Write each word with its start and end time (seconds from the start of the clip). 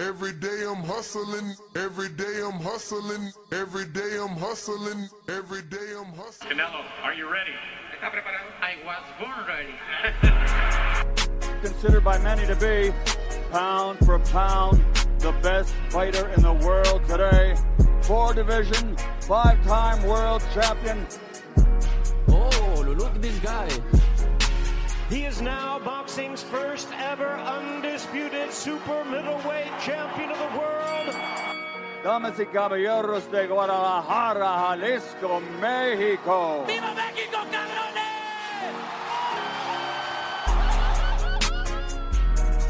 Every 0.00 0.32
day 0.32 0.64
I'm 0.64 0.84
hustling, 0.84 1.56
every 1.74 2.08
day 2.10 2.40
I'm 2.44 2.60
hustling, 2.60 3.32
every 3.50 3.84
day 3.84 4.16
I'm 4.16 4.36
hustling, 4.36 5.08
every 5.28 5.62
day 5.62 5.92
I'm 5.98 6.12
hustling. 6.14 6.56
Canelo, 6.56 6.84
are 7.02 7.12
you 7.14 7.28
ready? 7.28 7.50
I 8.00 8.76
was 8.84 9.02
born 9.18 9.44
ready. 9.48 9.74
Considered 11.62 12.04
by 12.04 12.16
many 12.18 12.46
to 12.46 12.54
be, 12.54 12.92
pound 13.50 13.98
for 14.06 14.20
pound, 14.20 14.84
the 15.18 15.32
best 15.42 15.74
fighter 15.90 16.28
in 16.28 16.42
the 16.42 16.52
world 16.52 17.02
today. 17.08 17.56
Four 18.02 18.34
division, 18.34 18.96
five 19.22 19.60
time 19.66 20.00
world 20.06 20.44
champion. 20.54 21.08
Oh, 22.28 22.84
look 22.86 23.16
at 23.16 23.20
this 23.22 23.38
guy. 23.40 23.68
He 25.08 25.24
is 25.24 25.40
now 25.40 25.78
boxing's 25.78 26.42
first 26.42 26.86
ever 26.98 27.30
undisputed 27.30 28.52
super 28.52 29.04
middleweight 29.06 29.72
champion 29.80 30.30
of 30.30 30.38
the 30.38 30.58
world. 30.58 31.14
Damas 32.04 32.38
y 32.38 32.44
caballeros 32.44 33.30
de 33.32 33.46
Guadalajara, 33.46 34.46
Jalisco, 34.68 35.40
Mexico. 35.60 36.66
¡Viva 36.66 36.94
México, 36.94 37.38
cabrones! 37.50 37.98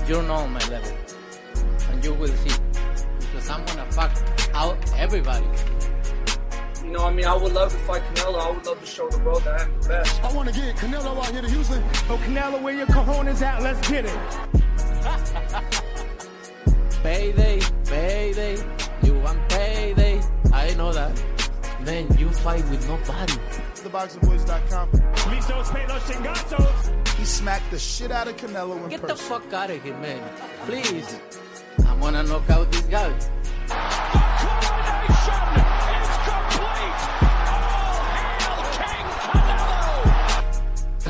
You 0.08 0.22
know 0.22 0.46
my 0.46 0.60
level. 0.70 0.92
And 1.90 2.04
you 2.04 2.14
will 2.14 2.28
see. 2.28 2.54
Because 3.18 3.50
I'm 3.50 3.64
gonna 3.66 3.90
fuck 3.90 4.12
out 4.54 4.78
everybody. 4.96 5.44
You 6.84 6.90
know, 6.90 7.04
I 7.04 7.12
mean, 7.12 7.26
I 7.26 7.34
would 7.34 7.52
love 7.52 7.72
to 7.72 7.78
fight 7.78 8.02
Canelo. 8.14 8.40
I 8.40 8.50
would 8.50 8.64
love 8.66 8.80
to 8.80 8.86
show 8.86 9.08
the 9.08 9.18
world 9.18 9.42
that 9.44 9.60
I'm 9.60 9.80
the 9.80 9.88
best. 9.88 10.22
I 10.24 10.32
want 10.32 10.48
to 10.48 10.54
get 10.54 10.76
Canelo 10.76 11.16
out 11.16 11.26
here 11.30 11.42
to 11.42 11.48
Houston. 11.48 11.82
Oh, 12.08 12.16
Canelo, 12.24 12.60
where 12.62 12.74
your 12.74 12.86
cojones 12.86 13.42
at? 13.42 13.62
Let's 13.62 13.88
get 13.88 14.04
it. 14.06 14.12
Payday, 17.02 17.60
payday. 17.86 18.56
You 19.02 19.14
want 19.20 19.48
payday. 19.48 20.20
I 20.52 20.74
know 20.74 20.92
that. 20.92 21.12
Then 21.82 22.06
you 22.18 22.28
fight 22.30 22.68
with 22.68 22.86
nobody. 22.88 23.34
TheBoxingVoice.com. 23.74 24.90
Listos 25.30 25.70
pe 25.72 25.86
los 25.86 26.02
chingazos. 26.02 27.08
He 27.16 27.24
smacked 27.24 27.70
the 27.70 27.78
shit 27.78 28.10
out 28.10 28.26
of 28.28 28.36
Canelo 28.36 28.72
in 28.74 28.78
person. 28.80 28.90
Get 28.90 29.06
the 29.08 29.16
fuck 29.16 29.52
out 29.52 29.70
of 29.70 29.82
here, 29.82 29.96
man. 29.98 30.20
Please. 30.66 31.18
I'm 31.86 32.00
gonna 32.00 32.22
knock 32.24 32.50
out 32.50 32.70
this 32.72 32.82
guy. 32.82 33.12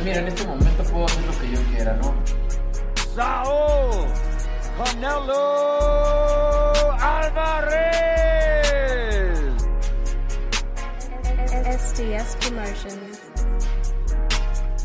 Mira, 0.05 0.21
en 0.21 0.29
este 0.29 0.47
momento 0.47 0.83
puedo 0.85 1.05
hacer 1.05 1.25
lo 1.25 1.39
que 1.39 1.51
yo 1.51 1.61
quiera, 1.75 1.95
¿no? 1.95 2.15
Saul 3.15 4.07
Canelo 4.77 5.45
Alvarez. 7.01 7.99
SDS 11.65 12.37
Promotions. 12.37 13.21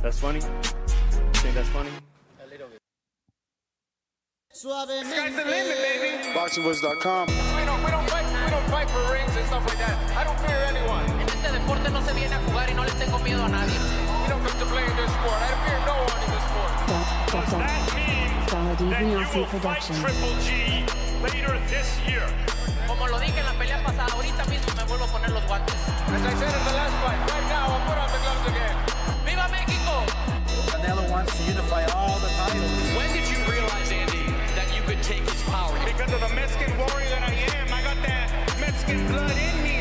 That's 0.02 0.20
funny. 0.20 0.40
You 0.40 1.42
think 1.42 1.56
that's 1.56 1.70
funny? 1.70 1.90
Sky's 4.64 5.36
the 5.36 5.44
limit, 5.44 5.78
baby. 5.82 6.24
BoxingVoice.com. 6.34 7.28
We 7.28 7.66
don't, 7.66 7.84
we 7.84 7.92
don't 7.92 8.10
fight, 8.10 8.26
we 8.46 8.50
don't 8.50 8.70
fight 8.70 8.90
for 8.90 9.12
rings 9.12 9.36
and 9.36 9.46
stuff 9.48 9.66
like 9.68 9.78
that. 9.78 9.98
I 10.16 10.24
don't 10.24 10.40
fear 10.40 10.58
anyone. 10.72 11.06
En 11.22 11.28
este 11.28 11.52
deporte 11.52 11.90
no 11.90 12.02
se 12.02 12.14
viene 12.14 12.36
a 12.36 12.40
jugar 12.40 12.70
y 12.70 12.74
no 12.74 12.84
le 12.86 12.92
tengo 12.92 13.20
miedo 13.20 13.44
a 13.44 13.50
nadie. 13.50 13.76
We 14.24 14.30
don't 14.30 14.40
come 14.40 14.56
to 14.58 14.66
play 14.72 14.88
in 14.88 14.96
this 14.96 15.12
sport. 15.12 15.36
I 15.36 15.52
fear 15.68 15.80
no 15.84 16.00
one 16.00 16.22
in 16.24 16.32
this 16.32 16.46
sport. 16.48 16.72
Does 17.28 17.52
that 17.60 17.76
mean 17.92 18.88
that 18.88 19.04
you 19.04 19.20
will 19.20 19.52
fight 19.60 19.84
Triple 19.84 20.32
G 20.40 20.88
later 21.20 21.60
this 21.68 22.00
year? 22.08 22.24
Como 22.88 23.04
lo 23.12 23.20
dije 23.20 23.36
en 23.36 23.46
la 23.46 23.52
pelea 23.60 23.84
pasada, 23.84 24.08
ahorita 24.16 24.46
mismo 24.48 24.72
me 24.80 24.84
vuelvo 24.88 25.04
a 25.04 25.12
poner 25.12 25.30
los 25.32 25.44
guantes. 25.44 25.76
As 26.08 26.24
I 26.24 26.34
said 26.40 26.56
in 26.56 26.64
the 26.64 26.72
last 26.72 26.96
fight, 27.04 27.20
right 27.36 27.48
now, 27.52 27.68
I'll 27.68 27.84
put 27.84 28.00
on 28.00 28.08
the 28.16 28.20
gloves 28.24 28.48
again. 28.48 28.76
¡Viva 29.28 29.48
México! 29.52 30.08
Canelo 30.72 31.04
wants 31.12 31.36
to 31.36 31.44
unify 31.44 31.84
all 31.92 32.18
the 32.20 32.32
titles. 32.32 32.96
When 32.96 33.12
did 33.12 33.28
you 33.28 33.44
realize, 33.52 33.92
Andy, 33.92 34.32
that 34.56 34.72
you 34.72 34.82
could 34.88 35.04
take 35.04 35.28
his 35.28 35.44
power? 35.52 35.76
Because 35.84 36.14
of 36.14 36.22
the 36.22 36.32
Mexican 36.34 36.72
warrior 36.80 37.10
that 37.10 37.28
I 37.28 37.34
am, 37.60 37.68
I 37.76 37.82
got 37.84 38.00
that 38.08 38.32
Mexican 38.58 39.06
blood 39.08 39.36
in 39.36 39.64
me. 39.64 39.73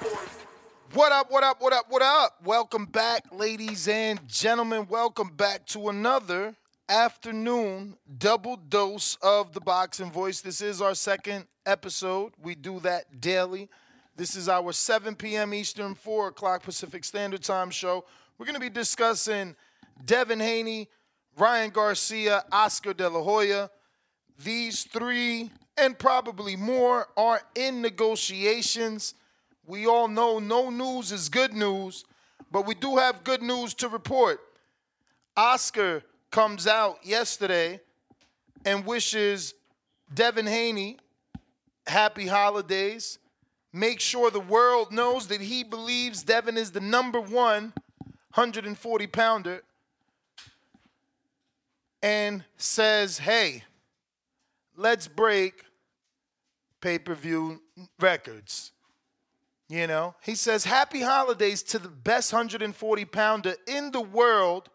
Voice. 0.00 0.46
What 0.94 1.12
up, 1.12 1.30
what 1.30 1.44
up, 1.44 1.60
what 1.60 1.72
up, 1.72 1.86
what 1.90 2.02
up? 2.02 2.38
Welcome 2.42 2.86
back, 2.86 3.24
ladies 3.32 3.86
and 3.86 4.26
gentlemen. 4.26 4.86
Welcome 4.88 5.28
back 5.36 5.66
to 5.66 5.90
another 5.90 6.56
afternoon 6.88 7.96
double 8.18 8.56
dose 8.56 9.18
of 9.22 9.52
the 9.52 9.60
Boxing 9.60 10.10
Voice. 10.10 10.40
This 10.40 10.62
is 10.62 10.80
our 10.80 10.94
second 10.94 11.46
episode. 11.66 12.32
We 12.42 12.54
do 12.54 12.80
that 12.80 13.20
daily. 13.20 13.68
This 14.16 14.36
is 14.36 14.48
our 14.48 14.72
7 14.72 15.14
p.m. 15.16 15.52
Eastern, 15.52 15.94
4 15.94 16.28
o'clock 16.28 16.62
Pacific 16.62 17.04
Standard 17.04 17.42
Time 17.42 17.70
show. 17.70 18.06
We're 18.38 18.46
going 18.46 18.54
to 18.54 18.60
be 18.60 18.70
discussing 18.70 19.54
Devin 20.04 20.40
Haney, 20.40 20.88
Ryan 21.36 21.70
Garcia, 21.70 22.42
Oscar 22.50 22.94
De 22.94 23.08
La 23.08 23.22
Hoya. 23.22 23.70
These 24.38 24.84
three 24.84 25.50
and 25.76 25.98
probably 25.98 26.56
more 26.56 27.08
are 27.16 27.40
in 27.54 27.80
negotiations. 27.80 29.14
We 29.66 29.86
all 29.86 30.08
know 30.08 30.38
no 30.38 30.70
news 30.70 31.12
is 31.12 31.28
good 31.28 31.54
news, 31.54 32.04
but 32.50 32.66
we 32.66 32.74
do 32.74 32.96
have 32.96 33.24
good 33.24 33.42
news 33.42 33.74
to 33.74 33.88
report. 33.88 34.40
Oscar 35.36 36.02
comes 36.30 36.66
out 36.66 36.98
yesterday 37.04 37.80
and 38.64 38.84
wishes 38.84 39.54
Devin 40.12 40.46
Haney 40.46 40.98
happy 41.86 42.26
holidays. 42.26 43.18
Make 43.72 44.00
sure 44.00 44.30
the 44.30 44.40
world 44.40 44.92
knows 44.92 45.28
that 45.28 45.40
he 45.40 45.64
believes 45.64 46.22
Devin 46.22 46.56
is 46.56 46.72
the 46.72 46.80
number 46.80 47.20
one 47.20 47.72
140 48.34 49.06
pounder 49.08 49.62
and 52.02 52.44
says, 52.56 53.18
hey, 53.18 53.64
let's 54.76 55.08
break 55.08 55.64
pay 56.80 56.98
per 56.98 57.14
view 57.14 57.62
records. 57.98 58.72
You 59.68 59.86
know, 59.86 60.14
he 60.22 60.34
says, 60.34 60.64
Happy 60.64 61.00
holidays 61.00 61.62
to 61.64 61.78
the 61.78 61.88
best 61.88 62.32
140 62.32 63.04
pounder 63.06 63.54
in 63.66 63.90
the 63.90 64.02
world, 64.02 64.68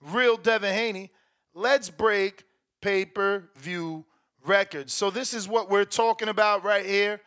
real 0.00 0.36
Devin 0.36 0.74
Haney. 0.74 1.10
Let's 1.54 1.88
break 1.88 2.44
pay 2.82 3.06
per 3.06 3.48
view 3.56 4.04
records. 4.44 4.92
So, 4.92 5.10
this 5.10 5.32
is 5.32 5.48
what 5.48 5.70
we're 5.70 5.84
talking 5.84 6.28
about 6.28 6.64
right 6.64 6.84
here. 6.84 7.20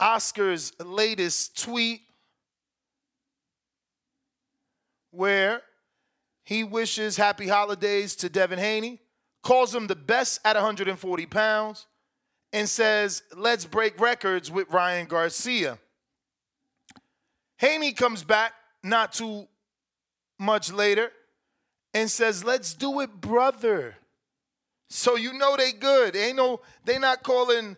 Oscar's 0.00 0.72
latest 0.80 1.62
tweet, 1.62 2.00
where 5.10 5.62
he 6.42 6.64
wishes 6.64 7.16
happy 7.16 7.48
holidays 7.48 8.14
to 8.16 8.28
Devin 8.28 8.58
Haney, 8.58 9.00
calls 9.46 9.72
him 9.72 9.86
the 9.86 9.94
best 9.94 10.40
at 10.44 10.56
140 10.56 11.26
pounds, 11.26 11.86
and 12.52 12.68
says, 12.68 13.22
let's 13.36 13.64
break 13.64 14.00
records 14.00 14.50
with 14.50 14.68
Ryan 14.70 15.06
Garcia. 15.06 15.78
Haney 17.58 17.92
comes 17.92 18.24
back 18.24 18.54
not 18.82 19.12
too 19.12 19.46
much 20.36 20.72
later 20.72 21.12
and 21.94 22.10
says, 22.10 22.42
let's 22.42 22.74
do 22.74 22.98
it, 23.00 23.20
brother. 23.20 23.94
So 24.90 25.14
you 25.14 25.32
know 25.32 25.56
they 25.56 25.70
good. 25.70 26.16
Ain't 26.16 26.36
no, 26.36 26.60
they 26.84 26.98
not 26.98 27.22
calling, 27.22 27.76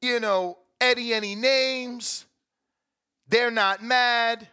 you 0.00 0.20
know, 0.20 0.58
Eddie 0.80 1.12
any 1.12 1.34
names. 1.34 2.24
They're 3.26 3.50
not 3.50 3.82
mad. 3.82 4.46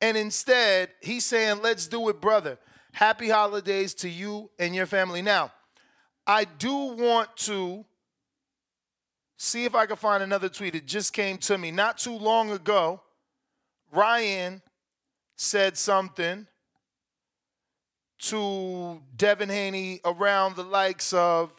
And 0.00 0.16
instead, 0.16 0.90
he's 1.02 1.24
saying, 1.24 1.60
let's 1.60 1.88
do 1.88 2.08
it, 2.08 2.20
brother. 2.20 2.56
Happy 2.98 3.28
holidays 3.28 3.94
to 3.94 4.08
you 4.08 4.50
and 4.58 4.74
your 4.74 4.84
family. 4.84 5.22
Now, 5.22 5.52
I 6.26 6.42
do 6.42 6.74
want 6.74 7.28
to 7.36 7.84
see 9.36 9.64
if 9.64 9.76
I 9.76 9.86
can 9.86 9.94
find 9.94 10.20
another 10.20 10.48
tweet. 10.48 10.74
It 10.74 10.84
just 10.84 11.12
came 11.12 11.38
to 11.38 11.56
me 11.56 11.70
not 11.70 11.98
too 11.98 12.18
long 12.18 12.50
ago. 12.50 13.00
Ryan 13.92 14.62
said 15.36 15.76
something 15.76 16.48
to 18.22 19.00
Devin 19.16 19.48
Haney 19.48 20.00
around 20.04 20.56
the 20.56 20.64
likes 20.64 21.12
of, 21.12 21.52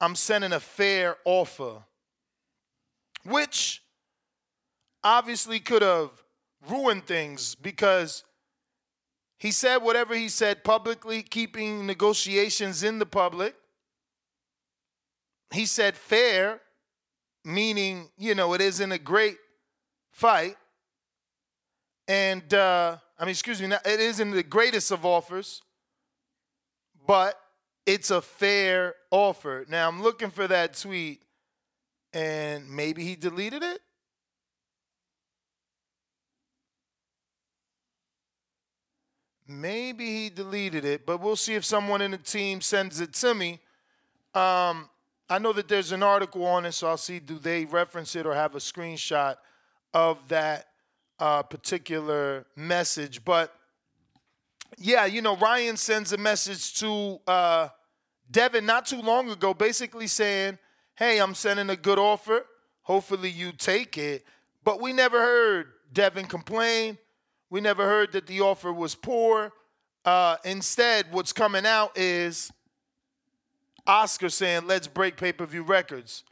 I'm 0.00 0.14
sending 0.14 0.52
a 0.52 0.60
fair 0.60 1.16
offer, 1.24 1.82
which 3.24 3.82
obviously 5.02 5.58
could 5.58 5.82
have 5.82 6.10
ruined 6.70 7.04
things 7.04 7.56
because 7.56 8.22
he 9.38 9.52
said 9.52 9.78
whatever 9.78 10.14
he 10.14 10.28
said 10.28 10.64
publicly, 10.64 11.22
keeping 11.22 11.86
negotiations 11.86 12.82
in 12.82 12.98
the 12.98 13.06
public. 13.06 13.54
He 15.52 15.64
said 15.64 15.96
fair, 15.96 16.60
meaning, 17.44 18.10
you 18.18 18.34
know, 18.34 18.52
it 18.54 18.60
isn't 18.60 18.92
a 18.92 18.98
great 18.98 19.36
fight. 20.10 20.56
And, 22.08 22.52
uh, 22.52 22.96
I 23.18 23.24
mean, 23.24 23.30
excuse 23.30 23.62
me, 23.62 23.68
it 23.72 24.00
isn't 24.00 24.30
the 24.32 24.42
greatest 24.42 24.90
of 24.90 25.06
offers, 25.06 25.62
but 27.06 27.40
it's 27.86 28.10
a 28.10 28.20
fair 28.20 28.94
offer. 29.10 29.64
Now, 29.68 29.88
I'm 29.88 30.02
looking 30.02 30.30
for 30.30 30.46
that 30.48 30.76
tweet, 30.76 31.22
and 32.12 32.68
maybe 32.68 33.04
he 33.04 33.14
deleted 33.14 33.62
it. 33.62 33.80
Maybe 39.50 40.04
he 40.04 40.28
deleted 40.28 40.84
it, 40.84 41.06
but 41.06 41.22
we'll 41.22 41.34
see 41.34 41.54
if 41.54 41.64
someone 41.64 42.02
in 42.02 42.10
the 42.10 42.18
team 42.18 42.60
sends 42.60 43.00
it 43.00 43.14
to 43.14 43.34
me. 43.34 43.60
Um, 44.34 44.90
I 45.30 45.38
know 45.40 45.54
that 45.54 45.68
there's 45.68 45.90
an 45.90 46.02
article 46.02 46.44
on 46.44 46.66
it, 46.66 46.72
so 46.72 46.86
I'll 46.86 46.98
see 46.98 47.18
do 47.18 47.38
they 47.38 47.64
reference 47.64 48.14
it 48.14 48.26
or 48.26 48.34
have 48.34 48.54
a 48.54 48.58
screenshot 48.58 49.36
of 49.94 50.18
that 50.28 50.66
uh, 51.18 51.42
particular 51.42 52.44
message. 52.56 53.24
But 53.24 53.54
yeah, 54.76 55.06
you 55.06 55.22
know, 55.22 55.34
Ryan 55.36 55.78
sends 55.78 56.12
a 56.12 56.18
message 56.18 56.74
to 56.80 57.18
uh, 57.26 57.68
Devin 58.30 58.66
not 58.66 58.84
too 58.84 59.00
long 59.00 59.30
ago, 59.30 59.54
basically 59.54 60.08
saying, 60.08 60.58
"Hey, 60.94 61.18
I'm 61.18 61.34
sending 61.34 61.70
a 61.70 61.76
good 61.76 61.98
offer. 61.98 62.44
Hopefully, 62.82 63.30
you 63.30 63.52
take 63.52 63.96
it." 63.96 64.26
But 64.62 64.82
we 64.82 64.92
never 64.92 65.18
heard 65.18 65.68
Devin 65.92 66.26
complain. 66.26 66.98
We 67.50 67.60
never 67.60 67.84
heard 67.84 68.12
that 68.12 68.26
the 68.26 68.40
offer 68.40 68.72
was 68.72 68.94
poor. 68.94 69.52
Uh, 70.04 70.36
instead, 70.44 71.06
what's 71.10 71.32
coming 71.32 71.66
out 71.66 71.96
is 71.96 72.50
Oscar 73.86 74.28
saying, 74.28 74.66
let's 74.66 74.86
break 74.86 75.16
pay 75.16 75.32
per 75.32 75.46
view 75.46 75.62
records. 75.62 76.24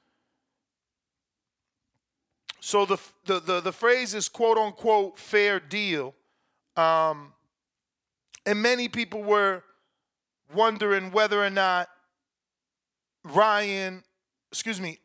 So 2.60 2.84
the, 2.84 2.98
the, 3.26 3.40
the, 3.40 3.60
the, 3.60 3.72
phrase 3.72 4.12
is 4.12 4.28
quote 4.28 4.58
unquote 4.58 5.18
fair 5.18 5.60
deal. 5.60 6.14
Um, 6.76 7.32
and 8.44 8.60
many 8.60 8.88
people 8.88 9.22
were 9.22 9.62
wondering 10.54 11.12
whether 11.12 11.42
or 11.42 11.50
not 11.50 11.88
Ryan, 13.24 14.02
excuse 14.50 14.80
me, 14.80 14.98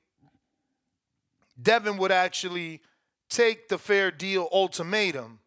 Devin 1.61 1.97
would 1.97 2.11
actually 2.11 2.81
take 3.29 3.67
the 3.67 3.77
fair 3.77 4.11
deal 4.11 4.49
ultimatum. 4.51 5.39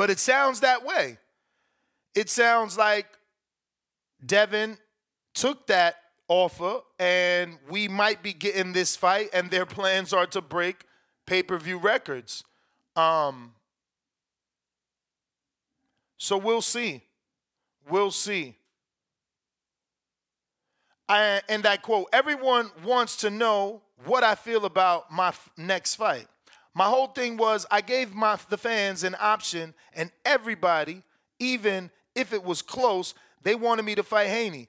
But 0.00 0.08
it 0.08 0.18
sounds 0.18 0.60
that 0.60 0.82
way. 0.82 1.18
It 2.14 2.30
sounds 2.30 2.78
like 2.78 3.06
Devin 4.24 4.78
took 5.34 5.66
that 5.66 5.96
offer 6.26 6.80
and 6.98 7.58
we 7.68 7.86
might 7.86 8.22
be 8.22 8.32
getting 8.32 8.72
this 8.72 8.96
fight, 8.96 9.28
and 9.34 9.50
their 9.50 9.66
plans 9.66 10.14
are 10.14 10.24
to 10.28 10.40
break 10.40 10.86
pay 11.26 11.42
per 11.42 11.58
view 11.58 11.76
records. 11.76 12.44
Um, 12.96 13.52
so 16.16 16.38
we'll 16.38 16.62
see. 16.62 17.02
We'll 17.86 18.10
see. 18.10 18.56
I, 21.10 21.42
and 21.46 21.66
I 21.66 21.76
quote, 21.76 22.08
everyone 22.10 22.70
wants 22.86 23.16
to 23.16 23.28
know 23.28 23.82
what 24.06 24.24
I 24.24 24.34
feel 24.34 24.64
about 24.64 25.12
my 25.12 25.28
f- 25.28 25.50
next 25.58 25.96
fight. 25.96 26.26
My 26.74 26.86
whole 26.86 27.08
thing 27.08 27.36
was 27.36 27.66
I 27.70 27.80
gave 27.80 28.14
my 28.14 28.38
the 28.48 28.58
fans 28.58 29.04
an 29.04 29.16
option, 29.20 29.74
and 29.94 30.10
everybody, 30.24 31.02
even 31.38 31.90
if 32.14 32.32
it 32.32 32.42
was 32.42 32.62
close, 32.62 33.14
they 33.42 33.54
wanted 33.54 33.84
me 33.84 33.94
to 33.94 34.02
fight 34.02 34.28
Haney. 34.28 34.68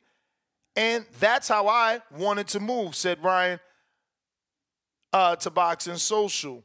And 0.75 1.05
that's 1.19 1.47
how 1.47 1.67
I 1.67 2.01
wanted 2.17 2.47
to 2.49 2.59
move, 2.59 2.95
said 2.95 3.21
Ryan 3.23 3.59
uh, 5.13 5.35
to 5.37 5.49
Boxing 5.49 5.97
Social. 5.97 6.63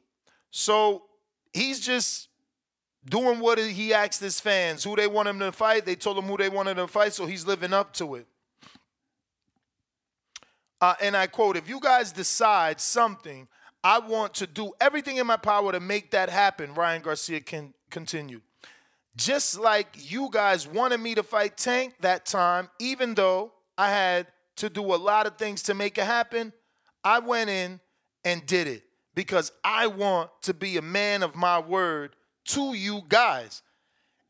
So 0.51 1.03
he's 1.53 1.81
just 1.81 2.29
doing 3.09 3.41
what 3.41 3.59
he 3.59 3.93
asked 3.93 4.21
his 4.21 4.41
fans, 4.41 4.85
who 4.85 4.97
they 4.97 5.07
want 5.07 5.29
him 5.29 5.39
to 5.41 5.53
fight. 5.53 5.85
They 5.85 5.97
told 5.97 6.19
him 6.19 6.25
who 6.25 6.37
they 6.37 6.49
wanted 6.49 6.77
to 6.77 6.87
fight, 6.87 7.13
so 7.13 7.27
he's 7.27 7.47
living 7.47 7.73
up 7.73 7.93
to 7.95 8.17
it. 8.17 8.27
Uh, 10.81 10.95
and 11.01 11.17
I 11.17 11.27
quote, 11.27 11.57
if 11.57 11.69
you 11.69 11.81
guys 11.81 12.13
decide 12.13 12.81
something 12.81 13.49
I 13.87 14.01
want 14.01 14.35
to 14.35 14.49
do 14.49 14.73
everything 14.81 15.19
in 15.19 15.29
my 15.29 15.37
power 15.37 15.71
to 15.71 15.79
make 15.79 16.11
that 16.11 16.29
happen, 16.29 16.75
Ryan 16.75 17.03
Garcia 17.03 17.39
can 17.39 17.73
continue. 17.89 18.41
Just 19.17 19.61
like 19.61 20.11
you 20.11 20.29
guys 20.33 20.67
wanted 20.67 20.99
me 20.99 21.15
to 21.15 21.23
fight 21.23 21.57
Tank 21.57 21.95
that 22.01 22.27
time, 22.27 22.69
even 22.81 23.15
though 23.15 23.53
I 23.79 23.91
had 23.91 24.27
to 24.57 24.69
do 24.69 24.83
a 24.93 24.97
lot 24.97 25.29
of 25.29 25.37
things 25.37 25.63
to 25.63 25.75
make 25.75 25.99
it 25.99 26.05
happen, 26.05 26.53
I 27.05 27.21
went 27.21 27.49
in 27.49 27.79
and 28.25 28.45
did 28.45 28.67
it 28.67 28.83
because 29.15 29.53
I 29.63 29.87
want 29.87 30.31
to 30.43 30.53
be 30.53 30.79
a 30.79 30.83
man 30.83 31.23
of 31.23 31.37
my 31.37 31.61
word 31.61 32.17
to 32.47 32.75
you 32.75 33.03
guys. 33.09 33.63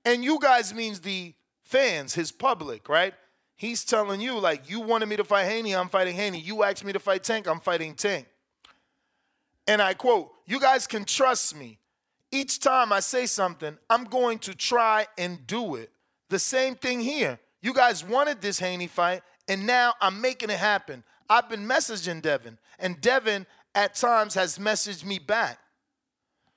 And 0.04 0.23
you 0.23 0.38
guys 0.38 0.75
means 0.75 1.00
the 1.00 1.33
fans, 1.62 2.12
his 2.12 2.31
public, 2.31 2.90
right? 2.90 3.14
He's 3.57 3.87
telling 3.87 4.21
you, 4.21 4.38
like, 4.38 4.69
you 4.69 4.81
wanted 4.81 5.07
me 5.07 5.16
to 5.16 5.25
fight 5.25 5.47
Haney, 5.47 5.75
I'm 5.75 5.88
fighting 5.88 6.14
Haney. 6.14 6.40
You 6.40 6.62
asked 6.62 6.85
me 6.85 6.92
to 6.92 7.00
fight 7.00 7.25
Tank, 7.25 7.49
I'm 7.49 7.61
fighting 7.61 7.95
Tank. 7.95 8.26
And 9.66 9.82
I 9.82 9.94
quote, 9.94 10.30
You 10.46 10.61
guys 10.61 10.87
can 10.87 11.04
trust 11.04 11.56
me. 11.56 11.78
Each 12.32 12.58
time 12.58 12.92
I 12.92 13.00
say 13.00 13.26
something, 13.26 13.78
I'm 13.88 14.04
going 14.04 14.38
to 14.40 14.54
try 14.54 15.06
and 15.16 15.46
do 15.46 15.76
it. 15.76 15.90
The 16.28 16.38
same 16.38 16.75
thing 16.75 17.00
here. 17.00 17.38
You 17.62 17.73
guys 17.73 18.04
wanted 18.04 18.40
this 18.40 18.58
Haney 18.58 18.87
fight, 18.87 19.23
and 19.49 19.66
now 19.66 19.94
I'm 20.00 20.20
making 20.20 20.50
it 20.50 20.58
happen. 20.58 21.04
I've 21.28 21.49
been 21.49 21.66
messaging 21.66 22.23
Devin, 22.23 22.58
and 22.78 23.00
Devin 23.00 23.46
at 23.75 23.94
times 23.94 24.35
has 24.35 24.58
messaged 24.58 25.04
me 25.04 25.18
back. 25.18 25.58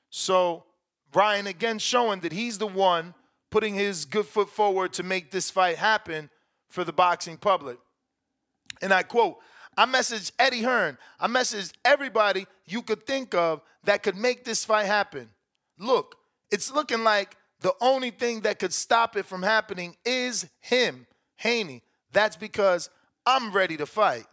So 0.09 0.65
Ryan 1.13 1.47
again 1.47 1.79
showing 1.79 2.19
that 2.21 2.31
he's 2.31 2.57
the 2.57 2.67
one 2.67 3.13
putting 3.49 3.73
his 3.73 4.05
good 4.05 4.25
foot 4.25 4.49
forward 4.49 4.93
to 4.93 5.03
make 5.03 5.31
this 5.31 5.49
fight 5.49 5.77
happen 5.77 6.29
for 6.69 6.83
the 6.83 6.93
boxing 6.93 7.37
public. 7.37 7.77
And 8.81 8.93
I 8.93 9.03
quote, 9.03 9.37
I 9.79 9.85
messaged 9.85 10.33
Eddie 10.37 10.61
Hearn. 10.61 10.97
I 11.21 11.27
messaged 11.27 11.71
everybody 11.85 12.47
you 12.65 12.81
could 12.81 13.07
think 13.07 13.33
of 13.33 13.61
that 13.85 14.03
could 14.03 14.17
make 14.17 14.43
this 14.43 14.65
fight 14.65 14.87
happen. 14.87 15.29
Look, 15.77 16.17
it's 16.51 16.69
looking 16.69 17.05
like 17.05 17.37
the 17.61 17.73
only 17.79 18.11
thing 18.11 18.41
that 18.41 18.59
could 18.59 18.73
stop 18.73 19.15
it 19.15 19.25
from 19.25 19.41
happening 19.41 19.95
is 20.03 20.49
him, 20.59 21.07
Haney. 21.37 21.81
That's 22.11 22.35
because 22.35 22.89
I'm 23.25 23.53
ready 23.53 23.77
to 23.77 23.85
fight. 23.85 24.25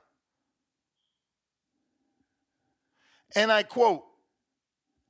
And 3.37 3.53
I 3.53 3.63
quote, 3.63 4.03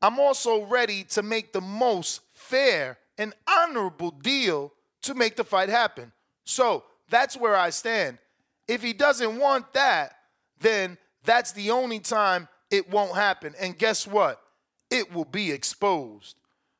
I'm 0.02 0.20
also 0.20 0.66
ready 0.66 1.04
to 1.04 1.22
make 1.22 1.54
the 1.54 1.62
most 1.62 2.20
fair 2.34 2.98
and 3.16 3.32
honorable 3.48 4.10
deal 4.10 4.74
to 5.00 5.14
make 5.14 5.36
the 5.36 5.44
fight 5.44 5.70
happen. 5.70 6.12
So 6.44 6.84
that's 7.08 7.38
where 7.38 7.56
I 7.56 7.70
stand. 7.70 8.18
If 8.68 8.82
he 8.82 8.92
doesn't 8.92 9.38
want 9.38 9.72
that, 9.72 10.15
then 10.60 10.98
that's 11.24 11.52
the 11.52 11.70
only 11.70 11.98
time 11.98 12.48
it 12.70 12.90
won't 12.90 13.14
happen. 13.14 13.54
And 13.60 13.76
guess 13.76 14.06
what? 14.06 14.40
It 14.90 15.12
will 15.12 15.24
be 15.24 15.52
exposed. 15.52 16.36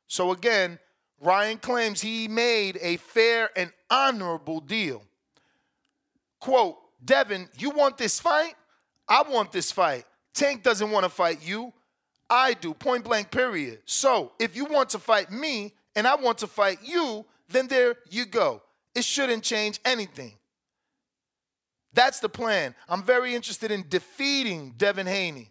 So 0.07 0.33
again, 0.33 0.79
Ryan 1.21 1.59
claims 1.59 2.01
he 2.01 2.29
made 2.29 2.79
a 2.81 2.97
fair 2.99 3.51
and 3.57 3.73
honorable 3.91 4.61
deal. 4.61 5.03
Quote, 6.41 6.77
Devin, 7.05 7.49
you 7.59 7.71
want 7.71 7.99
this 7.99 8.21
fight? 8.21 8.55
I 9.09 9.23
want 9.23 9.53
this 9.53 9.73
fight. 9.73 10.05
Tank 10.35 10.63
doesn't 10.63 10.91
want 10.91 11.05
to 11.05 11.11
fight 11.11 11.39
you. 11.43 11.73
I 12.29 12.55
do, 12.55 12.75
point 12.75 13.05
blank, 13.05 13.31
period. 13.31 13.81
So 13.85 14.33
if 14.39 14.57
you 14.57 14.65
want 14.65 14.91
to 14.91 14.99
fight 14.99 15.31
me 15.31 15.73
and 15.95 16.07
I 16.07 16.17
want 16.17 16.39
to 16.39 16.47
fight 16.47 16.79
you, 16.83 17.25
then 17.49 17.69
there 17.69 17.97
you 18.11 18.27
go. 18.27 18.63
It 18.95 19.05
shouldn't 19.05 19.43
change 19.43 19.81
anything. 19.85 20.33
That's 21.97 22.21
the 22.21 22.29
plan. 22.29 22.75
I'm 22.91 23.03
very 23.03 23.35
interested 23.35 23.71
in 23.71 23.87
defeating 23.89 24.75
Devin 24.77 25.07
Haney. 25.07 25.51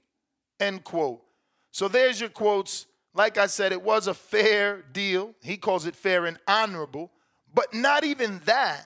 End 0.60 0.84
quote. 0.84 1.24
So 1.72 1.88
there's 1.88 2.22
your 2.22 2.30
quotes. 2.30 2.86
Like 3.16 3.40
I 3.40 3.48
said, 3.48 3.72
it 3.72 3.82
was 3.82 4.06
a 4.06 4.14
fair 4.14 4.84
deal. 4.94 5.34
He 5.42 5.58
calls 5.58 5.88
it 5.88 5.96
fair 5.96 6.28
and 6.28 6.38
honorable. 6.48 7.12
But 7.52 7.74
not 7.74 8.04
even 8.04 8.42
that, 8.46 8.86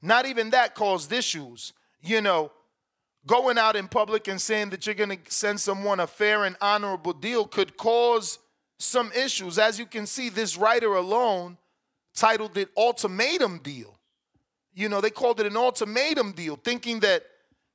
not 0.00 0.24
even 0.24 0.50
that 0.50 0.76
caused 0.76 1.12
issues. 1.12 1.72
You 2.00 2.20
know, 2.20 2.52
going 3.26 3.58
out 3.58 3.74
in 3.74 3.88
public 3.88 4.28
and 4.28 4.40
saying 4.40 4.70
that 4.70 4.86
you're 4.86 4.94
going 4.94 5.10
to 5.10 5.18
send 5.28 5.60
someone 5.60 5.98
a 5.98 6.06
fair 6.06 6.44
and 6.44 6.56
honorable 6.60 7.12
deal 7.12 7.44
could 7.44 7.76
cause 7.76 8.38
some 8.78 9.10
issues. 9.16 9.58
As 9.58 9.80
you 9.80 9.86
can 9.86 10.06
see, 10.06 10.28
this 10.28 10.56
writer 10.56 10.94
alone 10.94 11.58
titled 12.14 12.56
it 12.56 12.68
Ultimatum 12.76 13.58
Deal. 13.58 13.98
You 14.74 14.88
know, 14.88 15.00
they 15.00 15.10
called 15.10 15.40
it 15.40 15.46
an 15.46 15.56
ultimatum 15.56 16.32
deal, 16.32 16.56
thinking 16.56 17.00
that 17.00 17.24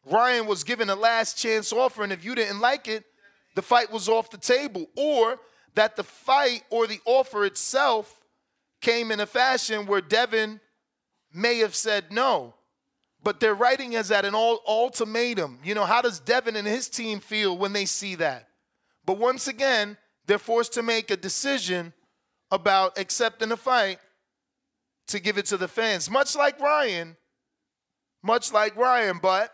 Ryan 0.05 0.47
was 0.47 0.63
given 0.63 0.89
a 0.89 0.95
last 0.95 1.37
chance 1.37 1.71
offer, 1.73 2.03
and 2.03 2.13
if 2.13 2.23
you 2.23 2.33
didn't 2.33 2.59
like 2.59 2.87
it, 2.87 3.03
the 3.55 3.61
fight 3.61 3.91
was 3.91 4.07
off 4.07 4.29
the 4.29 4.37
table, 4.37 4.87
or 4.95 5.39
that 5.75 5.95
the 5.95 6.03
fight 6.03 6.63
or 6.69 6.87
the 6.87 6.99
offer 7.05 7.45
itself 7.45 8.21
came 8.81 9.11
in 9.11 9.19
a 9.19 9.25
fashion 9.25 9.85
where 9.85 10.01
Devin 10.01 10.59
may 11.33 11.59
have 11.59 11.75
said 11.75 12.11
no. 12.11 12.53
But 13.23 13.39
they're 13.39 13.55
writing 13.55 13.95
as 13.95 14.11
at 14.11 14.25
an 14.25 14.35
ultimatum. 14.35 15.59
You 15.63 15.75
know, 15.75 15.85
how 15.85 16.01
does 16.01 16.19
Devin 16.19 16.55
and 16.55 16.67
his 16.67 16.87
team 16.87 17.19
feel 17.19 17.57
when 17.57 17.73
they 17.73 17.85
see 17.85 18.15
that? 18.15 18.47
But 19.05 19.17
once 19.17 19.47
again, 19.47 19.97
they're 20.25 20.37
forced 20.37 20.73
to 20.73 20.83
make 20.83 21.11
a 21.11 21.17
decision 21.17 21.93
about 22.51 22.97
accepting 22.97 23.51
a 23.51 23.57
fight 23.57 23.99
to 25.07 25.19
give 25.19 25.37
it 25.37 25.45
to 25.47 25.57
the 25.57 25.67
fans, 25.67 26.09
much 26.09 26.35
like 26.35 26.59
Ryan, 26.59 27.15
much 28.21 28.51
like 28.51 28.75
Ryan, 28.75 29.19
but 29.21 29.51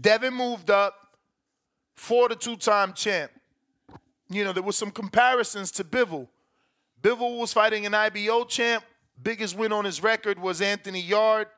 Devin 0.00 0.34
moved 0.34 0.70
up 0.70 0.94
for 1.96 2.28
the 2.28 2.36
two-time 2.36 2.92
champ. 2.92 3.32
You 4.28 4.44
know, 4.44 4.52
there 4.52 4.62
was 4.62 4.76
some 4.76 4.90
comparisons 4.90 5.70
to 5.72 5.84
Bivol. 5.84 6.28
Bivol 7.02 7.38
was 7.38 7.52
fighting 7.52 7.86
an 7.86 7.94
IBO 7.94 8.44
champ. 8.44 8.84
Biggest 9.20 9.56
win 9.56 9.72
on 9.72 9.84
his 9.84 10.02
record 10.02 10.38
was 10.38 10.60
Anthony 10.60 11.00
Yarde, 11.00 11.48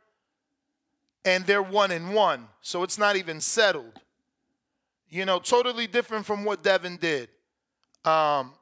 and 1.25 1.45
they're 1.45 1.63
one 1.63 1.91
and 1.91 2.15
one, 2.15 2.49
so 2.63 2.83
it's 2.83 2.97
not 2.97 3.17
even 3.17 3.41
settled. 3.41 4.01
You 5.09 5.25
know, 5.25 5.41
totally 5.41 5.87
different 5.87 6.25
from 6.25 6.45
what 6.45 6.63
Devin 6.63 6.97
did. 6.97 7.29
Um, 8.05 8.53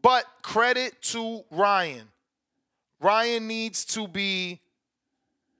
but 0.00 0.24
credit 0.42 1.02
to 1.02 1.42
Ryan. 1.50 2.08
Ryan 3.00 3.46
needs 3.46 3.84
to 3.86 4.08
be 4.08 4.60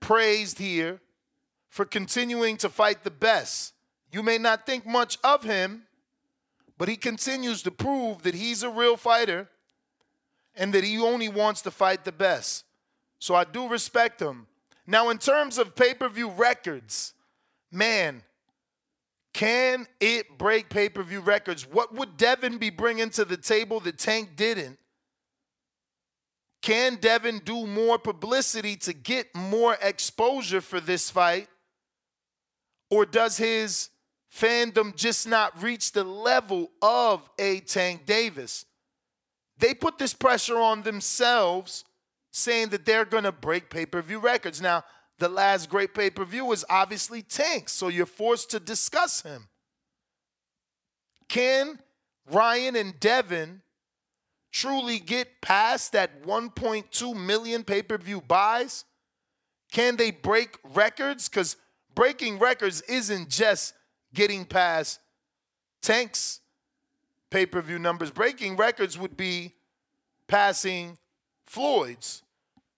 praised 0.00 0.58
here 0.58 1.00
for 1.68 1.84
continuing 1.84 2.56
to 2.58 2.68
fight 2.68 3.04
the 3.04 3.10
best. 3.10 3.74
You 4.10 4.22
may 4.22 4.38
not 4.38 4.66
think 4.66 4.86
much 4.86 5.18
of 5.22 5.44
him, 5.44 5.82
but 6.76 6.88
he 6.88 6.96
continues 6.96 7.62
to 7.62 7.70
prove 7.70 8.22
that 8.22 8.34
he's 8.34 8.62
a 8.62 8.70
real 8.70 8.96
fighter 8.96 9.48
and 10.56 10.72
that 10.72 10.84
he 10.84 10.98
only 10.98 11.28
wants 11.28 11.62
to 11.62 11.70
fight 11.70 12.04
the 12.04 12.12
best. 12.12 12.64
So 13.18 13.34
I 13.34 13.44
do 13.44 13.68
respect 13.68 14.20
him. 14.20 14.46
Now, 14.86 15.10
in 15.10 15.18
terms 15.18 15.58
of 15.58 15.76
pay 15.76 15.94
per 15.94 16.08
view 16.08 16.30
records, 16.30 17.14
man, 17.70 18.22
can 19.32 19.86
it 20.00 20.38
break 20.38 20.70
pay 20.70 20.88
per 20.88 21.02
view 21.02 21.20
records? 21.20 21.66
What 21.66 21.94
would 21.94 22.16
Devin 22.16 22.58
be 22.58 22.70
bringing 22.70 23.10
to 23.10 23.24
the 23.24 23.36
table 23.36 23.80
that 23.80 23.98
Tank 23.98 24.30
didn't? 24.34 24.78
Can 26.62 26.96
Devin 26.96 27.42
do 27.44 27.66
more 27.66 27.98
publicity 27.98 28.76
to 28.76 28.92
get 28.92 29.34
more 29.34 29.76
exposure 29.80 30.60
for 30.60 30.80
this 30.80 31.10
fight? 31.10 31.48
Or 32.90 33.06
does 33.06 33.36
his 33.36 33.90
fandom 34.34 34.96
just 34.96 35.28
not 35.28 35.62
reach 35.62 35.92
the 35.92 36.04
level 36.04 36.70
of 36.82 37.28
a 37.38 37.60
Tank 37.60 38.06
Davis? 38.06 38.64
They 39.58 39.74
put 39.74 39.98
this 39.98 40.14
pressure 40.14 40.58
on 40.58 40.82
themselves, 40.82 41.84
saying 42.32 42.68
that 42.68 42.84
they're 42.84 43.04
going 43.04 43.24
to 43.24 43.32
break 43.32 43.70
pay 43.70 43.86
per 43.86 44.02
view 44.02 44.18
records. 44.18 44.60
Now, 44.60 44.84
the 45.18 45.28
last 45.28 45.68
great 45.68 45.94
pay 45.94 46.10
per 46.10 46.24
view 46.24 46.44
was 46.44 46.64
obviously 46.70 47.22
Tank, 47.22 47.68
so 47.68 47.88
you're 47.88 48.06
forced 48.06 48.50
to 48.50 48.60
discuss 48.60 49.22
him. 49.22 49.48
Can 51.28 51.80
Ryan 52.30 52.76
and 52.76 52.98
Devin 53.00 53.62
truly 54.50 54.98
get 54.98 55.40
past 55.40 55.92
that 55.92 56.22
1.2 56.22 57.16
million 57.16 57.64
pay 57.64 57.82
per 57.82 57.98
view 57.98 58.20
buys? 58.20 58.84
Can 59.70 59.96
they 59.96 60.10
break 60.10 60.58
records? 60.74 61.28
Because 61.28 61.56
breaking 61.94 62.38
records 62.38 62.80
isn't 62.82 63.28
just 63.28 63.74
getting 64.14 64.44
past 64.44 65.00
Tank's 65.82 66.40
pay 67.30 67.46
per 67.46 67.60
view 67.60 67.78
numbers. 67.78 68.10
Breaking 68.10 68.56
records 68.56 68.98
would 68.98 69.16
be 69.16 69.54
passing 70.26 70.98
Floyd's 71.46 72.22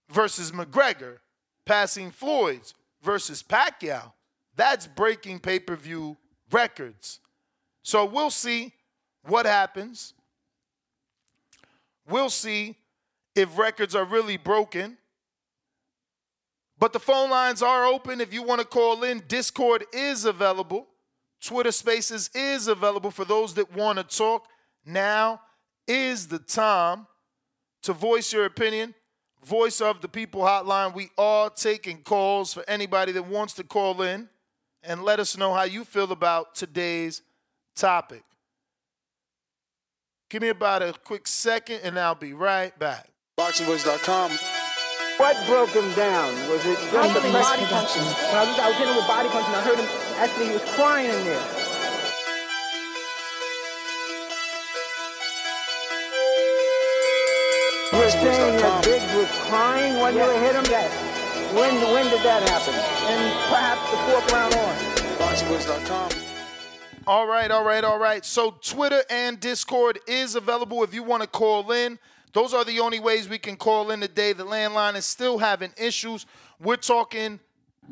versus 0.08 0.52
McGregor, 0.52 1.18
passing 1.64 2.10
Floyd's 2.10 2.74
versus 3.02 3.42
Pacquiao. 3.42 4.12
That's 4.56 4.86
breaking 4.86 5.40
pay 5.40 5.58
per 5.58 5.76
view 5.76 6.16
records. 6.50 7.20
So 7.82 8.04
we'll 8.04 8.30
see 8.30 8.72
what 9.22 9.46
happens. 9.46 10.14
We'll 12.10 12.30
see 12.30 12.76
if 13.34 13.56
records 13.56 13.94
are 13.94 14.04
really 14.04 14.36
broken. 14.36 14.98
But 16.78 16.92
the 16.92 17.00
phone 17.00 17.30
lines 17.30 17.62
are 17.62 17.86
open 17.86 18.20
if 18.20 18.32
you 18.32 18.42
want 18.42 18.60
to 18.60 18.66
call 18.66 19.04
in. 19.04 19.22
Discord 19.28 19.84
is 19.92 20.24
available. 20.24 20.86
Twitter 21.42 21.72
Spaces 21.72 22.30
is 22.34 22.68
available 22.68 23.10
for 23.10 23.24
those 23.24 23.54
that 23.54 23.74
want 23.74 23.98
to 23.98 24.04
talk. 24.04 24.46
Now 24.84 25.40
is 25.86 26.28
the 26.28 26.38
time 26.38 27.06
to 27.82 27.92
voice 27.92 28.32
your 28.32 28.46
opinion. 28.46 28.94
Voice 29.44 29.80
of 29.80 30.00
the 30.00 30.08
People 30.08 30.42
hotline. 30.42 30.94
We 30.94 31.10
are 31.16 31.48
taking 31.50 32.02
calls 32.02 32.52
for 32.52 32.64
anybody 32.68 33.12
that 33.12 33.26
wants 33.26 33.54
to 33.54 33.64
call 33.64 34.02
in 34.02 34.28
and 34.82 35.02
let 35.02 35.20
us 35.20 35.36
know 35.36 35.54
how 35.54 35.62
you 35.64 35.84
feel 35.84 36.12
about 36.12 36.54
today's 36.54 37.22
topic. 37.74 38.22
Give 40.30 40.42
me 40.42 40.48
about 40.48 40.80
a 40.80 40.92
quick 40.92 41.26
second 41.26 41.80
and 41.82 41.98
I'll 41.98 42.14
be 42.14 42.34
right 42.34 42.70
back. 42.78 43.08
BoxingVoice.com. 43.36 44.30
What 45.16 45.34
broke 45.48 45.70
him 45.70 45.90
down? 45.94 46.32
Was 46.48 46.64
it 46.64 46.78
just 46.78 47.14
the 47.14 47.32
body 47.34 47.66
punches? 47.66 48.06
When 48.06 48.36
I 48.38 48.46
was, 48.46 48.58
I 48.60 48.68
was 48.68 48.76
hitting 48.78 48.94
him 48.94 48.96
with 48.96 49.08
body 49.08 49.28
punches 49.28 49.48
and 49.48 49.56
I 49.56 49.62
heard 49.66 49.78
him, 49.82 49.88
actually 50.22 50.46
he 50.46 50.52
was 50.52 50.62
crying 50.78 51.10
in 51.10 51.24
there. 51.24 51.46
You 57.90 57.98
were 57.98 58.10
saying 58.10 58.56
that 58.62 58.84
Biggs 58.84 59.12
was 59.14 59.26
crying 59.50 59.98
when 59.98 60.14
you 60.14 60.30
hit 60.46 60.54
him? 60.54 60.64
Yes. 60.70 60.94
When, 61.58 61.74
when 61.90 62.06
did 62.06 62.22
that 62.22 62.48
happen? 62.48 62.74
And 63.10 63.34
perhaps 63.50 63.82
the 63.90 63.98
fourth 64.06 64.30
round 64.30 64.54
on. 64.54 64.74
BoxingVoice.com. 65.18 66.29
All 67.06 67.26
right, 67.26 67.50
all 67.50 67.64
right, 67.64 67.82
all 67.82 67.98
right. 67.98 68.24
So 68.24 68.50
Twitter 68.60 69.02
and 69.08 69.40
Discord 69.40 69.98
is 70.06 70.34
available 70.34 70.84
if 70.84 70.92
you 70.92 71.02
want 71.02 71.22
to 71.22 71.28
call 71.28 71.72
in. 71.72 71.98
Those 72.34 72.52
are 72.52 72.62
the 72.62 72.80
only 72.80 73.00
ways 73.00 73.26
we 73.26 73.38
can 73.38 73.56
call 73.56 73.90
in 73.90 74.00
today. 74.00 74.34
The 74.34 74.44
landline 74.44 74.96
is 74.96 75.06
still 75.06 75.38
having 75.38 75.72
issues. 75.78 76.26
We're 76.60 76.76
talking 76.76 77.40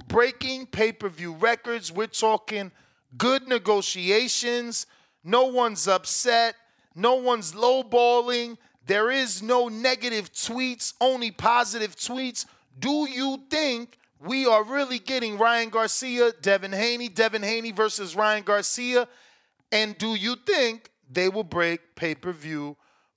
breaking 0.09 0.67
pay 0.67 0.93
per 0.93 1.09
view 1.09 1.33
records. 1.33 1.91
We're 1.91 2.07
talking 2.07 2.71
good 3.17 3.49
negotiations. 3.49 4.87
No 5.25 5.47
one's 5.47 5.89
upset. 5.89 6.55
No 6.95 7.15
one's 7.15 7.53
lowballing. 7.53 8.59
There 8.85 9.11
is 9.11 9.43
no 9.43 9.69
negative 9.69 10.33
tweets, 10.33 10.93
only 11.01 11.31
positive 11.31 11.97
tweets. 11.97 12.45
Do 12.79 13.09
you 13.09 13.41
think 13.49 13.99
we 14.21 14.47
are 14.47 14.65
really 14.65 14.99
getting 14.99 15.39
Ryan 15.39 15.69
Garcia, 15.69 16.33
Devin 16.41 16.73
Haney, 16.73 17.09
Devin 17.09 17.43
Haney 17.43 17.73
versus 17.73 18.17
Ryan 18.17 18.43
Garcia. 18.43 19.07
And 19.71 19.97
do 19.99 20.15
you 20.15 20.37
think 20.37 20.91
they 21.11 21.29
will 21.29 21.45
break 21.45 21.95
pay 21.95 22.15
per 22.15 22.33
view 22.33 22.77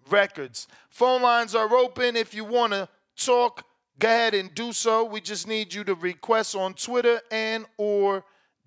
records? 0.09 0.67
Phone 0.89 1.21
lines 1.21 1.55
are 1.55 1.73
open. 1.73 2.15
If 2.15 2.33
you 2.33 2.43
want 2.43 2.73
to 2.73 2.87
talk, 3.15 3.65
go 3.99 4.07
ahead 4.07 4.33
and 4.33 4.53
do 4.53 4.73
so. 4.73 5.03
We 5.05 5.21
just 5.21 5.47
need 5.47 5.73
you 5.73 5.83
to 5.85 5.95
request 5.95 6.55
on 6.55 6.73
Twitter 6.73 7.21
and 7.31 7.65
or 7.77 8.23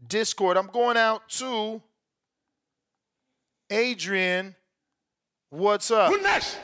Discord. 0.06 0.56
I'm 0.56 0.68
going 0.68 0.96
out 0.96 1.28
to 1.30 1.80
Adrian. 3.70 4.56
What's 5.50 5.90
up? 5.90 6.12
Who 6.12 6.20
next? 6.20 6.58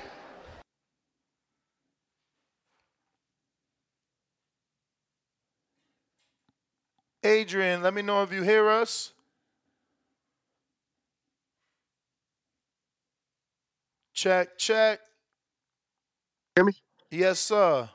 Adrian, 7.22 7.82
let 7.82 7.92
me 7.92 8.02
know 8.02 8.22
if 8.22 8.32
you 8.32 8.42
hear 8.42 8.68
us. 8.68 9.12
Check, 14.14 14.58
check. 14.58 15.00
Hear 16.56 16.64
me? 16.64 16.72
Yes, 17.10 17.38
sir. 17.38 17.88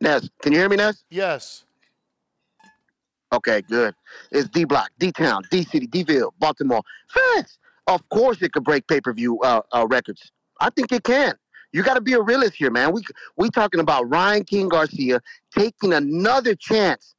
Ness, 0.00 0.28
can 0.42 0.52
you 0.52 0.58
hear 0.58 0.68
me, 0.68 0.76
Ness? 0.76 1.04
Yes. 1.10 1.64
Okay, 3.32 3.62
good. 3.62 3.94
It's 4.30 4.48
D 4.48 4.64
Block, 4.64 4.90
D 4.98 5.12
Town, 5.12 5.42
D 5.50 5.64
City, 5.64 5.86
D-Ville, 5.86 6.32
Baltimore. 6.38 6.82
Facts. 7.12 7.58
Of 7.86 8.06
course, 8.08 8.40
it 8.42 8.52
could 8.52 8.64
break 8.64 8.86
pay-per-view 8.86 9.40
uh, 9.40 9.60
uh, 9.72 9.86
records. 9.88 10.30
I 10.60 10.70
think 10.70 10.92
it 10.92 11.04
can. 11.04 11.34
You 11.72 11.82
got 11.82 11.94
to 11.94 12.00
be 12.00 12.14
a 12.14 12.20
realist 12.20 12.54
here, 12.54 12.70
man. 12.70 12.92
We 12.92 13.02
we 13.36 13.50
talking 13.50 13.80
about 13.80 14.08
Ryan 14.08 14.44
King 14.44 14.68
Garcia 14.68 15.20
taking 15.54 15.92
another 15.92 16.54
chance 16.54 17.14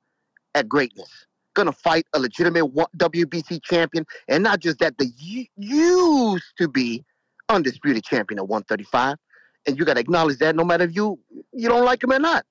at 0.56 0.68
greatness. 0.68 1.26
Gonna 1.56 1.72
fight 1.72 2.06
a 2.14 2.20
legitimate 2.20 2.66
WBC 2.98 3.62
champion, 3.64 4.06
and 4.28 4.44
not 4.44 4.60
just 4.60 4.80
that, 4.80 4.98
the 4.98 5.12
used 5.56 6.54
to 6.58 6.68
be 6.68 7.04
undisputed 7.50 8.04
champion 8.04 8.40
at 8.40 8.48
135. 8.48 9.18
And 9.66 9.78
you 9.78 9.84
got 9.84 9.96
to 9.96 10.00
acknowledge 10.00 10.38
that, 10.38 10.56
no 10.56 10.64
matter 10.64 10.86
if 10.86 10.96
you 10.96 11.20
you 11.54 11.68
don't 11.68 11.86
like 11.86 12.04
him 12.04 12.12
or 12.12 12.20
not. 12.20 12.46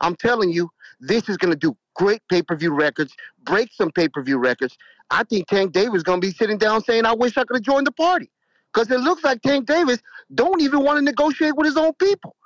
I'm 0.00 0.16
telling 0.16 0.50
you, 0.50 0.70
this 1.00 1.28
is 1.28 1.36
gonna 1.36 1.56
do 1.56 1.76
great 1.94 2.22
pay-per-view 2.30 2.72
records, 2.72 3.14
break 3.44 3.72
some 3.72 3.90
pay-per-view 3.90 4.38
records. 4.38 4.76
I 5.10 5.24
think 5.24 5.48
Tank 5.48 5.72
Davis 5.72 6.02
gonna 6.02 6.20
be 6.20 6.32
sitting 6.32 6.58
down 6.58 6.82
saying, 6.84 7.04
"I 7.04 7.14
wish 7.14 7.36
I 7.36 7.44
could 7.44 7.56
have 7.56 7.62
joined 7.62 7.86
the 7.86 7.92
party," 7.92 8.30
because 8.72 8.90
it 8.90 9.00
looks 9.00 9.24
like 9.24 9.42
Tank 9.42 9.66
Davis 9.66 9.98
don't 10.34 10.60
even 10.60 10.82
want 10.82 10.98
to 10.98 11.02
negotiate 11.02 11.56
with 11.56 11.66
his 11.66 11.76
own 11.76 11.94
people. 11.94 12.36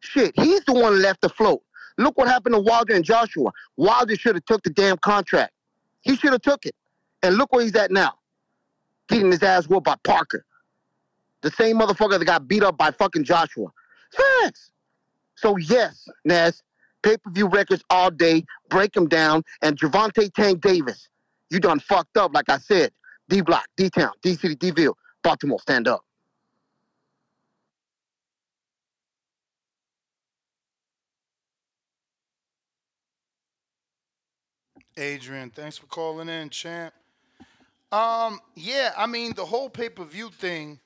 Shit, 0.00 0.32
he's 0.36 0.64
the 0.64 0.72
one 0.72 1.00
left 1.00 1.24
afloat. 1.24 1.62
Look 1.98 2.16
what 2.18 2.28
happened 2.28 2.54
to 2.54 2.60
Wilder 2.60 2.94
and 2.94 3.04
Joshua. 3.04 3.50
Wilder 3.76 4.16
should 4.16 4.34
have 4.34 4.44
took 4.44 4.62
the 4.62 4.70
damn 4.70 4.96
contract. 4.98 5.52
He 6.00 6.16
should 6.16 6.32
have 6.32 6.42
took 6.42 6.66
it. 6.66 6.74
And 7.22 7.36
look 7.36 7.52
where 7.52 7.62
he's 7.62 7.74
at 7.76 7.90
now. 7.90 8.14
Getting 9.08 9.30
his 9.30 9.42
ass 9.42 9.68
whooped 9.68 9.84
by 9.84 9.96
Parker. 10.04 10.44
The 11.42 11.50
same 11.50 11.78
motherfucker 11.78 12.18
that 12.18 12.24
got 12.24 12.48
beat 12.48 12.62
up 12.62 12.76
by 12.76 12.90
fucking 12.90 13.24
Joshua. 13.24 13.68
Facts. 14.12 14.70
So 15.36 15.56
yes, 15.56 16.08
Ness, 16.24 16.62
pay-per-view 17.02 17.48
records 17.48 17.82
all 17.90 18.10
day, 18.10 18.44
break 18.68 18.92
them 18.92 19.08
down, 19.08 19.42
and 19.60 19.78
Gervonta 19.78 20.32
Tank 20.32 20.60
Davis, 20.60 21.08
you 21.50 21.58
done 21.58 21.80
fucked 21.80 22.16
up, 22.16 22.32
like 22.32 22.48
I 22.48 22.58
said. 22.58 22.92
D 23.28 23.40
Block, 23.40 23.66
D 23.76 23.90
Town, 23.90 24.12
D 24.22 24.34
City, 24.34 24.54
D-Ville, 24.54 24.96
Baltimore, 25.22 25.58
stand 25.60 25.88
up. 25.88 26.04
Adrian, 34.96 35.50
thanks 35.50 35.78
for 35.78 35.86
calling 35.86 36.28
in, 36.28 36.50
champ. 36.50 36.92
Um, 37.90 38.40
yeah, 38.54 38.92
I 38.96 39.06
mean 39.06 39.34
the 39.34 39.44
whole 39.44 39.68
pay-per-view 39.68 40.30
thing. 40.30 40.80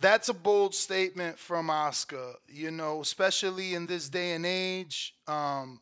That's 0.00 0.28
a 0.28 0.34
bold 0.34 0.74
statement 0.74 1.38
from 1.38 1.70
Oscar, 1.70 2.34
you 2.48 2.70
know, 2.70 3.00
especially 3.00 3.74
in 3.74 3.86
this 3.86 4.08
day 4.08 4.32
and 4.32 4.44
age. 4.44 5.14
Um, 5.26 5.80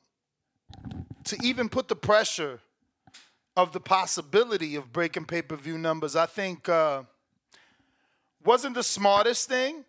to 1.24 1.36
even 1.42 1.68
put 1.68 1.88
the 1.88 1.96
pressure 1.96 2.60
of 3.56 3.72
the 3.72 3.80
possibility 3.80 4.76
of 4.76 4.92
breaking 4.92 5.26
pay-per-view 5.26 5.76
numbers, 5.76 6.16
I 6.16 6.26
think 6.26 6.68
uh, 6.68 7.02
wasn't 8.44 8.74
the 8.74 8.82
smartest 8.82 9.48
thing. 9.48 9.84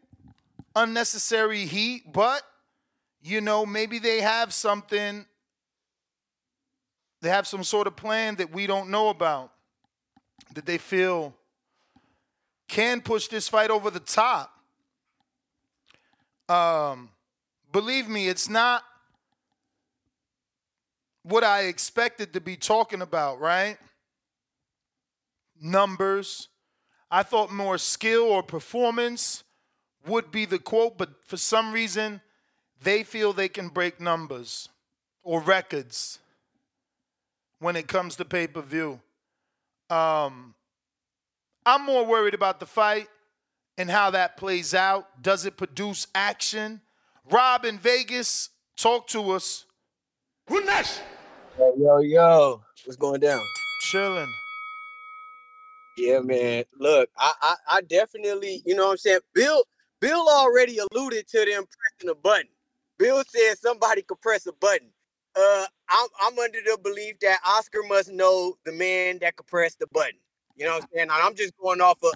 Unnecessary 0.76 1.66
heat, 1.66 2.12
but 2.12 2.42
you 3.22 3.40
know, 3.40 3.66
maybe 3.66 4.00
they 4.00 4.20
have 4.20 4.54
something 4.54 5.26
they 7.24 7.30
have 7.30 7.48
some 7.48 7.64
sort 7.64 7.88
of 7.88 7.96
plan 7.96 8.36
that 8.36 8.52
we 8.52 8.68
don't 8.68 8.90
know 8.90 9.08
about 9.08 9.54
that 10.56 10.66
they 10.66 10.78
feel 10.78 11.34
can 12.68 13.00
push 13.00 13.30
this 13.30 13.48
fight 13.48 13.70
over 13.70 13.90
the 13.90 14.02
top. 14.02 14.52
Um, 16.50 17.10
believe 17.72 18.10
me, 18.10 18.28
it's 18.28 18.50
not 18.50 18.84
what 21.22 21.46
I 21.46 21.62
expected 21.62 22.34
to 22.34 22.42
be 22.42 22.58
talking 22.58 23.02
about, 23.02 23.40
right? 23.40 23.78
Numbers. 25.62 26.50
I 27.10 27.24
thought 27.24 27.54
more 27.54 27.78
skill 27.78 28.24
or 28.24 28.44
performance 28.44 29.46
would 30.06 30.30
be 30.30 30.44
the 30.44 30.60
quote, 30.60 30.98
but 30.98 31.10
for 31.26 31.38
some 31.38 31.72
reason, 31.72 32.20
they 32.82 33.02
feel 33.04 33.32
they 33.32 33.48
can 33.48 33.70
break 33.70 34.02
numbers 34.02 34.68
or 35.24 35.40
records 35.40 36.20
when 37.64 37.78
it 37.78 37.88
comes 37.88 38.18
to 38.18 38.26
pay 38.26 38.46
per 38.46 38.62
view. 38.62 39.00
Um, 39.90 40.54
I'm 41.66 41.86
more 41.86 42.06
worried 42.06 42.34
about 42.34 42.60
the 42.60 42.66
fight 42.66 43.08
and 43.78 43.90
how 43.90 44.12
that 44.12 44.36
plays 44.36 44.74
out. 44.74 45.22
Does 45.22 45.46
it 45.46 45.56
produce 45.56 46.08
action? 46.14 46.82
Rob 47.32 47.64
in 47.64 47.80
Vegas, 47.80 48.50
talk 48.76 49.08
to 49.08 49.32
us. 49.32 49.66
Who 50.50 50.64
next? 50.66 51.02
Yo, 51.58 51.74
yo, 51.78 52.00
yo. 52.00 52.62
What's 52.84 52.98
going 52.98 53.22
down? 53.22 53.42
Chilling. 53.84 54.28
Yeah, 55.98 56.20
man. 56.20 56.66
Look, 56.78 57.10
I, 57.18 57.32
I, 57.42 57.56
I 57.78 57.82
definitely, 57.82 58.62
you 58.66 58.76
know 58.76 58.88
what 58.88 58.92
I'm 58.92 58.98
saying? 58.98 59.20
Bill, 59.34 59.64
Bill 60.02 60.28
already 60.28 60.80
alluded 60.80 61.30
to 61.30 61.38
them 61.46 61.64
pressing 61.64 62.10
a 62.10 62.16
button. 62.16 62.50
Bill 62.98 63.24
said 63.26 63.58
somebody 63.58 64.02
could 64.02 64.20
press 64.20 64.46
a 64.48 64.54
button. 64.54 64.90
Uh, 65.36 65.66
I'm, 65.90 66.08
I'm 66.22 66.40
under 66.40 66.60
the 66.66 66.78
belief 66.82 67.20
that 67.22 67.40
Oscar 67.46 67.84
must 67.88 68.12
know 68.12 68.56
the 68.66 68.72
man 68.72 69.18
that 69.22 69.36
could 69.36 69.48
press 69.48 69.76
the 69.76 69.88
button. 69.88 70.18
You 70.56 70.66
know 70.66 70.74
what 70.74 70.84
I'm 70.84 70.90
saying? 70.94 71.10
And 71.10 71.12
I'm 71.12 71.36
just 71.36 71.58
going 71.58 71.82
off 71.82 71.98
of 72.04 72.12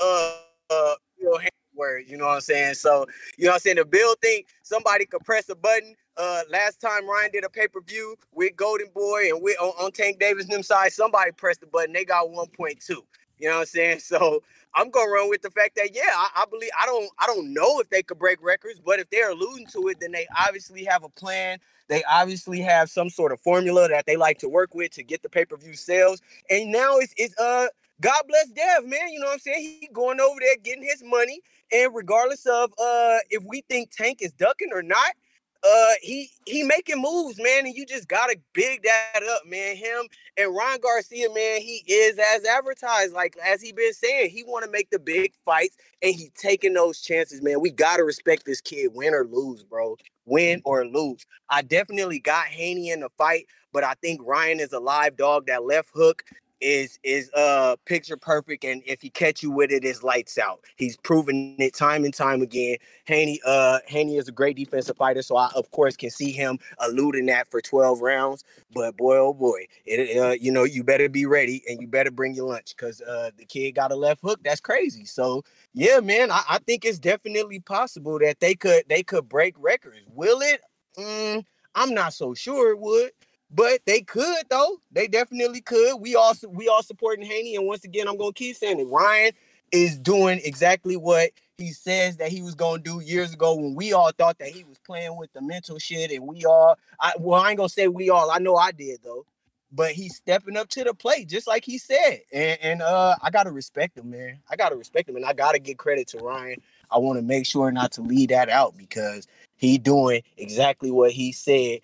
uh 0.00 0.36
uh 0.70 0.94
Bill 1.20 1.36
Hammond 1.36 1.50
words, 1.74 2.10
you 2.10 2.16
know 2.16 2.26
what 2.26 2.34
I'm 2.34 2.40
saying? 2.40 2.74
So, 2.74 3.06
you 3.38 3.44
know 3.44 3.50
what 3.50 3.54
I'm 3.56 3.60
saying? 3.60 3.76
The 3.76 3.84
Bill 3.84 4.14
think 4.20 4.46
somebody 4.62 5.06
could 5.06 5.24
press 5.24 5.48
a 5.48 5.54
button. 5.54 5.94
Uh 6.16 6.42
last 6.50 6.80
time 6.80 7.08
Ryan 7.08 7.30
did 7.32 7.44
a 7.44 7.50
pay-per-view 7.50 8.16
with 8.32 8.56
Golden 8.56 8.88
Boy 8.92 9.28
and 9.30 9.42
with 9.42 9.60
on, 9.60 9.72
on 9.84 9.92
Tank 9.92 10.18
Davis 10.18 10.46
them 10.46 10.62
side, 10.64 10.92
somebody 10.92 11.30
pressed 11.32 11.60
the 11.60 11.66
button. 11.66 11.92
They 11.92 12.04
got 12.04 12.26
1.2. 12.26 12.90
You 13.38 13.48
know 13.48 13.54
what 13.54 13.60
I'm 13.60 13.66
saying? 13.66 14.00
So 14.10 14.42
I'm 14.74 14.90
gonna 14.90 15.10
run 15.10 15.28
with 15.28 15.42
the 15.42 15.50
fact 15.50 15.76
that 15.76 15.94
yeah, 15.94 16.02
I, 16.14 16.42
I 16.42 16.44
believe 16.50 16.70
I 16.80 16.86
don't 16.86 17.10
I 17.18 17.26
don't 17.26 17.52
know 17.52 17.80
if 17.80 17.88
they 17.90 18.02
could 18.02 18.18
break 18.18 18.42
records, 18.42 18.80
but 18.84 19.00
if 19.00 19.10
they're 19.10 19.30
alluding 19.30 19.66
to 19.72 19.88
it, 19.88 19.98
then 20.00 20.12
they 20.12 20.26
obviously 20.46 20.84
have 20.84 21.04
a 21.04 21.08
plan. 21.08 21.58
They 21.88 22.02
obviously 22.04 22.60
have 22.60 22.88
some 22.88 23.10
sort 23.10 23.32
of 23.32 23.40
formula 23.40 23.88
that 23.88 24.06
they 24.06 24.16
like 24.16 24.38
to 24.38 24.48
work 24.48 24.74
with 24.74 24.92
to 24.92 25.02
get 25.02 25.22
the 25.22 25.28
pay-per-view 25.28 25.74
sales. 25.74 26.20
And 26.48 26.70
now 26.70 26.98
it's 26.98 27.14
it's 27.16 27.38
uh 27.38 27.68
God 28.00 28.22
bless 28.28 28.48
Dev, 28.48 28.86
man. 28.86 29.10
You 29.10 29.20
know 29.20 29.26
what 29.26 29.34
I'm 29.34 29.38
saying? 29.40 29.78
He 29.80 29.88
going 29.92 30.20
over 30.20 30.38
there 30.40 30.56
getting 30.62 30.84
his 30.84 31.02
money. 31.04 31.40
And 31.72 31.94
regardless 31.94 32.46
of 32.46 32.72
uh 32.80 33.18
if 33.30 33.42
we 33.44 33.62
think 33.68 33.90
Tank 33.90 34.22
is 34.22 34.32
ducking 34.32 34.70
or 34.72 34.82
not, 34.82 35.14
uh 35.62 35.92
he 36.00 36.30
he 36.46 36.62
making 36.62 37.00
moves, 37.00 37.38
man, 37.40 37.66
and 37.66 37.74
you 37.74 37.84
just 37.84 38.08
gotta 38.08 38.36
big 38.54 38.82
that 38.82 39.22
up, 39.30 39.46
man. 39.46 39.76
Him 39.76 40.08
and 40.36 40.54
Ryan 40.54 40.80
Garcia, 40.80 41.28
man, 41.28 41.60
he 41.60 41.82
is 41.86 42.18
as 42.18 42.44
advertised. 42.44 43.12
Like 43.12 43.36
as 43.44 43.60
he 43.60 43.72
been 43.72 43.92
saying, 43.92 44.30
he 44.30 44.42
want 44.44 44.64
to 44.64 44.70
make 44.70 44.90
the 44.90 44.98
big 44.98 45.32
fights 45.44 45.76
and 46.02 46.14
he 46.14 46.30
taking 46.34 46.72
those 46.72 47.00
chances, 47.00 47.42
man. 47.42 47.60
We 47.60 47.70
gotta 47.70 48.04
respect 48.04 48.46
this 48.46 48.60
kid, 48.60 48.92
win 48.94 49.14
or 49.14 49.26
lose, 49.26 49.62
bro. 49.62 49.96
Win 50.26 50.62
or 50.64 50.86
lose. 50.86 51.26
I 51.48 51.62
definitely 51.62 52.20
got 52.20 52.46
Haney 52.46 52.90
in 52.90 53.00
the 53.00 53.10
fight, 53.18 53.46
but 53.72 53.84
I 53.84 53.94
think 53.94 54.20
Ryan 54.24 54.60
is 54.60 54.72
a 54.72 54.78
live 54.78 55.16
dog. 55.16 55.46
That 55.46 55.64
left 55.64 55.90
hook 55.94 56.22
is 56.60 56.98
is 57.02 57.30
uh 57.34 57.76
picture 57.86 58.16
perfect 58.16 58.64
and 58.64 58.82
if 58.86 59.00
he 59.00 59.10
catch 59.10 59.42
you 59.42 59.50
with 59.50 59.70
it 59.70 59.84
it's 59.84 60.02
lights 60.02 60.38
out. 60.38 60.60
He's 60.76 60.96
proven 60.96 61.56
it 61.58 61.74
time 61.74 62.04
and 62.04 62.14
time 62.14 62.42
again. 62.42 62.76
Haney 63.06 63.40
uh 63.46 63.78
haney 63.86 64.16
is 64.16 64.28
a 64.28 64.32
great 64.32 64.56
defensive 64.56 64.96
fighter 64.96 65.22
so 65.22 65.36
i 65.36 65.50
of 65.54 65.70
course 65.70 65.96
can 65.96 66.10
see 66.10 66.32
him 66.32 66.58
eluding 66.82 67.26
that 67.26 67.50
for 67.50 67.60
12 67.60 68.00
rounds 68.00 68.44
but 68.74 68.96
boy 68.96 69.16
oh 69.16 69.32
boy 69.32 69.66
it 69.84 70.16
uh 70.18 70.36
you 70.40 70.50
know 70.52 70.64
you 70.64 70.84
better 70.84 71.08
be 71.08 71.26
ready 71.26 71.62
and 71.68 71.80
you 71.80 71.88
better 71.88 72.10
bring 72.10 72.34
your 72.34 72.48
lunch 72.48 72.74
because 72.76 73.00
uh 73.02 73.30
the 73.36 73.44
kid 73.44 73.72
got 73.72 73.92
a 73.92 73.96
left 73.96 74.20
hook. 74.22 74.40
That's 74.44 74.60
crazy. 74.60 75.04
So 75.04 75.42
yeah 75.72 76.00
man 76.00 76.30
I, 76.30 76.42
I 76.48 76.58
think 76.58 76.84
it's 76.84 76.98
definitely 76.98 77.60
possible 77.60 78.18
that 78.20 78.40
they 78.40 78.54
could 78.54 78.84
they 78.88 79.02
could 79.02 79.28
break 79.28 79.54
records. 79.58 79.98
Will 80.14 80.40
it? 80.40 80.60
Mm, 80.98 81.44
i'm 81.76 81.94
not 81.94 82.12
so 82.12 82.34
sure 82.34 82.72
it 82.72 82.78
would 82.80 83.12
but 83.50 83.80
they 83.86 84.00
could 84.00 84.44
though. 84.48 84.80
They 84.92 85.08
definitely 85.08 85.60
could. 85.60 85.96
We 86.00 86.14
all 86.14 86.34
we 86.48 86.68
all 86.68 86.82
supporting 86.82 87.24
Haney, 87.24 87.56
and 87.56 87.66
once 87.66 87.84
again, 87.84 88.08
I'm 88.08 88.16
gonna 88.16 88.32
keep 88.32 88.56
saying 88.56 88.80
it. 88.80 88.86
Ryan 88.88 89.32
is 89.72 89.98
doing 89.98 90.40
exactly 90.44 90.96
what 90.96 91.30
he 91.58 91.72
says 91.72 92.16
that 92.18 92.30
he 92.30 92.42
was 92.42 92.54
gonna 92.54 92.82
do 92.82 93.00
years 93.00 93.32
ago 93.32 93.54
when 93.54 93.74
we 93.74 93.92
all 93.92 94.12
thought 94.16 94.38
that 94.38 94.48
he 94.48 94.64
was 94.64 94.78
playing 94.78 95.16
with 95.16 95.32
the 95.32 95.42
mental 95.42 95.78
shit, 95.78 96.10
and 96.10 96.26
we 96.26 96.44
all. 96.44 96.78
I 97.00 97.12
well, 97.18 97.40
I 97.40 97.50
ain't 97.50 97.58
gonna 97.58 97.68
say 97.68 97.88
we 97.88 98.10
all. 98.10 98.30
I 98.30 98.38
know 98.38 98.56
I 98.56 98.72
did 98.72 99.00
though. 99.02 99.26
But 99.72 99.92
he's 99.92 100.16
stepping 100.16 100.56
up 100.56 100.68
to 100.70 100.82
the 100.82 100.92
plate, 100.92 101.28
just 101.28 101.46
like 101.46 101.64
he 101.64 101.78
said, 101.78 102.22
and, 102.32 102.58
and 102.60 102.82
uh, 102.82 103.14
I 103.22 103.30
gotta 103.30 103.52
respect 103.52 103.96
him, 103.96 104.10
man. 104.10 104.40
I 104.50 104.56
gotta 104.56 104.74
respect 104.74 105.08
him, 105.08 105.14
and 105.14 105.24
I 105.24 105.32
gotta 105.32 105.60
give 105.60 105.76
credit 105.76 106.08
to 106.08 106.18
Ryan. 106.18 106.60
I 106.90 106.98
want 106.98 107.20
to 107.20 107.22
make 107.22 107.46
sure 107.46 107.70
not 107.70 107.92
to 107.92 108.02
leave 108.02 108.30
that 108.30 108.48
out 108.48 108.76
because 108.76 109.28
he 109.58 109.78
doing 109.78 110.22
exactly 110.36 110.90
what 110.90 111.12
he 111.12 111.30
said 111.30 111.82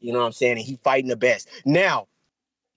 You 0.00 0.12
know 0.12 0.20
what 0.20 0.26
I'm 0.26 0.32
saying? 0.32 0.58
And 0.58 0.66
he 0.66 0.78
fighting 0.82 1.08
the 1.08 1.16
best. 1.16 1.48
Now, 1.64 2.06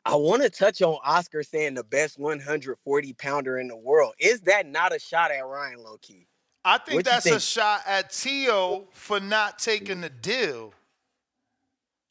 I 0.06 0.16
want 0.16 0.42
to 0.42 0.50
touch 0.50 0.82
on 0.82 0.98
Oscar 1.06 1.44
saying 1.44 1.76
the 1.76 1.84
best 1.84 2.18
140 2.20 3.14
pounder 3.14 3.60
in 3.60 3.68
the 3.68 3.76
world. 3.78 4.14
Is 4.20 4.42
that 4.42 4.66
not 4.66 4.96
a 4.96 5.00
shot 5.00 5.32
at 5.32 5.46
Ryan 5.46 5.80
Lowkey? 5.80 6.26
I 6.66 6.78
think 6.80 6.98
What 6.98 7.06
that's 7.06 7.26
a 7.26 7.40
shot 7.40 7.82
at 7.88 8.12
Teo 8.12 8.88
for 8.94 9.20
not 9.20 9.60
taking 9.60 10.02
the 10.02 10.10
deal. 10.10 10.74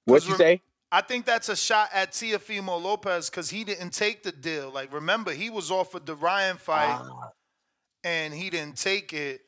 What 0.04 0.24
you 0.24 0.30
rem- 0.30 0.38
say? 0.38 0.62
I 0.92 1.02
think 1.02 1.24
that's 1.24 1.48
a 1.48 1.54
shot 1.54 1.88
at 1.92 2.10
Teofimo 2.12 2.82
Lopez 2.82 3.30
because 3.30 3.48
he 3.50 3.62
didn't 3.62 3.90
take 3.90 4.24
the 4.24 4.32
deal. 4.32 4.70
Like, 4.70 4.92
remember, 4.92 5.32
he 5.32 5.48
was 5.48 5.70
offered 5.70 6.04
the 6.04 6.16
Ryan 6.16 6.56
fight 6.56 6.98
Ah. 7.00 7.30
and 8.02 8.34
he 8.34 8.50
didn't 8.50 8.76
take 8.76 9.12
it. 9.12 9.42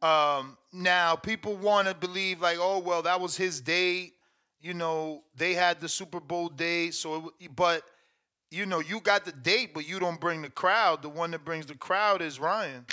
Um, 0.00 0.56
now, 0.72 1.14
people 1.16 1.56
want 1.56 1.88
to 1.88 1.94
believe, 1.94 2.40
like, 2.40 2.56
oh, 2.58 2.78
well, 2.78 3.02
that 3.02 3.20
was 3.20 3.36
his 3.36 3.60
date. 3.60 4.14
You 4.60 4.74
know, 4.74 5.22
they 5.36 5.54
had 5.54 5.80
the 5.80 5.88
Super 5.88 6.20
Bowl 6.20 6.48
day, 6.48 6.90
So, 6.90 7.32
it, 7.38 7.54
but, 7.54 7.82
you 8.50 8.66
know, 8.66 8.80
you 8.80 9.00
got 9.00 9.24
the 9.24 9.32
date, 9.32 9.72
but 9.72 9.88
you 9.88 10.00
don't 10.00 10.20
bring 10.20 10.42
the 10.42 10.50
crowd. 10.50 11.02
The 11.02 11.08
one 11.08 11.30
that 11.30 11.44
brings 11.44 11.66
the 11.66 11.76
crowd 11.76 12.22
is 12.22 12.40
Ryan. 12.40 12.84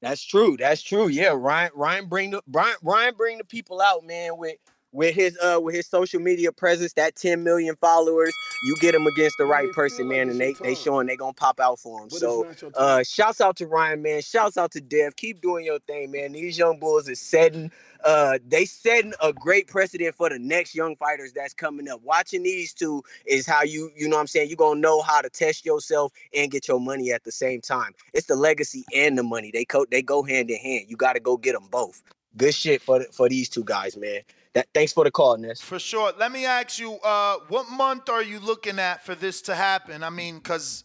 That's 0.00 0.24
true. 0.24 0.56
That's 0.58 0.82
true. 0.82 1.08
Yeah, 1.08 1.34
Ryan. 1.36 1.70
Ryan 1.74 2.06
bring 2.06 2.30
the 2.30 2.42
Ryan. 2.50 2.76
Ryan 2.82 3.14
bring 3.14 3.38
the 3.38 3.44
people 3.44 3.82
out, 3.82 4.04
man. 4.06 4.38
With 4.38 4.56
with 4.92 5.14
his 5.14 5.38
uh 5.38 5.60
with 5.60 5.74
his 5.74 5.86
social 5.86 6.20
media 6.20 6.50
presence, 6.52 6.92
that 6.94 7.14
10 7.16 7.44
million 7.44 7.76
followers, 7.76 8.32
you 8.66 8.74
get 8.80 8.94
him 8.94 9.06
against 9.06 9.38
the 9.38 9.44
right 9.44 9.70
person, 9.72 10.08
man, 10.08 10.28
and 10.28 10.40
they 10.40 10.52
they 10.54 10.74
showing 10.74 11.06
they 11.06 11.16
gonna 11.16 11.32
pop 11.32 11.60
out 11.60 11.78
for 11.78 12.02
him. 12.02 12.10
So 12.10 12.46
uh 12.74 13.02
shouts 13.04 13.40
out 13.40 13.56
to 13.56 13.66
Ryan, 13.66 14.02
man. 14.02 14.22
Shouts 14.22 14.56
out 14.56 14.72
to 14.72 14.80
Dev. 14.80 15.16
Keep 15.16 15.40
doing 15.40 15.64
your 15.64 15.78
thing, 15.80 16.10
man. 16.10 16.32
These 16.32 16.58
young 16.58 16.78
bulls 16.80 17.08
is 17.08 17.20
setting 17.20 17.70
uh 18.04 18.38
they 18.48 18.64
setting 18.64 19.12
a 19.22 19.32
great 19.32 19.68
precedent 19.68 20.14
for 20.14 20.28
the 20.28 20.38
next 20.38 20.74
young 20.74 20.96
fighters 20.96 21.32
that's 21.32 21.54
coming 21.54 21.88
up. 21.88 22.00
Watching 22.02 22.42
these 22.42 22.74
two 22.74 23.02
is 23.26 23.46
how 23.46 23.62
you 23.62 23.90
you 23.96 24.08
know 24.08 24.16
what 24.16 24.22
I'm 24.22 24.26
saying, 24.26 24.48
you're 24.48 24.56
gonna 24.56 24.80
know 24.80 25.02
how 25.02 25.20
to 25.20 25.30
test 25.30 25.64
yourself 25.64 26.12
and 26.34 26.50
get 26.50 26.66
your 26.66 26.80
money 26.80 27.12
at 27.12 27.22
the 27.22 27.32
same 27.32 27.60
time. 27.60 27.92
It's 28.12 28.26
the 28.26 28.36
legacy 28.36 28.84
and 28.94 29.16
the 29.16 29.22
money. 29.22 29.50
They 29.52 29.64
co- 29.64 29.86
they 29.88 30.02
go 30.02 30.22
hand 30.24 30.50
in 30.50 30.58
hand. 30.58 30.86
You 30.88 30.96
gotta 30.96 31.20
go 31.20 31.36
get 31.36 31.52
them 31.52 31.68
both. 31.70 32.02
Good 32.36 32.54
shit 32.54 32.80
for 32.80 33.00
the, 33.00 33.06
for 33.06 33.28
these 33.28 33.48
two 33.48 33.64
guys, 33.64 33.96
man. 33.96 34.20
That 34.54 34.66
thanks 34.74 34.92
for 34.92 35.04
the 35.04 35.10
call, 35.10 35.36
Ness. 35.36 35.60
For 35.60 35.78
sure. 35.78 36.12
Let 36.18 36.32
me 36.32 36.44
ask 36.44 36.78
you, 36.78 36.94
uh, 37.04 37.36
what 37.48 37.70
month 37.70 38.08
are 38.08 38.22
you 38.22 38.40
looking 38.40 38.78
at 38.80 39.04
for 39.04 39.14
this 39.14 39.42
to 39.42 39.54
happen? 39.54 40.02
I 40.02 40.10
mean, 40.10 40.38
because 40.38 40.84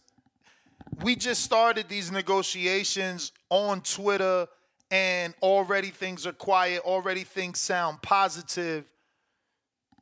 we 1.02 1.16
just 1.16 1.42
started 1.42 1.88
these 1.88 2.12
negotiations 2.12 3.32
on 3.50 3.80
Twitter, 3.80 4.46
and 4.90 5.34
already 5.42 5.88
things 5.90 6.26
are 6.28 6.32
quiet. 6.32 6.82
Already 6.84 7.24
things 7.24 7.58
sound 7.58 8.02
positive. 8.02 8.84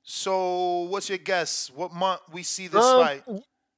So, 0.03 0.81
what's 0.91 1.09
your 1.09 1.17
guess? 1.17 1.71
What 1.75 1.95
month 1.95 2.21
we 2.31 2.43
see 2.43 2.69
this 2.69 2.85
Um, 2.85 3.03
fight? 3.03 3.25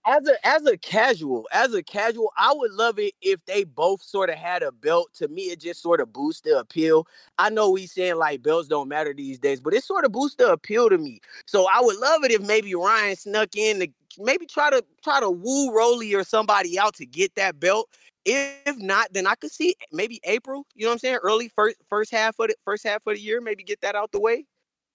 As 0.08 0.28
a 0.28 0.46
as 0.46 0.64
a 0.66 0.78
casual, 0.78 1.48
as 1.52 1.74
a 1.74 1.82
casual, 1.82 2.32
I 2.38 2.52
would 2.54 2.70
love 2.72 3.00
it 3.00 3.14
if 3.20 3.44
they 3.46 3.64
both 3.64 4.00
sort 4.02 4.30
of 4.30 4.36
had 4.36 4.62
a 4.62 4.70
belt. 4.70 5.10
To 5.14 5.26
me, 5.26 5.42
it 5.44 5.60
just 5.60 5.82
sort 5.82 6.00
of 6.00 6.12
boosts 6.12 6.42
the 6.42 6.60
appeal. 6.60 7.08
I 7.38 7.50
know 7.50 7.70
we 7.70 7.86
saying 7.86 8.14
like 8.14 8.40
belts 8.40 8.68
don't 8.68 8.88
matter 8.88 9.12
these 9.12 9.40
days, 9.40 9.60
but 9.60 9.74
it 9.74 9.82
sort 9.82 10.04
of 10.04 10.12
boosts 10.12 10.36
the 10.36 10.52
appeal 10.52 10.88
to 10.90 10.98
me. 10.98 11.18
So 11.46 11.66
I 11.68 11.80
would 11.80 11.96
love 11.96 12.22
it 12.22 12.30
if 12.30 12.40
maybe 12.40 12.72
Ryan 12.76 13.16
snuck 13.16 13.56
in 13.56 13.80
to 13.80 13.88
maybe 14.16 14.46
try 14.46 14.70
to 14.70 14.84
try 15.02 15.18
to 15.18 15.28
woo 15.28 15.72
Rolly 15.74 16.14
or 16.14 16.22
somebody 16.22 16.78
out 16.78 16.94
to 16.94 17.06
get 17.06 17.34
that 17.34 17.58
belt. 17.58 17.88
If 18.24 18.76
not, 18.78 19.12
then 19.12 19.26
I 19.26 19.34
could 19.34 19.50
see 19.50 19.74
maybe 19.92 20.20
April. 20.22 20.66
You 20.76 20.84
know 20.84 20.90
what 20.90 20.94
I'm 20.94 20.98
saying? 21.00 21.18
Early 21.24 21.48
first 21.48 21.78
first 21.88 22.12
half 22.12 22.38
of 22.38 22.46
the 22.48 22.54
first 22.64 22.84
half 22.84 23.04
of 23.08 23.14
the 23.14 23.20
year, 23.20 23.40
maybe 23.40 23.64
get 23.64 23.80
that 23.80 23.96
out 23.96 24.12
the 24.12 24.20
way. 24.20 24.46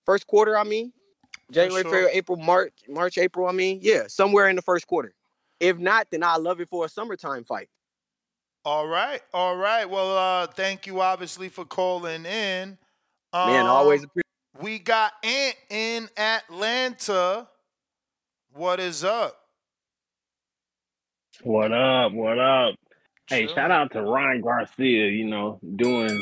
First 0.06 0.26
quarter, 0.28 0.58
I 0.58 0.63
mean. 0.63 0.93
January, 1.52 1.84
sure. 1.84 1.92
February, 1.92 2.12
April, 2.14 2.38
March, 2.38 2.74
March, 2.88 3.18
April. 3.18 3.48
I 3.48 3.52
mean, 3.52 3.80
yeah, 3.82 4.04
somewhere 4.08 4.50
in 4.50 4.56
the 4.56 4.62
first 4.62 4.88
quarter. 4.88 5.14
If 5.60 5.78
not, 5.78 6.08
then 6.12 6.24
I 6.24 6.38
love 6.38 6.60
it 6.60 6.70
for 6.70 6.86
a 6.86 6.90
summertime 6.90 7.44
fight. 7.44 7.70
All 8.66 8.88
right, 8.88 9.22
all 9.34 9.56
right. 9.56 9.90
Well, 9.90 10.18
uh, 10.18 10.48
thank 10.48 10.88
you 10.88 11.02
obviously 11.02 11.50
for 11.50 11.66
calling 11.66 12.26
in. 12.26 12.78
Man, 13.34 13.62
Um, 13.62 13.68
always 13.68 14.04
appreciate. 14.04 14.26
We 14.62 14.80
got 14.80 15.14
Ant 15.24 15.56
in 15.70 16.10
Atlanta. 16.18 17.48
What 18.54 18.80
is 18.80 19.04
up? 19.04 19.38
What 21.44 21.72
up? 21.72 22.12
What 22.12 22.38
up? 22.38 22.76
Hey, 23.28 23.48
shout 23.48 23.72
out 23.72 23.92
to 23.94 24.02
Ryan 24.04 24.42
Garcia. 24.42 25.08
You 25.08 25.26
know, 25.26 25.60
doing 25.76 26.22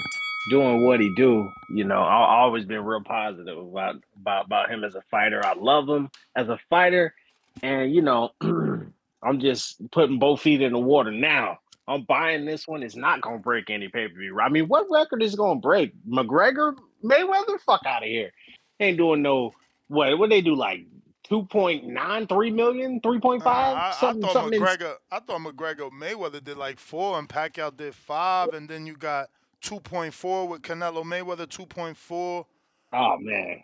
doing 0.49 0.85
what 0.85 0.99
he 0.99 1.13
do. 1.15 1.49
You 1.73 1.83
know, 1.85 2.01
I 2.01 2.23
I 2.23 2.39
always 2.41 2.65
been 2.65 2.83
real 2.83 3.01
positive 3.03 3.57
about 3.57 3.95
about 4.19 4.45
about 4.45 4.69
him 4.71 4.83
as 4.83 4.95
a 4.95 5.01
fighter. 5.09 5.45
I 5.45 5.53
love 5.55 5.87
him 5.87 6.09
as 6.35 6.49
a 6.49 6.59
fighter, 6.69 7.13
and 7.61 7.93
you 7.93 8.01
know, 8.01 8.31
I'm 8.41 9.39
just 9.39 9.81
putting 9.91 10.19
both 10.19 10.41
feet 10.41 10.61
in 10.61 10.71
the 10.71 10.79
water 10.79 11.11
now. 11.11 11.59
I'm 11.87 12.03
buying 12.03 12.45
this 12.45 12.67
one. 12.67 12.83
It's 12.83 12.95
not 12.95 13.21
gonna 13.21 13.39
break 13.39 13.69
any 13.69 13.87
pay 13.87 14.07
per 14.07 14.15
view. 14.15 14.39
I 14.39 14.49
mean, 14.49 14.67
what 14.67 14.87
record 14.91 15.23
is 15.23 15.35
gonna 15.35 15.59
break? 15.59 15.91
McGregor, 16.07 16.75
Mayweather, 17.03 17.59
fuck 17.65 17.85
out 17.85 18.03
of 18.03 18.09
here. 18.09 18.31
Ain't 18.79 18.97
doing 18.97 19.21
no 19.21 19.51
what? 19.87 20.17
What 20.19 20.29
they 20.29 20.41
do 20.41 20.55
like 20.55 20.85
2.93 21.29 22.53
million, 22.53 22.99
3.5, 23.01 23.45
I, 23.45 23.89
I 23.89 23.91
something, 23.99 24.21
thought 24.21 24.33
something. 24.33 24.53
in- 24.59 24.65
McGregor. 24.65 24.95
I 25.11 25.19
thought 25.19 25.41
McGregor 25.41 25.91
Mayweather 25.91 26.43
did 26.43 26.57
like 26.57 26.79
four, 26.79 27.17
and 27.19 27.27
Pacquiao 27.27 27.75
did 27.75 27.93
five, 27.95 28.53
and 28.53 28.69
then 28.69 28.85
you 28.87 28.95
got 28.95 29.29
two 29.61 29.79
point 29.79 30.13
four 30.13 30.47
with 30.47 30.61
Canelo 30.61 31.03
Mayweather, 31.03 31.47
2.4. 31.47 32.45
Oh 32.93 33.17
man. 33.19 33.61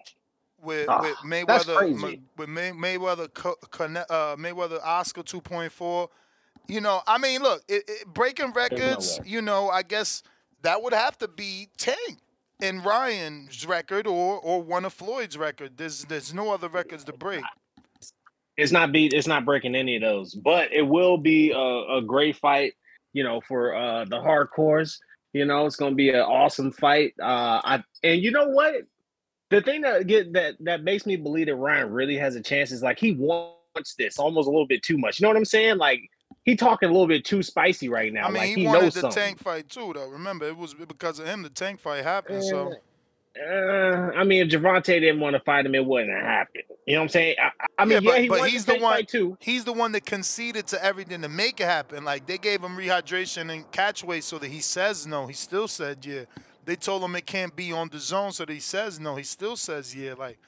with 0.62 0.88
Ah, 0.90 1.02
with 1.02 1.12
that's 1.48 1.66
Mayweather 1.66 2.20
with 2.38 2.50
May, 2.50 2.72
Mayweather 2.72 3.30
uh, 4.10 4.36
Mayweather 4.36 4.80
Oscar 4.84 5.24
two 5.24 5.42
point 5.42 5.72
four. 5.72 6.10
You 6.68 6.82
know, 6.82 7.02
I 7.06 7.18
mean, 7.20 7.42
look, 7.42 7.64
it, 7.68 7.84
it, 7.88 8.08
breaking 8.08 8.54
records. 8.54 9.20
way. 9.20 9.26
You 9.30 9.42
know, 9.42 9.70
I 9.70 9.84
guess 9.84 10.24
that 10.64 10.82
would 10.82 10.94
have 10.94 11.18
to 11.20 11.28
be 11.28 11.70
Tank 11.78 12.20
and 12.62 12.84
Ryan's 12.86 13.66
record, 13.68 14.08
or 14.08 14.40
or 14.40 14.62
one 14.62 14.86
of 14.86 14.94
Floyd's 14.94 15.38
record. 15.38 15.78
There's 15.78 16.06
there's 16.06 16.34
no 16.34 16.52
other 16.54 16.68
records 16.70 17.04
to 17.06 17.14
break. 17.14 17.44
it's 18.58 18.72
not 18.72 18.92
beat 18.92 19.14
it's 19.14 19.28
not 19.28 19.46
breaking 19.46 19.76
any 19.76 19.98
of 19.98 20.02
those 20.02 20.34
but 20.34 20.72
it 20.72 20.82
will 20.82 21.18
be 21.18 21.52
a, 21.52 21.98
a 21.98 22.02
great 22.02 22.36
fight 22.38 22.74
you 23.14 23.24
know 23.24 23.42
for 23.48 23.76
uh 23.76 24.06
the 24.06 24.16
hardcores 24.16 24.98
you 25.36 25.44
know 25.44 25.66
it's 25.66 25.76
gonna 25.76 25.94
be 25.94 26.10
an 26.10 26.22
awesome 26.22 26.72
fight 26.72 27.14
uh 27.22 27.60
i 27.64 27.84
and 28.04 28.22
you 28.22 28.32
know 28.32 28.48
what 28.48 28.76
the 29.50 29.62
thing 29.62 29.82
that 29.82 30.08
get 30.08 30.32
that 30.32 30.56
that 30.62 30.84
makes 30.84 31.06
me 31.06 31.18
believe 31.18 31.48
that 31.48 31.56
ryan 31.56 31.92
really 31.92 32.18
has 32.18 32.36
a 32.36 32.42
chance 32.42 32.72
is 32.72 32.82
like 32.82 32.98
he 32.98 33.12
wants 33.12 33.96
this 33.98 34.18
almost 34.18 34.48
a 34.48 34.50
little 34.50 34.66
bit 34.66 34.82
too 34.82 34.98
much 34.98 35.20
you 35.20 35.26
know 35.26 35.30
what 35.30 35.36
i'm 35.36 35.44
saying 35.44 35.78
like 35.78 36.00
he 36.44 36.56
talking 36.56 36.88
a 36.88 36.92
little 36.92 37.08
bit 37.08 37.26
too 37.26 37.44
spicy 37.44 37.90
right 37.90 38.14
now 38.14 38.26
I 38.26 38.28
mean, 38.28 38.36
like 38.36 38.48
he, 38.50 38.62
he, 38.62 38.66
wanted 38.66 38.82
knows 38.82 38.94
the 38.94 39.02
something 39.02 39.24
Tank 39.24 39.40
fight 39.40 39.68
too, 39.68 39.94
though. 39.96 40.08
Remember, 40.08 40.48
it 40.48 40.56
was 40.56 40.76
because 40.76 41.18
of 41.18 41.26
him 41.26 41.42
the 41.42 41.50
Tank 41.50 41.80
fight 41.80 42.04
happened. 42.04 42.44
So. 42.44 42.74
Uh, 43.38 44.12
I 44.16 44.24
mean, 44.24 44.44
if 44.44 44.50
Gervonta 44.50 44.86
didn't 44.86 45.20
want 45.20 45.36
to 45.36 45.42
fight 45.42 45.66
him, 45.66 45.76
it 45.76 45.86
wouldn't 45.86 46.12
have 46.12 46.24
happened. 46.24 46.64
You 46.86 46.96
know 46.96 47.02
what 47.02 47.04
I'm 47.04 47.10
saying? 47.10 47.36
I, 47.42 47.52
I- 47.78 47.86
mean, 47.86 48.02
yeah, 48.04 48.10
but, 48.10 48.22
he 48.22 48.30
but 48.30 48.50
he's 48.50 48.66
the 48.66 48.74
the 48.76 48.80
one. 48.80 49.06
too. 49.06 49.38
He's 49.42 49.66
the 49.66 49.74
one 49.74 49.92
that 49.92 50.06
conceded 50.06 50.68
to 50.68 50.84
everything 50.84 51.22
to 51.22 51.30
make 51.30 51.60
it 51.60 51.66
happen. 51.66 52.06
Like 52.06 52.28
they 52.28 52.38
gave 52.38 52.62
him 52.64 52.78
rehydration 52.78 53.54
and 53.54 53.70
catch 53.72 54.04
weight 54.04 54.24
so 54.24 54.38
that 54.38 54.48
he 54.48 54.62
says 54.62 55.06
no. 55.06 55.28
He 55.28 55.34
still 55.34 55.68
said 55.68 56.06
yeah. 56.06 56.24
They 56.64 56.76
told 56.76 57.04
him 57.04 57.16
it 57.16 57.26
can't 57.26 57.56
be 57.56 57.72
on 57.72 57.90
the 57.90 58.00
zone, 58.00 58.32
so 58.32 58.46
that 58.46 58.54
he 58.54 58.60
says 58.60 59.00
no. 59.00 59.16
He 59.16 59.24
still 59.24 59.56
says 59.56 59.94
yeah. 59.96 60.14
Like, 60.14 60.40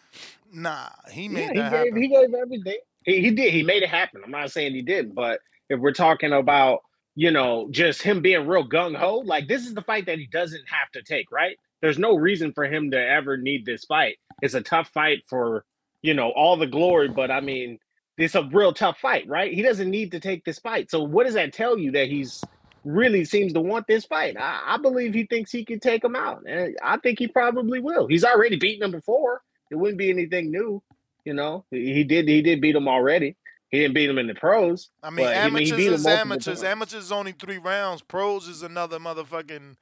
nah, 0.52 0.90
he 1.12 1.28
made 1.28 1.42
yeah, 1.42 1.48
that 1.48 1.56
he 1.56 1.62
gave, 1.62 1.72
happen. 1.72 2.02
he 2.02 2.08
gave 2.08 2.34
everything. 2.34 2.78
He, 3.04 3.22
he 3.22 3.32
did. 3.32 3.54
He 3.54 3.64
made 3.64 3.84
it 3.84 3.90
happen. 3.90 4.22
I'm 4.24 4.32
not 4.32 4.52
saying 4.52 4.74
he 4.74 4.82
didn't, 4.82 5.14
but 5.14 5.40
if 5.70 5.80
we're 5.80 5.94
talking 5.94 6.32
about, 6.32 6.80
you 7.16 7.32
know, 7.32 7.68
just 7.72 8.02
him 8.02 8.22
being 8.22 8.48
real 8.48 8.68
gung 8.68 8.96
ho, 8.96 9.18
like 9.26 9.48
this 9.48 9.66
is 9.66 9.74
the 9.74 9.82
fight 9.82 10.06
that 10.06 10.18
he 10.20 10.28
doesn't 10.28 10.64
have 10.70 10.90
to 10.94 11.04
take, 11.04 11.32
right? 11.32 11.58
There's 11.82 12.00
no 12.00 12.16
reason 12.16 12.54
for 12.54 12.66
him 12.66 12.92
to 12.92 12.98
ever 13.00 13.38
need 13.38 13.66
this 13.66 13.86
fight. 13.86 14.18
It's 14.42 14.54
a 14.54 14.62
tough 14.62 14.90
fight 14.90 15.24
for, 15.28 15.64
you 16.02 16.14
know, 16.14 16.32
all 16.32 16.58
the 16.58 16.68
glory, 16.68 17.08
but 17.08 17.32
I 17.32 17.42
mean, 17.42 17.80
it's 18.18 18.36
a 18.36 18.44
real 18.44 18.74
tough 18.74 18.98
fight, 19.00 19.28
right? 19.28 19.54
He 19.54 19.62
doesn't 19.62 19.90
need 19.90 20.12
to 20.12 20.20
take 20.20 20.44
this 20.44 20.60
fight. 20.60 20.90
So 20.90 21.04
what 21.04 21.26
does 21.26 21.36
that 21.36 21.54
tell 21.54 21.78
you 21.78 21.92
that 21.92 22.08
he's 22.08 22.44
really 22.84 23.26
seems 23.26 23.54
to 23.54 23.62
want 23.62 23.86
this 23.88 24.06
fight? 24.06 24.36
I, 24.40 24.62
I 24.66 24.78
believe 24.78 25.14
he 25.14 25.26
thinks 25.26 25.52
he 25.52 25.64
can 25.64 25.80
take 25.80 26.04
him 26.04 26.16
out, 26.16 26.44
and 26.48 26.76
I 26.84 26.98
think 26.98 27.20
he 27.20 27.28
probably 27.28 27.80
will. 27.80 28.08
He's 28.08 28.24
already 28.24 28.56
beaten 28.58 28.84
him 28.84 28.92
before. 28.92 29.42
It 29.70 29.76
wouldn't 29.76 29.98
be 30.00 30.10
anything 30.10 30.50
new, 30.50 30.82
you 31.26 31.34
know. 31.34 31.66
He 31.70 31.94
he 31.94 32.04
did 32.04 32.28
he 32.28 32.42
did 32.42 32.62
beat 32.62 32.76
him 32.76 32.88
already. 32.88 33.36
He 33.70 33.80
didn't 33.80 33.96
beat 33.96 34.10
him 34.10 34.18
in 34.18 34.28
the 34.28 34.34
pros. 34.34 34.90
I 35.04 35.10
mean, 35.10 35.28
amateurs 35.28 35.72
beat 35.72 35.88
him 35.88 35.94
is 35.94 36.08
amateurs. 36.08 36.46
times. 36.46 36.64
Amateurs 36.64 37.04
is 37.04 37.12
only 37.12 37.34
three 37.34 37.58
rounds. 37.58 38.02
Pros 38.02 38.48
is 38.48 38.64
another 38.64 38.98
motherfucking, 38.98 39.76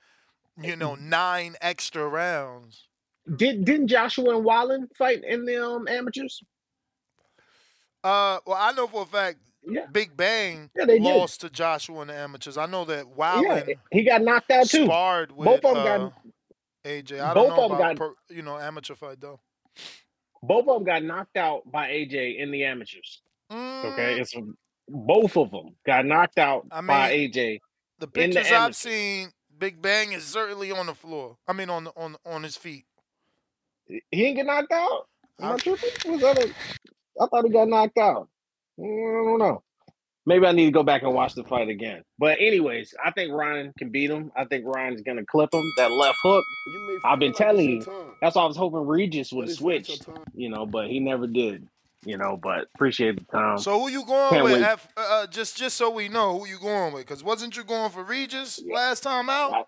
you 0.61 0.75
know, 0.75 0.95
nine 0.95 1.55
extra 1.61 2.07
rounds. 2.07 2.87
Did 3.35 3.65
didn't 3.65 3.87
Joshua 3.87 4.35
and 4.35 4.45
Wallen 4.45 4.87
fight 4.97 5.23
in 5.23 5.45
the 5.45 5.63
um, 5.65 5.87
amateurs? 5.87 6.41
Uh, 8.03 8.39
well, 8.45 8.57
I 8.59 8.71
know 8.73 8.87
for 8.87 9.01
a 9.01 9.05
fact, 9.05 9.37
Big 9.91 10.15
Bang 10.15 10.69
Yeah, 10.75 10.85
they 10.85 10.99
did. 10.99 11.03
lost 11.03 11.41
to 11.41 11.49
Joshua 11.49 12.01
in 12.03 12.07
the 12.09 12.13
amateurs. 12.15 12.57
I 12.57 12.67
know 12.67 12.85
that 12.85 13.05
Wildin 13.17 13.67
Yeah, 13.67 13.73
he 13.91 14.03
got 14.03 14.21
knocked 14.21 14.51
out 14.51 14.67
too. 14.67 14.85
sparred 14.85 15.31
with 15.31 15.45
Both 15.45 15.65
of 15.65 15.75
them 15.75 15.77
uh, 16.01 16.09
got 16.09 16.13
AJ. 16.85 17.19
I 17.19 17.33
both 17.33 17.47
don't 17.47 17.57
know 17.57 17.65
about 17.75 17.79
got- 17.79 17.97
pro, 17.97 18.11
you 18.29 18.43
know 18.43 18.59
amateur 18.59 18.93
fight 18.93 19.19
though. 19.19 19.39
both 20.43 20.67
of 20.67 20.75
them 20.75 20.83
got 20.83 21.03
knocked 21.03 21.35
out 21.37 21.63
by 21.71 21.89
AJ 21.89 22.37
in 22.37 22.51
the 22.51 22.63
amateurs. 22.63 23.21
Mm. 23.51 23.85
Okay, 23.93 24.19
it's 24.19 24.35
both 24.87 25.35
of 25.35 25.49
them 25.49 25.75
got 25.83 26.05
knocked 26.05 26.37
out 26.37 26.67
I 26.71 26.81
by 26.81 27.11
AJ. 27.11 27.33
The 27.33 27.41
in 27.43 27.59
the 27.99 28.07
pictures 28.07 28.51
I've 28.51 28.75
seen, 28.75 29.29
Big 29.57 29.81
Bang 29.81 30.11
is 30.11 30.23
certainly 30.23 30.71
on 30.71 30.87
the 30.87 30.93
floor. 30.93 31.37
I 31.47 31.53
mean, 31.53 31.69
on 31.69 31.85
the, 31.85 31.91
on 31.95 32.15
on 32.25 32.43
his 32.43 32.57
feet. 32.57 32.85
He 33.87 34.01
didn't 34.11 34.35
get 34.35 34.45
knocked 34.45 34.71
out. 34.71 35.07
Am 35.41 35.51
I 35.51 35.53
I- 35.53 35.57
tripping? 35.57 36.11
Was 36.11 36.21
that 36.21 36.37
a, 36.43 36.49
I 37.21 37.27
thought 37.27 37.45
he 37.45 37.51
got 37.51 37.67
knocked 37.67 37.97
out. 37.97 38.27
Mm, 38.79 39.21
I 39.21 39.29
don't 39.29 39.39
know. 39.39 39.61
Maybe 40.27 40.47
I 40.47 40.53
need 40.53 40.65
to 40.65 40.71
go 40.71 40.81
back 40.81 41.03
and 41.03 41.13
watch 41.13 41.35
the 41.35 41.43
fight 41.43 41.69
again. 41.69 42.01
But 42.17 42.39
anyways, 42.39 42.95
I 43.03 43.11
think 43.11 43.31
Ryan 43.31 43.71
can 43.77 43.91
beat 43.91 44.09
him. 44.09 44.31
I 44.35 44.45
think 44.45 44.65
Ryan's 44.65 45.01
gonna 45.01 45.23
clip 45.23 45.53
him. 45.53 45.61
That 45.77 45.91
left 45.91 46.17
hook. 46.23 46.43
I've 47.05 47.19
been 47.19 47.33
telling 47.33 47.69
you. 47.69 48.13
That's 48.21 48.35
why 48.35 48.41
I 48.41 48.47
was 48.47 48.57
hoping 48.57 48.87
Regis 48.87 49.31
would 49.31 49.47
have 49.47 49.55
switched. 49.55 50.07
You 50.33 50.49
know, 50.49 50.65
but 50.65 50.87
he 50.87 50.99
never 50.99 51.27
did. 51.27 51.67
You 52.05 52.17
know, 52.17 52.37
but 52.41 52.67
appreciate 52.75 53.15
the 53.17 53.25
time. 53.31 53.57
So 53.57 53.79
who 53.79 53.89
you 53.89 54.05
going 54.05 54.29
Can't 54.29 54.43
with? 54.43 54.61
F- 54.61 54.87
uh, 54.95 55.27
just 55.27 55.57
just 55.57 55.75
so 55.75 55.89
we 55.89 56.07
know 56.07 56.39
who 56.39 56.47
you 56.47 56.57
going 56.59 56.93
with, 56.93 57.05
because 57.05 57.23
wasn't 57.23 57.57
you 57.57 57.63
going 57.63 57.89
for 57.91 58.03
Regis 58.03 58.61
last 58.71 59.01
time 59.01 59.29
out? 59.29 59.67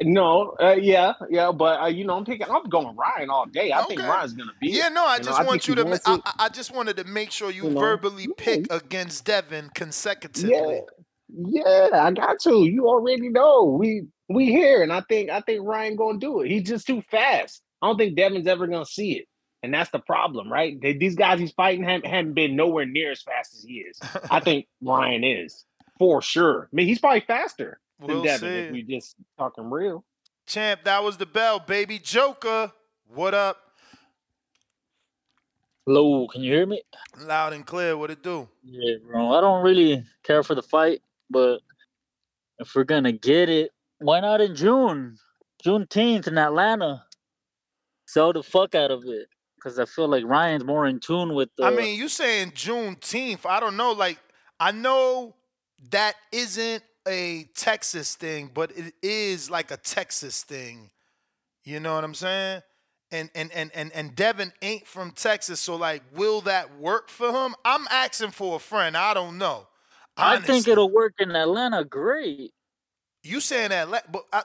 No, 0.00 0.54
uh, 0.62 0.76
yeah, 0.80 1.14
yeah, 1.30 1.50
but 1.50 1.80
uh, 1.82 1.86
you 1.86 2.04
know, 2.04 2.16
I'm 2.16 2.24
picking. 2.24 2.46
I'm 2.48 2.62
going 2.64 2.94
Ryan 2.94 3.28
all 3.28 3.46
day. 3.46 3.72
I 3.72 3.82
think 3.84 3.98
Okay. 4.00 4.08
Ryan's 4.08 4.32
gonna 4.32 4.52
be. 4.60 4.68
Yeah, 4.70 4.88
no, 4.88 5.04
I 5.04 5.18
know, 5.18 5.24
just 5.24 5.36
think 5.38 5.48
want 5.48 5.66
you 5.68 5.74
to. 5.74 5.84
Ma- 5.84 5.96
I. 6.06 6.20
I- 6.24 6.44
I 6.44 6.48
just 6.48 6.72
wanted 6.72 6.96
to 6.98 7.04
make 7.04 7.32
sure 7.32 7.50
you 7.50 7.64
You 7.64 7.70
know, 7.70 7.80
verbally 7.80 8.28
pick 8.36 8.72
against 8.72 9.24
Devin 9.24 9.70
consecutively. 9.74 10.82
Yeah, 11.28 11.88
I 11.92 12.12
got 12.12 12.38
to. 12.42 12.64
You 12.64 12.86
already 12.86 13.28
know 13.30 13.64
we 13.64 14.04
we 14.28 14.46
here, 14.46 14.82
and 14.84 14.92
I 14.92 15.00
think 15.08 15.30
I 15.30 15.40
think 15.40 15.66
Ryan 15.66 15.96
gonna 15.96 16.18
do 16.18 16.40
it. 16.42 16.50
He's 16.50 16.62
just 16.62 16.86
too 16.86 17.02
fast. 17.10 17.60
I 17.82 17.88
don't 17.88 17.96
think 17.98 18.14
Devin's 18.16 18.46
ever 18.46 18.68
gonna 18.68 18.86
see 18.86 19.14
it, 19.18 19.26
and 19.64 19.72
that's 19.72 19.90
the 19.90 19.98
problem, 19.98 20.52
right? 20.52 20.78
They, 20.78 20.92
these 20.92 21.14
guys 21.16 21.40
he's 21.40 21.52
fighting 21.52 21.84
haven't, 21.84 22.06
haven't 22.06 22.34
been 22.34 22.54
nowhere 22.54 22.84
near 22.84 23.10
as 23.10 23.22
fast 23.22 23.54
as 23.54 23.62
he 23.64 23.78
is. 23.78 23.98
I 24.30 24.40
think 24.46 24.66
Ryan 24.82 25.24
is 25.24 25.64
for 25.98 26.20
sure. 26.20 26.68
I 26.70 26.76
mean, 26.76 26.86
he's 26.86 26.98
probably 26.98 27.20
faster 27.22 27.80
than 27.98 28.08
We'll 28.08 28.22
Devin 28.24 28.40
see. 28.40 28.58
if 28.58 28.72
we 28.72 28.82
just 28.82 29.16
talking 29.38 29.70
real. 29.70 30.04
Champ, 30.46 30.84
that 30.84 31.02
was 31.02 31.16
the 31.16 31.24
bell, 31.24 31.58
baby. 31.60 31.98
Joker, 31.98 32.72
what 33.08 33.32
up? 33.32 33.56
Hello, 35.86 36.26
can 36.28 36.42
you 36.42 36.52
hear 36.52 36.66
me? 36.66 36.82
Loud 37.18 37.54
and 37.54 37.64
clear. 37.64 37.96
What 37.96 38.10
it 38.10 38.22
do? 38.22 38.46
Yeah, 38.64 38.96
bro. 39.06 39.32
I 39.32 39.40
don't 39.40 39.64
really 39.64 40.04
care 40.24 40.42
for 40.42 40.54
the 40.54 40.62
fight, 40.62 41.00
but 41.30 41.60
if 42.58 42.74
we're 42.74 42.84
gonna 42.84 43.12
get 43.12 43.48
it, 43.48 43.70
why 43.98 44.20
not 44.20 44.42
in 44.42 44.54
June? 44.54 45.16
Juneteenth 45.64 46.28
in 46.28 46.36
Atlanta. 46.36 47.04
Sell 48.06 48.34
the 48.34 48.42
fuck 48.42 48.74
out 48.74 48.90
of 48.90 49.04
it. 49.06 49.28
Cause 49.64 49.78
I 49.78 49.86
feel 49.86 50.08
like 50.08 50.24
Ryan's 50.26 50.62
more 50.62 50.84
in 50.84 51.00
tune 51.00 51.32
with 51.32 51.48
the 51.56 51.64
I 51.64 51.70
mean, 51.70 51.98
you 51.98 52.10
saying 52.10 52.50
Juneteenth? 52.50 53.46
I 53.46 53.60
don't 53.60 53.78
know. 53.78 53.92
Like, 53.92 54.18
I 54.60 54.72
know 54.72 55.34
that 55.90 56.16
isn't 56.32 56.82
a 57.08 57.44
Texas 57.56 58.14
thing, 58.14 58.50
but 58.52 58.76
it 58.76 58.92
is 59.02 59.50
like 59.50 59.70
a 59.70 59.78
Texas 59.78 60.42
thing. 60.42 60.90
You 61.64 61.80
know 61.80 61.94
what 61.94 62.04
I'm 62.04 62.12
saying? 62.12 62.60
And 63.10 63.30
and 63.34 63.50
and 63.52 63.70
and 63.74 63.90
and 63.92 64.14
Devin 64.14 64.52
ain't 64.60 64.86
from 64.86 65.12
Texas, 65.12 65.60
so 65.60 65.76
like, 65.76 66.02
will 66.14 66.42
that 66.42 66.78
work 66.78 67.08
for 67.08 67.32
him? 67.32 67.54
I'm 67.64 67.86
asking 67.90 68.32
for 68.32 68.56
a 68.56 68.58
friend. 68.58 68.94
I 68.98 69.14
don't 69.14 69.38
know. 69.38 69.66
I 70.18 70.40
think 70.40 70.68
it'll 70.68 70.90
work 70.90 71.14
in 71.18 71.34
Atlanta 71.34 71.84
great. 71.84 72.52
You 73.22 73.40
saying 73.40 73.70
that, 73.70 73.88
la- 73.88 74.00
but 74.12 74.24
I 74.30 74.42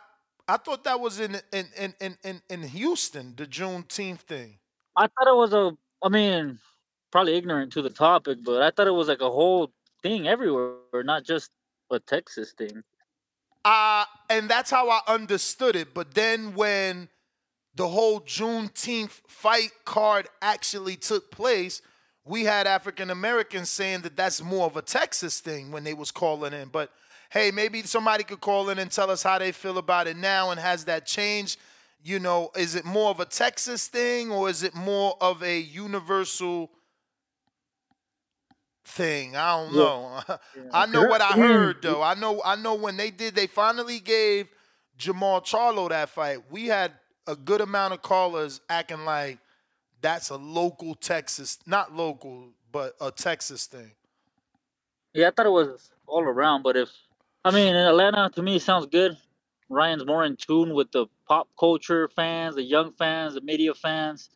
I 0.48 0.56
thought 0.56 0.86
that 0.86 1.02
was 1.02 1.20
in 1.20 1.42
in 1.52 1.68
in 1.78 1.94
in 2.00 2.18
in, 2.24 2.42
in 2.50 2.64
Houston, 2.64 3.36
the 3.36 3.46
Juneteenth 3.46 4.20
thing. 4.20 4.59
I 4.96 5.08
thought 5.08 5.28
it 5.28 5.36
was 5.36 5.54
a 5.54 5.76
I 6.02 6.10
mean, 6.10 6.60
probably 7.12 7.36
ignorant 7.36 7.74
to 7.74 7.82
the 7.82 7.90
topic, 7.90 8.40
but 8.44 8.62
I 8.62 8.72
thought 8.72 8.88
it 8.88 8.92
was 8.92 9.08
like 9.08 9.22
a 9.22 9.30
whole 9.30 9.72
thing 10.02 10.28
everywhere, 10.28 10.78
not 11.04 11.24
just 11.26 11.52
a 11.92 12.00
Texas 12.00 12.54
thing. 12.54 12.84
Uh, 13.66 14.06
and 14.30 14.50
that's 14.50 14.72
how 14.72 14.90
I 14.90 15.02
understood 15.08 15.76
it. 15.76 15.94
But 15.94 16.14
then 16.14 16.56
when 16.56 17.10
the 17.76 17.88
whole 17.88 18.22
Juneteenth 18.22 19.22
fight 19.28 19.72
card 19.86 20.28
actually 20.42 20.96
took 20.96 21.32
place, 21.32 21.82
we 22.24 22.46
had 22.46 22.68
African 22.68 23.10
Americans 23.10 23.70
saying 23.70 24.02
that 24.02 24.16
that's 24.16 24.42
more 24.42 24.66
of 24.66 24.78
a 24.78 24.82
Texas 24.82 25.40
thing 25.40 25.72
when 25.72 25.84
they 25.84 25.94
was 25.94 26.12
calling 26.12 26.54
in. 26.54 26.70
But 26.70 26.92
hey, 27.32 27.52
maybe 27.52 27.82
somebody 27.84 28.24
could 28.24 28.42
call 28.42 28.70
in 28.70 28.80
and 28.80 28.92
tell 28.92 29.12
us 29.12 29.24
how 29.24 29.38
they 29.38 29.52
feel 29.52 29.78
about 29.78 30.08
it 30.08 30.18
now 30.18 30.52
and 30.52 30.60
has 30.60 30.86
that 30.86 31.06
changed? 31.06 31.60
You 32.04 32.20
know, 32.20 32.52
is 32.56 32.76
it 32.76 32.86
more 32.86 33.10
of 33.12 33.20
a 33.20 33.26
Texas 33.26 33.88
thing 33.88 34.32
or 34.32 34.50
is 34.50 34.64
it 34.64 34.74
more 34.74 35.18
of 35.20 35.44
a 35.44 35.60
universal 35.60 36.72
thing? 38.86 39.36
I 39.36 39.58
don't 39.58 39.74
Yeah. 39.76 39.82
know. 39.84 40.22
I 40.72 40.86
know 40.86 41.04
what 41.04 41.22
I 41.22 41.38
heard 41.38 41.82
though. 41.82 42.02
I 42.02 42.14
know 42.14 42.42
I 42.46 42.56
know 42.56 42.76
when 42.76 42.98
they 42.98 43.12
did 43.12 43.36
they 43.36 43.48
finally 43.48 44.00
gave 44.00 44.48
Jermall 44.98 45.44
Charlo 45.44 45.90
that 45.90 46.10
fight. 46.10 46.40
We 46.52 46.68
had 46.68 46.94
a 47.28 47.36
good 47.36 47.62
amount 47.62 47.94
of 47.94 48.02
callers 48.02 48.62
acting 48.70 49.06
like 49.06 49.40
that's 50.02 50.30
a 50.30 50.38
local 50.38 50.96
Texas, 50.96 51.60
not 51.66 51.94
local, 51.94 52.50
but 52.72 52.96
a 53.02 53.12
Texas 53.12 53.66
thing. 53.66 53.92
Yeah, 55.14 55.28
I 55.28 55.32
thought 55.32 55.46
it 55.48 55.50
was 55.52 55.90
all 56.08 56.22
around, 56.24 56.64
but 56.64 56.78
if 56.78 56.90
I 57.44 57.52
mean 57.52 57.68
in 57.68 57.76
Atlanta 57.76 58.30
to 58.36 58.42
me 58.42 58.56
it 58.58 58.62
sounds 58.62 58.86
good. 58.86 59.18
Ryan's 59.70 60.06
more 60.06 60.26
in 60.26 60.36
tune 60.36 60.74
with 60.74 60.92
the 60.92 61.06
pop 61.28 61.48
culture 61.60 62.10
fans, 62.16 62.56
the 62.56 62.64
young 62.64 62.92
fans, 62.94 63.36
the 63.36 63.42
media 63.42 63.74
fans, 63.74 64.30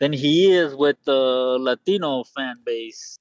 than 0.00 0.12
he 0.12 0.50
is 0.50 0.74
with 0.74 0.96
the 1.04 1.58
Latino 1.60 2.24
fan 2.24 2.56
base. 2.64 3.18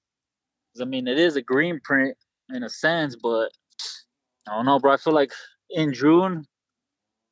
I 0.80 0.86
mean, 0.86 1.08
it 1.08 1.20
is 1.20 1.36
a 1.36 1.42
green 1.42 1.80
print 1.84 2.16
in 2.54 2.64
a 2.64 2.70
sense, 2.70 3.16
but 3.16 3.52
I 4.48 4.56
don't 4.56 4.66
know, 4.66 4.80
bro. 4.80 4.94
I 4.94 4.98
feel 4.98 5.14
like 5.14 5.32
in 5.70 5.94
June, 5.94 6.46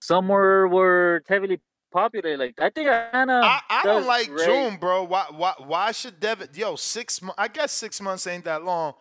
somewhere 0.02 0.68
where 0.68 1.18
it's 1.18 1.30
heavily 1.30 1.62
populated, 1.92 2.40
like 2.40 2.56
I 2.60 2.70
think 2.70 2.90
Atlanta. 2.90 3.42
I, 3.44 3.60
I 3.70 3.84
don't 3.84 4.06
like 4.06 4.28
great. 4.28 4.46
June, 4.46 4.78
bro. 4.78 5.04
Why 5.04 5.26
why 5.32 5.54
why 5.60 5.92
should 5.92 6.20
Devin? 6.20 6.50
Yo, 6.54 6.76
six 6.76 7.22
months. 7.22 7.36
I 7.38 7.48
guess 7.48 7.72
six 7.72 8.02
months 8.02 8.28
ain't 8.28 8.44
that 8.46 8.64
long, 8.64 8.94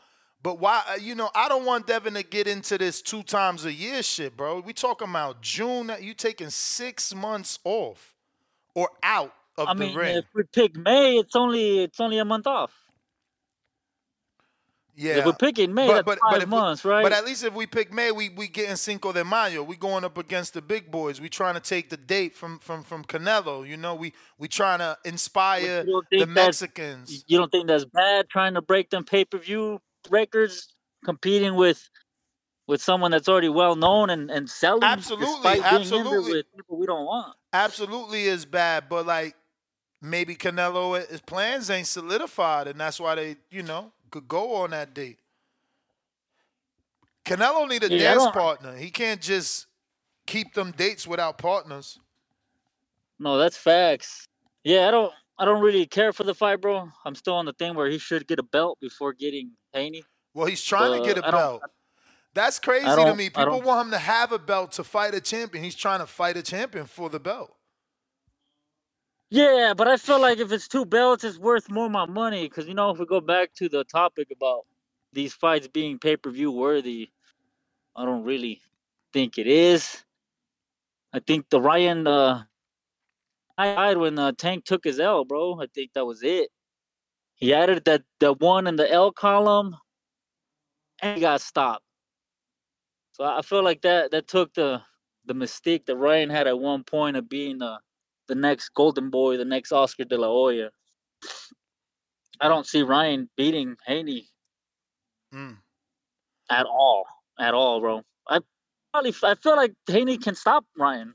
but 0.45 0.61
why? 0.61 0.85
uh, 0.91 0.97
You 0.97 1.17
know, 1.17 1.31
I 1.35 1.49
don't 1.49 1.67
want 1.67 1.89
Devin 1.89 2.15
to 2.15 2.25
get 2.25 2.49
into 2.49 2.79
this 2.79 3.03
two 3.03 3.25
times 3.25 3.67
a 3.67 3.73
year 3.75 4.05
shit, 4.05 4.37
bro. 4.37 4.61
We 4.61 4.75
talking 4.75 5.11
about 5.11 5.43
June. 5.43 5.93
You 6.01 6.15
taking 6.15 6.51
six 6.51 7.15
months 7.15 7.61
off 7.65 8.15
or 8.75 8.91
out 9.03 9.35
of 9.59 9.69
I 9.71 9.75
the 9.75 9.81
mean, 9.81 9.97
ring? 9.97 10.19
if 10.19 10.27
we 10.35 10.45
pick 10.53 10.77
May, 10.77 11.17
it's 11.19 11.37
only 11.37 11.85
it's 11.85 12.01
only 12.01 12.19
a 12.19 12.27
month 12.27 12.47
off. 12.47 12.73
Yeah, 14.97 15.19
If 15.19 15.27
we're 15.27 15.33
picking 15.33 15.75
May, 15.75 15.89
that's 15.89 16.09
five 16.23 16.43
if 16.43 16.49
months, 16.49 16.85
we, 16.85 16.91
right? 16.91 17.03
But 17.03 17.13
at 17.13 17.25
least 17.25 17.45
if 17.45 17.55
we 17.55 17.67
pick 17.67 17.93
May, 17.93 18.13
we 18.13 18.29
we 18.31 18.49
getting 18.49 18.77
Cinco 18.77 19.13
de 19.13 19.25
Mayo. 19.25 19.63
We 19.65 19.77
going 19.77 20.05
up 20.05 20.19
against 20.19 20.55
the 20.55 20.63
big 20.63 20.91
boys. 20.91 21.21
We 21.21 21.29
trying 21.29 21.55
to 21.55 21.61
take 21.61 21.91
the 21.91 21.97
date 21.97 22.37
from 22.37 22.59
from 22.61 22.85
from 22.85 23.05
Canelo. 23.05 23.67
You 23.69 23.77
know, 23.77 23.95
we 23.95 24.13
we 24.39 24.49
trying 24.49 24.81
to 24.81 24.99
inspire 25.05 25.89
the 26.17 26.27
Mexicans. 26.27 27.25
You 27.27 27.39
don't 27.39 27.51
think 27.51 27.69
that's 27.69 27.87
bad 27.87 28.29
trying 28.29 28.55
to 28.55 28.63
break 28.63 28.91
them 28.91 29.05
pay 29.05 29.25
per 29.25 29.39
view 29.39 29.81
records, 30.11 30.75
competing 31.05 31.55
with 31.55 31.89
with 32.67 32.81
someone 32.81 33.11
that's 33.11 33.29
already 33.29 33.49
well 33.49 33.77
known 33.77 34.11
and, 34.11 34.31
and 34.31 34.49
selling 34.49 34.83
Absolutely, 34.83 35.61
absolutely. 35.61 36.33
with 36.33 36.47
people 36.57 36.79
we 36.79 36.87
don't 36.87 37.05
want. 37.05 37.37
Absolutely 37.53 38.25
is 38.25 38.45
bad, 38.47 38.89
but 38.89 39.07
like 39.07 39.37
maybe 40.01 40.35
Canelo 40.35 41.07
his 41.09 41.21
plans 41.21 41.71
ain't 41.71 41.87
solidified, 41.87 42.67
and 42.69 42.81
that's 42.81 42.99
why 42.99 43.15
they 43.15 43.37
you 43.51 43.63
know 43.63 43.93
could 44.11 44.27
go 44.29 44.57
on 44.57 44.71
that 44.71 44.95
date. 44.95 45.19
Canelo 47.25 47.69
need 47.69 47.83
a 47.83 47.89
Yeah, 47.89 48.15
dance 48.15 48.27
partner. 48.29 48.75
He 48.77 48.91
can't 48.91 49.21
just 49.21 49.67
keep 50.27 50.55
them 50.55 50.73
dates 50.73 51.07
without 51.07 51.39
partners. 51.39 51.99
No, 53.19 53.39
that's 53.39 53.57
facts. 53.57 54.27
Yeah, 54.65 54.89
I 54.89 54.91
don't 54.91 55.13
I 55.39 55.45
don't 55.45 55.63
really 55.63 55.87
care 55.87 56.13
for 56.13 56.23
the 56.23 56.35
fight, 56.35 56.61
bro. 56.61 56.89
I'm 57.05 57.15
still 57.15 57.35
on 57.35 57.45
the 57.45 57.53
thing 57.53 57.75
where 57.75 57.89
he 57.89 57.99
should 57.99 58.27
get 58.27 58.39
a 58.39 58.43
belt 58.43 58.79
before 58.81 59.13
getting 59.13 59.53
Haney. 59.73 60.05
Well, 60.33 60.47
he's 60.47 60.63
trying 60.63 61.01
to 61.01 61.07
get 61.07 61.19
a 61.19 61.23
belt. 61.23 61.63
That's 62.35 62.59
crazy 62.59 62.87
to 62.87 63.15
me. 63.15 63.31
People 63.31 63.63
want 63.63 63.87
him 63.87 63.91
to 63.93 63.99
have 63.99 64.33
a 64.33 64.39
belt 64.39 64.73
to 64.73 64.85
fight 64.85 65.15
a 65.15 65.21
champion. 65.21 65.63
He's 65.63 65.77
trying 65.77 66.01
to 66.01 66.07
fight 66.07 66.37
a 66.37 66.43
champion 66.43 66.87
for 66.87 67.09
the 67.09 67.21
belt. 67.21 67.55
Yeah, 69.31 69.75
but 69.77 69.89
I 69.89 69.97
feel 69.97 70.21
like 70.21 70.39
if 70.39 70.53
it's 70.53 70.69
two 70.69 70.85
belts, 70.85 71.25
it's 71.25 71.39
worth 71.39 71.71
more 71.71 71.89
my 71.89 72.07
money. 72.07 72.49
Because 72.49 72.67
you 72.67 72.75
know, 72.75 72.91
if 72.91 72.99
we 72.99 73.07
go 73.07 73.21
back 73.21 73.53
to 73.55 73.69
the 73.69 73.85
topic 73.85 74.29
about 74.31 74.63
these 75.13 75.33
fights 75.33 75.69
being 75.69 75.99
pay 75.99 76.17
per 76.17 76.31
view 76.31 76.51
worthy, 76.51 77.11
I 77.97 78.05
don't 78.05 78.25
really 78.25 78.61
think 79.13 79.39
it 79.39 79.47
is. 79.47 80.05
I 81.13 81.21
think 81.21 81.49
the 81.51 81.61
Ryan, 81.61 82.07
uh, 82.07 82.43
I 83.57 83.75
died 83.75 83.97
when 83.99 84.19
uh, 84.19 84.33
Tank 84.33 84.65
took 84.65 84.85
his 84.85 84.99
L, 84.99 85.25
bro. 85.25 85.61
I 85.61 85.67
think 85.75 85.93
that 85.95 86.07
was 86.07 86.23
it. 86.23 86.51
He 87.37 87.53
added 87.55 87.85
that 87.85 88.03
that 88.21 88.41
one 88.41 88.67
in 88.67 88.77
the 88.77 88.91
L 88.91 89.13
column, 89.13 89.77
and 91.01 91.17
he 91.17 91.21
got 91.21 91.41
stopped. 91.41 91.85
So 93.13 93.25
I 93.25 93.43
feel 93.43 93.63
like 93.63 93.83
that 93.83 94.11
that 94.11 94.27
took 94.27 94.55
the 94.55 94.83
the 95.25 95.35
mystique 95.35 95.87
that 95.87 95.97
Ryan 95.97 96.31
had 96.31 96.47
at 96.47 96.59
one 96.59 96.85
point 96.85 97.17
of 97.17 97.29
being 97.29 97.59
the 97.59 97.79
the 98.27 98.35
next 98.35 98.71
Golden 98.71 99.11
Boy, 99.11 99.37
the 99.37 99.45
next 99.45 99.73
Oscar 99.73 100.05
De 100.05 100.17
La 100.17 100.29
Hoya. 100.29 100.71
I 102.41 102.49
don't 102.49 102.67
see 102.67 102.83
Ryan 102.83 103.29
beating 103.37 103.77
Haney 103.87 104.29
Mm. 105.33 105.59
at 106.51 106.67
all, 106.67 107.05
at 107.41 107.55
all, 107.55 107.81
bro. 107.81 108.03
I 108.29 108.41
probably 108.93 109.13
I 109.25 109.35
feel 109.35 109.57
like 109.57 109.75
Haney 109.89 110.17
can 110.17 110.35
stop 110.37 110.65
Ryan 110.77 111.15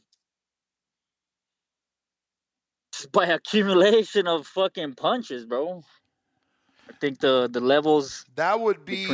by 3.12 3.26
accumulation 3.28 4.28
of 4.28 4.48
fucking 4.48 4.94
punches, 4.96 5.46
bro. 5.46 5.84
I 6.90 6.94
think 7.00 7.20
the 7.20 7.48
the 7.52 7.60
levels 7.62 8.26
That 8.36 8.60
would 8.60 8.84
be 8.86 9.06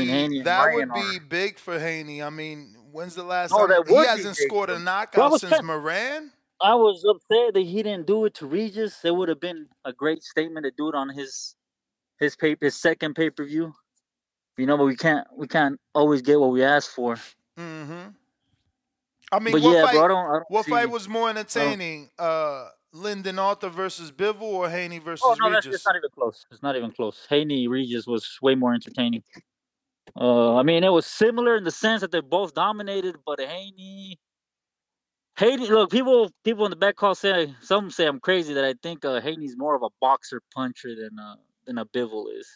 that 0.43 0.74
would 0.74 0.89
are- 0.89 0.93
be 1.12 1.19
big 1.19 1.60
for 1.60 1.78
Haney. 1.80 2.24
I 2.24 2.30
mean, 2.30 2.76
when's 2.91 3.15
the 3.15 3.24
last 3.24 3.52
Oh, 3.54 3.67
time 3.67 3.84
he 3.88 3.95
hasn't 3.95 4.38
big 4.38 4.48
scored 4.48 4.69
a 4.69 4.76
him. 4.76 4.86
Well, 4.86 4.93
I 4.93 5.00
knockout 5.02 5.39
since 5.41 5.62
Moran? 5.62 6.32
I 6.62 6.74
was 6.74 7.04
upset 7.04 7.54
that 7.54 7.63
he 7.65 7.84
didn't 7.84 8.08
do 8.08 8.24
it 8.26 8.34
to 8.36 8.45
Regis. 8.48 9.04
It 9.04 9.13
would 9.13 9.28
have 9.28 9.41
been 9.41 9.67
a 9.84 9.91
great 9.91 10.24
statement 10.24 10.63
to 10.65 10.71
do 10.78 10.88
it 10.88 10.95
on 10.95 11.10
his 11.10 11.56
his 12.17 12.36
pay 12.38 12.56
his 12.62 12.76
second 12.76 13.13
pay 13.15 13.30
per 13.30 13.43
view. 13.43 13.74
You 14.58 14.65
know, 14.65 14.78
but 14.78 14.86
we 14.86 14.95
can't 14.95 15.28
we 15.36 15.48
can't 15.48 15.78
always 15.93 16.21
get 16.21 16.39
what 16.39 16.52
we 16.52 16.63
ask 16.63 16.91
for. 16.91 17.15
Mm-hmm. 17.60 18.10
I 19.34 19.39
mean, 19.39 19.52
But 19.54 19.63
what 19.63 19.74
yeah, 19.74 19.82
fight? 19.86 19.93
bro, 19.95 20.06
I 20.06 20.08
don't- 20.08 20.26
I 20.30 20.34
don't 20.34 20.45
what 20.50 20.65
fight 20.65 20.89
was 20.89 21.10
more 21.10 21.30
entertaining? 21.30 22.10
Uh, 22.17 22.69
Lyndon 22.95 23.38
Arthur 23.38 23.69
versus 23.69 24.12
Bivol 24.12 24.41
or 24.41 24.69
Haney 24.69 24.99
versus 24.99 25.25
Oh 25.27 25.36
no, 25.36 25.51
that's 25.51 25.65
Regis? 25.65 25.81
it's 25.81 25.86
not 25.86 25.95
even 25.97 26.10
close. 26.13 26.45
It's 26.49 26.63
not 26.63 26.75
even 26.75 26.91
close. 26.91 27.25
Haney 27.29 27.67
Regis 27.67 28.08
was 28.08 28.38
way 28.41 28.55
more 28.55 28.73
entertaining. 28.73 29.23
Uh, 30.19 30.55
I 30.55 30.63
mean, 30.63 30.84
it 30.84 30.91
was 30.91 31.05
similar 31.05 31.58
in 31.58 31.65
the 31.65 31.71
sense 31.71 32.01
that 32.01 32.12
they 32.12 32.21
both 32.21 32.53
dominated, 32.53 33.17
but 33.25 33.39
Haney, 33.39 34.17
Haney. 35.38 35.67
Look, 35.67 35.91
people, 35.91 36.31
people 36.45 36.65
in 36.65 36.69
the 36.69 36.77
back 36.77 36.95
call 36.95 37.15
say 37.15 37.53
some 37.62 37.91
say 37.91 38.05
I'm 38.08 38.19
crazy 38.21 38.53
that 38.53 38.63
I 38.63 38.75
think 38.81 39.03
uh, 39.03 39.19
Haney's 39.19 39.58
more 39.58 39.75
of 39.75 39.84
a 39.84 39.89
boxer 39.99 40.41
puncher 40.53 40.95
than 40.95 41.19
uh, 41.19 41.36
than 41.65 41.77
a 41.77 41.86
Bivol 41.86 42.27
is. 42.34 42.47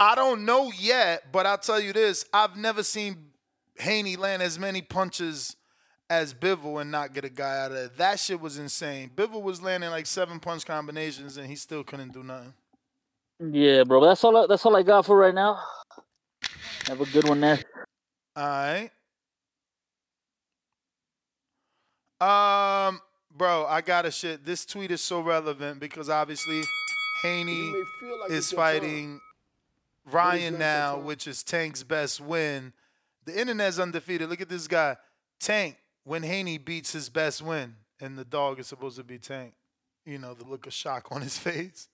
I 0.00 0.16
don't 0.16 0.44
know 0.44 0.72
yet, 0.76 1.30
but 1.30 1.46
I'll 1.46 1.58
tell 1.58 1.78
you 1.78 1.92
this: 1.92 2.24
I've 2.32 2.56
never 2.56 2.82
seen 2.82 3.26
Haney 3.78 4.16
land 4.16 4.42
as 4.42 4.58
many 4.58 4.82
punches 4.82 5.54
as 6.10 6.34
Bivol 6.34 6.80
and 6.80 6.90
not 6.90 7.14
get 7.14 7.24
a 7.24 7.30
guy 7.30 7.58
out 7.64 7.72
of 7.72 7.76
it. 7.78 7.96
That 7.96 8.20
shit 8.20 8.40
was 8.40 8.58
insane. 8.58 9.10
Bivol 9.14 9.42
was 9.42 9.62
landing 9.62 9.90
like 9.90 10.06
seven 10.06 10.38
punch 10.40 10.66
combinations 10.66 11.36
and 11.36 11.46
he 11.48 11.56
still 11.56 11.82
couldn't 11.82 12.12
do 12.12 12.22
nothing. 12.22 12.54
Yeah, 13.40 13.84
bro. 13.84 14.04
That's 14.04 14.22
all. 14.22 14.36
I, 14.36 14.46
that's 14.46 14.64
all 14.64 14.76
I 14.76 14.82
got 14.82 15.06
for 15.06 15.16
right 15.16 15.34
now. 15.34 15.60
Have 16.86 17.00
a 17.00 17.06
good 17.06 17.28
one 17.28 17.40
there. 17.40 17.58
All 18.36 18.46
right. 18.46 18.90
Um, 22.20 23.00
bro, 23.36 23.66
I 23.68 23.80
gotta 23.80 24.10
shit. 24.10 24.44
This 24.44 24.64
tweet 24.64 24.90
is 24.90 25.00
so 25.00 25.20
relevant 25.20 25.80
because 25.80 26.08
obviously 26.08 26.62
Haney 27.22 27.72
like 28.20 28.30
is 28.30 28.38
it's 28.38 28.52
your 28.52 28.58
turn. 28.60 28.80
fighting 28.80 29.20
Ryan 30.10 30.58
now, 30.58 30.98
which 30.98 31.26
is 31.26 31.42
Tank's 31.42 31.82
best 31.82 32.20
win. 32.20 32.72
The 33.24 33.38
internet's 33.38 33.78
undefeated. 33.78 34.28
Look 34.28 34.40
at 34.40 34.48
this 34.48 34.68
guy, 34.68 34.96
Tank. 35.40 35.76
When 36.04 36.22
Haney 36.22 36.58
beats 36.58 36.92
his 36.92 37.08
best 37.08 37.42
win, 37.42 37.76
and 38.00 38.18
the 38.18 38.24
dog 38.24 38.60
is 38.60 38.66
supposed 38.66 38.96
to 38.96 39.04
be 39.04 39.18
Tank. 39.18 39.54
You 40.04 40.18
know 40.18 40.34
the 40.34 40.44
look 40.44 40.66
of 40.66 40.72
shock 40.72 41.08
on 41.10 41.22
his 41.22 41.38
face. 41.48 41.88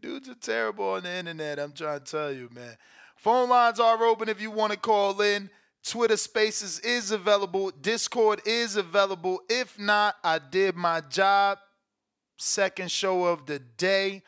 Dudes 0.00 0.28
are 0.28 0.34
terrible 0.34 0.90
on 0.90 1.02
the 1.02 1.12
internet. 1.12 1.58
I'm 1.58 1.72
trying 1.72 2.00
to 2.00 2.04
tell 2.04 2.32
you, 2.32 2.48
man. 2.52 2.76
Phone 3.16 3.48
lines 3.48 3.80
are 3.80 4.02
open 4.04 4.28
if 4.28 4.40
you 4.40 4.50
want 4.50 4.72
to 4.72 4.78
call 4.78 5.20
in. 5.20 5.50
Twitter 5.84 6.16
Spaces 6.16 6.80
is 6.80 7.10
available. 7.10 7.70
Discord 7.70 8.40
is 8.44 8.76
available. 8.76 9.40
If 9.48 9.78
not, 9.78 10.16
I 10.22 10.38
did 10.38 10.76
my 10.76 11.00
job. 11.00 11.58
Second 12.36 12.90
show 12.90 13.24
of 13.24 13.46
the 13.46 13.58
day. 13.58 14.22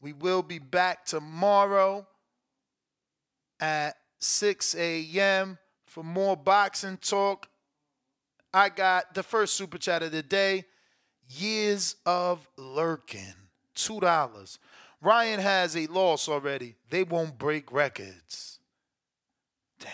We 0.00 0.12
will 0.12 0.42
be 0.42 0.58
back 0.58 1.04
tomorrow 1.04 2.06
at 3.58 3.96
6 4.20 4.74
a.m. 4.76 5.58
for 5.86 6.04
more 6.04 6.36
boxing 6.36 6.98
talk. 6.98 7.48
I 8.52 8.68
got 8.68 9.14
the 9.14 9.22
first 9.22 9.54
super 9.54 9.78
chat 9.78 10.02
of 10.02 10.12
the 10.12 10.22
day. 10.22 10.64
Years 11.28 11.96
of 12.06 12.48
lurking. 12.56 13.34
$2. 13.74 14.58
Ryan 15.02 15.40
has 15.40 15.76
a 15.76 15.86
loss 15.86 16.28
already. 16.28 16.76
They 16.90 17.04
won't 17.04 17.38
break 17.38 17.70
records. 17.70 18.58
Damn. 19.78 19.90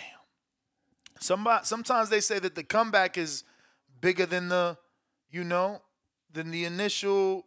Somebody, 1.21 1.65
sometimes 1.65 2.09
they 2.09 2.21
say 2.21 2.39
that 2.39 2.55
the 2.55 2.63
comeback 2.63 3.19
is 3.19 3.45
bigger 4.01 4.27
than 4.27 4.49
the, 4.49 4.77
you 5.31 5.45
know, 5.45 5.83
than 6.33 6.51
the 6.51 6.65
initial 6.65 7.45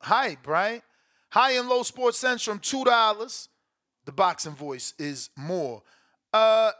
hype, 0.00 0.46
right? 0.46 0.82
High 1.30 1.52
and 1.52 1.68
low 1.68 1.82
sports 1.82 2.18
central, 2.18 2.58
two 2.58 2.84
dollars. 2.84 3.48
The 4.06 4.12
boxing 4.12 4.54
voice 4.54 4.94
is 4.98 5.30
more. 5.36 5.82
Uh, 6.32 6.72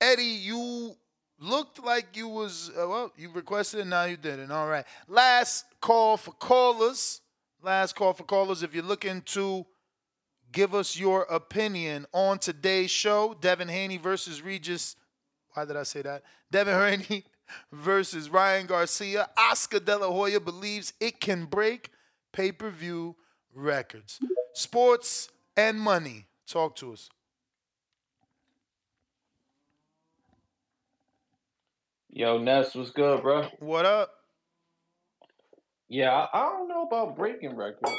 Eddie, 0.00 0.22
you 0.22 0.94
looked 1.40 1.82
like 1.82 2.16
you 2.16 2.28
was 2.28 2.70
uh, 2.70 2.86
well. 2.88 3.12
You 3.16 3.30
requested, 3.32 3.80
it, 3.80 3.86
now 3.86 4.04
you 4.04 4.16
didn't. 4.16 4.52
All 4.52 4.68
right. 4.68 4.84
Last 5.08 5.64
call 5.80 6.16
for 6.16 6.32
callers. 6.32 7.20
Last 7.62 7.96
call 7.96 8.12
for 8.12 8.24
callers. 8.24 8.62
If 8.62 8.74
you're 8.74 8.84
looking 8.84 9.22
to 9.22 9.66
give 10.52 10.74
us 10.74 10.98
your 10.98 11.22
opinion 11.22 12.06
on 12.12 12.38
today's 12.38 12.90
show, 12.90 13.36
Devin 13.40 13.68
Haney 13.68 13.96
versus 13.96 14.42
Regis. 14.42 14.96
Why 15.54 15.64
did 15.64 15.76
I 15.76 15.82
say 15.82 16.02
that? 16.02 16.22
Devin 16.50 16.74
Haney 16.74 17.24
versus 17.72 18.30
Ryan 18.30 18.66
Garcia. 18.66 19.28
Oscar 19.36 19.80
De 19.80 19.96
La 19.96 20.06
Hoya 20.06 20.40
believes 20.40 20.92
it 21.00 21.20
can 21.20 21.46
break 21.46 21.90
pay 22.32 22.52
per 22.52 22.70
view 22.70 23.16
records. 23.54 24.20
Sports 24.54 25.30
and 25.56 25.78
money. 25.78 26.26
Talk 26.46 26.76
to 26.76 26.92
us. 26.92 27.08
Yo, 32.12 32.38
Ness, 32.38 32.74
what's 32.74 32.90
good, 32.90 33.22
bro? 33.22 33.46
What 33.60 33.86
up? 33.86 34.10
Yeah, 35.88 36.10
I, 36.10 36.40
I 36.40 36.48
don't 36.50 36.68
know 36.68 36.82
about 36.82 37.16
breaking 37.16 37.54
records. 37.54 37.92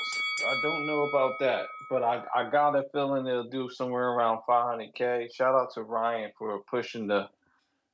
I 0.45 0.59
don't 0.61 0.85
know 0.85 1.03
about 1.03 1.31
that, 1.39 1.63
but 1.89 2.03
I, 2.03 2.21
I 2.35 2.49
got 2.49 2.75
a 2.75 2.83
feeling 2.91 3.23
they'll 3.23 3.45
do 3.49 3.69
somewhere 3.69 4.09
around 4.09 4.39
500k. 4.49 5.33
Shout 5.33 5.55
out 5.55 5.73
to 5.75 5.83
Ryan 5.83 6.29
for 6.37 6.59
pushing 6.69 7.07
the 7.07 7.29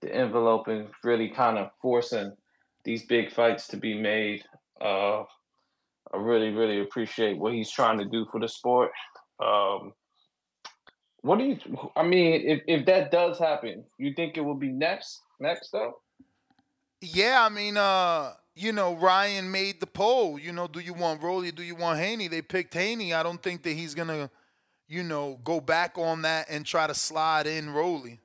the 0.02 0.14
envelope 0.14 0.68
and 0.68 0.88
really 1.04 1.30
kind 1.30 1.60
of 1.60 1.70
forcing 1.82 2.32
these 2.84 3.06
big 3.06 3.32
fights 3.32 3.68
to 3.68 3.78
be 3.78 3.94
made. 3.94 4.44
Uh, 4.82 5.22
I 5.22 6.18
really, 6.18 6.50
really 6.50 6.82
appreciate 6.82 7.38
what 7.38 7.54
he's 7.54 7.70
trying 7.70 8.00
to 8.00 8.06
do 8.06 8.26
for 8.32 8.40
the 8.40 8.48
sport. 8.48 8.92
Um, 9.40 9.94
what 11.22 11.38
do 11.38 11.46
you? 11.46 11.60
I 11.96 12.02
mean, 12.02 12.42
if 12.44 12.62
if 12.68 12.86
that 12.88 13.12
does 13.12 13.38
happen, 13.38 13.84
you 14.00 14.14
think 14.16 14.36
it 14.36 14.42
will 14.42 14.56
be 14.56 14.72
next? 14.72 15.22
Next 15.40 15.76
up? 15.76 15.96
Yeah, 17.02 17.44
I 17.46 17.50
mean, 17.50 17.78
uh, 17.78 18.34
you 18.56 18.72
know, 18.72 18.96
Ryan 18.96 19.52
made 19.52 19.80
the 19.80 19.88
poll. 19.88 20.40
You 20.40 20.52
know, 20.52 20.68
do 20.68 20.80
you 20.80 20.94
want 20.94 21.22
Rolly? 21.22 21.52
Do 21.52 21.62
you 21.64 21.76
want 21.76 22.00
Haney? 22.00 22.28
They 22.28 22.42
picked 22.42 22.74
Haney. 22.74 23.14
I 23.14 23.22
don't 23.24 23.42
think 23.42 23.64
that 23.64 23.74
he's 23.74 23.94
gonna, 23.94 24.30
you 24.88 25.04
know, 25.04 25.40
go 25.44 25.60
back 25.62 25.98
on 25.98 26.24
that 26.24 26.48
and 26.50 26.66
try 26.66 26.88
to 26.88 26.96
slide 26.96 27.46
in 27.46 27.70
Rolly. 27.70 28.20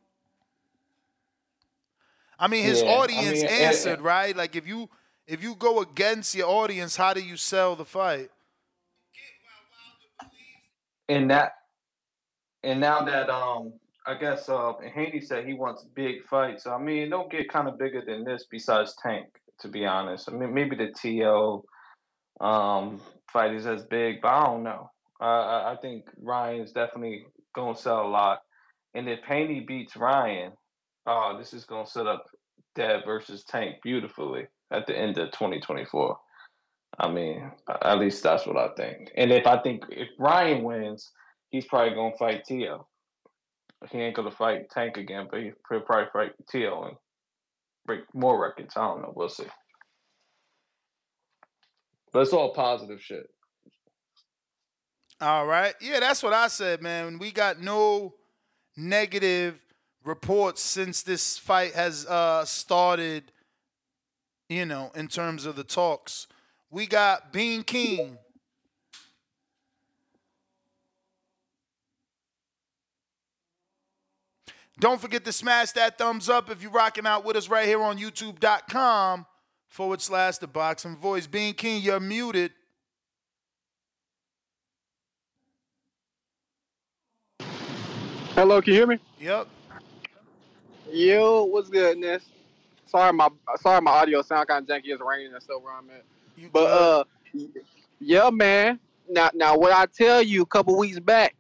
I 2.39 2.49
mean, 2.49 2.65
his 2.65 2.83
Yeah, 2.83 2.89
I 2.89 2.95
audience 2.97 3.41
mean, 3.43 3.47
and- 3.47 3.63
answered 3.65 4.01
right. 4.01 4.35
Like, 4.35 4.57
if 4.57 4.67
you 4.67 4.89
if 5.27 5.43
you 5.43 5.55
go 5.55 5.81
against 5.81 6.35
your 6.35 6.49
audience, 6.49 6.97
how 6.97 7.13
do 7.15 7.21
you 7.23 7.37
sell 7.37 7.77
the 7.77 7.85
fight? 7.85 8.31
and 11.09 11.31
that 11.31 11.57
and 12.63 12.81
now 12.81 13.03
that 13.03 13.29
um 13.29 13.73
I 14.07 14.15
guess 14.15 14.49
uh 14.49 14.73
Haney 14.95 15.21
said 15.21 15.47
he 15.47 15.55
wants 15.55 15.85
big 15.95 16.25
fights. 16.25 16.67
I 16.67 16.79
mean, 16.79 17.11
don't 17.11 17.31
get 17.31 17.49
kind 17.49 17.69
of 17.69 17.79
bigger 17.79 18.03
than 18.05 18.25
this 18.25 18.47
besides 18.51 18.95
Tank, 19.03 19.27
to 19.61 19.69
be 19.69 19.87
honest. 19.87 20.29
I 20.29 20.33
mean, 20.35 20.53
maybe 20.53 20.77
the 20.77 20.93
Teo 21.01 21.65
um 22.41 23.01
fight 23.33 23.55
is 23.55 23.67
as 23.67 23.85
big, 23.85 24.21
but 24.21 24.29
I 24.29 24.47
don't 24.47 24.63
know. 24.63 24.91
Uh, 25.21 25.73
I 25.73 25.77
think 25.81 26.05
Ryan's 26.21 26.73
definitely 26.73 27.25
gonna 27.55 27.77
sell 27.77 28.07
a 28.07 28.09
lot, 28.09 28.41
and 28.95 29.09
if 29.09 29.21
Haney 29.25 29.61
beats 29.61 29.97
Ryan, 29.97 30.53
oh, 31.07 31.37
this 31.39 31.55
is 31.55 31.65
gonna 31.65 31.87
set 31.87 32.07
up 32.07 32.25
Dev 32.75 33.03
versus 33.05 33.45
Tank 33.45 33.77
beautifully 33.83 34.47
at 34.73 34.87
the 34.87 34.99
end 34.99 35.19
of 35.19 35.31
2024. 35.31 36.17
I 36.99 37.11
mean, 37.11 37.51
at 37.83 37.99
least 37.99 38.23
that's 38.23 38.47
what 38.47 38.57
I 38.57 38.69
think. 38.75 39.13
And 39.17 39.31
if 39.33 39.47
I 39.47 39.59
think 39.63 39.85
if 39.91 40.09
Ryan 40.19 40.63
wins, 40.63 41.11
he's 41.51 41.67
probably 41.67 41.95
gonna 41.95 42.17
fight 42.17 42.45
Teo. 42.45 42.87
He 43.91 43.99
ain't 43.99 44.17
gonna 44.17 44.31
fight 44.31 44.71
Tank 44.71 44.97
again, 44.97 45.29
but 45.31 45.41
he'll 45.41 45.81
probably 45.81 46.09
fight 46.13 46.33
Teo 46.51 46.85
and 46.85 46.97
break 47.85 48.03
more 48.15 48.41
records. 48.41 48.75
I 48.77 48.83
don't 48.83 49.03
know. 49.03 49.13
We'll 49.15 49.29
see. 49.29 49.47
But 52.13 52.21
it's 52.21 52.33
all 52.33 52.53
positive 52.53 53.01
shit. 53.01 53.27
All 55.21 55.47
right. 55.47 55.75
Yeah, 55.81 56.01
that's 56.01 56.23
what 56.23 56.33
I 56.33 56.49
said, 56.49 56.83
man. 56.83 57.19
We 57.19 57.31
got 57.31 57.61
no 57.61 58.15
negative 58.77 59.59
reports 60.05 60.63
since 60.63 61.03
this 61.03 61.39
fight 61.39 61.75
has 61.75 62.07
uh, 62.07 62.45
started, 62.45 63.33
you 64.49 64.67
know, 64.67 64.91
in 64.95 65.09
terms 65.09 65.47
of 65.47 65.57
the 65.57 65.65
talks. 65.65 66.27
We 66.71 66.87
got 66.87 67.33
Bean 67.33 67.63
King. 67.63 68.19
Don't 74.83 75.01
forget 75.01 75.25
to 75.27 75.33
smash 75.33 75.71
that 75.73 75.97
thumbs 75.97 76.29
up 76.29 76.51
if 76.51 76.61
you're 76.61 76.73
rocking 76.73 77.07
out 77.07 77.25
with 77.25 77.37
us 77.37 77.49
right 77.49 77.69
here 77.69 77.81
on 77.81 77.99
youtube.com 77.99 79.25
forward 79.69 80.01
slash 80.03 80.39
the 80.39 80.49
boxing 80.49 80.97
voice. 80.97 81.29
Being 81.29 81.55
King, 81.55 81.81
you're 81.81 82.01
muted. 82.01 82.51
Hello, 88.35 88.61
can 88.61 88.73
you 88.73 88.79
hear 88.81 88.89
me? 88.89 88.99
Yep. 89.21 89.47
Yo, 90.91 91.45
what's 91.45 91.71
good, 91.71 91.99
Ness? 91.99 92.23
Sorry, 92.87 93.13
my 93.13 93.29
sorry, 93.61 93.81
my 93.81 93.93
audio 93.93 94.21
sound 94.21 94.49
kind 94.49 94.69
of 94.69 94.77
janky. 94.77 94.87
It's 94.87 95.01
raining 95.01 95.33
and 95.33 95.41
stuff 95.41 95.63
where 95.63 95.75
I'm 95.75 95.89
at. 95.91 96.53
but 96.53 96.65
uh, 96.65 97.05
yeah, 98.01 98.31
man. 98.31 98.81
Now, 99.09 99.31
now, 99.33 99.57
what 99.57 99.71
I 99.71 99.87
tell 99.87 100.21
you 100.21 100.43
a 100.43 100.47
couple 100.47 100.77
weeks 100.77 100.99
back, 100.99 101.37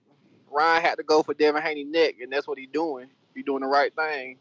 Ryan 0.49 0.85
had 0.85 0.95
to 0.95 1.03
go 1.03 1.25
for 1.25 1.35
Devin 1.35 1.61
Haney 1.61 1.83
neck, 1.83 2.15
and 2.23 2.33
that's 2.33 2.47
what 2.47 2.57
he's 2.57 2.69
doing. 2.73 3.09
He's 3.35 3.45
doing 3.45 3.63
the 3.63 3.69
right 3.69 3.95
thing. 3.95 4.39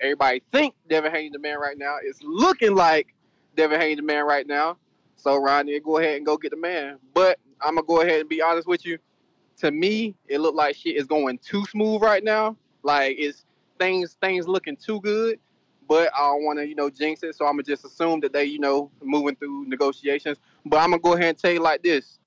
Everybody 0.00 0.42
think 0.52 0.74
Devin 0.88 1.12
Haney 1.12 1.30
the 1.30 1.38
man 1.38 1.58
right 1.58 1.78
now. 1.78 1.96
It's 2.02 2.20
looking 2.22 2.74
like 2.74 3.14
Devin 3.56 3.80
Haney 3.80 3.94
the 3.96 4.02
man 4.02 4.26
right 4.26 4.46
now. 4.46 4.76
So 5.16 5.34
to 5.34 5.80
go 5.80 5.98
ahead 5.98 6.16
and 6.16 6.26
go 6.26 6.36
get 6.36 6.50
the 6.50 6.56
man. 6.56 6.98
But 7.14 7.38
I'm 7.60 7.74
gonna 7.74 7.86
go 7.86 8.02
ahead 8.02 8.20
and 8.20 8.28
be 8.28 8.42
honest 8.42 8.68
with 8.68 8.84
you. 8.84 8.98
To 9.58 9.70
me, 9.70 10.14
it 10.28 10.40
looked 10.40 10.56
like 10.56 10.76
shit 10.76 10.96
is 10.96 11.06
going 11.06 11.38
too 11.38 11.64
smooth 11.66 12.02
right 12.02 12.22
now. 12.22 12.56
Like 12.82 13.16
it's 13.18 13.46
things 13.78 14.16
things 14.20 14.46
looking 14.46 14.76
too 14.76 15.00
good. 15.00 15.40
But 15.88 16.10
I 16.14 16.20
don't 16.20 16.44
want 16.44 16.58
to, 16.58 16.66
you 16.66 16.74
know, 16.74 16.90
jinx 16.90 17.22
it. 17.22 17.36
So 17.36 17.46
I'm 17.46 17.52
gonna 17.52 17.62
just 17.62 17.84
assume 17.84 18.20
that 18.20 18.32
they, 18.32 18.44
you 18.44 18.58
know, 18.58 18.90
moving 19.02 19.36
through 19.36 19.66
negotiations. 19.66 20.38
But 20.64 20.78
I'm 20.78 20.90
gonna 20.90 21.00
go 21.00 21.14
ahead 21.14 21.30
and 21.30 21.38
tell 21.38 21.52
you 21.52 21.60
like 21.60 21.82
this: 21.82 22.18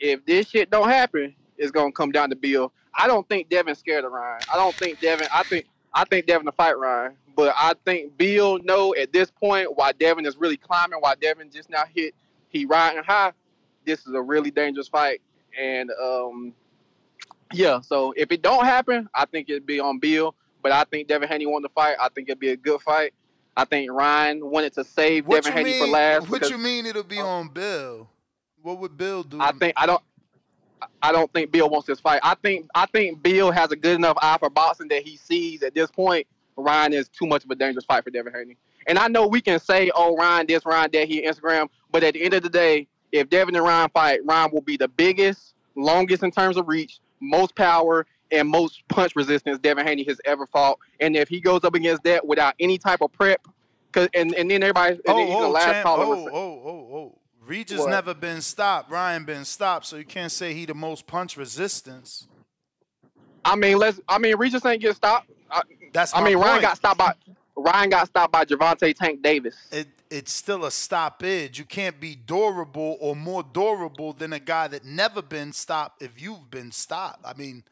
if 0.00 0.24
this 0.26 0.48
shit 0.48 0.70
don't 0.70 0.88
happen, 0.88 1.34
it's 1.58 1.70
gonna 1.70 1.92
come 1.92 2.12
down 2.12 2.30
to 2.30 2.36
Bill. 2.36 2.72
I 2.94 3.06
don't 3.06 3.28
think 3.28 3.48
Devin's 3.48 3.78
scared 3.78 4.04
of 4.04 4.12
Ryan. 4.12 4.40
I 4.52 4.56
don't 4.56 4.74
think 4.74 5.00
Devin. 5.00 5.26
I 5.32 5.42
think 5.42 5.66
I 5.92 6.04
think 6.04 6.26
Devin 6.26 6.46
to 6.46 6.52
fight 6.52 6.78
Ryan. 6.78 7.16
But 7.36 7.54
I 7.56 7.74
think 7.84 8.16
Bill 8.16 8.58
know 8.60 8.94
at 8.94 9.12
this 9.12 9.30
point 9.30 9.76
why 9.76 9.92
Devin 9.92 10.24
is 10.24 10.36
really 10.36 10.56
climbing, 10.56 11.00
why 11.00 11.14
Devin 11.16 11.50
just 11.50 11.68
now 11.68 11.84
hit 11.92 12.14
he 12.48 12.64
riding 12.64 13.02
high. 13.02 13.32
This 13.84 14.06
is 14.06 14.14
a 14.14 14.22
really 14.22 14.50
dangerous 14.50 14.88
fight, 14.88 15.20
and 15.60 15.90
um, 16.02 16.54
yeah. 17.52 17.80
So 17.80 18.14
if 18.16 18.30
it 18.32 18.42
don't 18.42 18.64
happen, 18.64 19.08
I 19.14 19.26
think 19.26 19.50
it'd 19.50 19.66
be 19.66 19.80
on 19.80 19.98
Bill. 19.98 20.34
But 20.62 20.72
I 20.72 20.84
think 20.84 21.08
Devin 21.08 21.28
Haney 21.28 21.46
won 21.46 21.62
the 21.62 21.68
fight. 21.68 21.96
I 22.00 22.08
think 22.08 22.28
it'd 22.28 22.38
be 22.40 22.50
a 22.50 22.56
good 22.56 22.80
fight. 22.80 23.12
I 23.56 23.64
think 23.64 23.90
Ryan 23.92 24.50
wanted 24.50 24.72
to 24.74 24.84
save 24.84 25.26
What 25.26 25.44
Devin 25.44 25.58
Haney 25.58 25.72
mean? 25.72 25.84
for 25.84 25.88
last. 25.88 26.22
what 26.22 26.40
because 26.40 26.50
you 26.50 26.58
mean 26.58 26.86
it'll 26.86 27.02
be 27.02 27.18
on 27.18 27.48
Bill? 27.48 28.08
What 28.62 28.78
would 28.78 28.96
Bill 28.96 29.22
do? 29.22 29.40
I 29.40 29.52
think 29.52 29.74
I 29.76 29.86
don't. 29.86 30.02
I 31.02 31.12
don't 31.12 31.32
think 31.32 31.50
Bill 31.50 31.68
wants 31.68 31.86
this 31.86 32.00
fight. 32.00 32.20
I 32.22 32.34
think 32.34 32.68
I 32.74 32.86
think 32.86 33.22
Bill 33.22 33.50
has 33.50 33.72
a 33.72 33.76
good 33.76 33.96
enough 33.96 34.16
eye 34.20 34.36
for 34.38 34.50
boxing 34.50 34.88
that 34.88 35.02
he 35.02 35.16
sees 35.16 35.62
at 35.62 35.74
this 35.74 35.90
point 35.90 36.26
Ryan 36.56 36.92
is 36.92 37.08
too 37.08 37.26
much 37.26 37.44
of 37.44 37.50
a 37.50 37.54
dangerous 37.54 37.84
fight 37.84 38.04
for 38.04 38.10
Devin 38.10 38.32
Haney. 38.32 38.56
And 38.86 38.98
I 38.98 39.08
know 39.08 39.26
we 39.26 39.40
can 39.40 39.58
say, 39.58 39.90
"Oh, 39.94 40.16
Ryan 40.16 40.46
this, 40.46 40.64
Ryan 40.66 40.90
that," 40.92 41.08
he 41.08 41.22
Instagram, 41.22 41.68
but 41.90 42.02
at 42.02 42.14
the 42.14 42.22
end 42.22 42.34
of 42.34 42.42
the 42.42 42.50
day, 42.50 42.86
if 43.12 43.28
Devin 43.30 43.54
and 43.56 43.64
Ryan 43.64 43.88
fight, 43.90 44.20
Ryan 44.24 44.50
will 44.52 44.60
be 44.60 44.76
the 44.76 44.88
biggest, 44.88 45.54
longest 45.74 46.22
in 46.22 46.30
terms 46.30 46.56
of 46.56 46.68
reach, 46.68 47.00
most 47.20 47.54
power, 47.54 48.06
and 48.30 48.48
most 48.48 48.86
punch 48.88 49.16
resistance 49.16 49.58
Devin 49.58 49.86
Haney 49.86 50.04
has 50.04 50.20
ever 50.24 50.46
fought. 50.46 50.78
And 51.00 51.16
if 51.16 51.28
he 51.28 51.40
goes 51.40 51.64
up 51.64 51.74
against 51.74 52.02
that 52.04 52.26
without 52.26 52.54
any 52.60 52.78
type 52.78 53.00
of 53.00 53.12
prep, 53.12 53.46
cause 53.92 54.08
and, 54.14 54.34
and 54.34 54.50
then 54.50 54.62
everybody, 54.62 54.94
and 54.94 55.02
Oh, 55.06 55.16
then, 55.16 55.28
you 55.28 55.34
know, 55.34 55.44
oh, 55.44 55.50
last 55.50 55.64
champ, 55.64 55.84
caller 55.84 56.04
oh, 56.04 56.28
oh, 56.28 56.62
oh, 56.64 56.96
oh. 56.96 57.18
Regis 57.46 57.80
What? 57.80 57.90
never 57.90 58.14
been 58.14 58.40
stopped. 58.40 58.90
Ryan 58.90 59.24
been 59.24 59.44
stopped, 59.44 59.86
so 59.86 59.96
you 59.96 60.04
can't 60.04 60.32
say 60.32 60.54
he 60.54 60.66
the 60.66 60.74
most 60.74 61.06
punch 61.06 61.36
resistance. 61.36 62.26
I 63.44 63.56
mean, 63.56 63.78
let's. 63.78 64.00
I 64.08 64.18
mean, 64.18 64.36
Regis 64.36 64.64
ain't 64.64 64.80
get 64.80 64.96
stopped. 64.96 65.30
I, 65.50 65.62
That's 65.92 66.14
I 66.14 66.20
my 66.20 66.28
mean, 66.28 66.38
Ryan 66.38 66.62
got 66.62 66.76
stopped 66.76 66.98
by 66.98 67.12
Ryan 67.56 67.90
got 67.90 68.08
stopped 68.08 68.32
by 68.32 68.44
Gervonta 68.44 68.94
Tank 68.94 69.22
Davis. 69.22 69.56
It 69.70 69.88
it's 70.10 70.32
still 70.32 70.64
a 70.64 70.70
stoppage. 70.70 71.58
You 71.58 71.64
can't 71.64 71.98
be 72.00 72.14
durable 72.14 72.96
or 73.00 73.16
more 73.16 73.42
durable 73.42 74.12
than 74.12 74.32
a 74.32 74.38
guy 74.38 74.68
that 74.68 74.84
never 74.84 75.20
been 75.22 75.52
stopped 75.52 76.02
if 76.02 76.20
you've 76.20 76.50
been 76.50 76.72
stopped. 76.72 77.20
I 77.24 77.34
mean, 77.34 77.64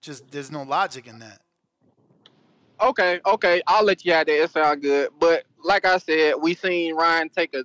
just 0.00 0.30
there's 0.30 0.50
no 0.50 0.62
logic 0.62 1.06
in 1.06 1.18
that. 1.20 1.40
Okay, 2.80 3.20
okay, 3.24 3.62
I'll 3.66 3.84
let 3.84 4.04
you 4.04 4.12
out 4.12 4.26
there. 4.26 4.42
It 4.42 4.50
sound 4.50 4.82
good, 4.82 5.08
but 5.18 5.44
like 5.64 5.86
I 5.86 5.96
said, 5.96 6.34
we 6.40 6.54
seen 6.54 6.94
Ryan 6.94 7.30
take 7.30 7.54
a 7.54 7.64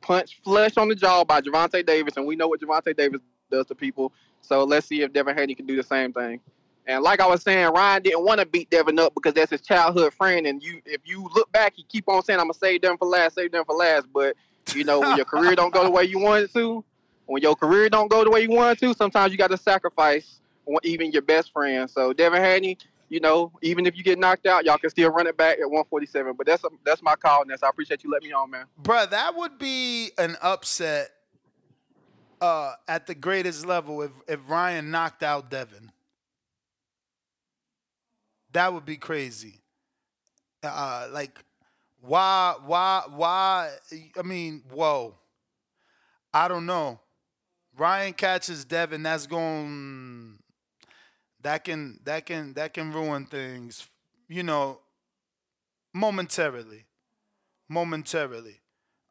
punch 0.00 0.40
flush 0.42 0.76
on 0.76 0.88
the 0.88 0.94
jaw 0.94 1.24
by 1.24 1.40
Gervonta 1.40 1.84
Davis, 1.84 2.16
and 2.16 2.26
we 2.26 2.36
know 2.36 2.48
what 2.48 2.60
Gervonta 2.60 2.96
Davis 2.96 3.20
does 3.50 3.66
to 3.66 3.74
people. 3.74 4.12
So 4.40 4.64
let's 4.64 4.86
see 4.86 5.02
if 5.02 5.12
Devin 5.12 5.36
Haney 5.36 5.54
can 5.54 5.66
do 5.66 5.76
the 5.76 5.82
same 5.82 6.12
thing. 6.12 6.40
And 6.86 7.02
like 7.02 7.20
I 7.20 7.26
was 7.26 7.42
saying, 7.42 7.68
Ryan 7.74 8.02
didn't 8.02 8.24
want 8.24 8.40
to 8.40 8.46
beat 8.46 8.70
Devin 8.70 8.98
up 8.98 9.14
because 9.14 9.34
that's 9.34 9.50
his 9.50 9.60
childhood 9.60 10.14
friend. 10.14 10.46
And 10.46 10.62
you, 10.62 10.80
if 10.86 11.02
you 11.04 11.28
look 11.34 11.52
back, 11.52 11.74
he 11.76 11.82
keep 11.82 12.08
on 12.08 12.22
saying, 12.24 12.40
"I'm 12.40 12.46
gonna 12.46 12.54
save 12.54 12.80
them 12.80 12.96
for 12.96 13.06
last, 13.06 13.34
save 13.34 13.52
them 13.52 13.64
for 13.66 13.74
last." 13.76 14.06
But 14.12 14.36
you 14.74 14.84
know, 14.84 15.00
when 15.00 15.16
your 15.16 15.24
career 15.26 15.54
don't 15.54 15.72
go 15.72 15.84
the 15.84 15.90
way 15.90 16.04
you 16.04 16.18
want 16.18 16.44
it 16.44 16.52
to, 16.54 16.82
when 17.26 17.42
your 17.42 17.54
career 17.54 17.90
don't 17.90 18.10
go 18.10 18.24
the 18.24 18.30
way 18.30 18.40
you 18.40 18.50
want 18.50 18.78
it 18.78 18.86
to, 18.86 18.94
sometimes 18.94 19.32
you 19.32 19.38
got 19.38 19.50
to 19.50 19.58
sacrifice 19.58 20.40
even 20.82 21.12
your 21.12 21.22
best 21.22 21.52
friend. 21.52 21.90
So 21.90 22.12
Devin 22.12 22.42
Haney, 22.42 22.78
you 23.08 23.20
know, 23.20 23.52
even 23.62 23.86
if 23.86 23.96
you 23.96 24.04
get 24.04 24.18
knocked 24.18 24.46
out, 24.46 24.64
y'all 24.64 24.78
can 24.78 24.90
still 24.90 25.10
run 25.10 25.26
it 25.26 25.36
back 25.36 25.58
at 25.58 25.66
147. 25.66 26.34
But 26.36 26.46
that's 26.46 26.62
that's 26.84 27.02
my 27.02 27.16
call, 27.16 27.44
Ness. 27.46 27.62
I 27.62 27.68
appreciate 27.68 28.04
you 28.04 28.10
letting 28.10 28.28
me 28.28 28.34
on, 28.34 28.50
man. 28.50 28.66
Bruh, 28.82 29.08
that 29.10 29.34
would 29.34 29.58
be 29.58 30.10
an 30.18 30.36
upset 30.42 31.10
uh, 32.40 32.74
at 32.86 33.06
the 33.06 33.14
greatest 33.14 33.66
level 33.66 34.02
if, 34.02 34.10
if 34.26 34.40
Ryan 34.48 34.90
knocked 34.90 35.22
out 35.22 35.50
Devin. 35.50 35.90
That 38.52 38.72
would 38.72 38.84
be 38.84 38.96
crazy. 38.96 39.60
Uh, 40.62 41.08
like, 41.12 41.38
why, 42.00 42.54
why, 42.64 43.02
why? 43.14 43.70
I 44.18 44.22
mean, 44.22 44.62
whoa. 44.72 45.14
I 46.32 46.48
don't 46.48 46.66
know. 46.66 47.00
Ryan 47.76 48.12
catches 48.12 48.64
Devin. 48.64 49.02
That's 49.02 49.26
going. 49.26 50.37
That 51.42 51.64
can 51.64 52.00
that 52.04 52.26
can 52.26 52.54
that 52.54 52.74
can 52.74 52.92
ruin 52.92 53.26
things. 53.26 53.88
You 54.28 54.42
know, 54.42 54.80
momentarily. 55.94 56.84
Momentarily. 57.68 58.60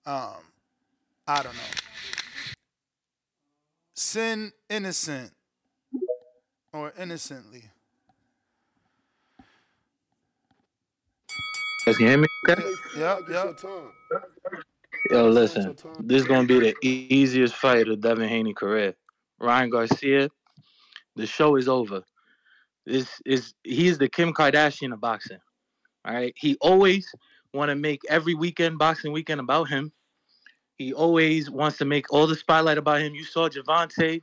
Um, 0.05 0.41
I 1.27 1.43
don't 1.43 1.53
know. 1.53 1.61
Sin 3.95 4.51
innocent 4.69 5.31
or 6.73 6.93
innocently. 6.99 7.63
Guys, 11.85 11.97
can 11.97 12.03
you 12.05 12.09
hear 12.09 12.17
me? 12.17 12.27
Okay. 12.49 12.63
Yep, 12.97 13.19
yep. 13.29 13.59
Yo, 15.11 15.29
listen, 15.29 15.75
this 16.01 16.21
is 16.21 16.27
gonna 16.27 16.47
be 16.47 16.59
the 16.59 16.75
e- 16.83 17.07
easiest 17.09 17.55
fight 17.55 17.87
of 17.87 18.01
Devin 18.01 18.27
Haney 18.27 18.53
career. 18.53 18.93
Ryan 19.39 19.69
Garcia, 19.69 20.29
the 21.15 21.25
show 21.25 21.55
is 21.55 21.67
over. 21.69 22.03
This 22.87 23.21
is 23.25 23.53
he's 23.65 23.97
the 23.97 24.07
Kim 24.07 24.33
Kardashian 24.33 24.93
of 24.93 25.01
boxing. 25.01 25.39
All 26.05 26.13
right, 26.13 26.33
he 26.37 26.55
always 26.61 27.13
want 27.53 27.67
to 27.67 27.75
make 27.75 27.99
every 28.07 28.33
weekend 28.33 28.77
boxing 28.77 29.11
weekend 29.11 29.41
about 29.41 29.65
him. 29.65 29.91
He 30.77 30.93
always 30.93 31.49
wants 31.49 31.77
to 31.79 31.85
make 31.85 32.13
all 32.13 32.27
the 32.27 32.35
spotlight 32.35 32.77
about 32.77 33.01
him. 33.01 33.13
You 33.13 33.25
saw 33.25 33.49
Gervonta, 33.49 34.21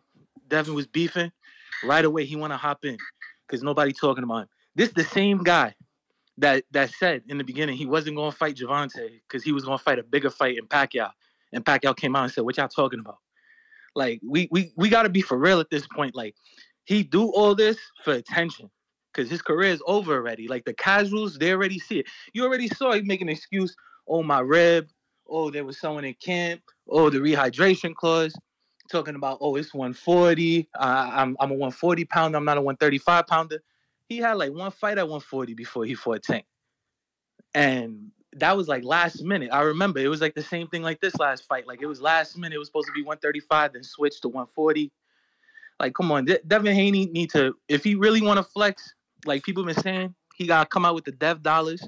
Devin 0.49 0.73
was 0.73 0.87
beefing. 0.87 1.31
Right 1.85 2.07
away, 2.07 2.25
he 2.25 2.37
want 2.37 2.55
to 2.55 2.57
hop 2.57 2.87
in 2.87 2.97
because 3.47 3.63
nobody 3.63 3.93
talking 3.93 4.25
about 4.25 4.45
him. 4.45 4.49
This 4.75 4.93
the 4.93 5.05
same 5.05 5.43
guy 5.43 5.75
that 6.39 6.65
that 6.71 6.89
said 6.89 7.23
in 7.29 7.37
the 7.37 7.45
beginning 7.45 7.77
he 7.77 7.85
wasn't 7.85 8.17
going 8.17 8.33
to 8.33 8.37
fight 8.37 8.57
Gervonta 8.57 9.11
because 9.29 9.45
he 9.45 9.53
was 9.53 9.67
going 9.67 9.77
to 9.77 9.85
fight 9.85 9.99
a 9.99 10.03
bigger 10.03 10.31
fight 10.31 10.57
in 10.57 10.67
Pacquiao. 10.67 11.11
And 11.53 11.63
Pacquiao 11.63 11.95
came 11.95 12.17
out 12.17 12.25
and 12.25 12.33
said, 12.33 12.45
"What 12.45 12.57
y'all 12.57 12.69
talking 12.69 13.01
about?" 13.01 13.19
Like 13.95 14.21
we 14.27 14.49
we 14.51 14.73
we 14.75 14.89
got 14.89 15.03
to 15.03 15.11
be 15.11 15.21
for 15.21 15.37
real 15.37 15.61
at 15.61 15.69
this 15.69 15.87
point. 15.87 16.17
Like 16.17 16.35
he 16.85 17.03
do 17.03 17.29
all 17.31 17.55
this 17.55 17.79
for 18.05 18.13
attention 18.13 18.71
because 19.13 19.31
his 19.31 19.43
career 19.43 19.71
is 19.71 19.83
over 19.87 20.15
already. 20.15 20.49
Like 20.49 20.65
the 20.65 20.75
casuals, 20.75 21.39
they 21.39 21.53
already 21.53 21.79
see 21.79 22.01
it. 22.01 22.07
You 22.33 22.45
already 22.45 22.69
saw 22.69 22.93
he 22.93 23.03
make 23.03 23.21
an 23.21 23.29
excuse. 23.29 23.75
Oh 24.07 24.23
my 24.23 24.41
rib. 24.41 24.89
Oh 25.29 25.51
there 25.51 25.65
was 25.65 25.79
someone 25.79 26.05
in 26.05 26.15
camp. 26.15 26.61
Oh 26.89 27.11
the 27.11 27.19
rehydration 27.19 27.95
clause. 27.95 28.35
Talking 28.91 29.15
about 29.15 29.39
oh 29.41 29.57
it's 29.57 29.73
140. 29.73 30.69
Uh, 30.79 31.11
I'm 31.13 31.37
I'm 31.41 31.51
a 31.51 31.55
140 31.55 32.05
pounder. 32.05 32.37
I'm 32.37 32.45
not 32.45 32.59
a 32.59 32.63
135 32.63 33.27
pounder. 33.27 33.63
He 34.09 34.19
had 34.19 34.35
like 34.35 34.53
one 34.53 34.71
fight 34.71 34.99
at 34.99 35.05
140 35.05 35.55
before 35.55 35.85
he 35.85 35.95
fought 35.95 36.23
Tank. 36.23 36.45
And 37.55 38.11
that 38.35 38.57
was 38.57 38.69
like 38.69 38.85
last 38.85 39.23
minute. 39.23 39.51
I 39.53 39.63
remember 39.63 40.01
it 40.01 40.09
was 40.09 40.21
like 40.21 40.35
the 40.35 40.43
same 40.43 40.67
thing 40.67 40.83
like 40.83 41.01
this 41.01 41.17
last 41.17 41.47
fight. 41.47 41.67
Like 41.67 41.81
it 41.81 41.87
was 41.87 42.01
last 42.01 42.37
minute. 42.37 42.57
It 42.57 42.59
was 42.59 42.69
supposed 42.69 42.89
to 42.89 42.93
be 42.93 43.03
135, 43.03 43.73
then 43.73 43.83
switched 43.85 44.23
to 44.23 44.29
140. 44.29 44.91
Like, 45.85 45.93
come 45.93 46.11
on, 46.13 46.25
De- 46.25 46.41
Devin 46.47 46.75
Haney 46.75 47.05
need 47.13 47.29
to, 47.33 47.55
if 47.69 47.85
he 47.85 47.95
really 47.95 48.23
want 48.23 48.39
to 48.39 48.43
flex, 48.43 48.95
like 49.27 49.43
people 49.43 49.63
been 49.67 49.75
saying, 49.75 50.15
he 50.35 50.47
gotta 50.47 50.67
come 50.67 50.87
out 50.87 50.95
with 50.95 51.05
the 51.05 51.13
Dev 51.13 51.43
dollars. 51.43 51.87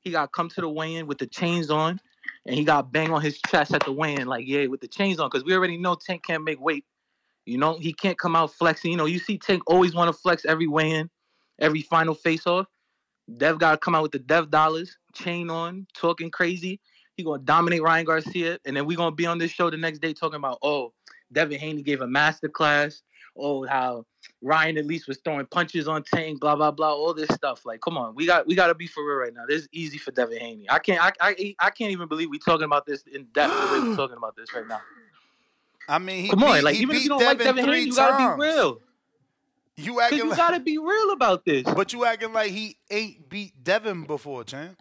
He 0.00 0.10
gotta 0.10 0.26
come 0.26 0.48
to 0.48 0.60
the 0.60 0.68
weigh-in 0.68 1.06
with 1.06 1.18
the 1.18 1.26
chains 1.28 1.70
on, 1.70 2.00
and 2.46 2.56
he 2.56 2.64
got 2.64 2.90
bang 2.90 3.12
on 3.12 3.22
his 3.22 3.40
chest 3.46 3.72
at 3.72 3.84
the 3.84 3.92
weigh-in, 3.92 4.26
like 4.26 4.44
yeah, 4.48 4.66
with 4.66 4.80
the 4.80 4.88
chains 4.88 5.20
on, 5.20 5.28
because 5.30 5.44
we 5.44 5.54
already 5.54 5.76
know 5.76 5.94
Tank 5.94 6.24
can't 6.24 6.42
make 6.42 6.60
weight. 6.60 6.84
You 7.46 7.58
know, 7.58 7.78
he 7.78 7.92
can't 7.92 8.18
come 8.18 8.34
out 8.34 8.52
flexing. 8.52 8.90
You 8.90 8.96
know, 8.96 9.06
you 9.06 9.20
see 9.20 9.38
Tank 9.38 9.62
always 9.68 9.94
want 9.94 10.12
to 10.12 10.20
flex 10.20 10.44
every 10.44 10.66
weigh-in, 10.66 11.08
every 11.60 11.82
final 11.82 12.14
face-off. 12.14 12.66
Dev 13.36 13.60
got 13.60 13.70
to 13.70 13.78
come 13.78 13.94
out 13.94 14.02
with 14.02 14.10
the 14.10 14.18
Dev 14.18 14.50
dollars, 14.50 14.96
chain 15.14 15.48
on, 15.48 15.86
talking 15.94 16.32
crazy. 16.32 16.80
He 17.14 17.22
gonna 17.22 17.40
dominate 17.42 17.82
Ryan 17.82 18.04
Garcia, 18.04 18.58
and 18.64 18.76
then 18.76 18.84
we 18.84 18.96
gonna 18.96 19.14
be 19.14 19.26
on 19.26 19.38
this 19.38 19.52
show 19.52 19.70
the 19.70 19.76
next 19.76 20.00
day 20.00 20.12
talking 20.12 20.38
about 20.38 20.58
oh, 20.62 20.92
Devin 21.32 21.60
Haney 21.60 21.82
gave 21.82 22.00
a 22.00 22.06
master 22.06 22.48
class. 22.48 23.02
Oh, 23.38 23.66
how 23.66 24.04
Ryan 24.42 24.78
at 24.78 24.86
least 24.86 25.08
was 25.08 25.18
throwing 25.24 25.46
punches 25.46 25.88
on 25.88 26.02
Tank, 26.02 26.40
blah 26.40 26.56
blah 26.56 26.70
blah, 26.70 26.92
all 26.92 27.14
this 27.14 27.28
stuff. 27.34 27.64
Like, 27.64 27.80
come 27.80 27.96
on, 27.96 28.14
we 28.14 28.26
got 28.26 28.46
we 28.46 28.54
got 28.54 28.68
to 28.68 28.74
be 28.74 28.86
for 28.86 29.04
real 29.06 29.16
right 29.16 29.34
now. 29.34 29.44
This 29.48 29.62
is 29.62 29.68
easy 29.72 29.98
for 29.98 30.10
Devin 30.10 30.38
Haney. 30.38 30.66
I 30.70 30.78
can't 30.78 31.02
I, 31.02 31.12
I 31.20 31.54
I 31.60 31.70
can't 31.70 31.90
even 31.92 32.08
believe 32.08 32.30
we 32.30 32.38
talking 32.38 32.64
about 32.64 32.86
this 32.86 33.02
in 33.12 33.24
depth. 33.34 33.52
the 33.52 33.72
way 33.80 33.88
we 33.90 33.96
talking 33.96 34.16
about 34.16 34.36
this 34.36 34.52
right 34.54 34.66
now. 34.66 34.80
I 35.88 35.98
mean, 35.98 36.22
he 36.24 36.30
Come 36.30 36.40
beat, 36.40 36.46
on, 36.46 36.62
like 36.64 36.76
even 36.76 36.96
if 36.96 37.02
you 37.02 37.08
don't 37.08 37.18
Devin 37.20 37.36
like 37.38 37.46
Devin 37.46 37.64
Haney, 37.64 37.78
you 37.80 37.92
times. 37.92 37.96
gotta 37.96 38.36
be 38.36 38.42
real. 38.42 38.80
You 39.76 40.00
acting 40.00 40.18
you 40.18 40.28
like, 40.28 40.36
gotta 40.36 40.60
be 40.60 40.76
real 40.76 41.12
about 41.12 41.44
this. 41.44 41.62
but 41.62 41.92
you 41.92 42.04
acting 42.04 42.32
like 42.32 42.50
he 42.50 42.76
ain't 42.90 43.28
beat 43.28 43.62
Devin 43.62 44.04
before, 44.04 44.42
champ. 44.44 44.76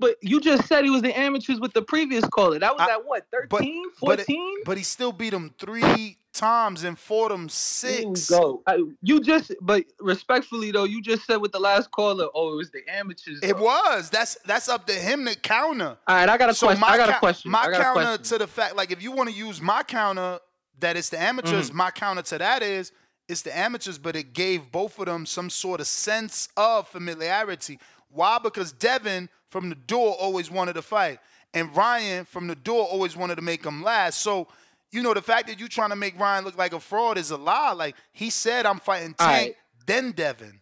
But 0.00 0.16
you 0.22 0.40
just 0.40 0.66
said 0.66 0.84
he 0.84 0.90
was 0.90 1.02
the 1.02 1.16
amateurs 1.18 1.60
with 1.60 1.72
the 1.74 1.82
previous 1.82 2.24
caller. 2.24 2.58
That 2.58 2.74
was 2.76 2.88
at 2.88 3.04
what, 3.04 3.26
13, 3.30 3.84
But, 4.00 4.20
14? 4.26 4.56
but 4.64 4.76
he 4.78 4.82
still 4.82 5.12
beat 5.12 5.32
him 5.32 5.54
three 5.58 6.16
times 6.32 6.84
and 6.84 6.98
fought 6.98 7.30
him 7.30 7.48
six. 7.48 8.30
Go. 8.30 8.62
I, 8.66 8.82
you 9.02 9.20
just, 9.20 9.52
but 9.60 9.84
respectfully 10.00 10.70
though, 10.70 10.84
you 10.84 11.02
just 11.02 11.26
said 11.26 11.36
with 11.36 11.52
the 11.52 11.60
last 11.60 11.90
caller, 11.90 12.26
oh, 12.34 12.54
it 12.54 12.56
was 12.56 12.70
the 12.70 12.80
amateurs. 12.88 13.40
It 13.42 13.58
was. 13.58 14.10
That's 14.10 14.38
that's 14.46 14.68
up 14.68 14.86
to 14.86 14.92
him 14.94 15.26
to 15.26 15.34
counter. 15.36 15.98
All 16.06 16.16
right, 16.16 16.28
I 16.28 16.38
got 16.38 16.48
a 16.50 16.54
So 16.54 16.66
question. 16.68 16.80
my 16.80 16.86
I 16.88 16.96
got 16.96 17.10
a 17.10 17.18
question. 17.18 17.50
My 17.50 17.58
I 17.62 17.70
got 17.70 17.80
a 17.80 17.84
counter 17.84 18.02
question. 18.02 18.24
to 18.24 18.38
the 18.38 18.46
fact, 18.46 18.76
like, 18.76 18.90
if 18.90 19.02
you 19.02 19.12
want 19.12 19.28
to 19.28 19.34
use 19.34 19.60
my 19.60 19.82
counter 19.82 20.38
that 20.78 20.96
it's 20.96 21.10
the 21.10 21.20
amateurs, 21.20 21.68
Mm-hmm. 21.68 21.76
my 21.76 21.90
counter 21.90 22.22
to 22.22 22.38
that 22.38 22.62
is 22.62 22.92
it's 23.28 23.42
the 23.42 23.56
amateurs, 23.56 23.98
but 23.98 24.16
it 24.16 24.32
gave 24.32 24.72
both 24.72 24.98
of 24.98 25.06
them 25.06 25.26
some 25.26 25.50
sort 25.50 25.80
of 25.80 25.86
sense 25.86 26.48
of 26.56 26.88
familiarity. 26.88 27.78
Why? 28.08 28.38
Because 28.42 28.72
Devin 28.72 29.28
from 29.50 29.68
the 29.68 29.74
door 29.74 30.14
always 30.18 30.50
wanted 30.50 30.74
to 30.74 30.82
fight, 30.82 31.18
and 31.52 31.74
Ryan 31.76 32.24
from 32.24 32.46
the 32.46 32.54
door 32.54 32.86
always 32.86 33.16
wanted 33.16 33.36
to 33.36 33.42
make 33.42 33.64
him 33.64 33.82
last. 33.82 34.20
So. 34.20 34.48
You 34.92 35.04
know 35.04 35.14
the 35.14 35.22
fact 35.22 35.46
that 35.46 35.60
you're 35.60 35.68
trying 35.68 35.90
to 35.90 35.94
make 35.96 36.18
Ryan 36.18 36.44
look 36.44 36.58
like 36.58 36.72
a 36.72 36.80
fraud 36.80 37.16
is 37.16 37.30
a 37.30 37.36
lie. 37.36 37.74
Like 37.74 37.94
he 38.12 38.28
said, 38.28 38.66
I'm 38.66 38.80
fighting 38.80 39.14
Tank, 39.14 39.28
right. 39.28 39.54
then 39.86 40.10
Devin. 40.10 40.58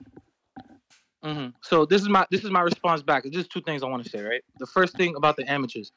hmm 1.22 1.46
So 1.62 1.86
this 1.86 2.02
is 2.02 2.10
my 2.10 2.26
this 2.30 2.44
is 2.44 2.50
my 2.50 2.60
response 2.60 3.00
back. 3.00 3.22
There's 3.22 3.34
just 3.34 3.50
two 3.50 3.62
things 3.62 3.82
I 3.82 3.86
want 3.86 4.04
to 4.04 4.10
say, 4.10 4.20
right? 4.20 4.44
The 4.58 4.66
first 4.66 4.98
thing 4.98 5.16
about 5.16 5.38
the 5.38 5.50
amateurs. 5.50 5.92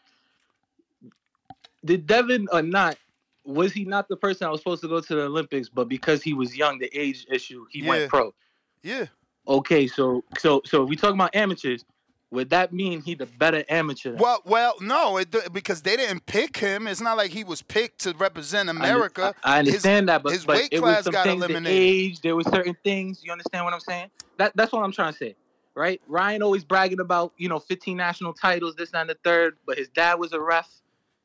Did 1.84 2.08
Devin 2.08 2.48
or 2.54 2.62
not, 2.62 2.98
was 3.44 3.74
he 3.74 3.84
not 3.84 4.08
the 4.08 4.16
person 4.16 4.48
I 4.48 4.50
was 4.50 4.62
supposed 4.62 4.82
to 4.84 4.88
go 4.88 5.02
to 5.02 5.16
the 5.16 5.24
Olympics, 5.24 5.68
but 5.68 5.90
because 5.90 6.24
he 6.24 6.34
was 6.34 6.56
young, 6.56 6.80
the 6.80 6.90
age 6.98 7.28
issue, 7.30 7.66
he 7.70 7.80
Yeah. 7.80 7.90
went 7.90 8.10
pro. 8.10 8.34
Yeah. 8.82 9.08
Okay, 9.46 9.88
so 9.88 10.24
so 10.38 10.62
so 10.64 10.84
if 10.84 10.90
we 10.90 10.96
talk 10.96 11.14
about 11.14 11.36
amateurs, 11.36 11.84
would 12.32 12.50
that 12.52 12.72
mean 12.72 13.02
he 13.02 13.14
the 13.14 13.26
better 13.26 13.66
amateur? 13.68 14.16
Well, 14.16 14.42
well, 14.46 14.76
no, 14.80 15.18
it, 15.18 15.36
because 15.52 15.82
they 15.82 15.98
didn't 15.98 16.26
pick 16.26 16.58
him. 16.58 16.88
It's 16.88 17.02
not 17.02 17.18
like 17.18 17.32
he 17.32 17.44
was 17.44 17.62
picked 17.62 18.00
to 18.00 18.14
represent 18.18 18.70
America. 18.70 19.36
I, 19.44 19.56
I 19.56 19.60
understand 19.60 20.08
his, 20.08 20.14
that, 20.14 20.24
but, 20.24 20.32
his 20.32 20.46
but 20.46 20.56
weight 20.56 20.70
it 20.72 20.80
class 20.80 20.98
was 20.98 21.04
some 21.06 21.12
got 21.12 21.26
things, 21.26 21.46
the 21.46 21.64
age, 21.68 22.22
there 22.22 22.36
were 22.36 22.44
certain 22.44 22.78
things. 22.86 23.22
You 23.22 23.34
understand 23.34 23.66
what 23.66 23.74
I'm 23.74 23.82
saying? 23.82 24.10
That 24.38 24.56
that's 24.56 24.72
what 24.72 24.82
I'm 24.84 24.94
trying 24.94 25.12
to 25.12 25.18
say, 25.18 25.36
right? 25.76 26.02
Ryan 26.08 26.42
always 26.42 26.64
bragging 26.64 27.02
about 27.02 27.34
you 27.38 27.50
know 27.50 27.60
15 27.60 27.98
national 27.98 28.34
titles, 28.34 28.76
this 28.76 28.92
and 28.94 29.10
the 29.10 29.18
third, 29.26 29.58
but 29.66 29.78
his 29.78 29.90
dad 29.90 30.18
was 30.18 30.32
a 30.32 30.40
ref 30.40 30.70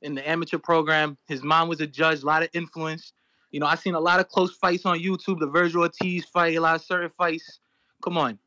in 0.02 0.16
the 0.16 0.28
amateur 0.28 0.58
program. 0.58 1.16
His 1.28 1.44
mom 1.44 1.68
was 1.68 1.80
a 1.80 1.86
judge, 1.86 2.24
a 2.24 2.26
lot 2.26 2.42
of 2.42 2.48
influence. 2.52 3.12
You 3.52 3.60
know, 3.60 3.66
I 3.66 3.76
seen 3.76 3.94
a 3.94 4.00
lot 4.00 4.18
of 4.18 4.28
close 4.28 4.56
fights 4.56 4.84
on 4.84 4.98
YouTube. 4.98 5.38
The 5.38 5.46
Virgil 5.46 5.82
Ortiz 5.82 6.24
fight, 6.24 6.56
a 6.56 6.60
lot 6.60 6.74
of 6.74 6.82
certain 6.82 7.10
fights. 7.16 7.60
Come 8.02 8.18
on, 8.18 8.40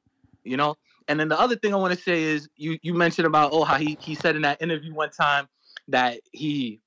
you 0.43 0.57
know. 0.57 0.76
And 1.10 1.20
then 1.20 1.28
the 1.28 1.39
other 1.39 1.55
thing 1.55 1.74
I 1.74 1.78
want 1.78 1.93
to 1.93 2.01
say 2.01 2.22
is 2.22 2.47
you 2.55 2.78
you 2.84 2.93
mentioned 2.93 3.26
about 3.26 3.49
oh 3.51 3.64
how 3.64 3.78
he 3.78 3.97
he 3.99 4.14
said 4.14 4.36
in 4.36 4.43
that 4.43 4.62
interview 4.62 4.93
one 4.93 5.10
time 5.10 5.47
that 5.88 6.20
he 6.32 6.82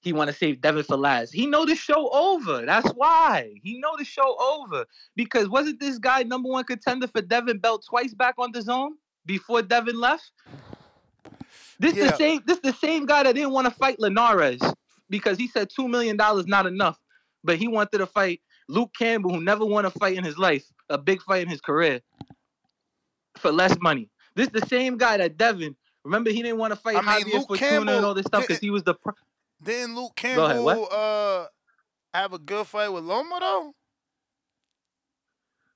he 0.00 0.14
want 0.14 0.30
to 0.30 0.36
save 0.36 0.62
Devin 0.62 0.84
for 0.84 0.96
last. 0.96 1.34
He 1.34 1.46
know 1.46 1.66
the 1.66 1.74
show 1.74 2.08
over. 2.08 2.64
That's 2.64 2.90
why 2.92 3.52
he 3.62 3.78
know 3.78 3.94
the 3.98 4.04
show 4.04 4.36
over 4.40 4.86
because 5.14 5.48
wasn't 5.48 5.78
this 5.78 5.98
guy 5.98 6.22
number 6.22 6.48
one 6.48 6.64
contender 6.64 7.06
for 7.06 7.20
Devin 7.20 7.58
belt 7.58 7.84
twice 7.86 8.14
back 8.14 8.36
on 8.38 8.50
the 8.50 8.62
zone 8.62 8.94
before 9.26 9.60
Devin 9.60 10.00
left? 10.00 10.32
This 11.78 11.94
Yeah. 11.96 12.08
the 12.08 12.16
same. 12.16 12.42
This 12.46 12.60
the 12.60 12.72
same 12.72 13.04
guy 13.04 13.24
that 13.24 13.34
didn't 13.34 13.52
want 13.52 13.66
to 13.66 13.74
fight 13.74 14.00
Linares 14.00 14.62
because 15.10 15.36
he 15.36 15.48
said 15.48 15.68
two 15.68 15.86
million 15.86 16.16
dollars 16.16 16.46
not 16.46 16.64
enough, 16.64 16.98
but 17.44 17.58
he 17.58 17.68
wanted 17.68 17.98
to 17.98 18.06
fight 18.06 18.40
Luke 18.70 18.92
Campbell, 18.98 19.34
who 19.34 19.42
never 19.42 19.66
won 19.66 19.84
a 19.84 19.90
fight 19.90 20.16
in 20.16 20.24
his 20.24 20.38
life, 20.38 20.64
a 20.88 20.96
big 20.96 21.20
fight 21.20 21.42
in 21.42 21.48
his 21.48 21.60
career, 21.60 22.00
for 23.38 23.52
less 23.52 23.76
money. 23.80 24.08
This 24.34 24.48
is 24.48 24.52
the 24.60 24.66
same 24.66 24.96
guy 24.96 25.16
that 25.16 25.36
Devin. 25.36 25.76
Remember, 26.04 26.30
he 26.30 26.42
didn't 26.42 26.58
want 26.58 26.72
to 26.72 26.78
fight 26.78 26.96
I 26.96 27.00
mean, 27.00 27.26
Javier 27.26 27.38
Luke 27.38 27.48
Fortuna 27.48 27.96
and 27.96 28.04
all 28.04 28.14
this 28.14 28.26
stuff 28.26 28.46
because 28.46 28.60
he 28.60 28.70
was 28.70 28.84
the. 28.84 28.94
Pr- 28.94 29.10
Didn't 29.62 29.96
Luke 29.96 30.12
Go 30.22 30.44
ahead, 30.44 30.62
what? 30.62 30.92
uh, 30.92 31.46
have 32.14 32.32
a 32.32 32.38
good 32.38 32.66
fight 32.66 32.88
with 32.88 33.04
Loma 33.04 33.38
though? 33.40 33.72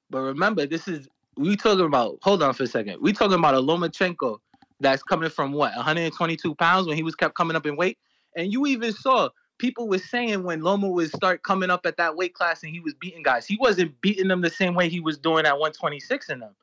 But 0.08 0.20
remember, 0.20 0.66
this 0.66 0.88
is 0.88 1.08
we 1.36 1.56
talking 1.56 1.84
about. 1.86 2.18
Hold 2.22 2.42
on 2.42 2.54
for 2.54 2.64
a 2.64 2.66
second. 2.66 2.98
We 3.00 3.12
talking 3.12 3.38
about 3.38 3.54
a 3.54 3.58
Lomachenko 3.58 4.38
that's 4.78 5.02
coming 5.02 5.30
from 5.30 5.52
what 5.52 5.74
122 5.74 6.54
pounds 6.54 6.86
when 6.86 6.96
he 6.96 7.02
was 7.02 7.14
kept 7.14 7.34
coming 7.34 7.56
up 7.56 7.66
in 7.66 7.76
weight, 7.76 7.98
and 8.36 8.52
you 8.52 8.66
even 8.66 8.92
saw 8.92 9.30
people 9.58 9.86
was 9.86 10.08
saying 10.08 10.42
when 10.42 10.62
Loma 10.62 10.88
would 10.88 11.10
start 11.14 11.42
coming 11.42 11.70
up 11.70 11.86
at 11.86 11.96
that 11.98 12.16
weight 12.16 12.34
class 12.34 12.62
and 12.62 12.72
he 12.72 12.80
was 12.80 12.94
beating 12.94 13.22
guys, 13.22 13.46
he 13.46 13.56
wasn't 13.60 14.00
beating 14.00 14.26
them 14.26 14.40
the 14.40 14.50
same 14.50 14.74
way 14.74 14.88
he 14.88 15.00
was 15.00 15.18
doing 15.18 15.44
at 15.46 15.52
126 15.52 16.30
in 16.30 16.40
them. 16.40 16.54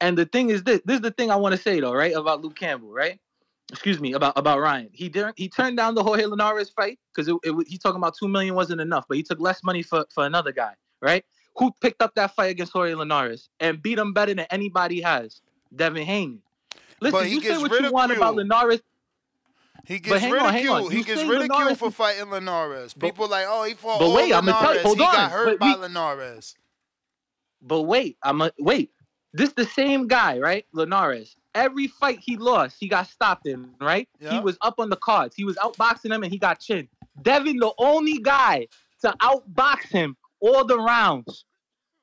And 0.00 0.16
the 0.18 0.26
thing 0.26 0.50
is 0.50 0.62
this: 0.64 0.80
this 0.84 0.96
is 0.96 1.00
the 1.02 1.10
thing 1.10 1.30
I 1.30 1.36
want 1.36 1.54
to 1.54 1.60
say 1.60 1.80
though, 1.80 1.92
right? 1.94 2.12
About 2.14 2.42
Luke 2.42 2.56
Campbell, 2.56 2.92
right? 2.92 3.18
Excuse 3.72 3.98
me, 4.00 4.12
about 4.12 4.34
about 4.36 4.60
Ryan. 4.60 4.88
He 4.92 5.08
didn't. 5.08 5.38
He 5.38 5.48
turned 5.48 5.76
down 5.76 5.94
the 5.94 6.02
Jorge 6.02 6.24
Linares 6.26 6.70
fight 6.70 6.98
because 7.12 7.26
it, 7.28 7.36
it, 7.42 7.54
he 7.66 7.78
talking 7.78 7.96
about 7.96 8.14
two 8.16 8.28
million 8.28 8.54
wasn't 8.54 8.80
enough, 8.80 9.06
but 9.08 9.16
he 9.16 9.22
took 9.22 9.40
less 9.40 9.64
money 9.64 9.82
for 9.82 10.04
for 10.14 10.24
another 10.26 10.52
guy, 10.52 10.74
right? 11.00 11.24
Who 11.56 11.72
picked 11.80 12.02
up 12.02 12.14
that 12.16 12.34
fight 12.36 12.50
against 12.50 12.72
Jorge 12.72 12.94
Linares 12.94 13.48
and 13.60 13.82
beat 13.82 13.98
him 13.98 14.12
better 14.12 14.34
than 14.34 14.46
anybody 14.50 15.00
has? 15.00 15.40
Devin 15.74 16.04
Haney. 16.04 16.38
Listen, 17.00 17.18
But 17.18 17.26
he 17.26 17.34
you 17.34 17.40
say 17.40 17.58
what 17.58 17.72
you 17.72 17.90
want 17.90 18.12
about 18.12 18.36
ridiculed. 18.36 18.36
Linares. 18.36 18.80
He 19.84 19.94
But 19.98 20.02
gets 20.04 20.20
hang 20.20 20.32
on, 20.34 20.38
hang 20.40 20.52
ridiculed. 20.54 20.84
on. 20.86 20.90
He 20.90 21.02
gets 21.02 21.22
ridiculed 21.22 21.50
Linares 21.60 21.78
for 21.78 21.90
fighting 21.90 22.30
Linares. 22.30 22.94
People 22.94 23.28
like, 23.28 23.46
oh, 23.48 23.64
he 23.64 23.74
fought 23.74 23.98
But 24.00 24.10
wait, 24.10 24.32
I'ma 24.32 24.60
tell 24.60 24.74
you- 24.74 24.80
hold 24.80 24.98
he 24.98 25.04
got 25.04 25.30
hurt 25.30 25.46
but 25.46 25.58
by 25.58 25.74
we- 25.74 25.80
Linares. 25.82 26.54
But 27.62 27.82
wait, 27.82 28.16
I'm 28.22 28.40
a 28.42 28.52
wait. 28.58 28.90
This 29.36 29.52
the 29.52 29.66
same 29.66 30.06
guy, 30.08 30.38
right? 30.38 30.64
Linares. 30.72 31.36
Every 31.54 31.88
fight 31.88 32.20
he 32.22 32.38
lost, 32.38 32.76
he 32.80 32.88
got 32.88 33.06
stopped 33.06 33.46
in, 33.46 33.68
right? 33.80 34.08
He 34.32 34.40
was 34.40 34.56
up 34.62 34.74
on 34.78 34.88
the 34.88 34.96
cards. 34.96 35.34
He 35.36 35.44
was 35.44 35.56
outboxing 35.56 36.12
him 36.14 36.22
and 36.22 36.32
he 36.32 36.38
got 36.38 36.58
chinned. 36.58 36.88
Devin, 37.22 37.58
the 37.58 37.72
only 37.78 38.18
guy 38.18 38.66
to 39.02 39.14
outbox 39.20 39.88
him 39.88 40.16
all 40.40 40.64
the 40.64 40.78
rounds. 40.78 41.44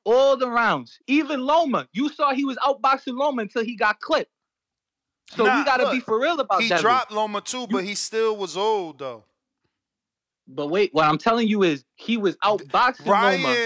All 0.04 0.36
the 0.36 0.48
rounds. 0.48 0.98
Even 1.08 1.40
Loma. 1.40 1.88
You 1.92 2.08
saw 2.08 2.32
he 2.32 2.44
was 2.44 2.56
outboxing 2.58 3.18
Loma 3.18 3.42
until 3.42 3.64
he 3.64 3.74
got 3.74 3.98
clipped. 4.00 4.30
So 5.36 5.46
Nah, 5.46 5.58
we 5.58 5.64
gotta 5.64 5.90
be 5.90 6.00
for 6.00 6.20
real 6.20 6.38
about 6.38 6.58
that. 6.58 6.62
He 6.62 6.68
Devin. 6.68 6.82
dropped 6.82 7.10
Loma 7.10 7.40
too, 7.40 7.66
but 7.66 7.82
he 7.82 7.96
still 7.96 8.36
was 8.36 8.56
old 8.56 8.98
though. 9.00 9.24
But 10.46 10.68
wait, 10.68 10.90
what 10.92 11.06
I'm 11.06 11.18
telling 11.18 11.48
you 11.48 11.64
is 11.64 11.84
he 11.96 12.16
was 12.16 12.36
outboxing 12.44 13.06
Loma. 13.06 13.56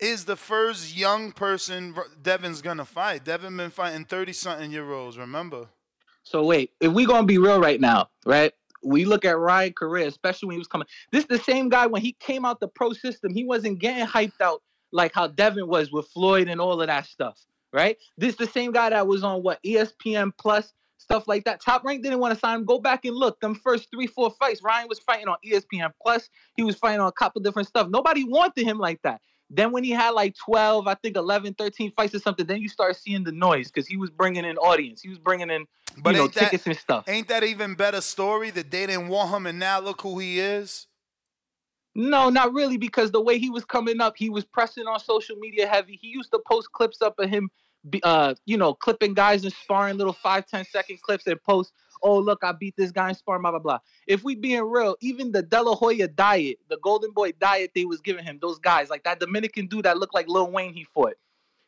Is 0.00 0.24
the 0.24 0.36
first 0.36 0.96
young 0.96 1.32
person 1.32 1.94
Devin's 2.22 2.62
gonna 2.62 2.84
fight. 2.84 3.24
Devin 3.24 3.56
been 3.56 3.70
fighting 3.70 4.04
thirty 4.04 4.32
something 4.32 4.70
year 4.70 4.92
olds. 4.92 5.18
Remember? 5.18 5.66
So 6.22 6.44
wait, 6.44 6.72
if 6.80 6.92
we 6.92 7.04
gonna 7.04 7.26
be 7.26 7.38
real 7.38 7.60
right 7.60 7.80
now, 7.80 8.08
right? 8.24 8.52
We 8.84 9.04
look 9.04 9.24
at 9.24 9.36
Ryan 9.38 9.72
career, 9.72 10.06
especially 10.06 10.46
when 10.46 10.54
he 10.54 10.58
was 10.58 10.68
coming. 10.68 10.86
This 11.10 11.24
the 11.24 11.38
same 11.38 11.68
guy 11.68 11.86
when 11.86 12.00
he 12.00 12.12
came 12.20 12.44
out 12.44 12.60
the 12.60 12.68
pro 12.68 12.92
system. 12.92 13.34
He 13.34 13.44
wasn't 13.44 13.80
getting 13.80 14.06
hyped 14.06 14.40
out 14.40 14.62
like 14.92 15.12
how 15.14 15.26
Devin 15.26 15.66
was 15.66 15.90
with 15.90 16.06
Floyd 16.08 16.48
and 16.48 16.60
all 16.60 16.80
of 16.80 16.86
that 16.86 17.06
stuff, 17.06 17.38
right? 17.72 17.96
This 18.16 18.36
the 18.36 18.46
same 18.46 18.70
guy 18.70 18.90
that 18.90 19.06
was 19.06 19.24
on 19.24 19.42
what 19.42 19.60
ESPN 19.64 20.32
Plus 20.38 20.72
stuff 20.98 21.26
like 21.26 21.44
that. 21.44 21.60
Top 21.60 21.84
Rank 21.84 22.02
didn't 22.02 22.18
want 22.18 22.34
to 22.34 22.38
sign 22.38 22.58
him. 22.58 22.64
Go 22.64 22.78
back 22.78 23.04
and 23.04 23.16
look. 23.16 23.40
Them 23.40 23.54
first 23.54 23.88
three, 23.90 24.06
four 24.06 24.30
fights, 24.30 24.62
Ryan 24.62 24.88
was 24.88 24.98
fighting 24.98 25.26
on 25.26 25.36
ESPN 25.44 25.90
Plus. 26.02 26.28
He 26.56 26.62
was 26.62 26.76
fighting 26.76 27.00
on 27.00 27.08
a 27.08 27.12
couple 27.12 27.40
different 27.40 27.68
stuff. 27.68 27.88
Nobody 27.88 28.24
wanted 28.24 28.64
him 28.64 28.78
like 28.78 29.00
that. 29.02 29.20
Then 29.50 29.72
when 29.72 29.82
he 29.82 29.90
had 29.90 30.10
like 30.10 30.36
12, 30.36 30.86
I 30.86 30.94
think 30.94 31.16
11, 31.16 31.54
13 31.54 31.92
fights 31.92 32.14
or 32.14 32.18
something, 32.18 32.44
then 32.46 32.60
you 32.60 32.68
start 32.68 32.96
seeing 32.96 33.24
the 33.24 33.32
noise 33.32 33.68
because 33.70 33.86
he 33.86 33.96
was 33.96 34.10
bringing 34.10 34.44
in 34.44 34.58
audience. 34.58 35.00
He 35.00 35.08
was 35.08 35.18
bringing 35.18 35.48
in 35.50 35.64
But 36.02 36.14
you 36.14 36.22
know 36.22 36.26
that- 36.28 36.34
tickets 36.50 36.66
and 36.66 36.76
stuff. 36.76 37.04
Ain't 37.08 37.28
that 37.28 37.42
even 37.44 37.74
better 37.74 38.00
story 38.02 38.50
that 38.50 38.70
they 38.70 38.86
didn't 38.86 39.08
want 39.08 39.30
him 39.30 39.46
and 39.46 39.58
now 39.58 39.80
look 39.80 40.02
who 40.02 40.18
he 40.18 40.38
is? 40.38 40.86
No, 41.94 42.28
not 42.28 42.52
really, 42.52 42.76
because 42.76 43.10
the 43.10 43.20
way 43.20 43.38
he 43.38 43.50
was 43.50 43.64
coming 43.64 44.00
up, 44.00 44.14
he 44.16 44.30
was 44.30 44.44
pressing 44.44 44.86
on 44.86 45.00
social 45.00 45.36
media 45.36 45.66
heavy. 45.66 45.98
He 46.00 46.08
used 46.08 46.30
to 46.32 46.40
post 46.46 46.70
clips 46.72 47.02
up 47.02 47.18
of 47.18 47.28
him, 47.28 47.50
uh, 48.04 48.34
you 48.44 48.56
know, 48.56 48.74
clipping 48.74 49.14
guys 49.14 49.42
and 49.44 49.52
sparring 49.52 49.96
little 49.96 50.12
five, 50.12 50.46
ten 50.46 50.64
second 50.64 51.00
clips 51.02 51.26
and 51.26 51.42
post, 51.42 51.72
oh, 52.02 52.18
look, 52.18 52.42
I 52.42 52.52
beat 52.52 52.74
this 52.76 52.90
guy 52.90 53.10
in 53.10 53.14
sparring, 53.14 53.42
blah, 53.42 53.50
blah, 53.50 53.60
blah. 53.60 53.78
If 54.06 54.24
we 54.24 54.34
being 54.34 54.62
real, 54.62 54.96
even 55.00 55.32
the 55.32 55.42
De 55.42 55.62
La 55.62 55.74
Hoya 55.74 56.08
diet, 56.08 56.58
the 56.68 56.78
Golden 56.82 57.12
Boy 57.12 57.32
diet 57.32 57.72
they 57.74 57.84
was 57.84 58.00
giving 58.00 58.24
him, 58.24 58.38
those 58.40 58.58
guys, 58.58 58.90
like 58.90 59.04
that 59.04 59.20
Dominican 59.20 59.66
dude 59.66 59.84
that 59.84 59.98
looked 59.98 60.14
like 60.14 60.28
Lil 60.28 60.50
Wayne 60.50 60.72
he 60.72 60.84
fought, 60.84 61.14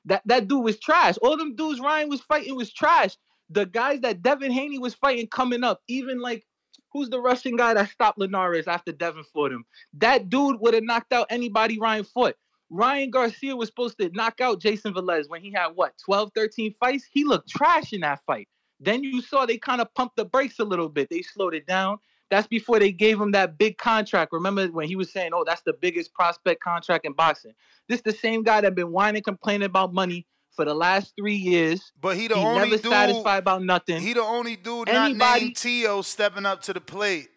That 0.04 0.22
that 0.26 0.48
dude 0.48 0.64
was 0.64 0.78
trash. 0.78 1.16
All 1.18 1.36
them 1.36 1.54
dudes 1.54 1.80
Ryan 1.80 2.08
was 2.08 2.20
fighting 2.20 2.56
was 2.56 2.72
trash. 2.72 3.16
The 3.50 3.66
guys 3.66 4.00
that 4.00 4.22
Devin 4.22 4.52
Haney 4.52 4.78
was 4.78 4.94
fighting 4.94 5.26
coming 5.26 5.64
up, 5.64 5.82
even 5.88 6.20
like 6.20 6.46
who's 6.92 7.08
the 7.08 7.20
Russian 7.20 7.56
guy 7.56 7.74
that 7.74 7.90
stopped 7.90 8.18
Linares 8.18 8.66
after 8.66 8.92
Devin 8.92 9.24
fought 9.24 9.52
him? 9.52 9.64
That 9.94 10.28
dude 10.28 10.60
would 10.60 10.74
have 10.74 10.84
knocked 10.84 11.12
out 11.12 11.26
anybody 11.30 11.78
Ryan 11.78 12.04
fought. 12.04 12.34
Ryan 12.70 13.10
Garcia 13.10 13.56
was 13.56 13.68
supposed 13.68 13.98
to 13.98 14.10
knock 14.10 14.40
out 14.40 14.60
Jayson 14.60 14.94
Velez 14.94 15.28
when 15.28 15.42
he 15.42 15.50
had 15.50 15.68
what 15.74 15.98
12, 16.04 16.30
13 16.34 16.74
fights. 16.78 17.04
He 17.10 17.24
looked 17.24 17.48
trash 17.48 17.92
in 17.92 18.02
that 18.02 18.20
fight. 18.24 18.48
Then 18.80 19.04
you 19.04 19.20
saw 19.20 19.46
they 19.46 19.58
kind 19.58 19.80
of 19.80 19.92
pumped 19.94 20.16
the 20.16 20.24
brakes 20.24 20.58
a 20.58 20.64
little 20.64 20.88
bit. 20.88 21.10
They 21.10 21.22
slowed 21.22 21.54
it 21.54 21.66
down. 21.66 21.98
That's 22.30 22.46
before 22.46 22.78
they 22.78 22.92
gave 22.92 23.20
him 23.20 23.32
that 23.32 23.58
big 23.58 23.76
contract. 23.76 24.32
Remember 24.32 24.66
when 24.68 24.88
he 24.88 24.96
was 24.96 25.12
saying, 25.12 25.32
"Oh, 25.34 25.44
that's 25.44 25.62
the 25.62 25.72
biggest 25.72 26.14
prospect 26.14 26.62
contract 26.62 27.04
in 27.04 27.12
boxing." 27.12 27.52
This 27.88 28.00
the 28.00 28.12
same 28.12 28.42
guy 28.42 28.60
that 28.60 28.74
been 28.74 28.92
whining, 28.92 29.22
complaining 29.22 29.66
about 29.66 29.92
money 29.92 30.26
for 30.52 30.64
the 30.64 30.74
last 30.74 31.12
three 31.18 31.34
years. 31.34 31.92
But 32.00 32.16
he 32.16 32.28
the 32.28 32.36
he 32.36 32.44
only 32.44 32.70
never 32.70 32.82
dude 32.82 32.92
satisfied 32.92 33.38
about 33.38 33.62
nothing. 33.62 34.00
He 34.00 34.14
the 34.14 34.22
only 34.22 34.56
dude 34.56 34.88
Anybody- 34.88 35.14
not 35.18 35.40
named 35.40 35.56
Teo 35.56 36.02
stepping 36.02 36.46
up 36.46 36.62
to 36.62 36.72
the 36.72 36.80
plate. 36.80 37.28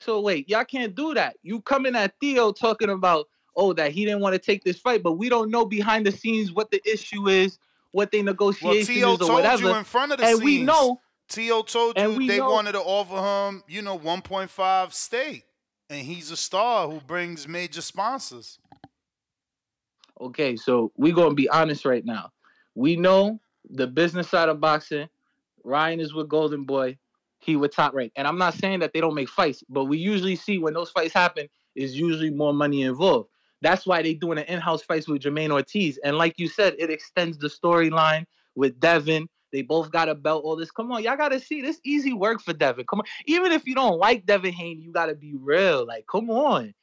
So 0.00 0.20
wait, 0.20 0.48
y'all 0.48 0.64
can't 0.64 0.94
do 0.94 1.14
that. 1.14 1.36
You 1.42 1.60
coming 1.62 1.96
at 1.96 2.18
Teo 2.20 2.52
talking 2.52 2.90
about 2.90 3.28
oh 3.56 3.72
that 3.74 3.92
he 3.92 4.04
didn't 4.04 4.20
want 4.20 4.34
to 4.34 4.38
take 4.38 4.64
this 4.64 4.78
fight, 4.78 5.02
but 5.02 5.12
we 5.12 5.28
don't 5.28 5.50
know 5.50 5.64
behind 5.64 6.04
the 6.04 6.12
scenes 6.12 6.52
what 6.52 6.70
the 6.70 6.80
issue 6.84 7.28
is, 7.28 7.58
what 7.94 8.10
they 8.10 8.18
Well, 8.18 8.24
negotiation 8.26 8.96
is 8.96 9.04
or 9.04 9.16
told 9.18 9.30
whatever. 9.34 9.68
you 9.68 9.74
in 9.76 9.84
front 9.84 10.10
of 10.10 10.18
the 10.18 10.24
and 10.24 10.38
scenes. 10.38 10.44
we 10.44 10.62
know 10.62 11.00
Teo 11.28 11.62
told 11.62 11.96
you 11.96 12.26
they 12.26 12.38
know- 12.38 12.50
wanted 12.50 12.72
to 12.72 12.80
offer 12.80 13.48
him, 13.48 13.62
you 13.68 13.82
know, 13.82 13.96
1.5 13.96 14.92
stake, 14.92 15.44
and 15.88 16.04
he's 16.04 16.32
a 16.32 16.36
star 16.36 16.90
who 16.90 16.98
brings 17.00 17.46
major 17.46 17.80
sponsors. 17.80 18.58
Okay, 20.20 20.56
so 20.56 20.90
we're 20.96 21.14
gonna 21.14 21.34
be 21.34 21.48
honest 21.48 21.84
right 21.84 22.04
now. 22.04 22.32
We 22.74 22.96
know 22.96 23.40
the 23.70 23.86
business 23.86 24.28
side 24.28 24.48
of 24.48 24.60
boxing. 24.60 25.08
Ryan 25.62 26.00
is 26.00 26.12
with 26.12 26.28
Golden 26.28 26.64
Boy. 26.64 26.98
He 27.38 27.54
with 27.56 27.74
Top 27.74 27.94
Rank, 27.94 28.12
and 28.16 28.26
I'm 28.26 28.38
not 28.38 28.54
saying 28.54 28.80
that 28.80 28.92
they 28.92 29.00
don't 29.00 29.14
make 29.14 29.28
fights, 29.28 29.62
but 29.68 29.84
we 29.84 29.98
usually 29.98 30.34
see 30.34 30.58
when 30.58 30.74
those 30.74 30.90
fights 30.90 31.14
happen 31.14 31.46
is 31.76 31.96
usually 31.96 32.30
more 32.30 32.54
money 32.54 32.82
involved. 32.82 33.28
That's 33.64 33.86
why 33.86 34.02
they 34.02 34.14
doing 34.14 34.38
an 34.38 34.44
in-house 34.44 34.82
fights 34.82 35.08
with 35.08 35.22
Jamaine 35.22 35.50
Ortiz, 35.50 35.98
and 36.04 36.16
like 36.18 36.38
you 36.38 36.48
said, 36.48 36.74
it 36.78 36.90
extends 36.90 37.38
the 37.38 37.48
storyline 37.48 38.26
with 38.54 38.78
Devin. 38.78 39.28
They 39.52 39.62
both 39.62 39.90
got 39.90 40.08
a 40.08 40.14
belt. 40.14 40.44
All 40.44 40.56
this. 40.56 40.70
Come 40.70 40.92
on, 40.92 41.02
y'all 41.02 41.16
gotta 41.16 41.40
see 41.40 41.62
this 41.62 41.80
easy 41.84 42.12
work 42.12 42.40
for 42.40 42.52
Devin. 42.52 42.86
Come 42.86 43.00
on, 43.00 43.06
even 43.26 43.52
if 43.52 43.66
you 43.66 43.74
don't 43.74 43.98
like 43.98 44.26
Devin 44.26 44.52
Haney, 44.52 44.80
you 44.80 44.92
gotta 44.92 45.14
be 45.14 45.34
real. 45.34 45.86
Like, 45.86 46.06
come 46.06 46.30
on 46.30 46.74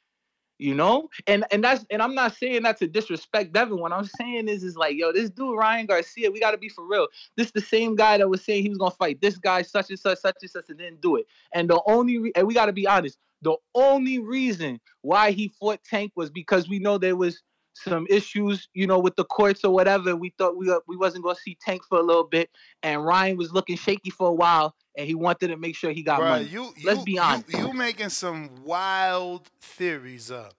you 0.62 0.74
know 0.74 1.08
and 1.26 1.44
and 1.50 1.64
that's 1.64 1.84
and 1.90 2.00
i'm 2.00 2.14
not 2.14 2.34
saying 2.36 2.62
that 2.62 2.78
to 2.78 2.86
disrespect 2.86 3.52
devin 3.52 3.78
what 3.78 3.92
i'm 3.92 4.04
saying 4.04 4.46
is 4.46 4.62
is 4.62 4.76
like 4.76 4.96
yo 4.96 5.12
this 5.12 5.28
dude 5.28 5.56
ryan 5.58 5.86
garcia 5.86 6.30
we 6.30 6.38
got 6.38 6.52
to 6.52 6.58
be 6.58 6.68
for 6.68 6.86
real 6.86 7.08
this 7.36 7.50
the 7.50 7.60
same 7.60 7.96
guy 7.96 8.16
that 8.16 8.28
was 8.28 8.44
saying 8.44 8.62
he 8.62 8.68
was 8.68 8.78
gonna 8.78 8.90
fight 8.92 9.20
this 9.20 9.36
guy 9.38 9.60
such 9.60 9.90
and 9.90 9.98
such 9.98 10.18
such 10.18 10.36
and 10.40 10.50
such 10.50 10.68
and 10.68 10.78
didn't 10.78 11.00
do 11.00 11.16
it 11.16 11.26
and 11.52 11.68
the 11.68 11.80
only 11.86 12.18
re- 12.18 12.32
and 12.36 12.46
we 12.46 12.54
got 12.54 12.66
to 12.66 12.72
be 12.72 12.86
honest 12.86 13.18
the 13.42 13.56
only 13.74 14.18
reason 14.18 14.80
why 15.02 15.32
he 15.32 15.48
fought 15.48 15.80
tank 15.84 16.12
was 16.16 16.30
because 16.30 16.68
we 16.68 16.78
know 16.78 16.96
there 16.98 17.16
was 17.16 17.42
some 17.74 18.06
issues 18.10 18.68
you 18.74 18.86
know 18.86 18.98
with 18.98 19.16
the 19.16 19.24
courts 19.24 19.64
or 19.64 19.72
whatever 19.72 20.14
we 20.14 20.28
thought 20.36 20.56
we, 20.56 20.70
uh, 20.70 20.78
we 20.86 20.96
wasn't 20.96 21.24
gonna 21.24 21.34
see 21.36 21.56
tank 21.64 21.82
for 21.88 21.98
a 21.98 22.02
little 22.02 22.28
bit 22.28 22.50
and 22.82 23.02
ryan 23.04 23.36
was 23.36 23.50
looking 23.50 23.76
shaky 23.76 24.10
for 24.10 24.28
a 24.28 24.32
while 24.32 24.74
and 24.96 25.06
he 25.06 25.14
wanted 25.14 25.48
to 25.48 25.56
make 25.56 25.74
sure 25.74 25.90
he 25.90 26.02
got 26.02 26.20
Bruh, 26.20 26.28
money 26.28 26.44
you, 26.44 26.72
let's 26.84 26.98
you, 26.98 27.04
be 27.04 27.18
honest 27.18 27.48
You, 27.48 27.68
you 27.68 27.72
making 27.72 28.10
some 28.10 28.50
wild 28.64 29.48
theories 29.62 30.30
up. 30.30 30.54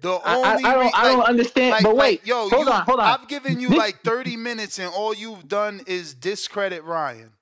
The 0.00 0.10
I- 0.10 0.18
I- 0.24 0.50
only 0.52 0.64
I 0.64 0.72
don't- 0.74 0.84
re- 0.84 0.92
I 0.94 1.02
don't 1.04 1.22
understand, 1.24 1.70
Like, 1.72 1.82
but 1.82 1.96
like, 1.96 2.22
wait, 2.22 2.26
yo, 2.26 2.48
hold 2.48 2.68
on, 2.68 2.84
hold 2.86 3.00
on. 3.00 3.08
I've 3.20 3.28
given 3.28 3.60
you 3.60 3.76
like 3.76 4.00
30 4.02 4.36
minutes, 4.36 4.78
and 4.78 4.88
all 4.94 5.12
you've 5.12 5.48
done 5.48 5.82
is 5.86 6.14
discredit 6.14 6.84
Ryan. 6.84 7.32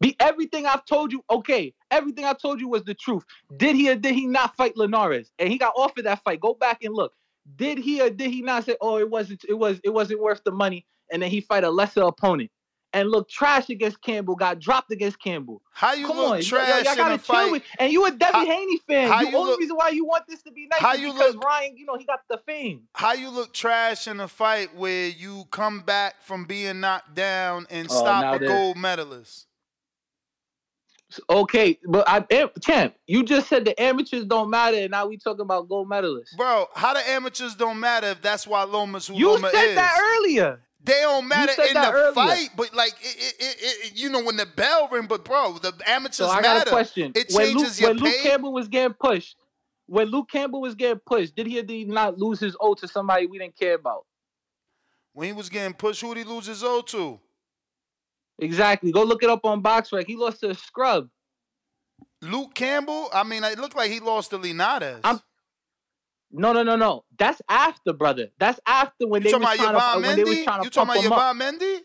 Be 0.00 0.16
everything 0.20 0.66
I've 0.66 0.84
told 0.86 1.12
you, 1.12 1.22
okay. 1.30 1.74
Everything 1.90 2.24
I 2.24 2.32
told 2.32 2.60
you 2.60 2.68
was 2.68 2.84
the 2.84 2.94
truth. 2.94 3.24
Did 3.58 3.76
he 3.76 3.90
or 3.90 3.94
did 3.96 4.14
he 4.14 4.26
not 4.26 4.56
fight 4.56 4.76
Linares? 4.76 5.30
And 5.38 5.48
he 5.50 5.58
got 5.58 5.74
offered 5.76 6.04
that 6.06 6.22
fight. 6.24 6.40
Go 6.40 6.54
back 6.54 6.82
and 6.84 6.94
look. 6.94 7.12
Did 7.56 7.78
he 7.78 8.00
or 8.00 8.10
did 8.10 8.30
he 8.30 8.42
not 8.42 8.64
say, 8.64 8.76
"Oh, 8.80 8.98
it 8.98 9.10
wasn't, 9.10 9.44
it 9.48 9.54
was, 9.54 9.80
it 9.84 9.90
wasn't 9.90 10.20
worth 10.20 10.42
the 10.44 10.52
money," 10.52 10.86
and 11.12 11.22
then 11.22 11.30
he 11.30 11.40
fight 11.40 11.64
a 11.64 11.70
lesser 11.70 12.02
opponent 12.02 12.50
and 12.92 13.08
look 13.10 13.28
trash 13.28 13.68
against 13.70 14.02
Campbell, 14.02 14.34
got 14.34 14.58
dropped 14.58 14.90
against 14.90 15.20
Campbell. 15.22 15.62
How 15.72 15.92
you 15.92 16.06
Come 16.08 16.16
look 16.16 16.26
on, 16.26 16.30
y- 16.32 16.42
trash 16.42 16.68
y'all, 16.84 16.92
in 16.92 16.98
gotta 16.98 17.14
a 17.14 17.18
chill 17.18 17.24
fight? 17.34 17.52
with- 17.52 17.62
and 17.78 17.92
you 17.92 18.04
a 18.04 18.10
Debbie 18.10 18.46
Haney 18.46 18.78
fan. 18.86 19.08
how 19.08 19.20
The 19.24 19.30
you 19.30 19.36
only 19.36 19.50
look- 19.52 19.60
reason 19.60 19.76
why 19.76 19.90
you 19.90 20.04
want 20.04 20.26
this 20.26 20.42
to 20.42 20.50
be 20.50 20.66
nice 20.66 20.80
how 20.80 20.94
is 20.94 21.00
you 21.00 21.12
because 21.12 21.34
look- 21.36 21.44
Ryan, 21.44 21.76
you 21.76 21.86
know, 21.86 21.96
he 21.96 22.04
got 22.04 22.20
the 22.28 22.38
fame. 22.38 22.88
How 22.94 23.12
you 23.12 23.28
look 23.30 23.52
trash 23.54 24.08
in 24.08 24.18
a 24.20 24.26
fight 24.28 24.74
where 24.74 25.08
you 25.08 25.44
come 25.52 25.80
back 25.80 26.22
from 26.22 26.44
being 26.46 26.80
knocked 26.80 27.14
down 27.14 27.66
and 27.70 27.86
Oh, 27.90 28.00
stop 28.00 28.40
a 28.40 28.46
gold 28.46 28.76
medalist? 28.76 29.46
Okay, 31.28 31.78
but 31.86 32.08
I, 32.08 32.24
am- 32.30 32.50
champ, 32.60 32.94
you 33.06 33.24
just 33.24 33.48
said 33.48 33.64
the 33.64 33.80
amateurs 33.82 34.24
don't 34.26 34.50
matter, 34.50 34.76
and 34.76 34.90
now 34.90 35.06
we 35.06 35.16
talking 35.16 35.40
about 35.42 35.68
gold 35.68 35.88
medalists. 35.88 36.36
Bro, 36.36 36.66
how 36.74 36.94
the 36.94 37.08
amateurs 37.10 37.54
don't 37.54 37.80
matter 37.80 38.08
if 38.08 38.22
that's 38.22 38.46
why 38.46 38.62
Loma's 38.64 39.06
who 39.08 39.14
You 39.16 39.30
Loma 39.30 39.50
said 39.50 39.76
that 39.76 39.98
earlier. 40.18 40.60
They 40.82 40.92
don't 41.02 41.28
matter 41.28 41.52
in 41.62 41.74
the 41.74 41.92
earlier. 41.92 42.12
fight, 42.14 42.48
but 42.56 42.72
like 42.74 42.92
it, 43.02 43.34
it, 43.38 43.56
it, 43.60 43.92
you 44.00 44.08
know 44.08 44.22
when 44.22 44.36
the 44.36 44.46
bell 44.46 44.88
ring. 44.90 45.06
But 45.06 45.24
bro, 45.24 45.58
the 45.58 45.74
amateurs 45.86 46.16
So 46.16 46.28
I 46.28 46.40
got 46.40 46.56
matter. 46.58 46.70
a 46.70 46.72
question. 46.72 47.12
It 47.14 47.30
when 47.32 47.48
Luke, 47.48 47.56
changes 47.58 47.80
your 47.80 47.90
when 47.90 47.98
Luke 47.98 48.14
pay. 48.14 48.22
Campbell 48.22 48.52
was 48.52 48.68
getting 48.68 48.94
pushed, 48.94 49.36
when 49.86 50.08
Luke 50.08 50.30
Campbell 50.30 50.60
was 50.62 50.74
getting 50.74 51.00
pushed, 51.04 51.34
did 51.36 51.46
he 51.46 51.58
or 51.58 51.62
did 51.62 51.74
he 51.74 51.84
not 51.84 52.18
lose 52.18 52.40
his 52.40 52.56
O 52.60 52.72
to 52.74 52.88
somebody 52.88 53.26
we 53.26 53.38
didn't 53.38 53.58
care 53.58 53.74
about? 53.74 54.06
when 55.12 55.26
he 55.26 55.32
was 55.32 55.48
getting 55.50 55.74
pushed, 55.74 56.00
who 56.00 56.14
did 56.14 56.26
he 56.26 56.32
lose 56.32 56.46
his 56.46 56.62
O 56.64 56.80
to? 56.82 57.20
Exactly. 58.40 58.90
Go 58.92 59.02
look 59.04 59.22
it 59.22 59.30
up 59.30 59.44
on 59.44 59.62
BoxRec. 59.62 60.06
He 60.06 60.16
lost 60.16 60.40
to 60.40 60.50
a 60.50 60.54
scrub. 60.54 61.08
Luke 62.22 62.54
Campbell. 62.54 63.08
I 63.12 63.22
mean, 63.22 63.44
it 63.44 63.58
looked 63.58 63.76
like 63.76 63.90
he 63.90 64.00
lost 64.00 64.30
to 64.30 64.36
Linares. 64.38 65.00
I'm- 65.04 65.20
No, 66.32 66.52
no, 66.52 66.62
no, 66.62 66.76
no. 66.76 67.04
That's 67.18 67.42
after, 67.48 67.92
brother. 67.92 68.28
That's 68.38 68.60
after 68.66 69.06
when 69.06 69.22
they 69.22 69.34
was 69.34 69.42
trying 69.56 69.74
to 69.74 69.78
uh, 69.78 70.00
when 70.00 70.16
they 70.16 70.24
was 70.24 70.44
trying 70.44 70.60
to 70.60 70.64
You 70.64 70.70
talking 70.70 71.06
about. 71.06 71.34
Yvan 71.36 71.58
Mendy? 71.58 71.80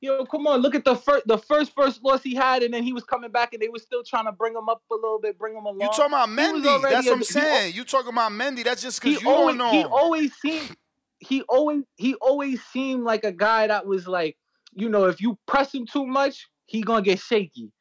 Yo, 0.00 0.24
come 0.26 0.46
on, 0.46 0.60
look 0.60 0.76
at 0.76 0.84
the 0.84 0.94
first 0.94 1.26
the 1.26 1.38
first 1.38 1.74
first 1.74 2.04
loss 2.04 2.22
he 2.22 2.34
had, 2.34 2.62
and 2.62 2.72
then 2.72 2.84
he 2.84 2.92
was 2.92 3.02
coming 3.02 3.30
back, 3.30 3.52
and 3.52 3.60
they 3.60 3.68
were 3.68 3.80
still 3.80 4.04
trying 4.04 4.26
to 4.26 4.32
bring 4.32 4.54
him 4.54 4.68
up 4.68 4.80
a 4.92 4.94
little 4.94 5.18
bit, 5.20 5.36
bring 5.36 5.54
him 5.56 5.64
along. 5.64 5.80
You 5.80 5.88
talking 5.88 6.06
about 6.06 6.28
He 6.28 6.36
Mendy? 6.36 6.82
That's 6.82 7.06
what 7.06 7.12
I'm 7.12 7.18
he 7.18 7.24
saying. 7.24 7.74
You 7.74 7.84
talking 7.84 8.12
about 8.12 8.30
Mendy? 8.32 8.62
That's 8.64 8.82
just 8.82 9.00
because 9.02 9.20
you 9.20 9.28
always, 9.28 9.56
don't 9.56 9.72
know. 9.72 9.78
He 9.78 9.84
always 9.84 10.34
seemed 10.36 10.76
he 11.18 11.42
always 11.42 11.82
he 11.96 12.14
always 12.16 12.62
seemed 12.66 13.02
like 13.02 13.24
a 13.24 13.32
guy 13.32 13.66
that 13.66 13.86
was 13.86 14.06
like, 14.06 14.36
you 14.72 14.88
know, 14.88 15.04
if 15.06 15.20
you 15.20 15.38
press 15.46 15.74
him 15.74 15.86
too 15.86 16.06
much, 16.06 16.46
he 16.66 16.82
gonna 16.82 17.02
get 17.02 17.18
shaky. 17.18 17.72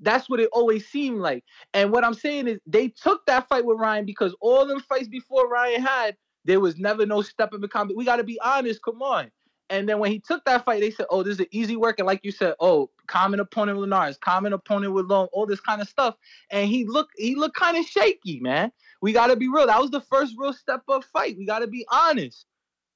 That's 0.00 0.30
what 0.30 0.40
it 0.40 0.48
always 0.52 0.86
seemed 0.88 1.18
like. 1.18 1.44
And 1.74 1.90
what 1.90 2.04
I'm 2.04 2.14
saying 2.14 2.46
is 2.46 2.58
they 2.66 2.88
took 2.88 3.26
that 3.26 3.48
fight 3.48 3.64
with 3.64 3.78
Ryan 3.78 4.04
because 4.04 4.34
all 4.40 4.64
them 4.64 4.80
fights 4.80 5.08
before 5.08 5.48
Ryan 5.48 5.82
had, 5.82 6.16
there 6.44 6.60
was 6.60 6.78
never 6.78 7.04
no 7.04 7.20
step 7.20 7.52
up 7.52 7.62
in 7.62 7.68
combat. 7.68 7.96
We 7.96 8.04
gotta 8.04 8.24
be 8.24 8.38
honest, 8.40 8.80
come 8.82 9.02
on. 9.02 9.30
And 9.70 9.86
then 9.86 9.98
when 9.98 10.10
he 10.10 10.18
took 10.18 10.44
that 10.46 10.64
fight, 10.64 10.80
they 10.80 10.90
said, 10.90 11.06
"Oh, 11.10 11.22
this 11.22 11.34
is 11.34 11.40
an 11.40 11.46
easy 11.50 11.76
work." 11.76 11.98
And 11.98 12.06
like 12.06 12.24
you 12.24 12.32
said, 12.32 12.54
"Oh, 12.58 12.90
common 13.06 13.38
opponent 13.40 13.76
with 13.76 13.90
Linares, 13.90 14.16
common 14.16 14.54
opponent 14.54 14.94
with 14.94 15.06
Long, 15.06 15.28
all 15.32 15.44
this 15.44 15.60
kind 15.60 15.82
of 15.82 15.88
stuff." 15.88 16.14
And 16.50 16.68
he 16.68 16.86
looked, 16.86 17.12
he 17.16 17.34
looked 17.34 17.56
kind 17.56 17.76
of 17.76 17.84
shaky, 17.84 18.40
man. 18.40 18.72
We 19.02 19.12
got 19.12 19.26
to 19.26 19.36
be 19.36 19.48
real. 19.48 19.66
That 19.66 19.80
was 19.80 19.90
the 19.90 20.00
first 20.00 20.34
real 20.38 20.54
step 20.54 20.82
up 20.88 21.04
fight. 21.04 21.36
We 21.36 21.44
got 21.44 21.58
to 21.58 21.66
be 21.66 21.86
honest 21.92 22.46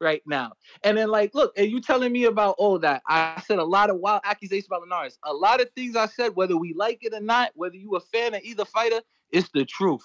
right 0.02 0.22
now. 0.26 0.52
And 0.82 0.98
then, 0.98 1.08
like, 1.08 1.34
look, 1.34 1.52
and 1.56 1.70
you 1.70 1.80
telling 1.80 2.12
me 2.12 2.24
about 2.24 2.56
all 2.58 2.78
that? 2.80 3.02
I 3.08 3.42
said 3.46 3.58
a 3.58 3.64
lot 3.64 3.88
of 3.88 3.96
wild 3.96 4.20
accusations 4.24 4.66
about 4.66 4.82
Linares. 4.82 5.18
A 5.24 5.32
lot 5.32 5.60
of 5.60 5.70
things 5.74 5.96
I 5.96 6.06
said, 6.06 6.34
whether 6.34 6.56
we 6.56 6.74
like 6.74 6.98
it 7.02 7.14
or 7.14 7.20
not, 7.20 7.52
whether 7.54 7.76
you 7.76 7.94
a 7.96 8.00
fan 8.00 8.34
of 8.34 8.42
either 8.42 8.64
fighter, 8.64 9.00
it's 9.30 9.48
the 9.54 9.64
truth. 9.64 10.02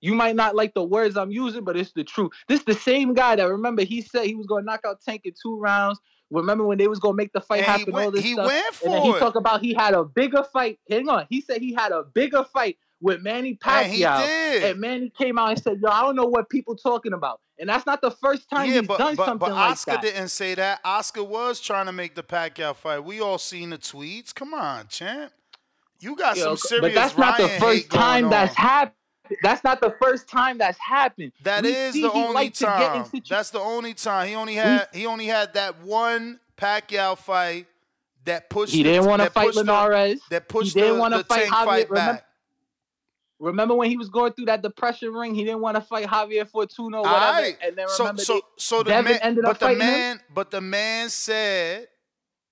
You 0.00 0.14
might 0.14 0.36
not 0.36 0.54
like 0.56 0.74
the 0.74 0.82
words 0.82 1.16
I'm 1.16 1.30
using, 1.30 1.64
but 1.64 1.76
it's 1.76 1.92
the 1.92 2.04
truth. 2.04 2.32
This 2.48 2.62
the 2.64 2.74
same 2.74 3.14
guy 3.14 3.36
that 3.36 3.48
remember 3.48 3.84
he 3.84 4.02
said 4.02 4.26
he 4.26 4.34
was 4.34 4.46
gonna 4.46 4.64
knock 4.64 4.80
out 4.86 5.00
Tank 5.00 5.22
in 5.24 5.32
two 5.40 5.58
rounds. 5.58 5.98
Remember 6.30 6.64
when 6.66 6.76
they 6.78 6.88
was 6.88 6.98
gonna 6.98 7.14
make 7.14 7.32
the 7.32 7.40
fight 7.40 7.58
And 7.60 7.66
happen? 7.66 7.94
all 7.94 8.00
went- 8.00 8.14
this 8.14 8.24
he 8.24 8.32
stuff. 8.34 8.46
went 8.46 8.82
and 8.82 8.92
then 8.92 9.00
for 9.02 9.06
he 9.06 9.16
it. 9.16 9.18
talked 9.18 9.36
about 9.36 9.62
he 9.62 9.72
had 9.72 9.94
a 9.94 10.04
bigger 10.04 10.42
fight. 10.52 10.78
Hang 10.90 11.08
on, 11.08 11.26
he 11.30 11.40
said 11.40 11.62
he 11.62 11.72
had 11.72 11.92
a 11.92 12.02
bigger 12.02 12.44
fight 12.44 12.76
with 13.04 13.20
Manny 13.22 13.58
And 13.64 13.92
he 13.92 14.02
Pacquiao. 14.02 14.26
did. 14.26 14.62
And 14.64 14.80
Manny 14.80 15.10
came 15.10 15.38
out 15.38 15.50
and 15.50 15.62
said, 15.62 15.78
"Yo, 15.80 15.88
I 15.90 16.00
don't 16.00 16.16
know 16.16 16.24
what 16.24 16.48
people 16.48 16.74
talking 16.74 17.12
about." 17.12 17.40
And 17.58 17.68
that's 17.68 17.84
not 17.86 18.00
the 18.00 18.10
first 18.10 18.48
time 18.50 18.68
yeah, 18.68 18.78
he's 18.80 18.88
but 18.88 18.98
done 18.98 19.14
but, 19.14 19.26
something 19.26 19.48
but 19.48 19.54
like 19.54 19.72
Oscar 19.72 19.90
that. 19.92 20.02
didn't 20.02 20.28
say 20.30 20.54
that. 20.54 20.80
Oscar 20.84 21.22
was 21.22 21.60
trying 21.60 21.86
to 21.86 21.92
make 21.92 22.14
the 22.14 22.22
Pacquiao 22.22 22.74
fight. 22.74 23.00
We 23.04 23.20
all 23.20 23.38
seen 23.38 23.70
the 23.70 23.78
tweets. 23.78 24.34
Come 24.34 24.54
on, 24.54 24.88
champ. 24.88 25.32
You 26.00 26.16
got 26.16 26.36
Yo, 26.36 26.42
some 26.42 26.56
serious 26.56 26.82
but 26.82 26.94
that's 26.94 27.16
not 27.16 27.36
the 27.38 27.48
first 27.60 27.90
time 27.90 28.30
that's 28.30 28.54
happened. 28.56 28.96
That's 29.42 29.62
not 29.64 29.80
the 29.80 29.94
first 30.02 30.28
time 30.28 30.58
that's 30.58 30.78
happened. 30.78 31.32
That 31.44 31.62
We 31.62 31.74
is 31.74 31.94
the 31.94 32.10
only 32.10 32.34
like 32.34 32.54
to 32.54 32.64
get 32.64 32.96
in 32.96 33.02
time. 33.04 33.22
That's 33.28 33.50
the 33.50 33.60
only 33.60 33.94
time. 33.94 34.28
He 34.28 34.34
only 34.34 34.54
had 34.54 34.88
he 34.92 35.06
only 35.06 35.26
had 35.26 35.54
that 35.54 35.80
one 35.82 36.40
Pacquiao 36.56 37.16
fight 37.16 37.66
that 38.24 38.48
pushed. 38.50 38.72
He 38.74 38.82
didn't 38.82 39.04
want 39.06 39.22
to 39.22 39.30
fight 39.30 39.52
the- 39.54 39.60
Linares. 39.60 40.20
That 40.30 40.48
pushed 40.48 40.74
he 40.74 40.80
didn't 40.80 40.98
want 40.98 41.12
to 41.14 41.18
the 41.18 41.24
fight 41.24 41.46
Javier. 41.46 41.64
fight 41.64 41.90
Remember, 41.90 42.12
back. 42.14 42.26
Remember 43.40 43.74
when 43.74 43.90
he 43.90 43.96
was 43.96 44.08
going 44.08 44.32
through 44.32 44.46
that 44.46 44.62
depression 44.62 45.12
ring? 45.12 45.34
He 45.34 45.44
didn't 45.44 45.60
want 45.60 45.74
to 45.76 45.80
fight 45.80 46.06
Javier 46.06 46.48
Fortuna 46.48 46.98
or 46.98 47.02
whatever. 47.02 47.22
right. 47.42 47.56
And 47.62 47.76
then 47.76 47.88
So 47.88 48.04
remember 48.04 48.22
so 48.22 48.34
they- 48.34 48.40
so 48.56 48.78
the 48.78 48.90
Devin 48.90 49.12
man, 49.12 49.20
ended 49.22 49.44
but 49.44 49.50
up 49.50 49.58
the 49.58 49.64
fighting 49.66 49.78
man, 49.78 50.16
him. 50.18 50.24
but 50.32 50.50
the 50.50 50.60
man 50.60 51.10
said 51.10 51.88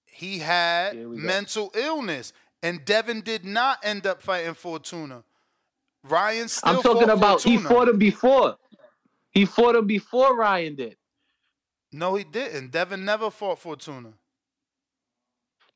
he 0.07 0.39
had 0.39 0.97
mental 0.97 1.70
illness, 1.74 2.33
and 2.62 2.85
Devin 2.85 3.20
did 3.22 3.45
not 3.45 3.78
end 3.85 4.07
up 4.07 4.22
fighting 4.22 4.55
Fortuna. 4.55 5.22
Ryan 6.05 6.49
still 6.49 6.76
I'm 6.78 6.83
talking 6.83 7.07
fought 7.07 7.16
about 7.16 7.43
he 7.43 7.59
fought 7.59 7.89
him 7.89 7.99
before. 7.99 8.57
He 9.30 9.45
fought 9.47 9.76
him 9.76 9.87
before 9.87 10.37
Ryan 10.37 10.74
did. 10.74 10.97
No, 11.93 12.16
he 12.16 12.24
didn't. 12.24 12.70
Devin 12.72 13.05
never 13.05 13.30
fought 13.30 13.61
Fortuna. 13.61 14.14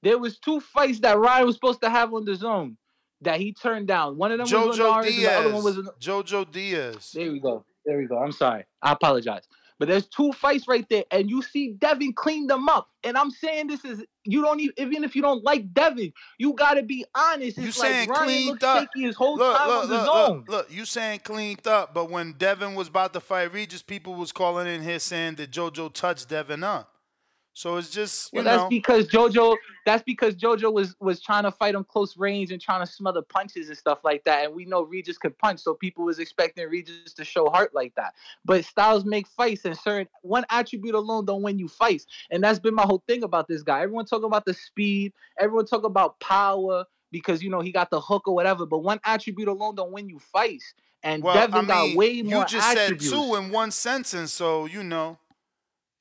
There 0.03 0.19
was 0.19 0.39
two 0.39 0.61
fights 0.61 0.99
that 1.01 1.17
Ryan 1.19 1.47
was 1.47 1.55
supposed 1.57 1.81
to 1.83 1.91
have 1.91 2.13
on 2.13 2.25
the 2.25 2.35
zone 2.35 2.77
that 3.23 3.41
he 3.41 3.53
turned 3.53 3.89
down. 3.89 4.17
One 4.17 4.33
of 4.33 4.39
them 4.39 4.67
was 4.67 4.79
Jojo 4.79 5.03
Linares, 5.03 5.07
and 5.07 5.25
the 5.25 5.29
other 5.29 5.53
one 5.53 5.62
Diaz. 5.62 5.77
was 5.77 5.91
Jojo 6.01 6.51
Diaz. 6.51 7.11
There 7.14 7.33
we 7.33 7.41
go. 7.41 7.64
There 7.85 7.99
we 7.99 8.07
go. 8.07 8.19
I'm 8.19 8.33
sorry. 8.33 8.64
I 8.83 8.93
apologize. 8.93 9.47
But 9.79 9.89
there's 9.89 10.07
two 10.07 10.33
fights 10.33 10.67
right 10.67 10.89
there, 10.89 11.05
and 11.11 11.29
you 11.29 11.43
see 11.43 11.73
Devin 11.73 12.14
clean 12.14 12.47
them 12.47 12.69
up. 12.69 12.89
And 13.05 13.17
I'm 13.17 13.31
saying 13.31 13.67
this 13.67 13.85
is 13.85 14.03
you 14.25 14.41
don't 14.41 14.59
even 14.61 14.75
even 14.79 15.05
if 15.05 15.14
you 15.14 15.21
don't 15.21 15.45
like 15.45 15.73
Devin, 15.75 16.12
you 16.39 16.55
gotta 16.55 16.83
be 16.83 17.05
honest. 17.14 17.59
You 17.59 17.69
It's 17.69 17.77
saying 17.77 18.09
like 18.09 18.19
Ryan 18.19 18.27
cleaned 18.27 18.64
up? 18.64 18.89
his 18.95 19.14
whole 19.14 19.37
look, 19.37 19.57
time 19.57 19.69
look, 19.69 19.83
on 19.83 19.89
the 19.91 19.97
look, 19.97 20.07
zone. 20.07 20.37
look, 20.39 20.49
look. 20.49 20.73
You 20.73 20.85
saying 20.87 21.21
cleaned 21.25 21.67
up, 21.67 21.93
but 21.93 22.11
when 22.11 22.33
Devin 22.33 22.75
was 22.75 22.89
about 22.89 23.12
to 23.12 23.21
fight 23.21 23.53
Regis, 23.53 23.83
people 23.83 24.14
was 24.14 24.33
calling 24.33 24.67
in 24.67 24.83
here 24.83 24.99
saying 24.99 25.35
that 25.37 25.51
JoJo 25.51 25.93
touched 25.93 26.31
Devin 26.31 26.64
up. 26.64 26.95
So 27.57 27.79
it's 27.79 27.89
just 27.89 28.35
you 28.35 28.37
Well, 28.37 28.45
that's 28.45 28.65
know. 28.65 28.69
because 28.69 29.09
JoJo. 29.09 29.57
That's 29.87 30.03
because 30.03 30.35
JoJo 30.35 30.75
was 30.75 30.95
was 31.01 31.23
trying 31.23 31.45
to 31.45 31.51
fight 31.51 31.75
him 31.75 31.85
close 31.85 32.15
range 32.19 32.53
and 32.53 32.61
trying 32.61 32.85
to 32.85 32.93
smother 32.93 33.23
punches 33.23 33.69
and 33.69 33.79
stuff 33.79 34.01
like 34.05 34.25
that. 34.25 34.45
And 34.45 34.55
we 34.55 34.67
know 34.67 34.83
Regis 34.83 35.17
could 35.17 35.39
punch, 35.39 35.61
so 35.61 35.73
people 35.73 36.05
was 36.05 36.19
expecting 36.19 36.69
Regis 36.69 37.15
to 37.15 37.25
show 37.25 37.49
heart 37.49 37.75
like 37.75 37.95
that. 37.95 38.13
But 38.45 38.67
styles 38.67 39.07
make 39.07 39.27
fights, 39.27 39.65
and 39.65 39.75
certain 39.75 40.07
one 40.21 40.45
attribute 40.51 40.95
alone 40.95 41.25
don't 41.25 41.41
win 41.41 41.59
you 41.59 41.67
fights. 41.67 42.05
And 42.31 42.45
that's 42.45 42.59
been 42.59 42.75
my 42.75 42.83
whole 42.83 43.03
thing 43.09 43.23
about 43.23 43.49
this 43.49 43.63
guy. 43.63 43.81
Everyone 43.81 44.05
talk 44.05 44.23
about 44.23 44.45
the 44.45 44.53
speed. 44.53 45.15
Everyone 45.39 45.65
talk 45.65 45.85
about 45.85 46.21
power 46.21 46.85
because 47.11 47.43
you 47.43 47.49
know 47.49 47.63
he 47.63 47.73
got 47.73 47.89
the 47.89 48.03
hook 48.03 48.29
or 48.29 48.35
whatever. 48.35 48.67
But 48.67 48.81
one 48.81 49.01
attribute 49.07 49.49
alone 49.49 49.77
don't 49.77 49.93
win 49.93 50.11
you 50.11 50.19
fights. 50.19 50.75
And 51.03 51.23
well, 51.23 51.33
Devin 51.35 51.55
I 51.55 51.61
mean, 51.61 51.69
got 51.69 51.97
way 51.97 52.21
more 52.21 52.41
you 52.43 52.47
just 52.49 52.69
attributes. 52.69 53.09
said 53.09 53.15
two 53.15 53.35
in 53.37 53.51
one 53.51 53.71
sentence, 53.71 54.35
so 54.35 54.67
you 54.67 54.83
know. 54.83 55.17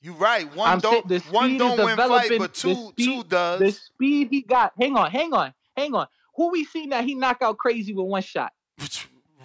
You 0.05 0.13
right. 0.13 0.55
One 0.55 0.69
I'm 0.69 0.79
don't 0.81 1.31
one 1.31 1.57
don't 1.57 1.83
win 1.83 1.97
fight, 1.97 2.31
but 2.37 2.53
two 2.53 2.75
speed, 2.89 3.05
two 3.05 3.23
does. 3.23 3.59
The 3.59 3.71
speed 3.71 4.27
he 4.29 4.43
got. 4.43 4.71
Hang 4.79 4.95
on, 4.95 5.09
hang 5.09 5.33
on, 5.33 5.51
hang 5.75 5.95
on. 5.95 6.05
Who 6.35 6.51
we 6.51 6.63
seen 6.63 6.89
that 6.89 7.05
he 7.05 7.15
knock 7.15 7.37
out 7.41 7.57
crazy 7.57 7.91
with 7.91 8.05
one 8.05 8.21
shot? 8.21 8.53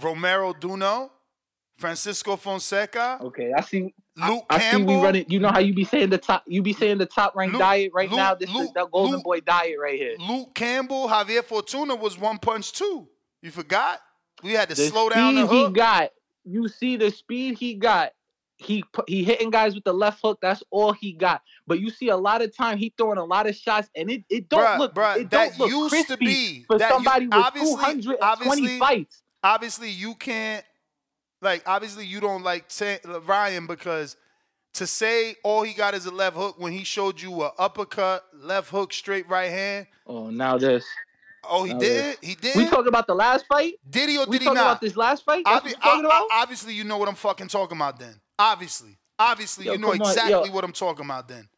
Romero 0.02 0.52
Duno, 0.52 1.08
Francisco 1.78 2.36
Fonseca. 2.36 3.20
Okay, 3.22 3.54
I 3.56 3.62
see. 3.62 3.94
Luke 4.18 4.44
I 4.50 4.58
see 4.58 4.82
we 4.82 4.96
running. 4.96 5.24
You 5.28 5.40
know 5.40 5.48
how 5.48 5.60
you 5.60 5.72
be 5.72 5.84
saying 5.84 6.10
the 6.10 6.18
top. 6.18 6.44
You 6.46 6.60
be 6.60 6.74
saying 6.74 6.98
the 6.98 7.06
top 7.06 7.34
ranked 7.34 7.54
Luke- 7.54 7.60
diet 7.60 7.92
right 7.94 8.10
Luke- 8.10 8.18
now. 8.18 8.34
This 8.34 8.50
is 8.50 8.70
the 8.72 8.86
Golden 8.92 9.14
Luke- 9.14 9.24
Boy 9.24 9.40
diet 9.40 9.76
right 9.80 9.98
here. 9.98 10.16
Luke 10.18 10.54
Campbell, 10.54 11.08
Javier 11.08 11.42
Fortuna 11.42 11.94
was 11.94 12.18
one 12.18 12.36
punch 12.36 12.72
too. 12.72 13.08
You 13.40 13.50
forgot? 13.50 14.02
We 14.42 14.52
had 14.52 14.68
to 14.68 14.74
The 14.74 14.88
slow 14.88 15.08
down 15.08 15.36
the 15.36 15.46
speed 15.46 15.68
he 15.68 15.72
got. 15.72 16.10
You 16.44 16.68
see 16.68 16.98
the 16.98 17.10
speed 17.10 17.56
he 17.56 17.76
got. 17.76 18.12
He 18.62 18.84
he 19.06 19.24
hitting 19.24 19.50
guys 19.50 19.74
with 19.74 19.84
the 19.84 19.92
left 19.94 20.20
hook. 20.22 20.38
That's 20.42 20.62
all 20.70 20.92
he 20.92 21.12
got. 21.12 21.40
But 21.66 21.80
you 21.80 21.88
see 21.90 22.08
a 22.08 22.16
lot 22.16 22.42
of 22.42 22.54
time 22.54 22.76
he 22.76 22.92
throwing 22.96 23.18
a 23.18 23.24
lot 23.24 23.48
of 23.48 23.56
shots, 23.56 23.88
and 23.96 24.10
it, 24.10 24.24
it 24.28 24.48
don't 24.50 24.60
Bruh, 24.64 24.78
look 24.78 24.94
bruh, 24.94 25.16
it 25.16 25.30
that 25.30 25.56
don't 25.56 25.58
look 25.58 25.70
used 25.70 25.90
crispy 25.90 26.12
to 26.12 26.16
be 26.18 26.64
for 26.66 26.78
that 26.78 26.88
you- 26.88 26.94
somebody 26.94 27.26
with 27.26 27.34
obviously- 27.34 27.76
220 28.02 28.78
fights. 28.78 29.22
Obviously, 29.42 29.88
you 29.90 30.14
can't 30.14 30.64
like 31.40 31.62
obviously 31.66 32.04
you 32.04 32.20
don't 32.20 32.42
like 32.42 32.66
Ryan 33.24 33.66
because 33.66 34.16
to 34.74 34.86
say 34.86 35.36
all 35.42 35.62
he 35.62 35.72
got 35.72 35.94
is 35.94 36.04
a 36.04 36.10
left 36.10 36.36
hook 36.36 36.56
when 36.58 36.72
he 36.72 36.84
showed 36.84 37.20
you 37.20 37.42
a 37.42 37.52
uppercut, 37.58 38.24
left 38.34 38.68
hook, 38.70 38.92
straight 38.92 39.26
right 39.28 39.50
hand. 39.50 39.86
Oh, 40.06 40.28
now 40.28 40.58
this. 40.58 40.84
Oh, 41.48 41.64
he 41.64 41.72
Now 41.72 41.78
did. 41.78 41.90
this. 41.90 42.16
He 42.20 42.34
did. 42.34 42.54
We 42.56 42.66
talking 42.68 42.88
about 42.88 43.06
the 43.06 43.14
last 43.14 43.46
fight? 43.48 43.74
Did 43.88 44.10
he 44.10 44.18
or 44.18 44.26
we 44.26 44.32
did 44.36 44.42
he 44.42 44.44
talking 44.44 44.56
not? 44.56 44.66
about 44.72 44.80
this 44.82 44.94
last 44.96 45.24
fight? 45.24 45.42
Obvi- 45.46 45.74
I- 45.80 46.00
about? 46.00 46.12
I- 46.30 46.42
obviously, 46.42 46.74
you 46.74 46.84
know 46.84 46.98
what 46.98 47.08
I'm 47.08 47.14
fucking 47.14 47.48
talking 47.48 47.78
about. 47.78 47.98
Then, 47.98 48.20
obviously, 48.40 48.98
obviously, 49.18 49.66
Yo, 49.66 49.72
you 49.72 49.78
know 49.78 49.92
come 49.92 50.02
on, 50.02 50.08
exactly 50.08 50.50
what 50.50 50.64
I'm 50.64 50.72
talking 50.72 51.04
about. 51.04 51.28
Then, 51.28 51.48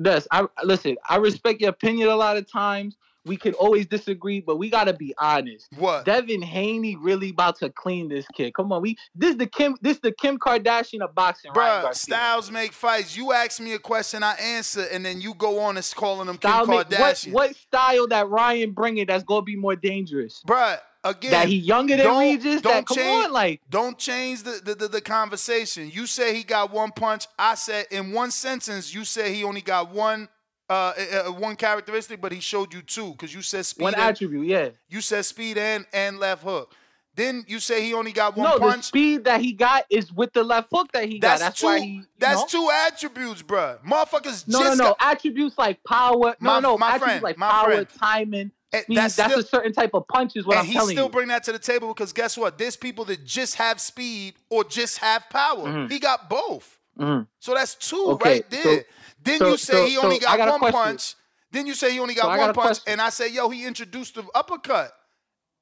Des, 0.00 0.22
I 0.30 0.46
listen. 0.62 0.96
I 1.08 1.16
respect 1.16 1.60
your 1.60 1.70
opinion 1.70 2.08
a 2.08 2.16
lot 2.16 2.36
of 2.36 2.50
times. 2.50 2.96
We 3.24 3.36
can 3.36 3.54
always 3.54 3.86
disagree, 3.86 4.40
but 4.40 4.56
we 4.56 4.70
gotta 4.70 4.92
be 4.92 5.12
honest. 5.18 5.66
What? 5.76 6.04
Devin 6.04 6.42
Haney 6.42 6.94
really 6.94 7.30
about 7.30 7.58
to 7.58 7.70
clean 7.70 8.08
this 8.08 8.24
kid. 8.28 8.54
Come 8.54 8.70
on, 8.70 8.82
we 8.82 8.96
this 9.16 9.34
the 9.34 9.46
Kim 9.48 9.76
this 9.80 9.98
the 9.98 10.12
Kim 10.12 10.38
Kardashian 10.38 11.00
of 11.00 11.12
boxing. 11.12 11.50
Bruh, 11.50 11.92
styles 11.92 12.52
make 12.52 12.72
fights. 12.72 13.16
You 13.16 13.32
ask 13.32 13.58
me 13.58 13.72
a 13.72 13.80
question, 13.80 14.22
I 14.22 14.34
answer, 14.34 14.86
and 14.92 15.04
then 15.04 15.20
you 15.20 15.34
go 15.34 15.58
on 15.58 15.76
and 15.76 15.92
calling 15.96 16.28
them 16.28 16.36
Style 16.36 16.66
Kim 16.66 16.70
make- 16.76 16.90
what, 16.90 16.90
Kardashian. 16.90 17.32
what 17.32 17.56
style 17.56 18.06
that 18.08 18.28
Ryan 18.28 18.70
bringing 18.70 19.06
that's 19.06 19.24
gonna 19.24 19.42
be 19.42 19.56
more 19.56 19.74
dangerous? 19.74 20.40
Bruh, 20.46 20.78
again, 21.10 21.30
That 21.30 21.48
he 21.48 21.56
younger 21.56 21.96
than 21.96 22.06
don't- 22.06 22.18
Regis? 22.20 22.60
Don't 22.62 22.72
That- 22.72 22.86
come 22.86 22.96
change, 22.96 23.24
on, 23.26 23.32
like- 23.32 23.60
don't 23.68 23.98
change 23.98 24.42
the, 24.42 24.60
the, 24.64 24.74
the, 24.74 24.88
the 24.88 25.00
conversation. 25.00 25.90
You 25.92 26.06
say 26.06 26.34
he 26.34 26.42
got 26.42 26.70
one 26.72 26.92
punch. 26.92 27.26
I 27.38 27.54
said 27.54 27.86
in 27.90 28.12
one 28.12 28.30
sentence, 28.30 28.94
you 28.94 29.04
said 29.04 29.32
he 29.32 29.44
only 29.44 29.60
got 29.62 29.90
one 29.90 30.28
uh, 30.68 30.92
uh, 30.98 31.28
uh, 31.28 31.32
one 31.32 31.54
characteristic, 31.54 32.20
but 32.20 32.32
he 32.32 32.40
showed 32.40 32.74
you 32.74 32.82
two 32.82 33.12
because 33.12 33.32
you 33.32 33.40
said 33.40 33.64
speed. 33.64 33.84
One 33.84 33.94
and- 33.94 34.02
attribute, 34.02 34.46
yeah. 34.48 34.70
You 34.88 35.00
said 35.00 35.24
speed 35.24 35.58
and 35.58 35.86
and 35.92 36.18
left 36.18 36.42
hook. 36.42 36.74
Then 37.14 37.44
you 37.48 37.60
say 37.60 37.82
he 37.82 37.94
only 37.94 38.12
got 38.12 38.36
one 38.36 38.50
no, 38.50 38.58
the 38.58 38.82
speed 38.82 39.24
that 39.24 39.40
he 39.40 39.52
got 39.54 39.84
is 39.88 40.12
with 40.12 40.34
the 40.34 40.42
left 40.42 40.68
hook 40.70 40.92
that 40.92 41.08
he 41.08 41.18
That's, 41.18 41.40
got. 41.40 41.46
That's 41.46 41.60
two. 41.60 41.66
why 41.66 41.78
he. 41.80 42.02
that's 42.18 42.52
know? 42.52 42.60
two 42.60 42.70
attributes, 42.70 43.42
bruh. 43.42 43.82
Motherfuckers 43.84 44.46
No, 44.48 44.58
no, 44.62 44.74
no. 44.74 44.84
got- 44.84 44.96
Attributes 45.00 45.56
like 45.56 45.82
power. 45.84 46.34
No, 46.40 46.50
My- 46.54 46.60
no. 46.60 46.76
my 46.76 46.88
attributes 46.96 47.20
friend, 47.20 47.22
like 47.22 47.36
power, 47.38 47.64
friend. 47.72 47.86
timing, 47.98 48.50
Speed. 48.74 48.96
that's 48.98 49.16
That's, 49.16 49.32
still- 49.32 49.42
a 49.44 49.46
certain 49.46 49.72
type 49.72 49.90
of 49.94 50.06
punch, 50.08 50.36
is 50.36 50.44
what 50.44 50.56
and 50.56 50.60
I'm 50.60 50.66
he 50.66 50.72
telling 50.74 50.96
still 50.96 51.06
you. 51.06 51.10
bring 51.12 51.28
that 51.28 51.44
to 51.44 51.52
the 51.52 51.58
table 51.58 51.88
because 51.88 52.12
guess 52.12 52.36
what? 52.36 52.58
There's 52.58 52.76
people 52.76 53.04
that 53.06 53.24
just 53.24 53.54
have 53.56 53.80
speed 53.80 54.34
or 54.50 54.64
just 54.64 54.98
have 54.98 55.24
power. 55.30 55.66
Mhm. 55.66 55.90
He 55.90 55.98
got 55.98 56.28
both. 56.28 56.78
Mhm. 56.98 57.26
So 57.38 57.54
that's 57.54 57.74
two 57.74 58.04
Okay, 58.12 58.30
right 58.30 58.50
there. 58.50 58.62
so- 58.62 58.82
then 59.22 59.38
so- 59.38 59.48
you 59.50 59.56
say 59.56 59.72
so- 59.72 59.86
he 59.86 59.96
only 59.98 60.18
got, 60.18 60.36
got 60.36 60.60
one 60.60 60.72
punch. 60.72 61.14
Then 61.52 61.66
you 61.66 61.74
say 61.74 61.92
he 61.92 62.00
only 62.00 62.14
got 62.14 62.26
I 62.26 62.38
one 62.38 62.38
got 62.52 62.54
punch, 62.56 62.78
and 62.86 63.00
I 63.00 63.08
say, 63.10 63.28
yo, 63.28 63.48
he 63.48 63.64
introduced 63.64 64.16
the 64.16 64.24
uppercut 64.34 64.92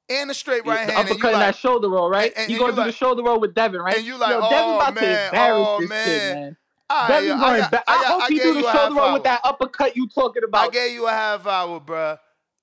and 0.09 0.29
the 0.29 0.33
straight 0.33 0.65
Yeah, 0.65 0.71
right 0.73 0.87
the 0.87 0.93
hand. 0.93 1.07
and 1.07 1.11
uppercut 1.11 1.31
and 1.33 1.39
like, 1.41 1.53
that 1.55 1.59
shoulder 1.59 1.89
roll, 1.89 2.09
right? 2.09 2.31
and- 2.35 2.43
and 2.43 2.49
you 2.49 2.55
you 2.55 2.59
gonna 2.59 2.73
do 2.73 2.77
like- 2.79 2.87
the 2.87 2.91
shoulder 2.93 3.23
roll 3.23 3.39
with 3.39 3.53
Devin, 3.53 3.81
right? 3.81 3.95
and 3.97 4.05
you 4.05 4.17
like, 4.17 4.31
Yo, 4.31 4.41
Devin 4.41 4.57
oh, 4.59 4.75
about 4.77 4.93
man, 4.95 5.03
to 5.03 5.25
embarrass 5.27 5.67
oh, 5.67 5.79
this 5.79 5.89
man. 5.89 6.05
kid, 6.05 6.33
man. 6.35 6.57
All 6.89 6.97
right, 7.01 7.07
Devin 7.07 7.31
I 7.31 7.39
going 7.59 7.69
back. 7.71 7.83
I 7.87 7.93
I, 7.93 7.97
hope 8.05 8.21
I 8.23 8.27
he 8.27 8.39
do 8.39 8.53
the 8.61 8.71
shoulder 8.71 8.95
roll 8.95 9.13
with 9.13 9.23
that 9.23 9.41
uppercut 9.43 9.95
you 9.95 10.07
talking 10.07 10.43
about. 10.43 10.67
I 10.67 10.69
gave 10.69 10.91
you 10.93 11.07
a 11.07 11.11
half 11.11 11.45
hour, 11.47 11.79
bruh. 11.79 12.19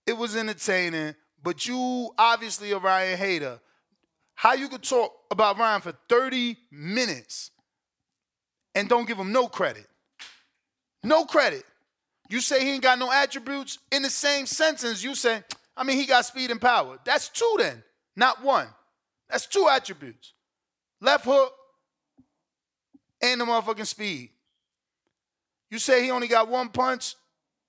It 0.07 0.17
was 0.17 0.37
entertaining, 0.37 1.15
but 1.43 1.67
you 1.67 2.11
obviously 2.19 2.73
a 2.73 2.79
Ryan 2.79 3.19
hater. 3.19 3.61
How 4.35 4.55
you 4.55 4.69
could 4.69 4.83
talk 4.83 5.13
about 5.31 5.59
Ryan 5.59 5.81
for 5.81 5.95
30 6.09 6.57
minutes 6.71 7.51
and 8.75 8.89
don't 8.89 9.07
give 9.07 9.19
him 9.19 9.33
no 9.33 9.47
credit? 9.47 9.87
No 11.05 11.25
credit. 11.25 11.65
You 12.29 12.41
say 12.41 12.65
he 12.65 12.73
ain't 12.73 12.83
got 12.83 12.99
no 12.99 13.13
attributes. 13.13 13.79
In 13.91 14.03
the 14.03 14.11
same 14.11 14.47
sentence, 14.47 15.05
you 15.05 15.15
say, 15.15 15.43
I 15.77 15.85
mean, 15.85 15.97
he 15.97 16.07
got 16.07 16.25
speed 16.25 16.51
and 16.51 16.61
power. 16.61 16.99
That's 17.05 17.29
two 17.29 17.57
then, 17.59 17.83
not 18.17 18.43
one. 18.43 18.69
That's 19.29 19.47
two 19.47 19.69
attributes. 19.71 20.33
Left 21.01 21.25
hook 21.25 21.53
and 23.21 23.41
the 23.41 23.45
motherfucking 23.45 23.87
speed. 23.87 24.31
You 25.71 25.79
say 25.79 26.03
he 26.03 26.11
only 26.11 26.29
got 26.29 26.49
one 26.49 26.69
punch, 26.69 27.15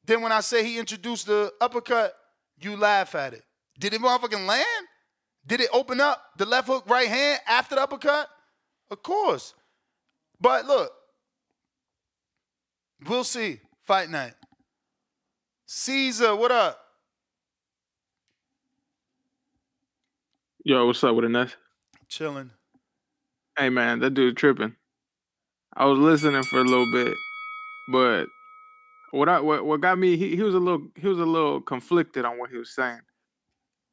then 0.05 0.21
when 0.21 0.31
I 0.31 0.41
say 0.41 0.63
he 0.63 0.77
introduced 0.77 1.27
the 1.27 1.53
uppercut, 1.61 2.15
you 2.63 2.75
laugh 2.75 3.15
at 3.15 3.33
it. 3.33 3.43
Did 3.79 3.93
it 3.93 4.01
motherfucking 4.01 4.45
land? 4.45 4.87
Did 5.45 5.61
it 5.61 5.69
open 5.73 5.99
up 5.99 6.21
the 6.37 6.45
left 6.45 6.67
hook 6.67 6.85
right 6.87 7.07
hand 7.07 7.39
after 7.47 7.75
the 7.75 7.81
uppercut? 7.81 8.27
Of 8.89 9.03
course. 9.03 9.53
But 10.39 10.65
look, 10.65 10.91
we'll 13.07 13.23
see. 13.23 13.59
Fight 13.85 14.09
night. 14.09 14.33
Caesar, 15.65 16.35
what 16.35 16.51
up? 16.51 16.79
Yo, 20.63 20.85
what's 20.85 21.03
up 21.03 21.15
with 21.15 21.29
Ness? 21.29 21.55
Chilling. 22.07 22.51
Hey 23.57 23.69
man, 23.69 23.99
that 23.99 24.11
dude 24.11 24.37
tripping. 24.37 24.75
I 25.75 25.85
was 25.85 25.99
listening 25.99 26.43
for 26.43 26.59
a 26.59 26.63
little 26.63 26.89
bit, 26.91 27.13
but 27.91 28.27
what 29.13 29.29
I 29.29 29.39
what, 29.39 29.65
what 29.65 29.81
got 29.81 29.99
me 29.99 30.17
he, 30.17 30.35
he 30.35 30.41
was 30.41 30.55
a 30.55 30.59
little 30.59 30.87
he 30.95 31.07
was 31.07 31.19
a 31.19 31.25
little 31.25 31.61
conflicted 31.61 32.25
on 32.25 32.39
what 32.39 32.49
he 32.49 32.57
was 32.57 32.73
saying. 32.73 33.01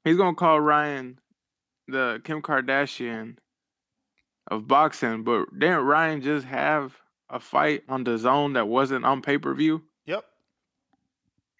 He's 0.05 0.17
gonna 0.17 0.35
call 0.35 0.61
Ryan 0.61 1.19
the 1.89 2.23
Kim 2.25 2.41
Kardashian 2.41 3.37
of 4.51 4.67
boxing, 4.67 5.23
but 5.23 5.47
didn't 5.59 5.85
Ryan 5.85 6.23
just 6.23 6.47
have 6.47 6.97
a 7.29 7.39
fight 7.39 7.83
on 7.89 8.05
the 8.05 8.17
zone 8.17 8.55
that 8.55 8.67
wasn't 8.67 9.05
on 9.05 9.21
pay 9.21 9.37
per 9.37 9.53
view? 9.53 9.83
Yep. 10.07 10.25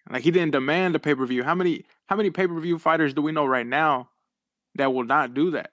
Like 0.09 0.23
he 0.23 0.31
didn't 0.31 0.53
demand 0.53 0.95
a 0.95 0.99
pay 0.99 1.13
per 1.13 1.25
view. 1.27 1.43
How 1.43 1.53
many 1.53 1.85
how 2.07 2.15
many 2.15 2.31
pay 2.31 2.47
per 2.47 2.59
view 2.59 2.79
fighters 2.79 3.13
do 3.13 3.21
we 3.21 3.31
know 3.31 3.45
right 3.45 3.67
now 3.67 4.09
that 4.75 4.91
will 4.91 5.05
not 5.05 5.35
do 5.35 5.51
that 5.51 5.71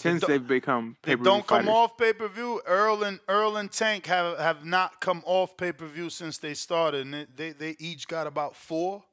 since 0.00 0.24
they've 0.24 0.46
become 0.46 0.96
They 1.04 1.14
pay 1.14 1.16
per 1.16 1.24
view 1.24 1.24
don't 1.24 1.46
fighters. 1.46 1.66
come 1.66 1.68
off 1.68 1.96
pay 1.98 2.12
per 2.12 2.28
view. 2.28 2.60
Errol 2.66 3.02
and 3.04 3.20
Errol 3.28 3.56
and 3.56 3.70
Tank 3.70 4.06
have 4.06 4.38
have 4.38 4.64
not 4.64 5.00
come 5.00 5.22
off 5.26 5.56
pay 5.56 5.72
per 5.72 5.86
view 5.86 6.10
since 6.10 6.38
they 6.38 6.54
started, 6.54 7.06
and 7.06 7.14
they, 7.14 7.26
they 7.36 7.52
they 7.52 7.76
each 7.78 8.08
got 8.08 8.26
about 8.26 8.56
four. 8.56 9.04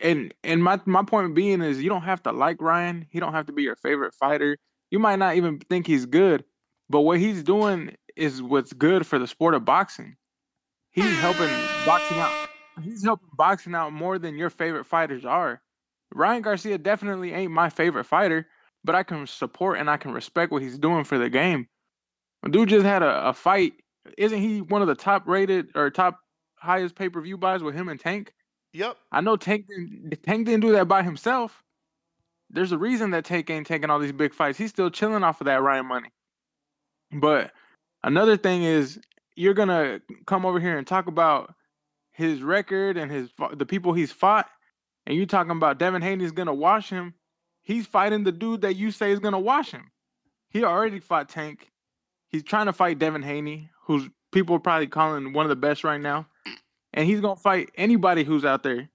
and 0.00 0.32
and 0.44 0.62
my 0.62 0.80
my 0.86 1.02
point 1.02 1.34
being 1.34 1.62
is 1.62 1.82
you 1.82 1.88
don't 1.88 2.02
have 2.02 2.22
to 2.24 2.32
like 2.32 2.60
Ryan. 2.62 3.06
He 3.10 3.20
don't 3.20 3.32
have 3.32 3.46
to 3.46 3.52
be 3.52 3.62
your 3.62 3.76
favorite 3.76 4.14
fighter. 4.14 4.58
You 4.90 4.98
might 4.98 5.18
not 5.18 5.36
even 5.36 5.58
think 5.58 5.86
he's 5.86 6.06
good, 6.06 6.44
but 6.88 7.00
what 7.02 7.18
he's 7.18 7.42
doing 7.42 7.94
is 8.16 8.42
what's 8.42 8.72
good 8.72 9.06
for 9.06 9.18
the 9.18 9.26
sport 9.26 9.54
of 9.54 9.64
boxing. 9.64 10.16
He's 10.90 11.18
helping 11.20 11.50
boxing 11.86 12.18
out. 12.18 12.48
He's 12.82 13.04
helping 13.04 13.28
boxing 13.36 13.74
out 13.74 13.92
more 13.92 14.18
than 14.18 14.36
your 14.36 14.50
favorite 14.50 14.84
fighters 14.86 15.24
are. 15.24 15.60
Ryan 16.14 16.42
Garcia 16.42 16.78
definitely 16.78 17.32
ain't 17.32 17.52
my 17.52 17.68
favorite 17.70 18.04
fighter, 18.04 18.46
but 18.88 18.94
I 18.94 19.02
can 19.02 19.26
support 19.26 19.78
and 19.78 19.90
I 19.90 19.98
can 19.98 20.12
respect 20.12 20.50
what 20.50 20.62
he's 20.62 20.78
doing 20.78 21.04
for 21.04 21.18
the 21.18 21.28
game. 21.28 21.68
Dude 22.48 22.70
just 22.70 22.86
had 22.86 23.02
a, 23.02 23.28
a 23.28 23.34
fight. 23.34 23.74
Isn't 24.16 24.40
he 24.40 24.62
one 24.62 24.80
of 24.80 24.88
the 24.88 24.94
top 24.94 25.28
rated 25.28 25.66
or 25.74 25.90
top 25.90 26.20
highest 26.56 26.94
pay 26.94 27.10
per 27.10 27.20
view 27.20 27.36
buys 27.36 27.62
with 27.62 27.74
him 27.74 27.90
and 27.90 28.00
Tank? 28.00 28.32
Yep. 28.72 28.96
I 29.12 29.20
know 29.20 29.36
Tank 29.36 29.66
didn't, 29.68 30.22
Tank 30.22 30.46
didn't 30.46 30.62
do 30.62 30.72
that 30.72 30.88
by 30.88 31.02
himself. 31.02 31.62
There's 32.48 32.72
a 32.72 32.78
reason 32.78 33.10
that 33.10 33.26
Tank 33.26 33.50
ain't 33.50 33.66
taking 33.66 33.90
all 33.90 33.98
these 33.98 34.12
big 34.12 34.32
fights. 34.32 34.56
He's 34.56 34.70
still 34.70 34.88
chilling 34.88 35.22
off 35.22 35.42
of 35.42 35.44
that 35.44 35.60
Ryan 35.60 35.84
money. 35.84 36.08
But 37.12 37.52
another 38.04 38.38
thing 38.38 38.62
is, 38.62 38.98
you're 39.36 39.52
gonna 39.52 40.00
come 40.26 40.46
over 40.46 40.60
here 40.60 40.78
and 40.78 40.86
talk 40.86 41.08
about 41.08 41.54
his 42.12 42.42
record 42.42 42.96
and 42.96 43.12
his 43.12 43.28
the 43.52 43.66
people 43.66 43.92
he's 43.92 44.12
fought, 44.12 44.48
and 45.06 45.14
you're 45.14 45.26
talking 45.26 45.52
about 45.52 45.78
Devin 45.78 46.00
Haney's 46.00 46.32
gonna 46.32 46.54
wash 46.54 46.88
him. 46.88 47.12
He's 47.68 47.86
fighting 47.86 48.24
the 48.24 48.32
dude 48.32 48.62
that 48.62 48.76
you 48.76 48.90
say 48.90 49.12
is 49.12 49.20
gonna 49.20 49.38
wash 49.38 49.72
him. 49.72 49.90
He 50.48 50.64
already 50.64 51.00
fought 51.00 51.28
Tank. 51.28 51.70
He's 52.30 52.42
trying 52.42 52.64
to 52.64 52.72
fight 52.72 52.98
Devin 52.98 53.22
Haney, 53.22 53.68
who's 53.82 54.08
people 54.32 54.56
are 54.56 54.58
probably 54.58 54.86
calling 54.86 55.34
one 55.34 55.44
of 55.44 55.50
the 55.50 55.56
best 55.56 55.84
right 55.84 56.00
now, 56.00 56.26
and 56.94 57.06
he's 57.06 57.20
gonna 57.20 57.36
fight 57.36 57.70
anybody 57.76 58.24
who's 58.24 58.42
out 58.42 58.62
there, 58.62 58.88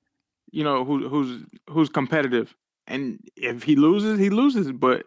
you 0.51 0.63
know, 0.63 0.83
who, 0.83 1.07
who's 1.07 1.43
who's 1.69 1.87
competitive. 1.87 2.55
And 2.87 3.19
if 3.35 3.61
he 3.61 3.75
loses, 3.75 4.17
he 4.17 4.31
loses. 4.31 4.71
But 4.71 5.05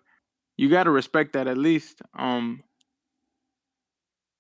you 0.57 0.71
got 0.71 0.85
to 0.85 0.93
respect 0.93 1.33
that 1.33 1.49
at 1.49 1.59
least. 1.59 2.03
Um, 2.17 2.63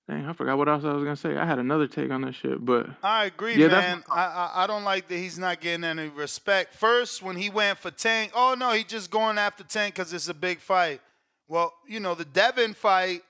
dang, 0.08 0.26
I 0.26 0.32
forgot 0.32 0.56
what 0.58 0.68
else 0.68 0.84
I 0.84 0.92
was 0.92 1.02
gonna 1.04 1.16
say. 1.16 1.36
I 1.36 1.44
had 1.44 1.58
another 1.58 1.86
take 1.86 2.10
on 2.10 2.22
that 2.22 2.34
shit, 2.34 2.64
but 2.64 2.86
I 3.02 3.24
agree, 3.26 3.54
Yeah, 3.56 3.68
that's 3.68 3.86
man. 3.96 4.04
I, 4.10 4.24
I 4.24 4.64
I 4.64 4.66
don't 4.66 4.84
like 4.84 5.08
that 5.08 5.16
he's 5.16 5.38
not 5.38 5.60
getting 5.60 5.84
any 5.84 6.08
respect. 6.08 6.74
First, 6.74 7.22
when 7.22 7.36
he 7.36 7.50
went 7.50 7.78
for 7.78 7.90
Tank, 7.90 8.32
oh 8.34 8.54
no, 8.58 8.72
he 8.72 8.84
just 8.84 9.10
going 9.10 9.38
after 9.38 9.64
Tank 9.64 9.94
because 9.94 10.12
it's 10.12 10.28
a 10.28 10.34
big 10.34 10.58
fight. 10.60 11.00
Well, 11.48 11.72
you 11.86 12.00
know 12.00 12.14
the 12.14 12.24
Devin 12.24 12.74
fight. 12.74 13.22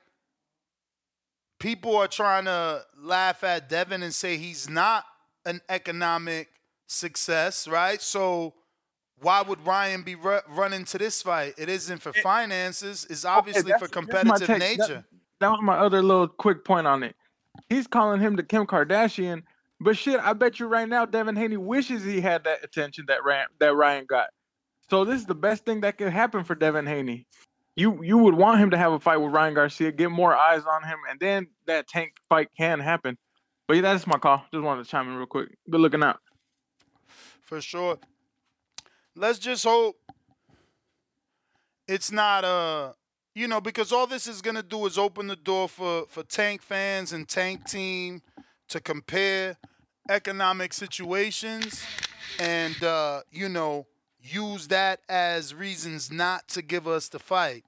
People 1.59 1.97
are 1.97 2.09
trying 2.09 2.45
to 2.45 2.85
laugh 2.99 3.43
at 3.43 3.69
Devin 3.71 4.03
and 4.03 4.15
say 4.15 4.37
he's 4.37 4.69
not 4.69 5.05
an 5.47 5.63
economic 5.71 6.49
success, 6.87 7.67
right? 7.67 8.01
So 8.03 8.53
why 9.23 9.41
would 9.41 9.65
Ryan 9.67 10.03
be 10.03 10.15
ru- 10.17 10.41
running 10.51 10.85
to 10.87 10.99
this 10.99 11.23
fight? 11.23 11.55
It 11.57 11.71
isn't 11.71 12.03
for 12.03 12.13
finances. 12.13 13.07
It's 13.09 13.25
obviously 13.25 13.63
that's- 13.73 13.81
for 13.81 13.89
competitive 13.89 14.47
take. 14.49 14.59
That- 14.79 14.89
nature. 14.89 15.05
That 15.41 15.51
was 15.51 15.61
my 15.63 15.77
other 15.77 16.03
little 16.03 16.29
quick 16.29 16.65
point 16.65 16.87
on 16.87 17.03
it. 17.03 17.15
He's 17.69 17.87
calling 17.87 18.21
him 18.21 18.37
the 18.37 18.43
Kim 18.43 18.67
Kardashian, 18.67 19.43
but 19.81 19.97
shit, 19.97 20.21
I 20.21 20.33
bet 20.33 20.61
you 20.61 20.67
right 20.67 20.89
now 20.89 21.05
Devin 21.07 21.37
Haney 21.37 21.57
wishes 21.57 22.05
he 22.05 22.21
had 22.21 22.45
that 22.45 22.65
attention 22.65 23.05
that 23.09 23.25
Ryan 23.25 23.49
that 23.61 23.75
Ryan 23.75 24.07
got. 24.07 24.29
So 24.89 25.05
this 25.05 25.21
is 25.21 25.27
the 25.27 25.35
best 25.35 25.65
thing 25.65 25.81
that 25.83 25.99
could 25.99 26.13
happen 26.13 26.45
for 26.45 26.55
Devin 26.55 26.87
Haney. 26.87 27.27
You 27.77 28.03
you 28.03 28.19
would 28.19 28.35
want 28.35 28.61
him 28.61 28.71
to 28.71 28.79
have 28.79 28.93
a 28.93 29.01
fight 29.01 29.19
with 29.19 29.33
Ryan 29.33 29.55
Garcia, 29.55 29.93
get 29.93 30.11
more 30.11 30.35
eyes 30.37 30.63
on 30.65 30.83
him, 30.85 30.99
and 31.11 31.21
then 31.21 31.49
that 31.67 31.89
tank 31.89 32.13
fight 32.29 32.49
can 32.57 32.81
happen. 32.81 33.19
But 33.69 33.77
yeah, 33.77 33.83
that's 33.83 34.07
my 34.07 34.19
call. 34.19 34.45
Just 34.53 34.63
wanted 34.65 34.85
to 34.85 34.91
chime 34.91 35.09
in 35.09 35.17
real 35.17 35.27
quick. 35.27 35.49
Good 35.69 35.81
looking 35.81 36.03
out. 36.03 36.21
for 37.43 37.61
sure. 37.61 37.99
Let's 39.15 39.39
just 39.39 39.65
hope 39.65 39.97
it's 41.89 42.13
not 42.13 42.45
uh 42.45 42.93
you 43.37 43.47
know 43.47 43.61
because 43.61 43.93
all 43.93 44.07
this 44.07 44.27
is 44.27 44.41
gonna 44.41 44.63
do 44.63 44.87
is 44.87 44.97
open 44.97 45.27
the 45.27 45.37
door 45.37 45.69
for 45.69 46.07
for 46.09 46.23
tank 46.23 46.63
fans 46.63 47.13
and 47.13 47.29
tank 47.29 47.69
team 47.69 48.23
to 48.69 48.81
compare 48.81 49.59
economic 50.09 50.73
situations 50.73 51.85
and 52.41 52.83
uh 52.83 53.21
you 53.31 53.49
know 53.49 53.87
use 54.23 54.69
that 54.69 55.01
as 55.09 55.55
reasons 55.55 56.11
not 56.11 56.49
to 56.49 56.63
give 56.63 56.89
us 56.89 57.09
the 57.11 57.19
fight 57.19 57.63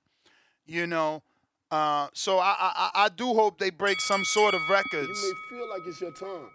you 0.66 0.87
know 0.87 1.23
uh 1.71 2.09
so 2.14 2.39
i 2.39 2.57
i 2.59 2.91
I- 2.95 3.05
i 3.05 3.09
do 3.11 3.27
hope 3.35 3.59
they 3.59 3.71
break 3.71 4.01
some 4.01 4.25
sort 4.25 4.55
of 4.55 4.62
records 4.71 5.23
You 5.23 5.35
may 5.51 5.59
feel 5.59 5.69
like 5.69 5.83
it's 5.87 6.01
your 6.01 6.12
time, 6.12 6.49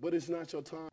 but 0.00 0.14
it's 0.14 0.28
not 0.28 0.52
your 0.52 0.62
time. 0.62 0.88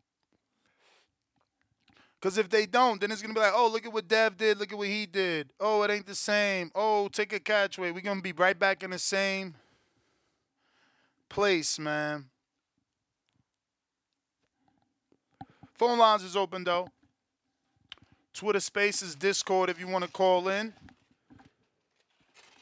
Because 2.20 2.38
if 2.38 2.48
they 2.48 2.66
don't, 2.66 3.00
then 3.00 3.10
it's 3.10 3.20
gonna 3.22 3.34
be 3.34 3.40
like, 3.40 3.52
oh, 3.54 3.68
look 3.70 3.84
at 3.84 3.92
what 3.92 4.08
Dev 4.08 4.36
did, 4.36 4.58
look 4.58 4.72
at 4.72 4.78
what 4.78 4.88
he 4.88 5.06
did. 5.06 5.50
Oh, 5.60 5.82
it 5.82 5.90
ain't 5.90 6.06
the 6.06 6.14
same. 6.14 6.70
Oh, 6.74 7.08
take 7.08 7.32
a 7.32 7.40
catch 7.40 7.78
weight. 7.78 7.92
We're 7.92 8.00
gonna 8.00 8.22
be 8.22 8.32
right 8.32 8.58
back 8.58 8.82
in 8.82 8.90
the 8.90 8.98
same 8.98 9.54
place, 11.28 11.78
man. 11.78 12.26
Phone 15.74 15.98
lines 15.98 16.22
is 16.22 16.36
open 16.36 16.64
though. 16.64 16.88
Twitter 18.32 18.60
Spaces, 18.60 19.14
Discord 19.14 19.68
if 19.68 19.78
you 19.78 19.86
want 19.86 20.04
to 20.04 20.10
call 20.10 20.48
in. 20.48 20.72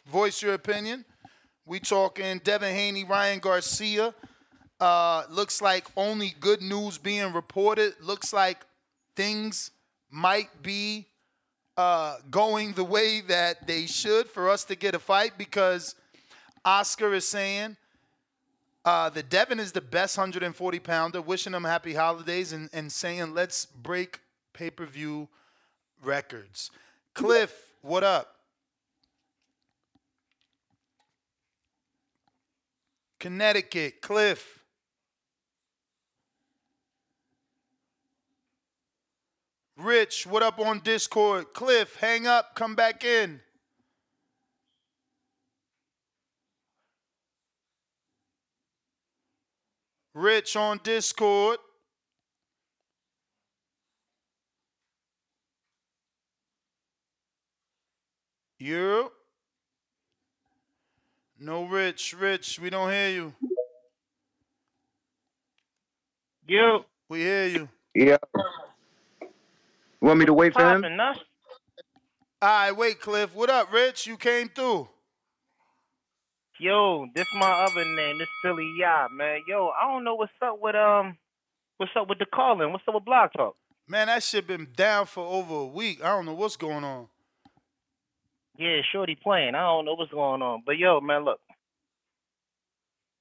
Voice 0.06 0.42
your 0.42 0.54
opinion. 0.54 1.04
We 1.64 1.80
talking 1.80 2.38
Devin 2.44 2.74
Haney, 2.74 3.04
Ryan 3.04 3.38
Garcia. 3.38 4.14
Uh, 4.80 5.22
looks 5.30 5.62
like 5.62 5.86
only 5.96 6.34
good 6.40 6.60
news 6.60 6.98
being 6.98 7.32
reported. 7.32 7.94
Looks 8.02 8.32
like 8.32 8.58
things 9.16 9.70
might 10.10 10.62
be 10.62 11.06
uh, 11.76 12.16
going 12.30 12.72
the 12.72 12.84
way 12.84 13.20
that 13.20 13.66
they 13.66 13.86
should 13.86 14.28
for 14.28 14.48
us 14.48 14.64
to 14.64 14.76
get 14.76 14.94
a 14.94 14.98
fight 14.98 15.32
because 15.36 15.94
Oscar 16.64 17.14
is 17.14 17.26
saying 17.26 17.76
uh, 18.84 19.08
that 19.10 19.28
Devin 19.30 19.58
is 19.58 19.72
the 19.72 19.80
best 19.80 20.16
140 20.16 20.78
pounder, 20.80 21.20
wishing 21.20 21.54
him 21.54 21.64
happy 21.64 21.94
holidays 21.94 22.52
and, 22.52 22.68
and 22.72 22.92
saying, 22.92 23.34
let's 23.34 23.66
break 23.66 24.20
pay 24.52 24.70
per 24.70 24.86
view 24.86 25.28
records. 26.02 26.70
Cliff, 27.14 27.72
what 27.82 28.04
up? 28.04 28.36
Connecticut, 33.18 34.02
Cliff. 34.02 34.63
Rich, 39.76 40.26
what 40.26 40.42
up 40.42 40.60
on 40.60 40.80
Discord? 40.80 41.52
Cliff, 41.52 41.96
hang 41.96 42.26
up, 42.26 42.54
come 42.54 42.74
back 42.74 43.04
in. 43.04 43.40
Rich 50.14 50.54
on 50.54 50.80
Discord. 50.84 51.58
You. 58.60 59.10
No, 61.38 61.64
Rich. 61.64 62.14
Rich, 62.18 62.60
we 62.60 62.70
don't 62.70 62.90
hear 62.90 63.10
you. 63.10 63.34
You. 66.46 66.84
We 67.08 67.18
hear 67.20 67.46
you. 67.48 67.68
Yeah. 67.94 68.16
Want 70.04 70.18
me 70.18 70.26
to 70.26 70.34
wait 70.34 70.52
for 70.52 70.60
him? 70.60 70.82
Popping, 70.82 70.98
huh? 71.00 71.14
All 72.42 72.48
right, 72.48 72.76
wait, 72.76 73.00
Cliff. 73.00 73.34
What 73.34 73.48
up, 73.48 73.72
Rich? 73.72 74.06
You 74.06 74.18
came 74.18 74.50
through. 74.50 74.86
Yo, 76.60 77.06
this 77.14 77.24
my 77.32 77.64
other 77.64 77.86
name. 77.86 78.18
This 78.18 78.28
Philly 78.42 78.70
Yacht, 78.78 79.12
man. 79.12 79.40
Yo, 79.48 79.70
I 79.70 79.90
don't 79.90 80.04
know 80.04 80.14
what's 80.14 80.30
up 80.42 80.58
with 80.60 80.74
um, 80.74 81.16
what's 81.78 81.92
up 81.98 82.06
with 82.10 82.18
the 82.18 82.26
calling. 82.26 82.70
What's 82.70 82.84
up 82.86 82.96
with 82.96 83.06
Block 83.06 83.32
Talk? 83.32 83.56
Man, 83.88 84.08
that 84.08 84.22
shit 84.22 84.46
been 84.46 84.68
down 84.76 85.06
for 85.06 85.24
over 85.24 85.54
a 85.54 85.66
week. 85.66 86.04
I 86.04 86.08
don't 86.08 86.26
know 86.26 86.34
what's 86.34 86.58
going 86.58 86.84
on. 86.84 87.06
Yeah, 88.58 88.82
Shorty 88.92 89.16
playing. 89.16 89.54
I 89.54 89.62
don't 89.62 89.86
know 89.86 89.94
what's 89.94 90.12
going 90.12 90.42
on, 90.42 90.64
but 90.66 90.76
yo, 90.76 91.00
man, 91.00 91.24
look. 91.24 91.40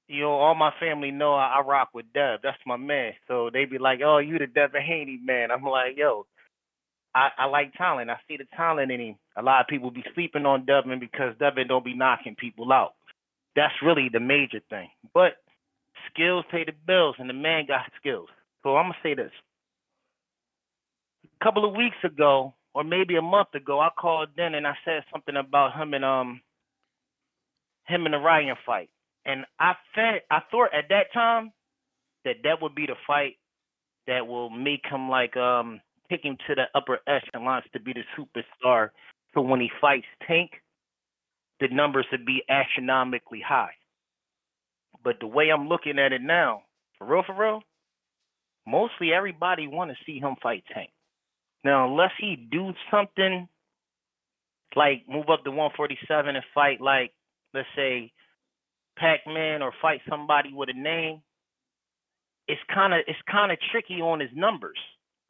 Yo, 0.10 0.30
all 0.30 0.54
my 0.54 0.72
family 0.82 1.12
know 1.12 1.34
I, 1.34 1.60
I 1.60 1.62
rock 1.62 1.92
with 1.94 2.12
Dev. 2.14 2.42
That's 2.44 2.58
my 2.68 2.76
man. 2.76 3.14
So 3.30 3.50
they 3.54 3.64
be 3.64 3.78
like, 3.78 4.02
"Oh, 4.04 4.18
you 4.18 4.38
the 4.38 4.48
Devin 4.48 4.82
Haney 4.82 5.18
man." 5.24 5.50
I'm 5.50 5.64
like, 5.64 5.96
"Yo, 5.96 6.26
I, 7.16 7.30
I 7.38 7.46
like 7.46 7.74
talent. 7.74 8.10
I 8.10 8.18
see 8.28 8.38
the 8.38 8.46
talent 8.56 8.92
in 8.92 9.00
him. 9.00 9.16
A 9.38 9.42
lot 9.42 9.62
of 9.62 9.68
people 9.68 9.92
be 9.92 10.04
sleeping 10.16 10.46
on 10.46 10.66
Devin 10.66 11.00
because 11.00 11.36
Devin 11.40 11.68
don't 11.68 11.86
be 11.86 11.96
knocking 11.96 12.36
people 12.36 12.72
out. 12.72 12.94
That's 13.56 13.74
really 13.84 14.10
the 14.12 14.20
major 14.20 14.62
thing. 14.70 14.90
But 15.14 15.34
skills 16.12 16.46
pay 16.52 16.64
the 16.66 16.74
bills, 16.88 17.16
and 17.20 17.30
the 17.30 17.34
man 17.34 17.66
got 17.68 17.92
skills. 18.00 18.30
So 18.64 18.76
I'm 18.78 18.86
gonna 18.86 18.96
say 19.04 19.14
this. 19.14 19.32
A 21.42 21.44
couple 21.44 21.66
of 21.68 21.76
weeks 21.76 21.98
ago, 22.04 22.54
or 22.74 22.84
maybe 22.84 23.16
a 23.16 23.22
month 23.22 23.54
ago, 23.54 23.80
I 23.80 23.90
called 24.00 24.30
then 24.36 24.56
and 24.56 24.66
I 24.66 24.74
said 24.86 25.04
something 25.12 25.36
about 25.36 25.76
him 25.80 25.94
and 25.94 26.06
um 26.06 26.42
him 27.88 28.06
and 28.06 28.14
the 28.14 28.20
Ryan 28.20 28.56
fight, 28.66 28.90
and 29.26 29.46
I 29.60 29.74
felt 29.94 30.22
I 30.32 30.40
thought 30.52 30.74
at 30.74 30.90
that 30.90 31.14
time 31.14 31.52
that 32.26 32.38
that 32.44 32.62
would 32.62 32.76
be 32.76 32.88
the 32.88 32.96
fight 33.06 33.38
that 34.08 34.28
will 34.28 34.50
make 34.50 34.84
him 34.90 35.10
like 35.10 35.38
um 35.38 35.82
take 36.10 36.24
him 36.24 36.38
to 36.48 36.56
the 36.56 36.64
upper 36.76 37.00
echelons 37.08 37.66
to 37.74 37.80
be 37.80 37.94
the 37.94 38.04
superstar. 38.18 38.90
So 39.34 39.42
when 39.42 39.60
he 39.60 39.70
fights 39.82 40.06
Tank, 40.28 40.52
the 41.60 41.68
numbers 41.70 42.06
would 42.12 42.26
be 42.26 42.44
astronomically 42.50 43.42
high. 43.46 43.74
But 45.04 45.20
the 45.20 45.28
way 45.28 45.50
I'm 45.50 45.68
looking 45.68 46.00
at 46.00 46.14
it 46.14 46.22
now, 46.22 46.64
for 46.98 47.08
real, 47.08 47.24
for 47.26 47.36
real, 47.36 47.62
mostly 48.66 49.14
everybody 49.14 49.68
want 49.68 49.92
to 49.92 49.98
see 50.06 50.20
him 50.20 50.36
fight 50.42 50.64
Tank. 50.74 50.90
Now, 51.64 51.88
unless 51.88 52.12
he 52.20 52.36
do 52.36 52.74
something 52.92 53.48
like 54.76 55.04
move 55.08 55.30
up 55.30 55.44
to 55.44 55.52
147 55.52 56.36
and 56.36 56.46
fight 56.54 56.82
like, 56.82 57.14
let's 57.54 57.68
say, 57.76 58.12
Pac-Man 58.98 59.62
or 59.62 59.74
fight 59.82 60.02
somebody 60.10 60.54
with 60.54 60.70
a 60.70 60.74
name, 60.74 61.22
it's 62.48 62.62
kind 62.74 62.94
of 62.94 63.02
it's 63.08 63.20
kind 63.32 63.52
of 63.52 63.58
tricky 63.72 64.02
on 64.02 64.20
his 64.20 64.30
numbers, 64.36 64.78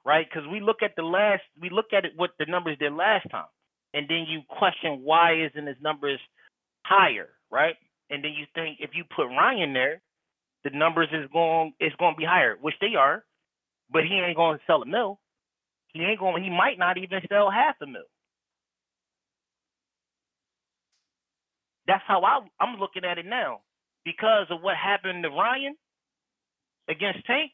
right? 0.06 0.26
Because 0.30 0.48
we 0.52 0.60
look 0.62 0.84
at 0.84 0.96
the 0.96 1.04
last, 1.04 1.44
we 1.62 1.70
look 1.70 1.94
at 1.94 2.06
it 2.06 2.14
what 2.16 2.32
the 2.40 2.46
numbers 2.48 2.78
did 2.80 2.94
last 2.94 3.30
time, 3.32 3.48
and 3.94 4.08
then 4.10 4.26
you 4.28 4.42
question 4.50 5.02
why 5.04 5.46
isn't 5.46 5.68
his 5.68 5.78
numbers 5.82 6.20
higher, 6.86 7.30
right? 7.52 7.76
And 8.10 8.24
then 8.24 8.32
you 8.32 8.46
think 8.56 8.80
if 8.80 8.92
you 8.94 9.04
put 9.16 9.28
Ryan 9.28 9.74
there, 9.74 10.02
the 10.64 10.72
numbers 10.72 11.10
is 11.12 11.30
going 11.34 11.74
is 11.80 11.94
going 12.00 12.16
to 12.16 12.18
be 12.18 12.26
higher, 12.26 12.58
which 12.62 12.76
they 12.82 12.96
are, 12.98 13.24
but 13.92 14.04
he 14.04 14.16
ain't 14.16 14.36
going 14.38 14.58
to 14.58 14.64
sell 14.68 14.82
a 14.82 14.86
mill. 14.86 15.20
He 15.94 16.04
ain't 16.04 16.20
going. 16.20 16.44
He 16.44 16.50
might 16.50 16.80
not 16.80 16.98
even 16.98 17.22
sell 17.30 17.52
half 17.52 17.76
a 17.82 17.88
mill. 17.88 18.04
That's 21.88 22.04
how 22.08 22.22
I, 22.24 22.40
I'm 22.60 22.80
looking 22.80 23.06
at 23.06 23.18
it 23.18 23.26
now, 23.26 23.62
because 24.06 24.48
of 24.50 24.62
what 24.62 24.76
happened 24.78 25.24
to 25.24 25.30
Ryan 25.30 25.76
against 26.90 27.26
Tank. 27.26 27.52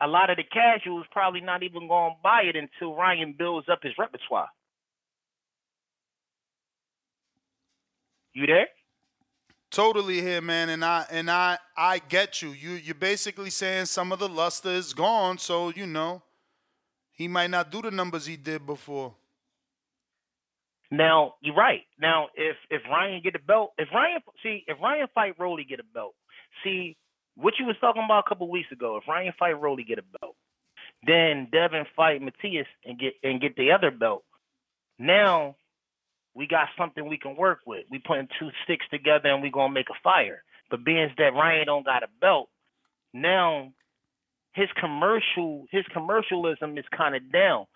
A 0.00 0.06
lot 0.06 0.30
of 0.30 0.36
the 0.36 0.44
casuals 0.44 1.06
probably 1.10 1.40
not 1.40 1.62
even 1.62 1.88
going 1.88 2.12
to 2.12 2.16
buy 2.22 2.42
it 2.42 2.56
until 2.56 2.94
Ryan 2.94 3.34
builds 3.38 3.68
up 3.68 3.78
his 3.82 3.92
repertoire. 3.98 4.48
You 8.34 8.46
there? 8.46 8.68
Totally 9.70 10.20
here, 10.20 10.42
man, 10.42 10.68
and 10.68 10.84
I 10.84 11.06
and 11.10 11.30
I 11.30 11.58
I 11.76 11.98
get 11.98 12.40
you. 12.40 12.50
You 12.50 12.72
you're 12.72 12.94
basically 12.94 13.50
saying 13.50 13.86
some 13.86 14.12
of 14.12 14.18
the 14.18 14.28
luster 14.28 14.70
is 14.70 14.92
gone, 14.92 15.38
so 15.38 15.70
you 15.70 15.86
know 15.86 16.22
he 17.12 17.28
might 17.28 17.50
not 17.50 17.70
do 17.70 17.82
the 17.82 17.90
numbers 17.90 18.26
he 18.26 18.36
did 18.36 18.64
before. 18.64 19.14
Now 20.90 21.34
you're 21.40 21.54
right. 21.54 21.82
Now 21.98 22.28
if 22.34 22.56
if 22.70 22.82
Ryan 22.88 23.20
get 23.24 23.34
a 23.34 23.38
belt, 23.38 23.72
if 23.78 23.88
Ryan 23.92 24.20
see 24.42 24.64
if 24.66 24.78
Ryan 24.80 25.08
fight 25.14 25.34
Rolly 25.38 25.64
get 25.64 25.80
a 25.80 25.84
belt, 25.94 26.14
see 26.62 26.96
what 27.36 27.54
you 27.58 27.66
was 27.66 27.76
talking 27.80 28.02
about 28.04 28.24
a 28.26 28.28
couple 28.28 28.50
weeks 28.50 28.72
ago. 28.72 28.96
If 28.96 29.08
Ryan 29.08 29.32
fight 29.38 29.60
Rolly 29.60 29.84
get 29.84 29.98
a 29.98 30.18
belt, 30.20 30.36
then 31.06 31.48
Devin 31.52 31.84
fight 31.94 32.22
Matias 32.22 32.66
and 32.84 32.98
get 32.98 33.14
and 33.22 33.40
get 33.40 33.56
the 33.56 33.72
other 33.72 33.90
belt. 33.90 34.24
Now 34.98 35.56
we 36.34 36.46
got 36.46 36.68
something 36.78 37.06
we 37.06 37.18
can 37.18 37.36
work 37.36 37.60
with. 37.66 37.84
We 37.90 37.98
putting 37.98 38.28
two 38.38 38.50
sticks 38.64 38.86
together 38.90 39.28
and 39.28 39.42
we 39.42 39.50
gonna 39.50 39.72
make 39.72 39.90
a 39.90 39.98
fire. 40.02 40.42
But 40.70 40.84
being 40.84 41.08
that 41.18 41.34
Ryan 41.34 41.66
don't 41.66 41.84
got 41.84 42.02
a 42.02 42.08
belt, 42.20 42.48
now 43.14 43.72
his 44.54 44.68
commercial 44.80 45.66
his 45.70 45.84
commercialism 45.92 46.76
is 46.78 46.84
kind 46.96 47.14
of 47.14 47.30
down. 47.30 47.66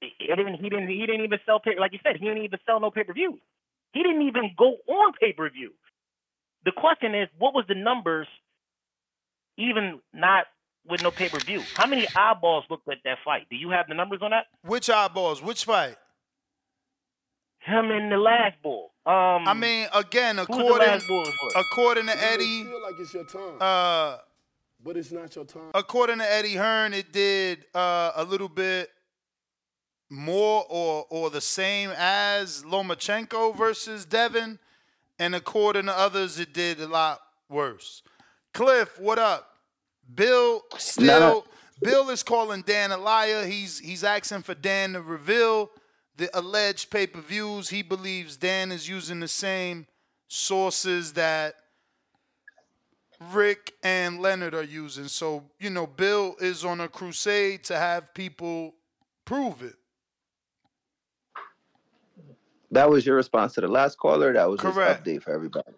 It 0.00 0.36
didn't 0.36 0.56
he 0.56 0.68
didn't 0.68 0.88
he 0.88 1.06
didn't 1.06 1.24
even 1.24 1.38
sell 1.46 1.60
pay 1.60 1.78
like 1.78 1.92
you 1.92 2.00
said 2.02 2.16
he 2.16 2.26
didn't 2.26 2.44
even 2.44 2.58
sell 2.66 2.80
no 2.80 2.90
pay 2.90 3.04
per 3.04 3.12
view. 3.12 3.38
He 3.92 4.02
didn't 4.02 4.22
even 4.22 4.52
go 4.58 4.76
on 4.88 5.12
pay 5.20 5.32
per 5.32 5.48
view. 5.50 5.72
The 6.64 6.72
question 6.72 7.14
is, 7.14 7.28
what 7.38 7.54
was 7.54 7.64
the 7.68 7.74
numbers? 7.74 8.26
Even 9.58 10.00
not 10.14 10.46
with 10.88 11.02
no 11.02 11.10
pay 11.10 11.28
per 11.28 11.38
view, 11.38 11.62
how 11.74 11.86
many 11.86 12.06
eyeballs 12.16 12.64
looked 12.70 12.88
at 12.88 12.98
that 13.04 13.18
fight? 13.24 13.46
Do 13.50 13.56
you 13.56 13.70
have 13.70 13.86
the 13.88 13.94
numbers 13.94 14.20
on 14.22 14.30
that? 14.30 14.46
Which 14.64 14.88
eyeballs? 14.90 15.42
Which 15.42 15.64
fight? 15.64 15.96
Him 17.58 17.90
and 17.90 18.10
the 18.10 18.16
last 18.16 18.56
bull. 18.62 18.90
Um, 19.06 19.46
I 19.46 19.54
mean, 19.54 19.86
again, 19.94 20.38
according 20.38 20.88
last 20.88 21.06
bull 21.06 21.20
was? 21.22 21.52
according 21.56 22.06
to 22.06 22.12
You 22.12 22.16
may 22.18 22.26
Eddie, 22.34 22.64
feel 22.64 22.82
like 22.82 22.94
it's 22.98 23.14
your 23.14 23.24
time, 23.26 23.56
uh, 23.60 24.16
but 24.82 24.96
it's 24.96 25.12
not 25.12 25.34
your 25.36 25.44
time. 25.44 25.70
according 25.74 26.18
to 26.18 26.32
Eddie 26.32 26.54
Hearn, 26.54 26.92
it 26.94 27.12
did 27.12 27.64
uh, 27.74 28.12
a 28.16 28.24
little 28.24 28.48
bit 28.48 28.90
more 30.10 30.64
or 30.68 31.06
or 31.10 31.30
the 31.30 31.40
same 31.40 31.90
as 31.96 32.62
Lomachenko 32.64 33.56
versus 33.56 34.04
Devin, 34.04 34.58
and 35.22 35.36
according 35.36 35.86
to 35.86 35.96
others, 35.96 36.40
it 36.40 36.52
did 36.52 36.80
a 36.80 36.88
lot 36.88 37.20
worse. 37.48 38.02
Cliff, 38.52 38.98
what 38.98 39.20
up? 39.20 39.48
Bill 40.12 40.62
still 40.78 41.20
No, 41.20 41.44
Bill 41.80 42.10
is 42.10 42.24
calling 42.24 42.62
Dan 42.62 42.90
a 42.90 42.98
liar. 42.98 43.46
He's 43.46 43.78
he's 43.78 44.02
asking 44.02 44.42
for 44.42 44.56
Dan 44.56 44.94
to 44.94 45.00
reveal 45.00 45.70
the 46.16 46.28
alleged 46.36 46.90
pay-per-views. 46.90 47.68
He 47.68 47.82
believes 47.82 48.36
Dan 48.36 48.72
is 48.72 48.88
using 48.88 49.20
the 49.20 49.28
same 49.28 49.86
sources 50.26 51.12
that 51.12 51.54
Rick 53.32 53.74
and 53.84 54.20
Leonard 54.20 54.54
are 54.54 54.64
using. 54.64 55.06
So, 55.06 55.44
you 55.60 55.70
know, 55.70 55.86
Bill 55.86 56.34
is 56.40 56.64
on 56.64 56.80
a 56.80 56.88
crusade 56.88 57.62
to 57.64 57.76
have 57.76 58.12
people 58.12 58.74
prove 59.24 59.62
it. 59.62 59.76
That 62.72 62.90
was 62.90 63.06
your 63.06 63.16
response 63.16 63.52
to 63.54 63.60
the 63.60 63.68
last 63.68 63.98
caller. 63.98 64.32
That 64.32 64.50
was 64.50 64.60
Correct. 64.60 65.06
his 65.06 65.18
update 65.18 65.22
for 65.22 65.32
everybody. 65.32 65.72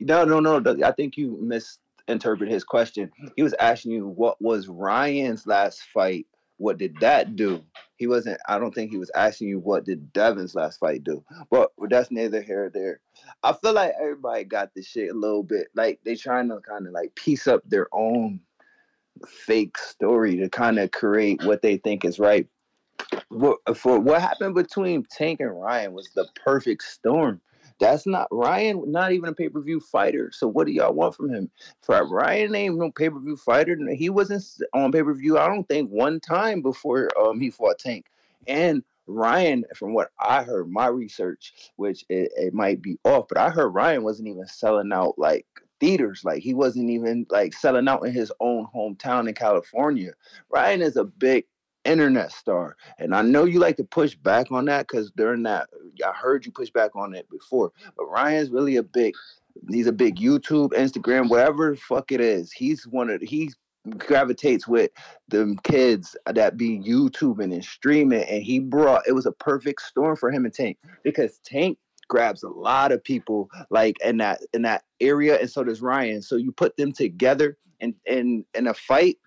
No, 0.00 0.24
no, 0.24 0.40
no. 0.40 0.76
I 0.84 0.92
think 0.92 1.16
you 1.16 1.38
misinterpreted 1.40 2.52
his 2.52 2.64
question. 2.64 3.10
He 3.36 3.42
was 3.42 3.54
asking 3.54 3.92
you 3.92 4.06
what 4.06 4.40
was 4.42 4.68
Ryan's 4.68 5.46
last 5.46 5.82
fight. 5.94 6.26
What 6.58 6.78
did 6.78 6.96
that 7.00 7.34
do? 7.34 7.62
He 7.96 8.06
wasn't. 8.06 8.40
I 8.48 8.58
don't 8.58 8.74
think 8.74 8.90
he 8.90 8.98
was 8.98 9.10
asking 9.14 9.48
you 9.48 9.58
what 9.58 9.84
did 9.84 10.12
Devin's 10.12 10.54
last 10.54 10.78
fight 10.78 11.02
do. 11.02 11.24
But 11.50 11.70
that's 11.88 12.10
neither 12.10 12.42
here 12.42 12.66
or 12.66 12.70
there. 12.70 13.00
I 13.42 13.52
feel 13.52 13.72
like 13.72 13.92
everybody 14.00 14.44
got 14.44 14.74
this 14.74 14.86
shit 14.86 15.10
a 15.10 15.18
little 15.18 15.42
bit. 15.42 15.68
Like 15.74 16.00
they 16.04 16.14
trying 16.14 16.48
to 16.50 16.60
kind 16.60 16.86
of 16.86 16.92
like 16.92 17.14
piece 17.14 17.46
up 17.46 17.62
their 17.66 17.88
own 17.92 18.40
fake 19.26 19.78
story 19.78 20.36
to 20.36 20.48
kind 20.48 20.78
of 20.78 20.90
create 20.90 21.44
what 21.44 21.62
they 21.62 21.76
think 21.76 22.04
is 22.04 22.18
right 22.18 22.48
what, 23.28 23.58
for 23.76 23.98
what 23.98 24.20
happened 24.20 24.54
between 24.54 25.04
Tank 25.04 25.40
and 25.40 25.60
Ryan 25.60 25.92
was 25.92 26.10
the 26.14 26.26
perfect 26.44 26.82
storm. 26.82 27.40
That's 27.80 28.06
not 28.06 28.28
Ryan, 28.30 28.90
not 28.90 29.12
even 29.12 29.30
a 29.30 29.34
pay 29.34 29.48
per 29.48 29.60
view 29.60 29.80
fighter. 29.80 30.30
So 30.32 30.46
what 30.46 30.66
do 30.66 30.72
y'all 30.72 30.94
want 30.94 31.16
from 31.16 31.30
him? 31.30 31.50
For 31.82 32.06
Ryan 32.06 32.54
ain't 32.54 32.78
no 32.78 32.90
pay 32.90 33.10
per 33.10 33.18
view 33.18 33.36
fighter. 33.36 33.76
He 33.94 34.10
wasn't 34.10 34.44
on 34.72 34.92
pay 34.92 35.02
per 35.02 35.14
view. 35.14 35.38
I 35.38 35.48
don't 35.48 35.68
think 35.68 35.90
one 35.90 36.20
time 36.20 36.62
before 36.62 37.08
um 37.18 37.40
he 37.40 37.50
fought 37.50 37.78
Tank. 37.78 38.06
And 38.46 38.82
Ryan, 39.06 39.64
from 39.74 39.92
what 39.92 40.10
I 40.20 40.42
heard, 40.44 40.70
my 40.70 40.86
research, 40.86 41.52
which 41.76 42.04
it, 42.08 42.32
it 42.36 42.54
might 42.54 42.80
be 42.80 42.98
off, 43.04 43.26
but 43.28 43.38
I 43.38 43.50
heard 43.50 43.68
Ryan 43.68 44.04
wasn't 44.04 44.28
even 44.28 44.46
selling 44.46 44.92
out 44.92 45.18
like 45.18 45.46
theaters. 45.80 46.22
Like 46.24 46.42
he 46.42 46.54
wasn't 46.54 46.90
even 46.90 47.26
like 47.28 47.52
selling 47.52 47.88
out 47.88 48.06
in 48.06 48.12
his 48.12 48.32
own 48.40 48.66
hometown 48.74 49.28
in 49.28 49.34
California. 49.34 50.12
Ryan 50.48 50.80
is 50.80 50.96
a 50.96 51.04
big 51.04 51.44
internet 51.84 52.32
star. 52.32 52.76
And 52.98 53.14
I 53.14 53.22
know 53.22 53.44
you 53.44 53.58
like 53.58 53.76
to 53.76 53.84
push 53.84 54.14
back 54.14 54.50
on 54.50 54.64
that 54.66 54.86
because 54.88 55.10
during 55.12 55.42
that, 55.44 55.68
I 56.04 56.12
heard 56.12 56.46
you 56.46 56.52
push 56.52 56.70
back 56.70 56.94
on 56.94 57.14
it 57.14 57.28
before. 57.30 57.72
But 57.96 58.06
Ryan's 58.06 58.50
really 58.50 58.76
a 58.76 58.82
big, 58.82 59.14
he's 59.70 59.86
a 59.86 59.92
big 59.92 60.16
YouTube, 60.16 60.70
Instagram, 60.70 61.28
whatever 61.28 61.76
fuck 61.76 62.12
it 62.12 62.20
is. 62.20 62.52
He's 62.52 62.86
one 62.86 63.10
of, 63.10 63.20
he 63.20 63.52
gravitates 63.98 64.66
with 64.66 64.90
the 65.28 65.56
kids 65.62 66.16
that 66.26 66.56
be 66.56 66.78
YouTubing 66.80 67.52
and 67.52 67.64
streaming. 67.64 68.24
And 68.24 68.42
he 68.42 68.58
brought, 68.58 69.06
it 69.06 69.12
was 69.12 69.26
a 69.26 69.32
perfect 69.32 69.82
storm 69.82 70.16
for 70.16 70.30
him 70.30 70.44
and 70.44 70.54
Tank 70.54 70.78
because 71.02 71.38
Tank 71.44 71.78
grabs 72.08 72.42
a 72.42 72.48
lot 72.48 72.92
of 72.92 73.02
people 73.02 73.48
like 73.70 73.96
in 74.04 74.18
that 74.18 74.38
in 74.52 74.60
that 74.60 74.84
area 75.00 75.38
and 75.40 75.50
so 75.50 75.64
does 75.64 75.80
Ryan. 75.80 76.20
So 76.20 76.36
you 76.36 76.52
put 76.52 76.76
them 76.76 76.92
together 76.92 77.56
in 77.80 77.94
in 78.06 78.44
in 78.54 78.66
a 78.68 78.74
fight 78.74 79.18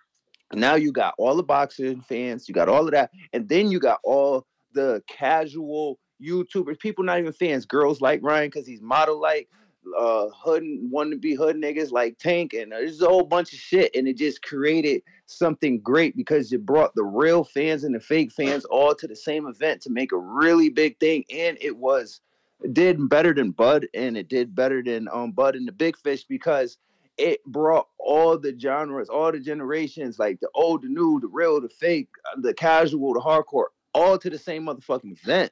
now 0.53 0.75
you 0.75 0.91
got 0.91 1.13
all 1.17 1.35
the 1.35 1.43
boxing 1.43 2.01
fans, 2.01 2.47
you 2.47 2.53
got 2.53 2.69
all 2.69 2.85
of 2.85 2.91
that, 2.91 3.11
and 3.33 3.47
then 3.49 3.71
you 3.71 3.79
got 3.79 3.99
all 4.03 4.45
the 4.73 5.01
casual 5.07 5.99
YouTubers, 6.21 6.79
people 6.79 7.03
not 7.03 7.19
even 7.19 7.33
fans, 7.33 7.65
girls 7.65 8.01
like 8.01 8.21
Ryan 8.23 8.47
because 8.47 8.67
he's 8.67 8.81
model 8.81 9.19
like, 9.19 9.49
uh, 9.97 10.27
hood 10.29 10.63
want 10.89 11.11
to 11.11 11.17
be 11.17 11.33
hood 11.33 11.55
niggas 11.55 11.91
like 11.91 12.17
Tank, 12.17 12.53
and 12.53 12.71
there's 12.71 13.01
a 13.01 13.07
whole 13.07 13.23
bunch 13.23 13.53
of 13.53 13.59
shit, 13.59 13.95
and 13.95 14.07
it 14.07 14.17
just 14.17 14.41
created 14.41 15.01
something 15.25 15.79
great 15.79 16.15
because 16.15 16.51
it 16.51 16.65
brought 16.65 16.93
the 16.95 17.03
real 17.03 17.43
fans 17.43 17.83
and 17.83 17.95
the 17.95 17.99
fake 17.99 18.31
fans 18.31 18.65
all 18.65 18.93
to 18.95 19.07
the 19.07 19.15
same 19.15 19.47
event 19.47 19.81
to 19.81 19.89
make 19.89 20.11
a 20.11 20.17
really 20.17 20.69
big 20.69 20.99
thing, 20.99 21.23
and 21.31 21.57
it 21.61 21.75
was 21.75 22.21
it 22.61 22.73
did 22.73 23.07
better 23.07 23.33
than 23.33 23.51
Bud, 23.51 23.87
and 23.93 24.17
it 24.17 24.29
did 24.29 24.55
better 24.55 24.81
than 24.83 25.07
um 25.11 25.31
Bud 25.31 25.55
and 25.55 25.67
the 25.67 25.71
Big 25.71 25.97
Fish 25.97 26.23
because 26.23 26.77
it 27.17 27.43
brought 27.45 27.87
all 27.99 28.37
the 28.37 28.57
genres, 28.57 29.09
all 29.09 29.31
the 29.31 29.39
generations, 29.39 30.19
like 30.19 30.39
the 30.39 30.49
old, 30.53 30.83
the 30.83 30.87
new, 30.87 31.19
the 31.19 31.27
real, 31.27 31.59
the 31.59 31.69
fake, 31.69 32.09
uh, 32.31 32.39
the 32.41 32.53
casual, 32.53 33.13
the 33.13 33.19
hardcore, 33.19 33.67
all 33.93 34.17
to 34.17 34.29
the 34.29 34.37
same 34.37 34.65
motherfucking 34.65 35.17
event. 35.23 35.51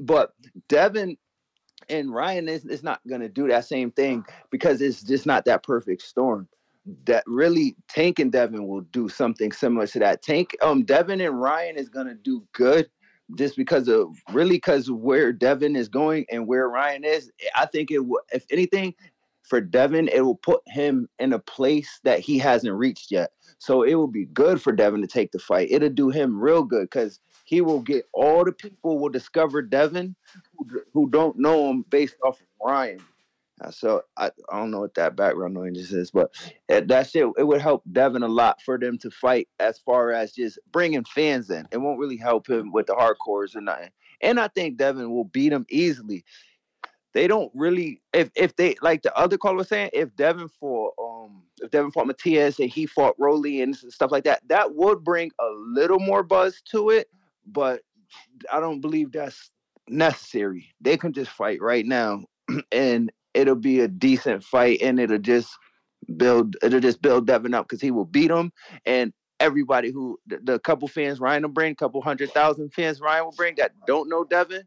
But 0.00 0.32
Devin 0.68 1.16
and 1.88 2.12
Ryan 2.12 2.48
is, 2.48 2.64
is 2.64 2.82
not 2.82 3.00
gonna 3.08 3.28
do 3.28 3.48
that 3.48 3.64
same 3.64 3.90
thing 3.90 4.24
because 4.50 4.80
it's 4.80 5.02
just 5.02 5.26
not 5.26 5.44
that 5.44 5.62
perfect 5.62 6.02
storm. 6.02 6.48
That 7.04 7.24
really 7.26 7.76
Tank 7.88 8.18
and 8.18 8.32
Devin 8.32 8.66
will 8.66 8.80
do 8.80 9.08
something 9.08 9.52
similar 9.52 9.86
to 9.88 9.98
that. 10.00 10.22
Tank, 10.22 10.56
um, 10.62 10.84
Devin 10.84 11.20
and 11.20 11.40
Ryan 11.40 11.76
is 11.76 11.88
gonna 11.88 12.14
do 12.14 12.44
good 12.52 12.88
just 13.36 13.56
because 13.56 13.88
of 13.88 14.16
really 14.32 14.56
because 14.56 14.90
where 14.90 15.32
Devin 15.32 15.76
is 15.76 15.88
going 15.88 16.26
and 16.30 16.46
where 16.46 16.68
Ryan 16.68 17.04
is. 17.04 17.30
I 17.54 17.66
think 17.66 17.90
it 17.90 18.00
will, 18.00 18.22
if 18.32 18.44
anything, 18.50 18.94
for 19.42 19.60
Devin, 19.60 20.08
it 20.08 20.20
will 20.22 20.36
put 20.36 20.60
him 20.66 21.08
in 21.18 21.32
a 21.32 21.38
place 21.38 22.00
that 22.04 22.20
he 22.20 22.38
hasn't 22.38 22.74
reached 22.74 23.10
yet. 23.10 23.32
So 23.58 23.82
it 23.82 23.94
will 23.94 24.08
be 24.08 24.26
good 24.26 24.60
for 24.60 24.72
Devin 24.72 25.00
to 25.02 25.06
take 25.06 25.32
the 25.32 25.38
fight. 25.38 25.68
It'll 25.70 25.88
do 25.88 26.10
him 26.10 26.40
real 26.40 26.62
good 26.64 26.90
because 26.90 27.20
he 27.44 27.60
will 27.60 27.80
get 27.80 28.06
all 28.12 28.44
the 28.44 28.52
people 28.52 28.98
will 28.98 29.08
discover 29.08 29.62
Devin 29.62 30.14
who, 30.56 30.82
who 30.92 31.10
don't 31.10 31.38
know 31.38 31.70
him 31.70 31.84
based 31.90 32.16
off 32.24 32.40
of 32.40 32.46
Ryan. 32.64 33.00
Uh, 33.60 33.70
so 33.70 34.02
I, 34.16 34.30
I 34.50 34.58
don't 34.58 34.70
know 34.70 34.80
what 34.80 34.94
that 34.94 35.14
background 35.14 35.54
noise 35.54 35.92
is, 35.92 36.10
but 36.10 36.34
that, 36.68 36.88
that 36.88 37.10
shit 37.10 37.28
it 37.38 37.46
would 37.46 37.60
help 37.60 37.82
Devin 37.92 38.22
a 38.22 38.28
lot 38.28 38.60
for 38.62 38.78
them 38.78 38.98
to 38.98 39.10
fight 39.10 39.48
as 39.60 39.78
far 39.78 40.10
as 40.10 40.32
just 40.32 40.58
bringing 40.72 41.04
fans 41.04 41.50
in. 41.50 41.68
It 41.70 41.78
won't 41.78 42.00
really 42.00 42.16
help 42.16 42.48
him 42.48 42.72
with 42.72 42.86
the 42.86 42.94
hardcores 42.94 43.54
or 43.54 43.60
nothing. 43.60 43.90
And 44.20 44.40
I 44.40 44.48
think 44.48 44.76
Devin 44.76 45.10
will 45.10 45.24
beat 45.24 45.52
him 45.52 45.66
easily. 45.68 46.24
They 47.14 47.26
don't 47.26 47.50
really 47.54 48.00
if 48.12 48.30
if 48.34 48.56
they 48.56 48.76
like 48.82 49.02
the 49.02 49.16
other 49.16 49.36
caller 49.36 49.58
was 49.58 49.68
saying 49.68 49.90
if 49.92 50.14
Devin 50.16 50.48
fought 50.48 50.94
um 51.02 51.42
if 51.60 51.70
Devin 51.70 51.90
fought 51.90 52.06
Matias 52.06 52.58
and 52.58 52.70
he 52.70 52.86
fought 52.86 53.14
Rolly 53.18 53.60
and 53.62 53.76
stuff 53.76 54.10
like 54.10 54.24
that 54.24 54.42
that 54.48 54.74
would 54.74 55.04
bring 55.04 55.30
a 55.38 55.48
little 55.74 56.00
more 56.00 56.22
buzz 56.22 56.62
to 56.70 56.90
it, 56.90 57.08
but 57.46 57.82
I 58.50 58.60
don't 58.60 58.80
believe 58.80 59.12
that's 59.12 59.50
necessary. 59.88 60.68
They 60.80 60.96
can 60.96 61.12
just 61.12 61.30
fight 61.30 61.60
right 61.60 61.84
now 61.84 62.24
and 62.72 63.12
it'll 63.34 63.54
be 63.56 63.80
a 63.80 63.88
decent 63.88 64.44
fight 64.44 64.80
and 64.82 64.98
it'll 64.98 65.18
just 65.18 65.56
build 66.16 66.56
it'll 66.62 66.80
just 66.80 67.02
build 67.02 67.26
Devin 67.26 67.54
up 67.54 67.68
because 67.68 67.80
he 67.80 67.90
will 67.90 68.04
beat 68.04 68.30
him 68.30 68.52
and 68.86 69.12
everybody 69.40 69.90
who 69.90 70.18
the, 70.26 70.38
the 70.42 70.58
couple 70.60 70.88
fans 70.88 71.20
Ryan 71.20 71.42
will 71.42 71.50
bring, 71.50 71.74
couple 71.74 72.00
hundred 72.00 72.30
thousand 72.30 72.72
fans 72.72 73.00
Ryan 73.00 73.24
will 73.24 73.32
bring 73.32 73.54
that 73.56 73.72
don't 73.86 74.08
know 74.08 74.24
Devin. 74.24 74.62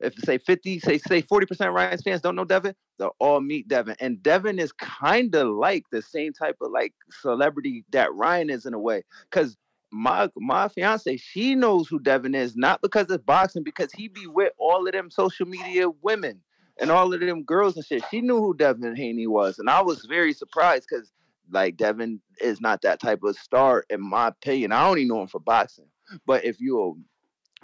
If 0.00 0.14
say 0.24 0.38
50, 0.38 0.80
say 0.80 0.98
say 0.98 1.22
40% 1.22 1.74
Ryan's 1.74 2.02
fans 2.02 2.20
don't 2.20 2.36
know 2.36 2.44
Devin, 2.44 2.74
they'll 2.98 3.16
all 3.18 3.40
meet 3.40 3.68
Devin. 3.68 3.96
And 4.00 4.22
Devin 4.22 4.58
is 4.58 4.72
kind 4.72 5.34
of 5.34 5.48
like 5.48 5.84
the 5.92 6.02
same 6.02 6.32
type 6.32 6.56
of 6.60 6.70
like 6.72 6.94
celebrity 7.10 7.84
that 7.90 8.14
Ryan 8.14 8.50
is 8.50 8.66
in 8.66 8.74
a 8.74 8.78
way. 8.78 9.02
Cause 9.30 9.56
my 9.92 10.28
my 10.36 10.68
fiance, 10.68 11.16
she 11.16 11.54
knows 11.54 11.88
who 11.88 11.98
Devin 11.98 12.34
is, 12.34 12.56
not 12.56 12.80
because 12.80 13.10
it's 13.10 13.24
boxing, 13.24 13.64
because 13.64 13.92
he 13.92 14.08
be 14.08 14.26
with 14.26 14.52
all 14.58 14.86
of 14.86 14.92
them 14.92 15.10
social 15.10 15.46
media 15.46 15.88
women 16.02 16.40
and 16.80 16.90
all 16.90 17.12
of 17.12 17.20
them 17.20 17.42
girls 17.42 17.76
and 17.76 17.84
shit. 17.84 18.04
She 18.10 18.20
knew 18.20 18.38
who 18.38 18.54
Devin 18.54 18.96
Haney 18.96 19.26
was, 19.26 19.58
and 19.58 19.68
I 19.68 19.82
was 19.82 20.06
very 20.08 20.32
surprised 20.32 20.86
because 20.88 21.12
like 21.50 21.76
Devin 21.76 22.20
is 22.40 22.60
not 22.60 22.82
that 22.82 23.00
type 23.00 23.22
of 23.24 23.36
star 23.36 23.84
in 23.90 24.00
my 24.00 24.28
opinion. 24.28 24.72
I 24.72 24.86
only 24.86 25.04
know 25.04 25.22
him 25.22 25.28
for 25.28 25.40
boxing, 25.40 25.88
but 26.26 26.44
if 26.44 26.60
you're 26.60 26.94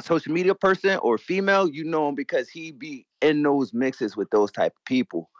social 0.00 0.32
media 0.32 0.54
person 0.54 0.98
or 1.02 1.18
female, 1.18 1.68
you 1.68 1.84
know 1.84 2.08
him 2.08 2.14
because 2.14 2.48
he 2.48 2.70
be 2.72 3.06
in 3.22 3.42
those 3.42 3.72
mixes 3.72 4.16
with 4.16 4.28
those 4.30 4.50
type 4.50 4.74
of 4.76 4.84
people. 4.84 5.30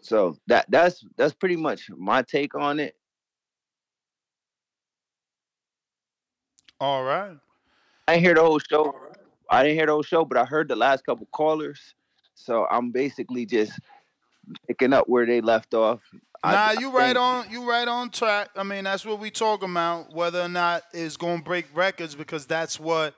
So 0.00 0.36
that 0.46 0.66
that's 0.70 1.04
that's 1.16 1.34
pretty 1.34 1.56
much 1.56 1.90
my 1.90 2.22
take 2.22 2.54
on 2.54 2.80
it. 2.80 2.94
All 6.80 7.02
right. 7.02 7.36
I 8.06 8.12
didn't 8.14 8.24
hear 8.24 8.34
the 8.34 8.42
whole 8.42 8.60
show. 8.60 8.94
I 9.50 9.62
didn't 9.62 9.76
hear 9.76 9.86
the 9.86 9.92
whole 9.92 10.02
show, 10.02 10.24
but 10.24 10.38
I 10.38 10.44
heard 10.44 10.68
the 10.68 10.76
last 10.76 11.04
couple 11.04 11.26
callers. 11.32 11.94
So 12.34 12.66
I'm 12.70 12.90
basically 12.92 13.44
just 13.46 13.78
picking 14.66 14.92
up 14.92 15.08
where 15.08 15.26
they 15.26 15.40
left 15.40 15.74
off. 15.74 16.00
Nah, 16.44 16.50
I 16.52 16.76
you 16.78 16.90
right 16.96 17.16
think- 17.16 17.18
on. 17.18 17.50
You 17.50 17.68
right 17.68 17.88
on 17.88 18.10
track. 18.10 18.50
I 18.56 18.62
mean, 18.62 18.84
that's 18.84 19.04
what 19.04 19.18
we 19.18 19.30
talking 19.30 19.70
about. 19.70 20.14
Whether 20.14 20.40
or 20.40 20.48
not 20.48 20.84
it's 20.92 21.16
going 21.16 21.38
to 21.38 21.44
break 21.44 21.66
records, 21.74 22.14
because 22.14 22.46
that's 22.46 22.78
what 22.78 23.14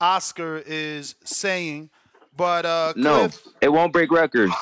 Oscar 0.00 0.62
is 0.64 1.14
saying. 1.24 1.90
But 2.36 2.66
uh, 2.66 2.92
No, 2.96 3.20
Cliff, 3.20 3.46
it 3.60 3.68
won't 3.72 3.92
break 3.92 4.10
records. 4.10 4.52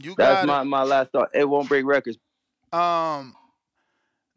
you 0.00 0.14
That's 0.16 0.46
got 0.46 0.46
my, 0.46 0.62
my 0.62 0.82
last 0.82 1.10
thought. 1.10 1.30
It 1.34 1.48
won't 1.48 1.68
break 1.68 1.84
records. 1.84 2.18
Um, 2.72 3.34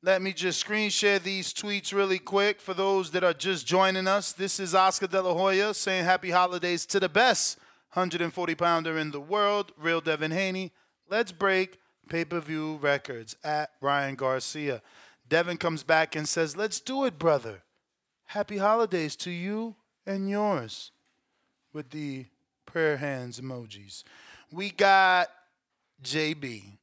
let 0.01 0.21
me 0.21 0.33
just 0.33 0.59
screen 0.59 0.89
share 0.89 1.19
these 1.19 1.53
tweets 1.53 1.93
really 1.93 2.19
quick 2.19 2.59
for 2.59 2.73
those 2.73 3.11
that 3.11 3.23
are 3.23 3.33
just 3.33 3.67
joining 3.67 4.07
us. 4.07 4.33
This 4.33 4.59
is 4.59 4.73
Oscar 4.75 5.07
De 5.07 5.21
La 5.21 5.33
Hoya 5.33 5.73
saying 5.73 6.03
Happy 6.03 6.31
Holidays 6.31 6.85
to 6.87 6.99
the 6.99 7.09
best 7.09 7.57
140 7.93 8.55
pounder 8.55 8.97
in 8.97 9.11
the 9.11 9.21
world, 9.21 9.71
Real 9.77 10.01
Devin 10.01 10.31
Haney. 10.31 10.71
Let's 11.09 11.31
break 11.31 11.79
pay 12.09 12.25
per 12.25 12.39
view 12.39 12.79
records 12.81 13.35
at 13.43 13.69
Ryan 13.81 14.15
Garcia. 14.15 14.81
Devin 15.29 15.57
comes 15.57 15.83
back 15.83 16.15
and 16.15 16.27
says, 16.27 16.57
Let's 16.57 16.79
do 16.79 17.05
it, 17.05 17.17
brother. 17.17 17.63
Happy 18.25 18.57
holidays 18.57 19.15
to 19.17 19.31
you 19.31 19.75
and 20.05 20.29
yours 20.29 20.91
with 21.73 21.89
the 21.91 22.25
prayer 22.65 22.97
hands 22.97 23.39
emojis. 23.39 24.03
We 24.51 24.69
got 24.69 25.29
JB. 26.03 26.77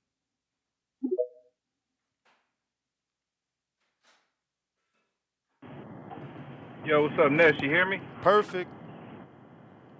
Yo, 6.84 7.02
what's 7.02 7.18
up, 7.18 7.30
Ness? 7.30 7.54
You 7.60 7.68
hear 7.68 7.84
me? 7.86 8.00
Perfect. 8.22 8.70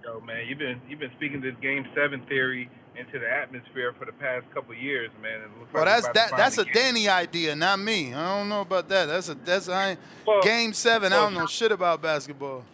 Yo, 0.03 0.19
man, 0.21 0.47
you've 0.47 0.57
been 0.57 0.81
you've 0.89 0.99
been 0.99 1.11
speaking 1.15 1.39
this 1.41 1.53
Game 1.61 1.85
Seven 1.95 2.21
theory 2.27 2.69
into 2.95 3.19
the 3.19 3.29
atmosphere 3.29 3.93
for 3.97 4.05
the 4.05 4.11
past 4.13 4.45
couple 4.53 4.73
years, 4.73 5.09
man. 5.21 5.41
Well, 5.71 5.85
like 5.85 5.85
that's 5.85 6.07
that. 6.09 6.35
That's 6.35 6.57
a 6.57 6.65
get- 6.65 6.73
Danny 6.73 7.07
idea, 7.07 7.55
not 7.55 7.79
me. 7.79 8.13
I 8.13 8.37
don't 8.37 8.49
know 8.49 8.61
about 8.61 8.89
that. 8.89 9.05
That's 9.05 9.29
a 9.29 9.35
that's 9.35 9.69
I 9.69 9.97
Well- 10.25 10.41
game 10.41 10.73
seven. 10.73 11.13
I 11.13 11.17
don't 11.17 11.35
know 11.35 11.45
shit 11.45 11.71
about 11.71 12.01
basketball. 12.01 12.65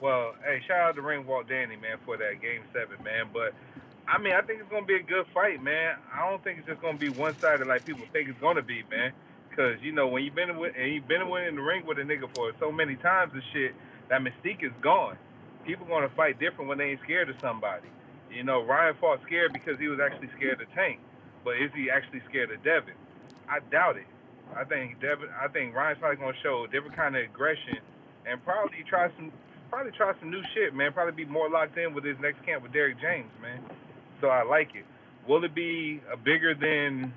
Well, 0.00 0.32
hey, 0.42 0.62
shout 0.66 0.80
out 0.80 0.94
to 0.96 1.02
Ringwalt 1.02 1.48
Danny, 1.48 1.76
man, 1.76 1.98
for 2.06 2.16
that 2.16 2.40
Game 2.40 2.62
Seven, 2.72 3.04
man. 3.04 3.28
But 3.32 3.52
I 4.08 4.16
mean, 4.16 4.32
I 4.32 4.40
think 4.40 4.60
it's 4.60 4.70
gonna 4.70 4.86
be 4.86 4.96
a 4.96 5.02
good 5.02 5.26
fight, 5.34 5.62
man. 5.62 5.96
I 6.12 6.28
don't 6.28 6.42
think 6.42 6.58
it's 6.58 6.68
just 6.68 6.80
gonna 6.80 6.96
be 6.96 7.10
one 7.10 7.36
sided 7.40 7.66
like 7.68 7.84
people 7.84 8.04
think 8.12 8.28
it's 8.28 8.40
gonna 8.40 8.62
be, 8.62 8.82
man. 8.90 9.12
Cause 9.54 9.76
you 9.82 9.92
know 9.92 10.08
when 10.08 10.24
you've 10.24 10.34
been 10.34 10.56
with 10.56 10.72
and 10.76 10.92
you've 10.94 11.06
been 11.06 11.20
in 11.20 11.56
the 11.56 11.62
ring 11.62 11.84
with 11.84 11.98
a 11.98 12.02
nigga 12.02 12.32
for 12.34 12.52
so 12.58 12.72
many 12.72 12.96
times 12.96 13.32
and 13.34 13.42
shit, 13.52 13.74
that 14.08 14.22
mystique 14.22 14.64
is 14.64 14.72
gone. 14.80 15.18
People 15.66 15.84
gonna 15.86 16.08
fight 16.16 16.40
different 16.40 16.68
when 16.68 16.78
they 16.78 16.96
ain't 16.96 17.00
scared 17.04 17.28
of 17.28 17.36
somebody. 17.42 17.88
You 18.32 18.42
know, 18.42 18.64
Ryan 18.64 18.94
fought 19.00 19.20
scared 19.26 19.52
because 19.52 19.78
he 19.78 19.88
was 19.88 20.00
actually 20.00 20.30
scared 20.36 20.62
of 20.62 20.72
Tank, 20.72 20.98
but 21.44 21.60
is 21.60 21.70
he 21.74 21.90
actually 21.90 22.22
scared 22.28 22.50
of 22.50 22.62
Devin? 22.64 22.94
I 23.50 23.58
doubt 23.70 23.98
it. 23.98 24.06
I 24.56 24.64
think 24.64 24.98
Devin. 25.00 25.28
I 25.36 25.48
think 25.48 25.74
Ryan's 25.74 25.98
probably 26.00 26.16
gonna 26.16 26.40
show 26.42 26.64
a 26.64 26.68
different 26.72 26.96
kind 26.96 27.16
of 27.16 27.22
aggression 27.22 27.78
and 28.24 28.42
probably 28.44 28.82
try 28.88 29.10
some 29.16 29.30
probably 29.70 29.92
try 29.92 30.12
some 30.20 30.30
new 30.30 30.42
shit, 30.54 30.74
man. 30.74 30.92
Probably 30.92 31.24
be 31.24 31.30
more 31.30 31.48
locked 31.48 31.78
in 31.78 31.94
with 31.94 32.04
his 32.04 32.16
next 32.20 32.44
camp 32.44 32.62
with 32.62 32.72
Derrick 32.72 33.00
James, 33.00 33.30
man. 33.40 33.60
So 34.20 34.28
I 34.28 34.42
like 34.42 34.74
it. 34.74 34.84
Will 35.28 35.44
it 35.44 35.54
be 35.54 36.02
a 36.12 36.16
bigger 36.16 36.54
than? 36.54 37.14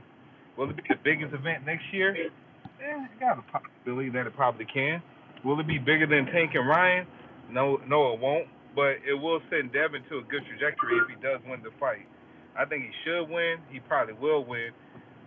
Will 0.56 0.70
it 0.70 0.78
be 0.78 0.84
the 0.88 1.00
biggest 1.04 1.34
event 1.34 1.66
next 1.66 1.84
year? 1.92 2.16
Yeah, 2.16 3.06
it 3.06 3.20
got 3.20 3.40
a 3.40 3.42
possibility 3.42 4.10
that 4.10 4.28
it 4.28 4.36
probably 4.36 4.66
can. 4.66 5.02
Will 5.44 5.60
it 5.60 5.68
be 5.68 5.80
bigger 5.80 6.06
than 6.06 6.26
Tank 6.28 6.52
and 6.54 6.68
Ryan? 6.68 7.08
No, 7.50 7.82
no, 7.88 8.14
it 8.14 8.20
won't. 8.20 8.48
But 8.76 8.98
it 9.08 9.14
will 9.14 9.42
send 9.50 9.74
Devin 9.74 10.04
to 10.10 10.18
a 10.20 10.22
good 10.24 10.44
trajectory 10.48 10.98
if 10.98 11.10
he 11.10 11.16
does 11.22 11.40
win 11.48 11.62
the 11.64 11.72
fight. 11.80 12.08
I 12.58 12.66
think 12.66 12.84
he 12.84 12.92
should 13.04 13.30
win. 13.30 13.58
He 13.70 13.80
probably 13.80 14.14
will 14.14 14.46
win. 14.46 14.72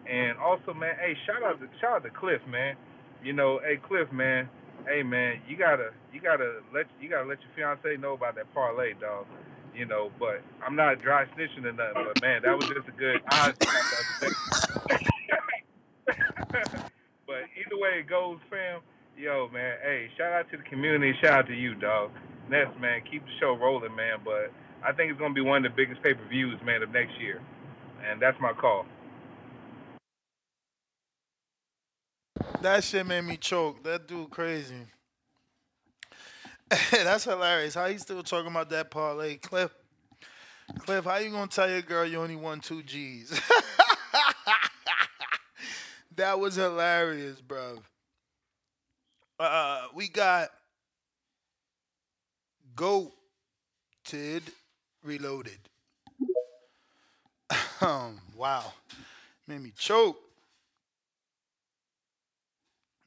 And 0.09 0.39
also, 0.39 0.73
man, 0.73 0.94
hey, 1.01 1.16
shout 1.27 1.43
out 1.43 1.61
to 1.61 1.69
shout 1.81 1.97
out 1.97 2.03
to 2.05 2.11
Cliff, 2.11 2.40
man. 2.48 2.77
You 3.23 3.32
know, 3.32 3.61
hey 3.65 3.78
Cliff, 3.89 4.11
man. 4.12 4.48
Hey 4.86 5.03
man, 5.03 5.40
you 5.48 5.57
gotta 5.57 5.90
you 6.12 6.20
gotta 6.20 6.61
let 6.73 6.86
you 7.01 7.09
gotta 7.09 7.28
let 7.28 7.39
your 7.40 7.51
fiance 7.55 7.97
know 8.01 8.15
about 8.15 8.35
that 8.36 8.53
parlay, 8.55 8.94
dog. 8.94 9.27
You 9.74 9.85
know, 9.85 10.11
but 10.19 10.43
I'm 10.65 10.74
not 10.77 11.03
dry 11.03 11.27
snitching 11.36 11.65
or 11.65 11.73
nothing, 11.73 12.05
but 12.07 12.23
man, 12.23 12.43
that 12.43 12.57
was 12.57 12.66
just 12.69 12.89
a 12.89 12.93
good 12.93 13.20
but 17.27 17.43
either 17.59 17.77
way 17.77 18.01
it 18.01 18.09
goes, 18.09 18.39
fam. 18.48 18.81
Yo, 19.19 19.48
man, 19.53 19.77
hey, 19.82 20.09
shout 20.16 20.32
out 20.32 20.51
to 20.51 20.57
the 20.57 20.62
community, 20.62 21.15
shout 21.23 21.40
out 21.40 21.47
to 21.47 21.55
you, 21.55 21.74
dog. 21.74 22.11
Ness, 22.48 22.69
man, 22.81 23.03
keep 23.11 23.24
the 23.24 23.32
show 23.40 23.57
rolling, 23.57 23.94
man. 23.94 24.19
But 24.24 24.53
I 24.85 24.93
think 24.93 25.11
it's 25.11 25.20
gonna 25.20 25.35
be 25.35 25.40
one 25.40 25.65
of 25.65 25.73
the 25.73 25.77
biggest 25.77 26.03
pay 26.03 26.15
per 26.15 26.24
views, 26.28 26.61
man, 26.65 26.82
of 26.82 26.90
next 26.90 27.20
year. 27.20 27.40
And 28.09 28.20
that's 28.20 28.39
my 28.40 28.53
call. 28.53 28.86
That 32.63 32.83
shit 32.83 33.07
made 33.07 33.23
me 33.23 33.37
choke. 33.37 33.83
That 33.85 34.07
dude 34.09 34.31
crazy. 34.31 34.87
That's 36.91 37.25
hilarious. 37.25 37.75
How 37.75 37.87
you 37.87 37.99
still 37.99 38.23
talking 38.23 38.51
about 38.51 38.71
that 38.71 38.91
parlay, 38.91 39.37
Cliff? 39.37 39.71
Cliff, 40.81 41.05
how 41.05 41.17
you 41.19 41.31
gonna 41.31 41.47
tell 41.47 41.71
your 41.71 41.83
girl 41.83 42.05
you 42.05 42.21
only 42.21 42.35
won 42.35 42.61
two 42.61 42.83
G's? 42.83 43.31
that 46.17 46.41
was 46.41 46.57
hilarious, 46.57 47.41
bro. 47.41 47.79
Uh, 49.39 49.83
we 49.95 50.09
got 50.09 50.49
Goated 52.75 53.13
Reloaded. 55.05 55.59
Um, 57.79 58.23
wow. 58.35 58.73
Made 59.47 59.61
me 59.61 59.71
choke. 59.77 60.19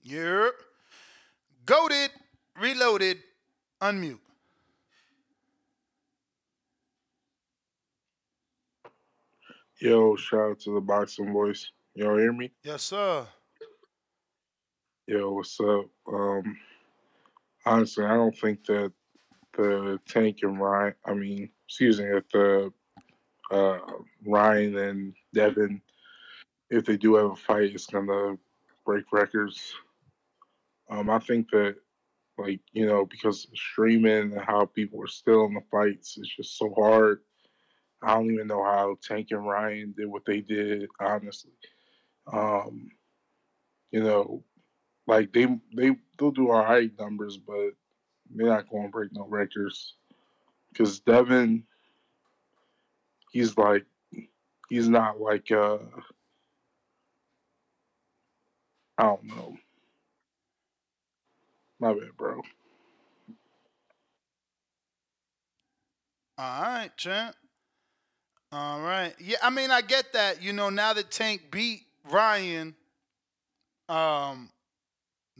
Yep. 0.09 0.53
Goaded, 1.67 2.09
Reloaded. 2.59 3.17
Unmute. 3.79 4.17
Yo, 9.79 10.15
shout 10.15 10.39
out 10.39 10.59
to 10.61 10.73
the 10.73 10.81
boxing 10.81 11.31
boys. 11.31 11.71
Y'all 11.93 12.17
hear 12.17 12.33
me? 12.33 12.51
Yes, 12.63 12.81
sir. 12.81 13.27
Yo, 15.05 15.31
what's 15.31 15.59
up? 15.59 15.85
Um, 16.11 16.57
honestly, 17.67 18.03
I 18.03 18.15
don't 18.15 18.35
think 18.35 18.65
that 18.65 18.91
the 19.55 19.99
Tank 20.07 20.39
and 20.41 20.59
Ryan, 20.59 20.95
I 21.05 21.13
mean, 21.13 21.49
excuse 21.67 21.99
me, 21.99 22.07
that 22.07 22.25
the 22.33 22.73
uh, 23.55 23.79
Ryan 24.25 24.75
and 24.75 25.13
Devin, 25.35 25.79
if 26.71 26.85
they 26.85 26.97
do 26.97 27.13
have 27.13 27.31
a 27.31 27.35
fight, 27.35 27.75
it's 27.75 27.85
gonna 27.85 28.37
break 28.87 29.05
records. 29.11 29.75
Um, 30.89 31.09
I 31.09 31.19
think 31.19 31.49
that, 31.51 31.75
like, 32.37 32.61
you 32.71 32.85
know, 32.85 33.05
because 33.05 33.47
streaming 33.53 34.33
and 34.33 34.41
how 34.41 34.65
people 34.65 35.01
are 35.03 35.07
still 35.07 35.45
in 35.45 35.53
the 35.53 35.61
fights, 35.71 36.17
it's 36.17 36.35
just 36.35 36.57
so 36.57 36.73
hard. 36.75 37.21
I 38.01 38.15
don't 38.15 38.31
even 38.33 38.47
know 38.47 38.63
how 38.63 38.97
Tank 39.03 39.27
and 39.31 39.45
Ryan 39.45 39.93
did 39.97 40.07
what 40.07 40.23
they 40.25 40.41
did, 40.41 40.87
honestly. 40.99 41.51
Um, 42.31 42.89
you 43.91 44.03
know, 44.03 44.43
like 45.07 45.33
they 45.33 45.47
they 45.75 45.95
they'll 46.17 46.31
do 46.31 46.51
all 46.51 46.63
right 46.63 46.91
numbers, 46.99 47.37
but 47.37 47.71
they're 48.29 48.47
not 48.47 48.69
going 48.69 48.83
to 48.85 48.89
break 48.89 49.11
no 49.11 49.27
records. 49.27 49.95
Because 50.71 50.99
Devin, 50.99 51.63
he's 53.31 53.57
like, 53.57 53.85
he's 54.69 54.87
not 54.87 55.19
like 55.19 55.51
uh, 55.51 55.79
I 58.97 59.03
don't 59.03 59.23
know. 59.23 59.57
My 61.79 61.93
bad, 61.93 62.15
bro. 62.17 62.41
All 66.37 66.61
right, 66.61 66.91
champ. 66.97 67.35
All 68.51 68.81
right. 68.81 69.13
Yeah, 69.19 69.37
I 69.43 69.49
mean, 69.49 69.71
I 69.71 69.81
get 69.81 70.13
that. 70.13 70.41
You 70.41 70.53
know, 70.53 70.69
now 70.69 70.93
that 70.93 71.11
Tank 71.11 71.51
beat 71.51 71.83
Ryan, 72.09 72.75
um, 73.87 74.49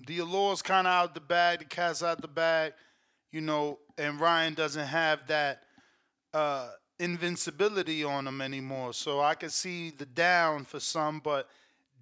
the 0.07 0.20
allure's 0.20 0.61
kind 0.61 0.88
of 0.88 0.94
out 0.94 1.14
the 1.14 1.22
bag, 1.22 1.60
the 1.60 1.66
cat's 1.66 2.03
out 2.03 2.22
the 2.22 2.28
bag, 2.28 2.74
you 3.32 3.41
know, 3.41 3.80
and 3.98 4.20
Ryan 4.20 4.53
doesn't 4.53 4.88
have 4.88 5.28
that 5.28 5.64
uh, 6.34 6.70
invincibility 6.99 8.03
on 8.03 8.28
him 8.28 8.41
anymore. 8.41 8.94
So 8.94 9.22
I 9.22 9.36
can 9.36 9.49
see 9.49 9.91
the 9.91 10.06
down 10.06 10.66
for 10.66 10.80
some, 10.80 11.20
but 11.20 11.49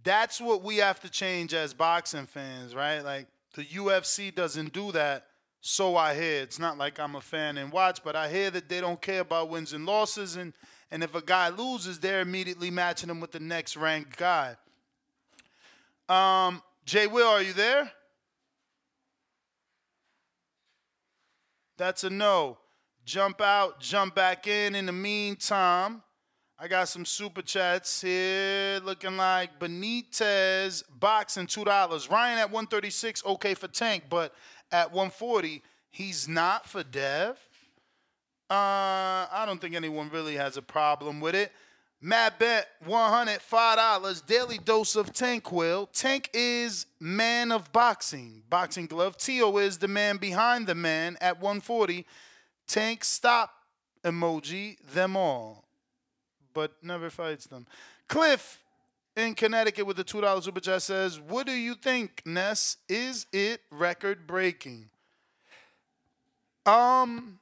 that's 0.04 0.42
what 0.42 0.64
we 0.64 0.78
have 0.78 1.00
to 1.02 1.10
change 1.10 1.54
as 1.54 1.74
boxing 1.74 2.28
fans, 2.28 2.76
right? 2.76 3.02
Like 3.02 3.28
the 3.58 3.66
UFC 3.66 4.34
doesn't 4.34 4.72
do 4.72 4.92
that. 4.92 5.26
So 5.62 5.98
I 5.98 6.14
hear. 6.14 6.44
It's 6.44 6.60
not 6.60 6.78
like 6.78 7.00
I'm 7.00 7.16
a 7.16 7.22
fan 7.22 7.58
and 7.58 7.72
watch, 7.72 8.04
but 8.04 8.16
I 8.16 8.30
hear 8.30 8.52
that 8.52 8.70
they 8.70 8.80
don't 8.80 9.02
care 9.02 9.22
about 9.22 9.50
wins 9.50 9.74
and 9.74 9.86
losses, 9.86 10.36
and 10.36 10.54
and 10.92 11.04
if 11.04 11.16
a 11.16 11.22
guy 11.22 11.50
loses, 11.50 12.00
they're 12.00 12.22
immediately 12.22 12.70
matching 12.70 13.10
him 13.10 13.20
with 13.20 13.32
the 13.32 13.40
next 13.40 13.76
ranked 13.76 14.16
guy. 14.16 14.56
Um, 16.08 16.62
Jay 16.86 17.08
Will, 17.08 17.28
are 17.28 17.42
you 17.42 17.52
there? 17.52 17.92
That's 21.78 22.04
a 22.04 22.10
no. 22.12 22.60
Jump 23.04 23.42
out, 23.42 23.80
jump 23.80 24.16
back 24.16 24.48
in. 24.48 24.76
In 24.76 24.86
the 24.86 24.92
meantime, 24.92 26.04
I 26.60 26.68
got 26.68 26.90
some 26.90 27.06
super 27.06 27.44
chats 27.44 28.02
here 28.02 28.80
looking 28.84 29.16
like 29.16 29.60
Benitez 29.60 30.82
boxing 30.90 31.46
$2. 31.46 32.10
Ryan 32.10 32.40
at 32.40 32.46
136, 32.46 33.24
okay 33.28 33.54
for 33.54 33.68
Tank, 33.68 34.06
but 34.10 34.34
at 34.72 34.92
140, 34.92 35.62
he's 35.92 36.28
not 36.28 36.68
for 36.68 36.82
Dev. 36.82 37.38
Uh, 38.50 39.30
I 39.32 39.44
don't 39.46 39.62
think 39.62 39.76
anyone 39.76 40.10
really 40.10 40.34
has 40.34 40.58
a 40.58 40.64
problem 40.64 41.20
with 41.20 41.36
it. 41.36 41.52
Matt 42.02 42.40
Bet, 42.40 42.68
100, 42.86 43.40
$5. 43.40 44.26
Daily 44.26 44.58
dose 44.58 44.96
of 44.96 45.14
Tank 45.14 45.52
Will. 45.52 45.86
Tank 45.94 46.32
is 46.34 46.88
man 47.00 47.52
of 47.52 47.72
boxing. 47.72 48.42
Boxing 48.50 48.88
glove. 48.88 49.16
Teo 49.16 49.60
is 49.60 49.78
the 49.78 49.88
man 49.88 50.18
behind 50.18 50.66
the 50.66 50.76
man 50.76 51.18
at 51.22 51.36
140. 51.36 52.04
Tank 52.66 53.04
stop 53.04 53.52
emoji, 54.04 54.78
them 54.92 55.16
all. 55.16 55.67
But 56.58 56.72
never 56.82 57.12
fights 57.12 57.46
them. 57.46 57.68
Cliff 58.08 58.64
in 59.16 59.36
Connecticut 59.36 59.86
with 59.86 59.98
the 59.98 60.04
$2 60.04 60.44
super 60.44 60.60
chat 60.60 60.82
says, 60.82 61.20
What 61.20 61.46
do 61.46 61.54
you 61.54 61.76
think, 61.76 62.24
Ness? 62.26 62.78
Is 62.90 63.28
it 63.32 63.62
record 63.70 64.26
breaking? 64.26 64.90
Um, 66.66 67.38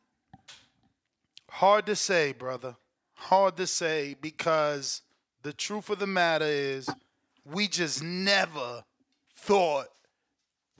hard 1.50 1.86
to 1.86 1.96
say, 1.96 2.34
brother 2.34 2.76
hard 3.16 3.58
to 3.58 3.66
say 3.66 4.16
because 4.22 5.02
the 5.42 5.54
truth 5.54 5.90
of 5.90 6.00
the 6.00 6.08
matter 6.08 6.46
is 6.46 6.88
we 7.44 7.68
just 7.68 8.04
never 8.04 8.84
thought 9.36 9.88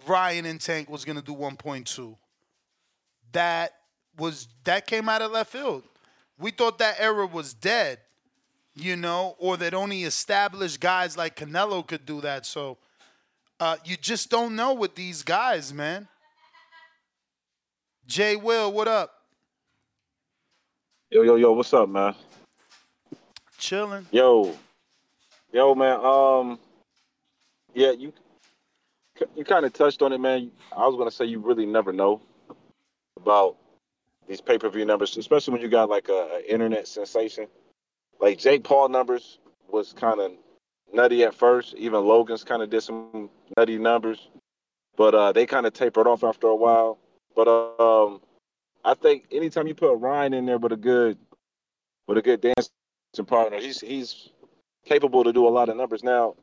Ryan 0.08 0.46
and 0.46 0.62
Tank 0.62 0.90
was 0.90 1.06
gonna 1.06 1.22
do 1.22 1.34
1.2. 1.34 2.16
That 3.32 3.74
was 4.18 4.48
that 4.64 4.86
came 4.88 5.10
out 5.10 5.22
of 5.22 5.32
left 5.32 5.52
field. 5.52 5.84
We 6.38 6.52
thought 6.52 6.78
that 6.80 6.98
era 7.00 7.26
was 7.26 7.54
dead, 7.54 8.00
you 8.76 8.96
know, 8.96 9.36
or 9.40 9.58
that 9.58 9.74
only 9.74 10.04
established 10.04 10.80
guys 10.80 11.18
like 11.18 11.36
Canelo 11.36 11.86
could 11.86 12.06
do 12.06 12.22
that. 12.22 12.46
So 12.46 12.78
uh, 13.60 13.78
you 13.86 13.96
just 13.98 14.30
don't 14.30 14.56
know 14.56 14.74
with 14.74 14.96
these 14.96 15.24
guys, 15.24 15.74
man. 15.74 16.08
Jay 18.06 18.36
Will, 18.36 18.72
what 18.72 18.88
up? 18.88 19.14
Yo, 21.10 21.22
yo, 21.24 21.36
yo, 21.36 21.54
what's 21.54 21.74
up, 21.74 21.88
man? 21.88 22.14
Chilling. 23.58 24.06
Yo, 24.12 24.56
yo, 25.54 25.74
man. 25.74 26.00
Um, 26.04 26.60
yeah, 27.74 27.92
you 27.92 28.12
you 29.36 29.46
kind 29.46 29.66
of 29.66 29.72
touched 29.72 30.02
on 30.02 30.12
it, 30.12 30.20
man. 30.20 30.52
I 30.76 30.86
was 30.86 30.96
gonna 30.98 31.12
say 31.12 31.26
you 31.26 31.40
really 31.40 31.66
never 31.66 31.94
know 31.94 32.22
about 33.18 33.56
these 34.28 34.42
pay 34.42 34.58
per 34.58 34.70
view 34.70 34.86
numbers, 34.86 35.16
especially 35.18 35.54
when 35.54 35.62
you 35.62 35.70
got 35.70 35.90
like 35.90 36.10
a, 36.10 36.42
a 36.42 36.52
internet 36.52 36.88
sensation. 36.88 37.48
Like 38.20 38.38
Jake 38.40 38.64
Paul 38.64 38.90
numbers 38.90 39.40
was 39.70 39.94
kind 39.94 40.20
of 40.20 40.32
nutty 40.94 41.24
at 41.24 41.34
first. 41.34 41.76
Even 41.76 42.06
Logan's 42.06 42.44
kind 42.44 42.62
of 42.62 42.70
did 42.70 42.82
some 42.82 43.30
nutty 43.58 43.78
numbers, 43.78 44.30
but 44.96 45.14
uh, 45.14 45.32
they 45.32 45.46
kind 45.46 45.66
of 45.66 45.74
tapered 45.74 46.08
off 46.08 46.24
after 46.24 46.48
a 46.48 46.56
while. 46.56 46.98
But 47.36 47.48
um, 47.48 48.22
I 48.84 48.94
think 48.94 49.26
anytime 49.32 49.68
you 49.68 49.76
put 49.76 49.96
Ryan 49.96 50.34
in 50.34 50.46
there 50.46 50.58
with 50.58 50.72
a 50.72 50.78
good 50.78 51.18
with 52.08 52.18
a 52.18 52.22
good 52.22 52.42
dancing 52.42 53.26
partner, 53.26 53.60
he's 53.60 53.82
he's 53.82 54.30
capable 54.86 55.24
to 55.24 55.34
do 55.34 55.48
a 55.48 55.50
lot 55.50 55.70
of 55.70 55.78
numbers. 55.78 56.04
Now, 56.04 56.36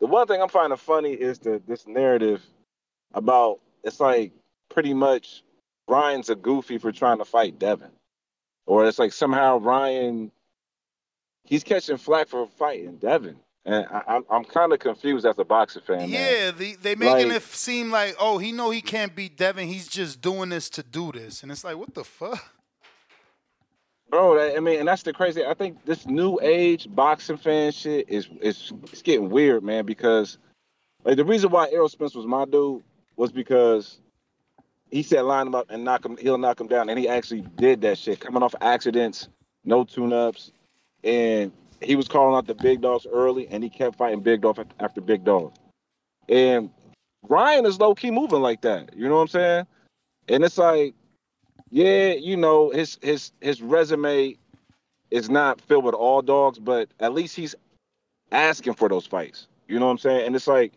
the 0.00 0.06
one 0.06 0.26
thing 0.26 0.40
I'm 0.42 0.48
finding 0.48 0.76
funny 0.76 1.12
is 1.12 1.38
the 1.38 1.62
this 1.66 1.86
narrative 1.86 2.42
about 3.14 3.60
it's 3.84 4.00
like 4.00 4.32
pretty 4.68 4.94
much 4.94 5.42
Ryan's 5.88 6.30
a 6.30 6.34
goofy 6.34 6.78
for 6.78 6.90
trying 6.90 7.18
to 7.18 7.24
fight 7.24 7.58
Devin, 7.58 7.90
or 8.66 8.86
it's 8.86 8.98
like 8.98 9.12
somehow 9.12 9.58
Ryan 9.58 10.32
he's 11.46 11.64
catching 11.64 11.96
flack 11.96 12.28
for 12.28 12.46
fighting 12.46 12.96
Devin. 12.96 13.36
And 13.64 13.84
I, 13.90 14.02
I'm 14.06 14.24
I'm 14.30 14.44
kind 14.44 14.72
of 14.72 14.78
confused 14.78 15.26
as 15.26 15.38
a 15.38 15.44
boxing 15.44 15.82
fan. 15.82 16.08
Yeah, 16.08 16.52
the, 16.52 16.76
they 16.76 16.94
making 16.94 17.28
Like- 17.28 17.38
it 17.38 17.42
seem 17.42 17.90
like, 17.90 18.14
oh, 18.20 18.38
he 18.38 18.52
know 18.52 18.70
he 18.70 18.80
can't 18.80 19.14
beat 19.16 19.36
Devin. 19.36 19.66
He's 19.66 19.88
just 19.88 20.20
doing 20.20 20.50
this 20.50 20.70
to 20.70 20.82
do 20.84 21.10
this, 21.10 21.42
and 21.42 21.50
it's 21.50 21.64
like, 21.64 21.76
what 21.76 21.92
the 21.94 22.04
fuck? 22.04 22.52
Bro, 24.08 24.36
that, 24.36 24.56
I 24.56 24.60
mean, 24.60 24.78
and 24.78 24.86
that's 24.88 25.02
the 25.02 25.12
crazy. 25.12 25.44
I 25.44 25.54
think 25.54 25.84
this 25.84 26.06
new 26.06 26.38
age 26.40 26.86
boxing 26.88 27.38
fan 27.38 27.72
shit 27.72 28.08
is 28.08 28.28
is 28.40 28.72
it's 28.92 29.02
getting 29.02 29.30
weird, 29.30 29.64
man. 29.64 29.84
Because 29.84 30.38
like 31.04 31.16
the 31.16 31.24
reason 31.24 31.50
why 31.50 31.68
Errol 31.72 31.88
Spence 31.88 32.14
was 32.14 32.24
my 32.24 32.44
dude 32.44 32.84
was 33.16 33.32
because 33.32 33.98
he 34.92 35.02
said 35.02 35.22
line 35.22 35.48
him 35.48 35.56
up 35.56 35.66
and 35.70 35.82
knock 35.84 36.04
him. 36.04 36.16
He'll 36.18 36.38
knock 36.38 36.60
him 36.60 36.68
down, 36.68 36.88
and 36.88 36.96
he 36.96 37.08
actually 37.08 37.40
did 37.56 37.80
that 37.80 37.98
shit. 37.98 38.20
Coming 38.20 38.44
off 38.44 38.54
accidents, 38.60 39.28
no 39.64 39.82
tune-ups, 39.82 40.52
and 41.06 41.52
he 41.80 41.94
was 41.94 42.08
calling 42.08 42.36
out 42.36 42.46
the 42.46 42.54
big 42.54 42.82
dogs 42.82 43.06
early, 43.10 43.48
and 43.48 43.62
he 43.62 43.70
kept 43.70 43.96
fighting 43.96 44.20
big 44.20 44.42
dog 44.42 44.58
after- 44.80 45.00
big 45.00 45.24
dog. 45.24 45.54
And 46.28 46.70
Ryan 47.28 47.64
is 47.64 47.78
low 47.78 47.94
key 47.94 48.10
moving 48.10 48.42
like 48.42 48.62
that. 48.62 48.94
You 48.94 49.08
know 49.08 49.16
what 49.16 49.22
I'm 49.22 49.28
saying? 49.28 49.66
And 50.28 50.44
it's 50.44 50.58
like, 50.58 50.94
yeah, 51.70 52.12
you 52.12 52.36
know, 52.36 52.70
his 52.70 52.98
his 53.02 53.32
his 53.40 53.62
resume 53.62 54.36
is 55.10 55.30
not 55.30 55.60
filled 55.60 55.84
with 55.84 55.94
all 55.94 56.22
dogs, 56.22 56.58
but 56.58 56.88
at 56.98 57.14
least 57.14 57.36
he's 57.36 57.54
asking 58.32 58.74
for 58.74 58.88
those 58.88 59.06
fights. 59.06 59.46
You 59.68 59.78
know 59.78 59.86
what 59.86 59.92
I'm 59.92 59.98
saying? 59.98 60.26
And 60.26 60.34
it's 60.34 60.48
like, 60.48 60.72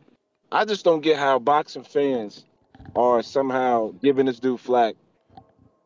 I 0.52 0.66
just 0.66 0.86
don't 0.86 1.02
get 1.02 1.18
how 1.18 1.40
boxing 1.40 1.84
fans 1.84 2.46
are 2.96 3.24
somehow 3.24 3.92
giving 4.02 4.28
this 4.28 4.40
dude 4.40 4.60
flack 4.60 4.96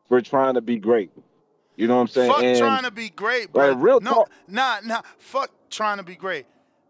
for 0.09 0.21
trying 0.21 0.55
to 0.55 0.61
be 0.61 0.77
great. 0.77 1.11
You 1.75 1.87
know 1.87 1.95
what 1.95 2.01
I'm 2.01 2.07
saying? 2.07 2.31
Fuck 2.31 2.43
and 2.43 2.57
trying 2.57 2.83
to 2.83 2.91
be 2.91 3.09
great, 3.09 3.51
bro. 3.51 3.69
like 3.69 3.83
real 3.83 3.99
no, 3.99 4.11
talk. 4.11 4.31
nah, 4.47 4.77
nah. 4.83 5.01
Fuck 5.17 5.51
trying 5.69 5.97
to 5.97 6.03
be 6.03 6.15
great. 6.15 6.45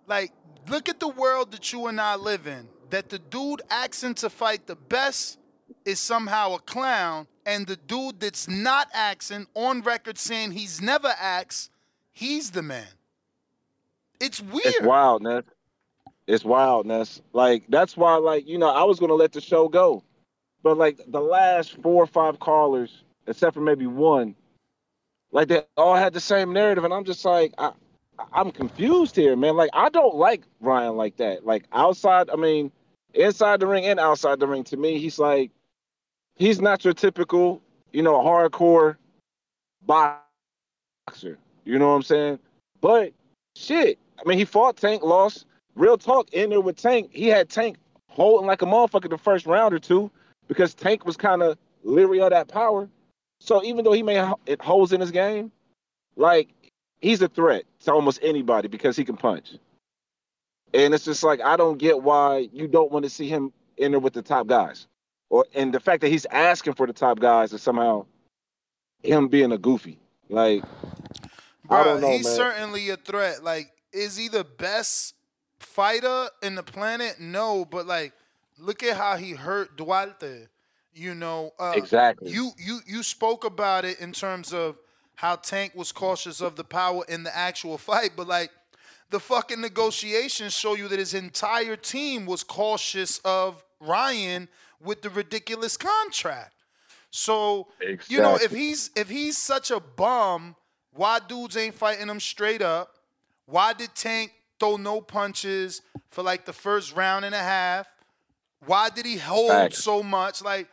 Like, 0.08 0.32
look 0.70 0.90
at 0.90 1.00
the 1.00 1.08
world 1.08 1.52
that 1.52 1.72
you 1.72 1.88
and 1.88 2.00
I 2.02 2.16
live 2.16 2.48
in. 2.48 2.68
That 2.90 3.10
the 3.10 3.20
dude 3.20 3.62
asking 3.70 4.16
to 4.16 4.30
fight 4.30 4.68
the 4.68 4.76
best 4.76 5.40
is 5.86 6.00
somehow 6.00 6.56
a 6.56 6.60
clown, 6.60 7.28
and 7.46 7.66
the 7.66 7.76
dude 7.76 8.20
that's 8.20 8.48
not 8.48 8.90
asking 8.94 9.48
on 9.56 9.82
record 9.82 10.18
saying 10.18 10.52
he's 10.52 10.82
never 10.82 11.14
asked, 11.20 11.72
he's 12.12 12.52
the 12.52 12.62
man. 12.62 12.86
It's 14.20 14.42
weird. 14.42 14.66
It's 14.66 14.82
wild, 14.82 15.24
wildness. 15.24 15.46
It's 16.28 16.46
wildness. 16.46 17.22
Like 17.34 17.64
that's 17.70 17.98
why, 17.98 18.16
like 18.16 18.48
you 18.48 18.58
know, 18.58 18.70
I 18.70 18.84
was 18.84 19.00
gonna 19.00 19.14
let 19.14 19.32
the 19.32 19.42
show 19.42 19.68
go, 19.68 20.04
but 20.62 20.78
like 20.78 21.00
the 21.08 21.20
last 21.20 21.82
four 21.82 22.04
or 22.04 22.08
five 22.08 22.40
callers, 22.40 23.04
except 23.28 23.54
for 23.56 23.62
maybe 23.62 23.88
one, 23.88 24.36
like 25.34 25.48
they 25.48 25.64
all 25.76 25.96
had 25.96 26.14
the 26.14 26.20
same 26.20 26.54
narrative, 26.54 26.86
and 26.86 26.94
I'm 26.94 27.04
just 27.04 27.26
like, 27.26 27.54
I, 27.58 27.72
I'm 28.32 28.52
confused 28.52 29.16
here, 29.16 29.36
man. 29.36 29.58
Like 29.58 29.72
I 29.74 29.90
don't 29.90 30.16
like 30.16 30.44
Ryan 30.62 30.96
like 30.96 31.18
that. 31.18 31.46
Like 31.46 31.66
outside, 31.74 32.30
I 32.30 32.36
mean, 32.36 32.72
inside 33.14 33.60
the 33.60 33.68
ring 33.68 33.86
and 33.86 34.00
outside 34.00 34.40
the 34.40 34.48
ring, 34.48 34.64
to 34.66 34.78
me, 34.78 35.00
he's 35.00 35.20
like, 35.20 35.52
he's 36.36 36.62
not 36.62 36.86
your 36.86 36.94
typical, 36.94 37.62
you 37.92 38.04
know, 38.04 38.14
hardcore 38.14 38.96
boxer. 39.86 41.38
You 41.66 41.80
know 41.80 41.90
what 41.90 41.96
I'm 41.96 42.04
saying? 42.04 42.40
But 42.80 43.12
shit, 43.56 43.98
I 44.24 44.28
mean, 44.28 44.38
he 44.38 44.46
fought 44.46 44.78
Tank, 44.78 45.04
lost. 45.04 45.46
Real 45.76 45.98
talk, 45.98 46.32
in 46.32 46.52
there 46.52 46.62
with 46.62 46.76
Tank, 46.76 47.10
he 47.12 47.28
had 47.28 47.50
Tank 47.50 47.78
holding 48.08 48.46
like 48.46 48.62
a 48.62 48.66
motherfucker 48.66 49.10
the 49.10 49.18
first 49.18 49.48
round 49.48 49.74
or 49.74 49.80
two 49.80 50.12
because 50.48 50.76
Tank 50.76 51.04
was 51.04 51.18
kind 51.18 51.42
of 51.42 51.58
leery 51.84 52.22
of 52.22 52.30
that 52.30 52.48
power. 52.48 52.88
So 53.44 53.62
even 53.62 53.84
though 53.84 53.92
he 53.92 54.04
may 54.04 54.14
have 54.14 54.36
it 54.46 54.62
holes 54.62 54.94
in 54.94 55.02
his 55.02 55.12
game, 55.12 55.52
like 56.16 56.48
he's 57.02 57.22
a 57.22 57.28
threat 57.28 57.66
to 57.82 57.92
almost 57.92 58.20
anybody 58.22 58.70
because 58.70 58.96
he 58.96 59.04
can 59.04 59.18
punch. 59.18 59.58
And 60.74 60.94
it's 60.94 61.04
just 61.04 61.24
like 61.24 61.42
I 61.42 61.58
don't 61.58 61.78
get 61.78 62.02
why 62.02 62.48
you 62.54 62.70
don't 62.70 62.90
want 62.90 63.04
to 63.04 63.10
see 63.10 63.28
him 63.28 63.52
in 63.76 63.92
there 63.92 64.00
with 64.00 64.14
the 64.14 64.22
top 64.22 64.48
guys, 64.48 64.88
or 65.30 65.46
and 65.54 65.74
the 65.74 65.82
fact 65.82 66.00
that 66.02 66.08
he's 66.08 66.26
asking 66.28 66.76
for 66.76 66.88
the 66.88 66.94
top 66.94 67.20
guys 67.20 67.52
is 67.52 67.62
somehow 67.62 68.06
him 69.04 69.28
being 69.28 69.52
a 69.52 69.58
goofy. 69.58 70.00
Like 70.30 70.64
don't 71.84 72.00
know, 72.00 72.12
he's 72.12 72.26
man. 72.26 72.36
certainly 72.36 72.90
a 72.92 72.96
threat. 72.96 73.44
Like, 73.44 73.74
is 73.92 74.16
he 74.16 74.30
the 74.30 74.46
best 74.46 75.16
fighter 75.60 76.30
in 76.42 76.56
the 76.56 76.64
planet? 76.64 77.20
No, 77.20 77.66
but 77.66 77.86
like, 77.88 78.14
look 78.58 78.84
at 78.84 78.96
how 78.96 79.18
he 79.18 79.32
hurt 79.32 79.76
Duarte. 79.76 80.48
You 80.96 81.16
know, 81.16 81.52
uh, 81.60 81.74
Exactly. 81.76 82.32
You 82.32 82.52
you 82.58 82.80
you 82.86 83.04
spoke 83.04 83.46
about 83.46 83.86
it 83.86 84.00
in 84.00 84.12
terms 84.12 84.54
of 84.54 84.78
how 85.16 85.36
Tank 85.36 85.74
was 85.76 85.92
cautious 85.92 86.42
of 86.42 86.56
the 86.56 86.64
power 86.64 87.04
in 87.08 87.24
the 87.24 87.36
actual 87.36 87.78
fight, 87.90 88.12
but 88.16 88.28
like, 88.28 88.52
the 89.10 89.20
fucking 89.20 89.62
negotiations 89.62 90.54
show 90.54 90.76
you 90.76 90.88
that 90.88 91.00
his 91.00 91.14
entire 91.14 91.76
team 91.76 92.26
was 92.26 92.44
cautious 92.44 93.20
of 93.20 93.64
Ryan 93.80 94.48
with 94.82 95.02
the 95.02 95.10
ridiculous 95.10 95.78
contract. 95.78 96.54
So 97.12 97.68
you 98.08 98.20
know, 98.22 98.36
if 98.36 98.52
he's 98.52 98.90
if 98.96 99.10
he's 99.10 99.38
such 99.38 99.70
a 99.72 99.80
bum, 99.80 100.56
why 100.94 101.20
dudes 101.28 101.56
ain't 101.58 101.76
fighting 101.76 102.08
him 102.08 102.20
straight 102.20 102.62
up? 102.62 102.96
Why 103.46 103.74
did 103.74 103.94
Tank 103.94 104.32
throw 104.60 104.78
no 104.78 105.02
punches 105.02 105.82
for 106.10 106.24
like 106.24 106.46
the 106.46 106.54
first 106.54 106.96
round 106.96 107.24
and 107.26 107.36
a 107.36 107.40
half? 107.40 107.88
Why 108.66 108.90
did 108.90 109.06
he 109.06 109.18
hold 109.18 109.74
so 109.74 110.02
much? 110.02 110.42
Like 110.42 110.68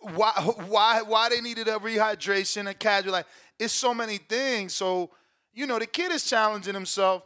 why 0.00 0.32
why 0.68 1.02
why 1.02 1.28
they 1.28 1.40
needed 1.40 1.68
a 1.68 1.78
rehydration, 1.78 2.68
a 2.68 2.74
casual 2.74 3.12
like 3.12 3.26
it's 3.58 3.72
so 3.72 3.94
many 3.94 4.18
things. 4.18 4.74
So, 4.74 5.10
you 5.52 5.66
know, 5.66 5.78
the 5.78 5.86
kid 5.86 6.12
is 6.12 6.24
challenging 6.24 6.74
himself. 6.74 7.22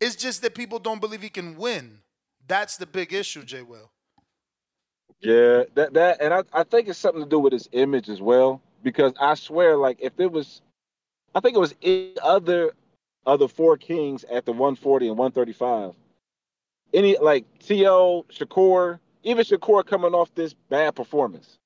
It's 0.00 0.16
just 0.16 0.42
that 0.42 0.54
people 0.54 0.78
don't 0.78 1.00
believe 1.00 1.20
he 1.20 1.28
can 1.28 1.56
win. 1.56 1.98
That's 2.46 2.76
the 2.76 2.86
big 2.86 3.12
issue, 3.12 3.44
Jay 3.44 3.62
Will. 3.62 3.90
Yeah, 5.20 5.64
that 5.74 5.92
that 5.92 6.22
and 6.22 6.32
I, 6.32 6.42
I 6.52 6.64
think 6.64 6.88
it's 6.88 6.98
something 6.98 7.22
to 7.22 7.28
do 7.28 7.38
with 7.38 7.52
his 7.52 7.68
image 7.72 8.08
as 8.08 8.20
well. 8.20 8.62
Because 8.82 9.12
I 9.20 9.34
swear, 9.34 9.76
like 9.76 9.98
if 10.00 10.18
it 10.18 10.32
was 10.32 10.62
I 11.34 11.40
think 11.40 11.56
it 11.56 11.60
was 11.60 11.74
any 11.82 12.14
other 12.22 12.72
other 13.26 13.48
four 13.48 13.76
kings 13.76 14.24
at 14.24 14.46
the 14.46 14.52
140 14.52 15.08
and 15.08 15.18
135. 15.18 15.94
Any 16.92 17.18
like 17.18 17.44
Teo, 17.58 18.24
Shakur, 18.32 18.98
even 19.22 19.44
Shakur 19.44 19.84
coming 19.84 20.14
off 20.14 20.34
this 20.34 20.54
bad 20.54 20.94
performance. 20.96 21.58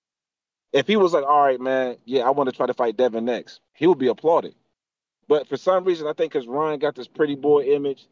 If 0.72 0.86
he 0.88 0.96
was 0.96 1.12
like, 1.12 1.24
all 1.24 1.44
right, 1.44 1.60
man, 1.60 1.96
yeah, 2.04 2.22
I 2.22 2.30
want 2.30 2.50
to 2.50 2.56
try 2.56 2.66
to 2.66 2.74
fight 2.74 2.96
Devin 2.96 3.24
next, 3.24 3.60
he 3.74 3.86
would 3.86 3.98
be 3.98 4.08
applauded. 4.08 4.54
But 5.28 5.48
for 5.48 5.56
some 5.56 5.84
reason, 5.84 6.06
I 6.06 6.12
think 6.12 6.32
because 6.32 6.48
Ryan 6.48 6.78
got 6.80 6.94
this 6.94 7.08
pretty 7.08 7.36
boy 7.36 7.64
image, 7.64 8.06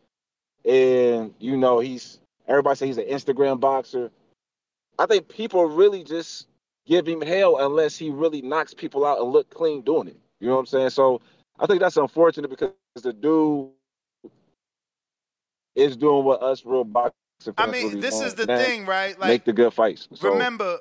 and 0.64 1.34
you 1.38 1.56
know, 1.56 1.80
he's 1.80 2.20
everybody 2.48 2.76
say 2.76 2.86
he's 2.86 2.98
an 2.98 3.06
Instagram 3.06 3.60
boxer. 3.60 4.10
I 4.98 5.06
think 5.06 5.28
people 5.28 5.66
really 5.66 6.04
just 6.04 6.48
give 6.86 7.06
him 7.06 7.20
hell 7.20 7.58
unless 7.58 7.96
he 7.96 8.10
really 8.10 8.42
knocks 8.42 8.74
people 8.74 9.06
out 9.06 9.20
and 9.20 9.32
look 9.32 9.50
clean 9.50 9.82
doing 9.82 10.08
it. 10.08 10.16
You 10.40 10.48
know 10.48 10.54
what 10.54 10.60
I'm 10.60 10.66
saying? 10.66 10.90
So 10.90 11.20
I 11.58 11.66
think 11.66 11.80
that's 11.80 11.96
unfortunate 11.96 12.48
because 12.48 12.72
the 13.02 13.12
dude 13.12 13.70
is 15.74 15.96
doing 15.96 16.24
what 16.24 16.42
us 16.42 16.64
real 16.64 16.84
fans 16.84 17.21
I 17.56 17.66
mean, 17.66 18.00
this 18.00 18.20
is 18.20 18.34
the 18.34 18.46
thing, 18.46 18.86
right? 18.86 19.18
Like 19.18 19.28
make 19.28 19.44
the 19.44 19.52
good 19.52 19.72
fights. 19.72 20.08
So, 20.14 20.32
remember, 20.32 20.78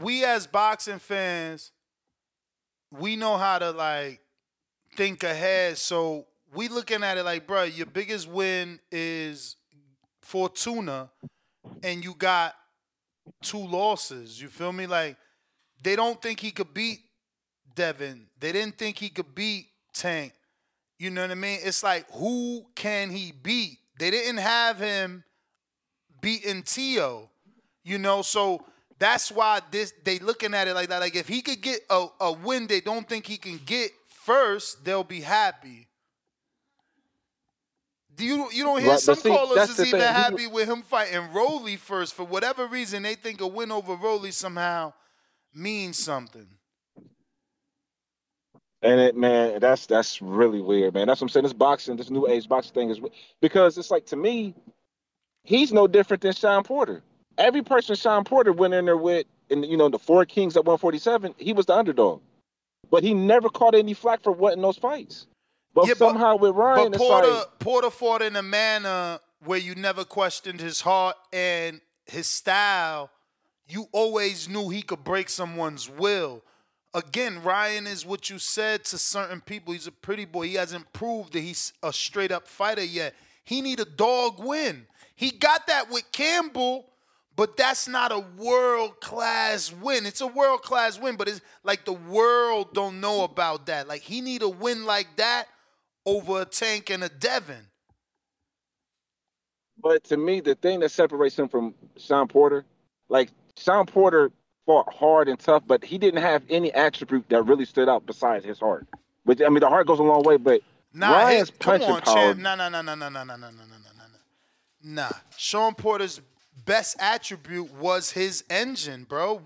we 0.00 0.24
as 0.24 0.46
boxing 0.46 0.98
fans, 0.98 1.72
we 2.90 3.16
know 3.16 3.36
how 3.36 3.58
to 3.58 3.70
like 3.70 4.20
think 4.96 5.22
ahead. 5.22 5.78
So 5.78 6.26
we 6.54 6.68
looking 6.68 7.02
at 7.02 7.18
it 7.18 7.24
like, 7.24 7.46
bro, 7.46 7.64
your 7.64 7.86
biggest 7.86 8.28
win 8.28 8.80
is 8.90 9.56
Fortuna, 10.22 11.10
and 11.82 12.04
you 12.04 12.14
got 12.14 12.54
two 13.42 13.58
losses. 13.58 14.40
You 14.40 14.48
feel 14.48 14.72
me? 14.72 14.86
Like 14.86 15.16
they 15.82 15.96
don't 15.96 16.20
think 16.20 16.40
he 16.40 16.50
could 16.50 16.74
beat 16.74 17.00
Devin. 17.74 18.26
They 18.38 18.52
didn't 18.52 18.78
think 18.78 18.98
he 18.98 19.08
could 19.08 19.34
beat 19.34 19.66
Tank. 19.92 20.32
You 20.98 21.10
know 21.10 21.22
what 21.22 21.30
I 21.30 21.34
mean? 21.34 21.60
It's 21.62 21.82
like 21.82 22.10
who 22.12 22.66
can 22.74 23.10
he 23.10 23.32
beat? 23.32 23.78
They 23.98 24.10
didn't 24.10 24.38
have 24.38 24.78
him 24.78 25.24
beating 26.20 26.62
Teo. 26.62 27.30
You 27.84 27.98
know, 27.98 28.22
so 28.22 28.64
that's 28.98 29.32
why 29.32 29.60
this 29.70 29.92
they 30.04 30.18
looking 30.18 30.54
at 30.54 30.68
it 30.68 30.74
like 30.74 30.88
that. 30.90 31.00
Like 31.00 31.16
if 31.16 31.28
he 31.28 31.42
could 31.42 31.62
get 31.62 31.80
a, 31.90 32.06
a 32.20 32.32
win 32.32 32.66
they 32.66 32.80
don't 32.80 33.08
think 33.08 33.26
he 33.26 33.36
can 33.38 33.60
get 33.64 33.92
first, 34.08 34.84
they'll 34.84 35.04
be 35.04 35.20
happy. 35.20 35.88
Do 38.14 38.24
you 38.26 38.48
you 38.52 38.64
don't 38.64 38.80
hear 38.80 38.90
Right, 38.92 38.98
some 38.98 39.16
see, 39.16 39.30
callers 39.30 39.68
is 39.68 39.82
even 39.82 40.00
thing. 40.00 40.00
Happy 40.00 40.46
with 40.46 40.68
him 40.68 40.82
fighting 40.82 41.32
Rolly 41.32 41.76
first 41.76 42.14
for 42.14 42.24
whatever 42.24 42.66
reason 42.66 43.02
they 43.02 43.14
think 43.14 43.40
a 43.40 43.46
win 43.48 43.72
over 43.72 43.94
Rolly 43.94 44.32
somehow 44.32 44.92
means 45.54 45.98
something. 45.98 46.48
and 48.82 49.00
it 49.00 49.16
man, 49.16 49.60
that's 49.60 49.86
that's 49.86 50.22
really 50.22 50.60
weird, 50.62 50.94
man. 50.94 51.06
That's 51.08 51.20
what 51.20 51.26
I'm 51.26 51.28
saying. 51.30 51.44
This 51.44 51.52
boxing, 51.52 51.96
this 51.96 52.10
new 52.10 52.28
age 52.28 52.48
boxing 52.48 52.74
thing 52.74 52.90
is 52.90 53.00
because 53.40 53.78
it's 53.78 53.90
like 53.90 54.06
to 54.06 54.16
me, 54.16 54.54
he's 55.50 55.72
no 55.72 55.88
different 55.88 56.22
than 56.22 56.32
Shawn 56.32 56.62
Porter. 56.62 57.02
Every 57.36 57.62
person 57.62 57.96
Shawn 57.96 58.24
Porter 58.24 58.52
went 58.52 58.72
in 58.72 58.84
there 58.84 58.96
with, 58.96 59.26
and 59.50 59.66
you 59.66 59.76
know, 59.76 59.88
the 59.88 59.98
four 59.98 60.24
kings 60.24 60.56
at 60.56 60.64
147, 60.64 61.34
he 61.38 61.52
was 61.52 61.66
the 61.66 61.74
underdog. 61.74 62.20
But 62.90 63.02
he 63.02 63.14
never 63.14 63.48
caught 63.48 63.74
any 63.74 63.94
flack 63.94 64.22
for 64.22 64.32
what 64.32 64.54
in 64.54 64.62
those 64.62 64.78
fights. 64.78 65.26
But 65.74 65.96
somehow 65.96 66.36
with 66.36 66.54
Ryan, 66.54 66.92
But 66.92 66.94
it's 66.94 66.98
Porter 66.98 67.28
like 67.28 67.58
Porter 67.58 67.90
fought 67.90 68.22
in 68.22 68.36
a 68.36 68.42
manner 68.42 69.18
where 69.44 69.58
you 69.58 69.74
never 69.74 70.04
questioned 70.04 70.60
his 70.60 70.80
heart 70.80 71.16
and 71.32 71.80
his 72.06 72.26
style. 72.26 73.10
You 73.68 73.86
always 73.92 74.48
knew 74.48 74.68
he 74.68 74.82
could 74.82 75.04
break 75.04 75.28
someone's 75.28 75.88
will. 75.88 76.42
Again, 76.92 77.42
Ryan 77.42 77.86
is 77.86 78.04
what 78.04 78.30
you 78.30 78.38
said 78.40 78.84
to 78.86 78.98
certain 78.98 79.40
people. 79.40 79.72
He's 79.72 79.86
a 79.86 79.92
pretty 79.92 80.24
boy. 80.24 80.48
He 80.48 80.54
hasn't 80.54 80.92
proved 80.92 81.32
that 81.34 81.40
he's 81.40 81.72
a 81.82 81.92
straight 81.92 82.32
up 82.32 82.48
fighter 82.48 82.84
yet. 82.84 83.14
He 83.44 83.60
need 83.60 83.78
a 83.78 83.84
dog 83.84 84.42
win. 84.42 84.86
He 85.20 85.32
got 85.32 85.66
that 85.66 85.90
with 85.90 86.10
Campbell, 86.12 86.86
but 87.36 87.54
that's 87.54 87.86
not 87.86 88.10
a 88.10 88.20
world 88.38 89.02
class 89.02 89.70
win. 89.70 90.06
It's 90.06 90.22
a 90.22 90.26
world 90.26 90.62
class 90.62 90.98
win, 90.98 91.16
but 91.16 91.28
it's 91.28 91.42
like 91.62 91.84
the 91.84 91.92
world 91.92 92.72
don't 92.72 93.02
know 93.02 93.24
about 93.24 93.66
that. 93.66 93.86
Like 93.86 94.00
he 94.00 94.22
need 94.22 94.40
a 94.40 94.48
win 94.48 94.86
like 94.86 95.08
that 95.18 95.44
over 96.06 96.40
a 96.40 96.44
Tank 96.46 96.88
and 96.88 97.04
a 97.04 97.10
Devin. 97.10 97.66
But 99.82 100.04
to 100.04 100.16
me, 100.16 100.40
the 100.40 100.54
thing 100.54 100.80
that 100.80 100.90
separates 100.90 101.38
him 101.38 101.50
from 101.50 101.74
Shawn 101.98 102.26
Porter, 102.26 102.64
like 103.10 103.28
Shawn 103.58 103.84
Porter 103.84 104.32
fought 104.64 104.90
hard 104.90 105.28
and 105.28 105.38
tough, 105.38 105.64
but 105.66 105.84
he 105.84 105.98
didn't 105.98 106.22
have 106.22 106.42
any 106.48 106.72
attribute 106.72 107.28
that 107.28 107.42
really 107.42 107.66
stood 107.66 107.90
out 107.90 108.06
besides 108.06 108.42
his 108.42 108.58
heart. 108.58 108.86
But 109.26 109.44
I 109.44 109.50
mean, 109.50 109.60
the 109.60 109.68
heart 109.68 109.86
goes 109.86 109.98
a 109.98 110.02
long 110.02 110.22
way. 110.22 110.38
But 110.38 110.62
Nah, 110.94 111.12
Ryan's 111.12 111.50
come 111.60 111.80
punching 111.80 111.96
on, 111.96 112.00
power, 112.00 112.14
champ. 112.14 112.38
Nah, 112.38 112.54
nah, 112.54 112.70
nah, 112.70 112.80
nah, 112.80 112.94
nah, 112.94 113.10
nah, 113.10 113.24
nah, 113.24 113.36
nah, 113.36 113.50
nah, 113.50 113.99
nah, 114.82 115.10
Shawn 115.36 115.74
Porter's 115.74 116.20
best 116.64 116.96
attribute 117.00 117.72
was 117.74 118.10
his 118.10 118.44
engine, 118.50 119.04
bro. 119.04 119.42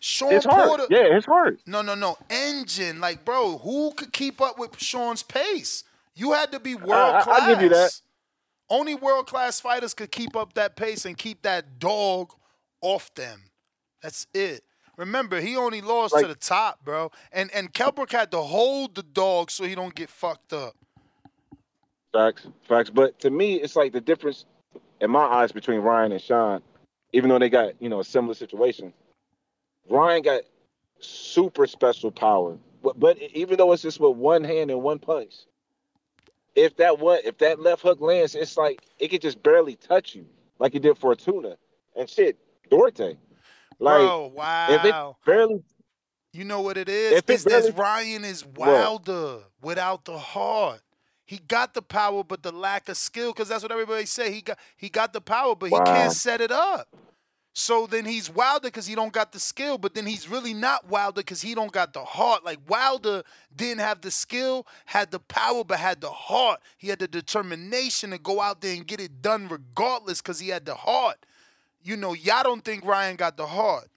Shawn 0.00 0.32
His. 0.32 0.46
Porter. 0.46 0.86
Yeah, 0.90 1.14
his 1.14 1.24
heart. 1.24 1.60
No, 1.66 1.82
no, 1.82 1.94
no. 1.94 2.16
Engine. 2.30 3.00
Like, 3.00 3.24
bro, 3.24 3.58
who 3.58 3.92
could 3.92 4.12
keep 4.12 4.40
up 4.40 4.58
with 4.58 4.78
Shawn's 4.80 5.22
pace? 5.22 5.84
You 6.14 6.32
had 6.32 6.52
to 6.52 6.60
be 6.60 6.74
world 6.74 7.14
I- 7.16 7.22
class. 7.22 7.40
I'll 7.42 7.48
give 7.48 7.62
you 7.62 7.68
that. 7.70 8.00
Only 8.70 8.94
world 8.94 9.26
class 9.26 9.60
fighters 9.60 9.94
could 9.94 10.10
keep 10.10 10.36
up 10.36 10.54
that 10.54 10.74
pace 10.76 11.04
and 11.04 11.16
keep 11.16 11.42
that 11.42 11.78
dog 11.78 12.32
off 12.80 13.12
them. 13.14 13.42
That's 14.02 14.26
it. 14.32 14.64
Remember, 14.96 15.40
he 15.40 15.56
only 15.56 15.80
lost 15.80 16.16
to 16.18 16.26
the 16.26 16.34
top, 16.34 16.84
bro. 16.84 17.10
And 17.32 17.50
and 17.52 17.72
Kell 17.72 17.90
Brook 17.92 18.12
had 18.12 18.30
to 18.30 18.38
hold 18.38 18.94
the 18.94 19.02
dog 19.02 19.50
so 19.50 19.64
he 19.64 19.74
don't 19.74 19.94
get 19.94 20.08
fucked 20.08 20.52
up. 20.52 20.76
Facts, 22.12 22.46
facts. 22.68 22.90
But 22.90 23.18
to 23.20 23.30
me, 23.30 23.56
it's 23.56 23.74
like 23.76 23.92
the 23.92 24.00
difference 24.00 24.44
in 25.00 25.10
my 25.10 25.24
eyes 25.24 25.52
between 25.52 25.80
Ryan 25.80 26.12
and 26.12 26.20
Shawn, 26.20 26.62
even 27.12 27.30
though 27.30 27.38
they 27.38 27.50
got 27.50 27.80
you 27.80 27.88
know 27.88 28.00
a 28.00 28.04
similar 28.04 28.34
situation. 28.34 28.92
Ryan 29.88 30.22
got 30.22 30.42
super 31.00 31.66
special 31.66 32.10
power, 32.10 32.56
but, 32.82 32.98
but 32.98 33.18
even 33.34 33.58
though 33.58 33.72
it's 33.72 33.82
just 33.82 34.00
with 34.00 34.16
one 34.16 34.44
hand 34.44 34.70
and 34.70 34.82
one 34.82 34.98
punch, 34.98 35.34
if 36.54 36.76
that 36.76 36.98
one 36.98 37.20
if 37.24 37.38
that 37.38 37.60
left 37.60 37.82
hook 37.82 38.00
lands, 38.00 38.34
it's 38.34 38.56
like 38.56 38.82
it 38.98 39.08
could 39.08 39.22
just 39.22 39.42
barely 39.42 39.76
touch 39.76 40.14
you, 40.14 40.26
like 40.58 40.74
it 40.74 40.82
did 40.82 40.98
Fortuna 40.98 41.56
and 41.96 42.08
shit. 42.08 42.38
Duarte, 42.70 43.16
like 43.78 43.98
bro, 43.98 44.32
wow. 44.34 44.68
if 44.70 44.84
it 44.84 44.94
barely 45.26 45.62
You 46.32 46.44
know 46.44 46.62
what 46.62 46.78
it 46.78 46.88
is? 46.88 47.12
If 47.12 47.30
it 47.30 47.34
It's 47.34 47.44
that 47.44 47.76
Ryan 47.76 48.24
is 48.24 48.44
What? 48.44 48.68
Wilder 48.68 49.40
without 49.62 50.04
the 50.04 50.18
heart. 50.18 50.80
He 51.26 51.38
got 51.38 51.74
the 51.74 51.82
power, 51.82 52.22
but 52.22 52.42
the 52.42 52.52
lack 52.52 52.88
of 52.88 52.96
skill, 52.96 53.32
because 53.32 53.48
that's 53.48 53.62
what 53.62 53.72
everybody 53.72 54.06
say. 54.06 54.32
He 54.32 54.42
got 54.42 54.58
he 54.76 54.88
got 54.88 55.12
the 55.12 55.20
power, 55.20 55.54
but 55.56 55.70
he 55.70 55.80
can't 55.80 56.12
set 56.12 56.40
it 56.40 56.52
up. 56.52 56.88
So 57.56 57.86
then 57.86 58.04
he's 58.04 58.28
Wilder 58.28 58.66
because 58.66 58.86
he 58.86 58.96
don't 58.96 59.12
got 59.12 59.30
the 59.30 59.38
skill, 59.38 59.78
but 59.78 59.94
then 59.94 60.06
he's 60.06 60.28
really 60.28 60.52
not 60.52 60.88
Wilder 60.88 61.20
because 61.20 61.40
he 61.40 61.54
don't 61.54 61.70
got 61.70 61.92
the 61.92 62.04
heart. 62.04 62.44
Like 62.44 62.58
Wilder 62.68 63.22
didn't 63.54 63.80
have 63.80 64.00
the 64.00 64.10
skill, 64.10 64.66
had 64.86 65.12
the 65.12 65.20
power, 65.20 65.62
but 65.62 65.78
had 65.78 66.00
the 66.00 66.10
heart. 66.10 66.60
He 66.78 66.88
had 66.88 66.98
the 66.98 67.06
determination 67.06 68.10
to 68.10 68.18
go 68.18 68.40
out 68.40 68.60
there 68.60 68.74
and 68.74 68.84
get 68.86 69.00
it 69.00 69.22
done 69.22 69.48
regardless 69.48 70.20
because 70.20 70.40
he 70.40 70.48
had 70.48 70.66
the 70.66 70.74
heart. 70.74 71.24
You 71.82 71.96
know, 71.96 72.12
y'all 72.12 72.42
don't 72.42 72.64
think 72.64 72.84
Ryan 72.84 73.14
got 73.16 73.36
the 73.36 73.46
heart. 73.46 73.88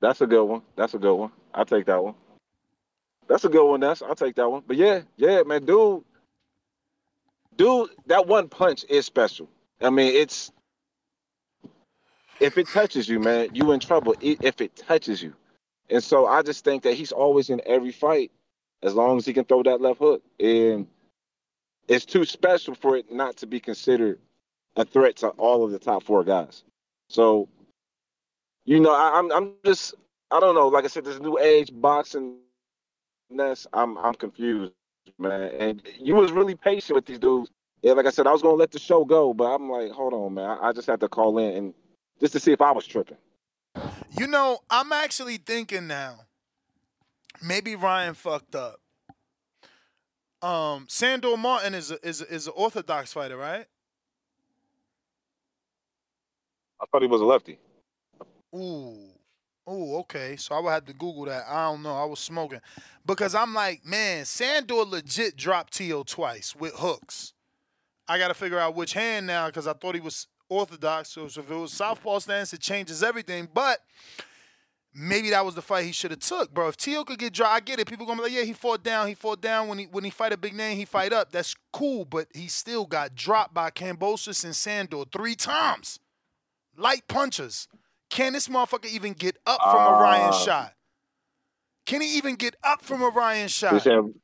That's 0.00 0.20
a 0.20 0.26
good 0.26 0.44
one. 0.44 0.62
That's 0.76 0.94
a 0.94 0.98
good 0.98 1.14
one. 1.14 1.32
I'll 1.54 1.64
take 1.64 1.86
that 1.86 2.02
one. 2.02 2.14
That's 3.28 3.44
a 3.44 3.48
good 3.48 3.68
one. 3.68 3.80
That's 3.80 4.02
I'll 4.02 4.14
take 4.14 4.36
that 4.36 4.48
one. 4.48 4.62
But 4.66 4.76
yeah, 4.76 5.02
yeah, 5.16 5.42
man, 5.42 5.64
dude, 5.64 6.04
dude, 7.56 7.90
that 8.06 8.26
one 8.26 8.48
punch 8.48 8.84
is 8.88 9.06
special. 9.06 9.48
I 9.80 9.90
mean, 9.90 10.14
it's 10.14 10.52
if 12.40 12.58
it 12.58 12.68
touches 12.68 13.08
you, 13.08 13.18
man, 13.18 13.48
you 13.52 13.72
in 13.72 13.80
trouble. 13.80 14.14
If 14.20 14.60
it 14.60 14.76
touches 14.76 15.22
you, 15.22 15.34
and 15.90 16.02
so 16.02 16.26
I 16.26 16.42
just 16.42 16.64
think 16.64 16.82
that 16.84 16.94
he's 16.94 17.12
always 17.12 17.50
in 17.50 17.60
every 17.66 17.92
fight 17.92 18.30
as 18.82 18.94
long 18.94 19.16
as 19.18 19.26
he 19.26 19.32
can 19.32 19.44
throw 19.44 19.62
that 19.64 19.80
left 19.80 19.98
hook, 19.98 20.22
and 20.38 20.86
it's 21.88 22.04
too 22.04 22.24
special 22.24 22.74
for 22.74 22.96
it 22.96 23.12
not 23.12 23.36
to 23.38 23.46
be 23.46 23.60
considered 23.60 24.18
a 24.76 24.84
threat 24.84 25.16
to 25.16 25.28
all 25.30 25.64
of 25.64 25.70
the 25.70 25.78
top 25.78 26.02
four 26.02 26.24
guys. 26.24 26.62
So 27.08 27.48
you 28.64 28.80
know, 28.80 28.94
I, 28.94 29.18
I'm 29.18 29.32
I'm 29.32 29.52
just 29.64 29.94
I 30.30 30.40
don't 30.40 30.54
know. 30.54 30.68
Like 30.68 30.84
I 30.84 30.88
said, 30.88 31.04
this 31.04 31.20
new 31.20 31.38
age 31.38 31.70
boxing 31.72 32.36
ness. 33.30 33.66
I'm 33.72 33.96
I'm 33.98 34.14
confused, 34.14 34.72
man. 35.18 35.50
And 35.58 35.82
you 35.98 36.14
was 36.14 36.32
really 36.32 36.54
patient 36.54 36.96
with 36.96 37.06
these 37.06 37.18
dudes. 37.18 37.50
Yeah, 37.82 37.92
like 37.92 38.06
I 38.06 38.10
said, 38.10 38.26
I 38.26 38.32
was 38.32 38.42
gonna 38.42 38.54
let 38.54 38.70
the 38.70 38.78
show 38.78 39.04
go, 39.04 39.34
but 39.34 39.44
I'm 39.44 39.70
like, 39.70 39.90
hold 39.92 40.14
on, 40.14 40.34
man. 40.34 40.50
I, 40.50 40.68
I 40.68 40.72
just 40.72 40.86
had 40.86 41.00
to 41.00 41.08
call 41.08 41.38
in 41.38 41.56
and 41.56 41.74
just 42.20 42.32
to 42.32 42.40
see 42.40 42.52
if 42.52 42.60
I 42.60 42.72
was 42.72 42.86
tripping. 42.86 43.18
You 44.18 44.26
know, 44.26 44.58
I'm 44.70 44.92
actually 44.92 45.36
thinking 45.36 45.86
now. 45.86 46.20
Maybe 47.42 47.76
Ryan 47.76 48.14
fucked 48.14 48.54
up. 48.54 48.80
Um, 50.42 50.86
Sandor 50.88 51.36
Martin 51.36 51.74
is 51.74 51.90
a, 51.90 52.06
is 52.06 52.20
a, 52.22 52.32
is 52.32 52.46
an 52.46 52.54
orthodox 52.56 53.12
fighter, 53.12 53.36
right? 53.36 53.66
I 56.80 56.84
thought 56.90 57.02
he 57.02 57.08
was 57.08 57.20
a 57.20 57.24
lefty. 57.24 57.58
Ooh, 58.54 58.96
ooh, 59.68 59.96
okay. 59.98 60.36
So 60.36 60.54
I 60.54 60.60
would 60.60 60.70
have 60.70 60.84
to 60.86 60.92
Google 60.92 61.26
that. 61.26 61.44
I 61.48 61.64
don't 61.64 61.82
know. 61.82 61.94
I 61.94 62.04
was 62.04 62.20
smoking 62.20 62.60
because 63.04 63.34
I'm 63.34 63.54
like, 63.54 63.84
man, 63.84 64.24
Sandor 64.24 64.84
legit 64.84 65.36
dropped 65.36 65.74
Teo 65.74 66.02
twice 66.02 66.54
with 66.54 66.74
hooks. 66.76 67.32
I 68.08 68.18
got 68.18 68.28
to 68.28 68.34
figure 68.34 68.58
out 68.58 68.74
which 68.74 68.92
hand 68.92 69.26
now 69.26 69.46
because 69.46 69.66
I 69.66 69.72
thought 69.72 69.94
he 69.94 70.00
was 70.00 70.28
orthodox. 70.48 71.10
So 71.10 71.24
if 71.24 71.38
it 71.38 71.48
was 71.48 71.72
southpaw 71.72 72.20
stance, 72.20 72.52
it 72.52 72.60
changes 72.60 73.02
everything. 73.02 73.48
But 73.52 73.80
maybe 74.94 75.30
that 75.30 75.44
was 75.44 75.54
the 75.54 75.62
fight 75.62 75.84
he 75.84 75.92
should 75.92 76.12
have 76.12 76.20
took, 76.20 76.52
bro. 76.52 76.68
If 76.68 76.76
Teo 76.76 77.04
could 77.04 77.18
get 77.18 77.32
dry, 77.32 77.50
I 77.54 77.60
get 77.60 77.80
it. 77.80 77.88
People 77.88 78.06
gonna 78.06 78.18
be 78.18 78.24
like, 78.24 78.32
yeah, 78.32 78.42
he 78.42 78.52
fought 78.52 78.82
down. 78.82 79.08
He 79.08 79.14
fought 79.14 79.40
down 79.40 79.68
when 79.68 79.78
he 79.78 79.84
when 79.86 80.04
he 80.04 80.10
fight 80.10 80.32
a 80.32 80.36
big 80.36 80.54
name, 80.54 80.76
he 80.76 80.84
fight 80.84 81.12
up. 81.12 81.32
That's 81.32 81.54
cool, 81.72 82.04
but 82.04 82.28
he 82.34 82.48
still 82.48 82.86
got 82.86 83.14
dropped 83.14 83.54
by 83.54 83.70
Kambosos 83.70 84.44
and 84.44 84.54
Sandor 84.54 85.04
three 85.12 85.34
times. 85.34 85.98
Light 86.76 87.08
punches. 87.08 87.68
Can 88.16 88.32
this 88.32 88.48
motherfucker 88.48 88.86
even 88.86 89.12
get 89.12 89.36
up 89.46 89.60
from 89.60 89.86
a 89.86 89.92
Ryan 90.00 90.30
Uh, 90.30 90.32
shot? 90.32 90.74
Can 91.84 92.00
he 92.00 92.16
even 92.16 92.36
get 92.36 92.56
up 92.64 92.82
from 92.82 93.02
a 93.02 93.10
Ryan 93.10 93.50
So 93.50 93.72
you 93.72 93.80
shot? 93.80 93.82
saying, 93.82 94.14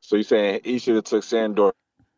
so 0.00 0.16
you 0.16 0.22
saying 0.22 0.60
he 0.62 0.78
should 0.78 0.96
have 0.96 1.04
took 1.04 1.24
Sandor? 1.24 1.72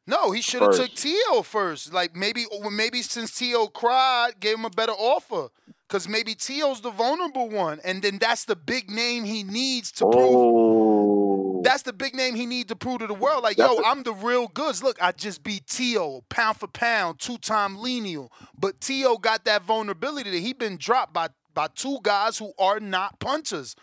No, 0.08 0.32
he 0.32 0.42
should 0.42 0.62
have 0.62 0.74
took 0.74 0.96
Teo 0.96 1.42
first. 1.42 1.92
Like 1.92 2.16
maybe, 2.16 2.44
maybe 2.72 3.02
since 3.02 3.38
Teo 3.38 3.68
cried, 3.68 4.40
gave 4.40 4.56
him 4.56 4.64
a 4.64 4.70
better 4.70 4.92
offer. 4.92 5.50
Cause 5.88 6.08
maybe 6.08 6.34
Teo's 6.34 6.80
the 6.80 6.90
vulnerable 6.90 7.48
one, 7.48 7.78
and 7.84 8.02
then 8.02 8.18
that's 8.18 8.46
the 8.46 8.56
big 8.56 8.90
name 8.90 9.22
he 9.22 9.44
needs 9.44 9.92
to 9.92 10.06
prove. 10.06 11.23
That's 11.65 11.82
the 11.82 11.93
big 11.93 12.15
name 12.15 12.35
he 12.35 12.47
needs 12.47 12.69
to 12.69 12.77
prove 12.77 13.01
to 13.01 13.07
the 13.07 13.15
world. 13.15 13.43
Like, 13.43 13.57
yo, 13.59 13.69
That's 13.69 13.81
a- 13.81 13.85
I'm 13.86 14.03
the 14.03 14.12
real 14.12 14.49
goods. 14.49 14.82
Look, 14.82 15.03
I 15.03 15.12
just 15.12 15.43
beat 15.43 15.66
Teo 15.66 16.23
pound 16.28 16.59
for 16.59 16.66
pound, 16.69 17.19
two-time 17.19 17.78
lineal. 17.78 18.31
But 18.59 18.81
Teo 18.81 19.16
got 19.16 19.45
that 19.47 19.62
vulnerability 19.62 20.31
that 20.31 20.39
he 20.41 20.53
been 20.53 20.77
dropped 20.77 21.12
by 21.12 21.28
by 21.55 21.69
two 21.69 21.99
guys 22.03 22.36
who 22.39 22.53
are 22.59 22.81
not 22.81 23.20
punchers. 23.20 23.77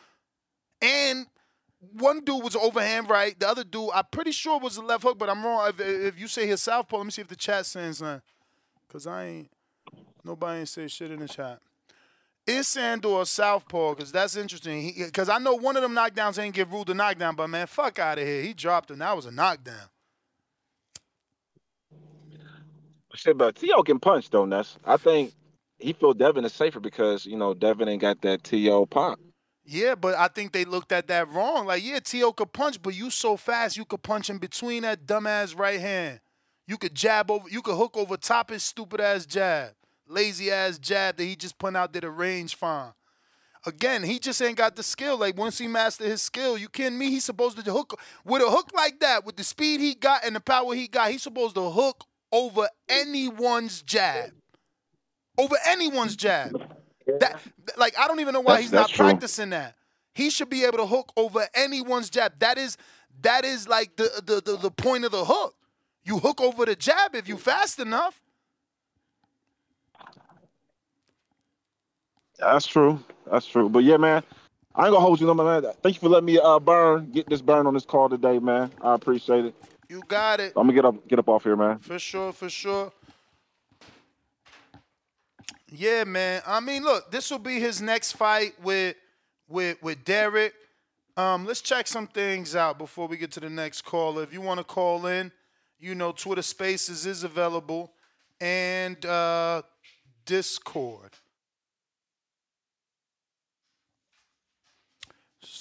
And 0.82 1.26
one 1.94 2.24
dude 2.24 2.44
was 2.44 2.56
overhand 2.56 3.10
right. 3.10 3.40
The 3.40 3.48
other 3.48 3.64
dude, 3.64 3.90
I'm 3.94 4.04
pretty 4.12 4.32
sure 4.32 4.60
was 4.60 4.78
a 4.78 4.82
left 4.82 5.04
hook, 5.04 5.18
but 5.18 5.30
I'm 5.30 5.44
wrong. 5.44 5.70
If, 5.70 5.80
if 5.80 6.20
you 6.20 6.28
say 6.28 6.46
his 6.46 6.62
southpaw, 6.62 6.98
let 6.98 7.06
me 7.06 7.12
see 7.12 7.22
if 7.22 7.28
the 7.30 7.36
chat 7.36 7.66
saying 7.66 7.94
something. 7.94 8.22
Cause 8.92 9.08
I 9.08 9.26
ain't 9.26 9.52
nobody 10.26 10.60
ain't 10.60 10.70
say 10.70 10.88
shit 10.90 11.12
in 11.12 11.20
the 11.20 11.28
chat. 11.30 11.60
Is 12.48 12.68
Sandor 12.68 13.22
a 13.22 13.26
southpaw? 13.26 13.96
Because 13.96 14.12
that's 14.12 14.36
interesting. 14.36 14.94
Because 14.98 15.30
I 15.30 15.38
know 15.38 15.56
one 15.56 15.76
of 15.76 15.84
them 15.84 15.94
knockdowns 15.94 16.42
ain't 16.42 16.56
give 16.56 16.72
ruled 16.72 16.90
a 16.90 16.94
knockdown, 16.94 17.36
but 17.36 17.48
man, 17.48 17.68
fuck 17.68 18.00
out 18.00 18.18
of 18.18 18.26
here. 18.26 18.42
He 18.42 18.54
dropped 18.54 18.90
him. 18.90 19.00
That 19.00 19.16
was 19.16 19.26
a 19.26 19.32
knockdown. 19.32 19.90
Shit, 23.14 23.38
but 23.38 23.56
Teo 23.56 23.84
can 23.84 24.00
punch 24.00 24.30
though, 24.30 24.46
Ness. 24.46 24.78
I 24.86 24.98
think 24.98 25.34
he 25.78 25.94
feel 25.94 26.14
Devin 26.14 26.46
is 26.46 26.54
safer 26.54 26.80
because 26.80 27.26
you 27.26 27.38
know 27.38 27.54
Devin 27.54 27.88
ain't 27.88 28.02
got 28.02 28.22
that 28.22 28.44
Teo 28.44 28.86
pop. 28.86 29.20
Yeah, 29.64 29.96
but 29.96 30.16
I 30.16 30.28
think 30.28 30.54
they 30.54 30.66
looked 30.66 30.92
at 30.92 31.08
that 31.08 31.30
wrong. 31.30 31.68
Like, 31.68 31.84
yeah, 31.86 32.00
Teo 32.00 32.32
could 32.32 32.52
punch, 32.52 32.82
but 32.82 32.96
you 32.96 33.10
so 33.10 33.38
fast 33.38 33.78
you 33.78 33.86
could 33.86 34.02
punch 34.02 34.30
in 34.30 34.38
between 34.38 34.84
that 34.84 35.06
dumbass 35.06 35.58
right 35.58 35.80
hand. 35.80 36.20
You 36.68 36.78
could 36.78 36.96
jab 36.96 37.30
over, 37.30 37.48
you 37.50 37.62
could 37.62 37.76
hook 37.76 37.96
over 37.96 38.18
top 38.18 38.50
his 38.50 38.64
stupid 38.64 39.02
ass 39.02 39.26
jab, 39.26 39.74
lazy 40.12 40.52
ass 40.52 40.78
jab 40.78 41.18
that 41.18 41.24
he 41.24 41.36
just 41.36 41.58
put 41.58 41.76
out 41.76 41.94
there 41.94 42.02
to 42.02 42.10
range 42.10 42.56
fine. 42.56 42.92
Again, 43.66 44.02
he 44.04 44.18
just 44.18 44.42
ain't 44.42 44.58
got 44.58 44.76
the 44.76 44.82
skill. 44.84 45.18
Like 45.18 45.38
once 45.38 45.58
he 45.60 45.68
mastered 45.68 46.08
his 46.08 46.22
skill, 46.22 46.58
you 46.58 46.68
kidding 46.68 46.98
me? 46.98 47.10
He's 47.12 47.26
supposed 47.26 47.64
to 47.64 47.72
hook 47.72 48.00
with 48.26 48.42
a 48.42 48.50
hook 48.50 48.72
like 48.74 49.00
that, 49.02 49.24
with 49.26 49.36
the 49.36 49.44
speed 49.44 49.80
he 49.80 49.94
got 49.94 50.26
and 50.26 50.36
the 50.36 50.40
power 50.40 50.74
he 50.74 50.88
got. 50.88 51.12
He's 51.12 51.22
supposed 51.24 51.56
to 51.56 51.70
hook 51.70 52.04
over 52.32 52.68
anyone's 52.90 53.82
jab, 53.84 54.32
over 55.38 55.56
anyone's 55.68 56.16
jab. 56.16 56.52
That 57.20 57.40
like 57.78 57.98
I 58.00 58.08
don't 58.08 58.20
even 58.20 58.34
know 58.34 58.40
why 58.42 58.54
That's- 58.54 58.64
he's 58.66 58.72
not 58.74 58.90
true. 58.90 59.06
practicing 59.06 59.52
that. 59.52 59.76
He 60.14 60.30
should 60.30 60.50
be 60.50 60.66
able 60.66 60.78
to 60.80 60.86
hook 60.86 61.12
over 61.16 61.48
anyone's 61.54 62.10
jab. 62.10 62.34
That 62.40 62.58
is 62.58 62.78
that 63.22 63.46
is 63.46 63.68
like 63.68 63.96
the 63.96 64.10
the 64.26 64.42
the, 64.42 64.58
the 64.58 64.72
point 64.72 65.06
of 65.06 65.12
the 65.12 65.26
hook. 65.26 65.56
You 66.04 66.18
hook 66.20 66.42
over 66.42 66.66
the 66.66 66.76
jab 66.76 67.16
if 67.16 67.28
you 67.28 67.38
fast 67.38 67.80
enough. 67.80 68.20
That's 72.42 72.68
true. 72.68 73.00
That's 73.32 73.48
true. 73.48 73.70
But 73.70 73.86
yeah, 73.86 73.98
man, 73.98 74.24
I 74.76 74.86
ain't 74.86 74.94
gonna 74.94 75.00
hold 75.02 75.22
you 75.22 75.28
no 75.28 75.36
more, 75.36 75.62
man. 75.62 75.72
Thank 75.84 75.96
you 75.96 76.02
for 76.02 76.10
letting 76.10 76.26
me 76.26 76.40
uh 76.40 76.60
burn, 76.60 77.12
get 77.12 77.30
this 77.30 77.42
burn 77.42 77.68
on 77.68 77.74
this 77.76 77.86
call 77.86 78.10
today, 78.10 78.40
man. 78.40 78.72
I 78.82 78.96
appreciate 78.96 79.46
it. 79.46 79.56
You 79.90 80.02
got 80.08 80.40
it. 80.40 80.54
I'm 80.56 80.64
gonna 80.68 80.74
get 80.74 80.86
up, 80.86 81.08
get 81.08 81.20
up 81.20 81.30
off 81.30 81.44
here, 81.44 81.56
man. 81.58 81.80
For 81.80 82.00
sure, 82.00 82.34
for 82.34 82.50
sure. 82.50 82.92
Yeah, 85.70 86.04
man. 86.06 86.42
I 86.48 86.60
mean, 86.62 86.84
look, 86.84 87.12
this 87.12 87.32
will 87.32 87.40
be 87.40 87.60
his 87.60 87.82
next 87.82 88.14
fight 88.14 88.54
with 88.64 88.96
with 89.50 89.82
with 89.84 90.04
Derrick. 90.06 90.54
Um, 91.18 91.46
let's 91.46 91.62
check 91.62 91.88
some 91.88 92.08
things 92.08 92.56
out 92.56 92.78
before 92.78 93.08
we 93.08 93.18
get 93.18 93.32
to 93.34 93.40
the 93.42 93.50
next 93.50 93.84
caller. 93.84 94.24
If 94.24 94.34
you 94.34 94.42
want 94.42 94.60
to 94.60 94.64
call 94.64 95.06
in, 95.06 95.32
you 95.80 95.96
know, 95.96 96.12
Twitter 96.14 96.42
Spaces 96.42 97.06
is 97.06 97.24
available. 97.24 97.92
and 98.42 99.06
uh, 99.06 99.62
Discord. 100.26 101.12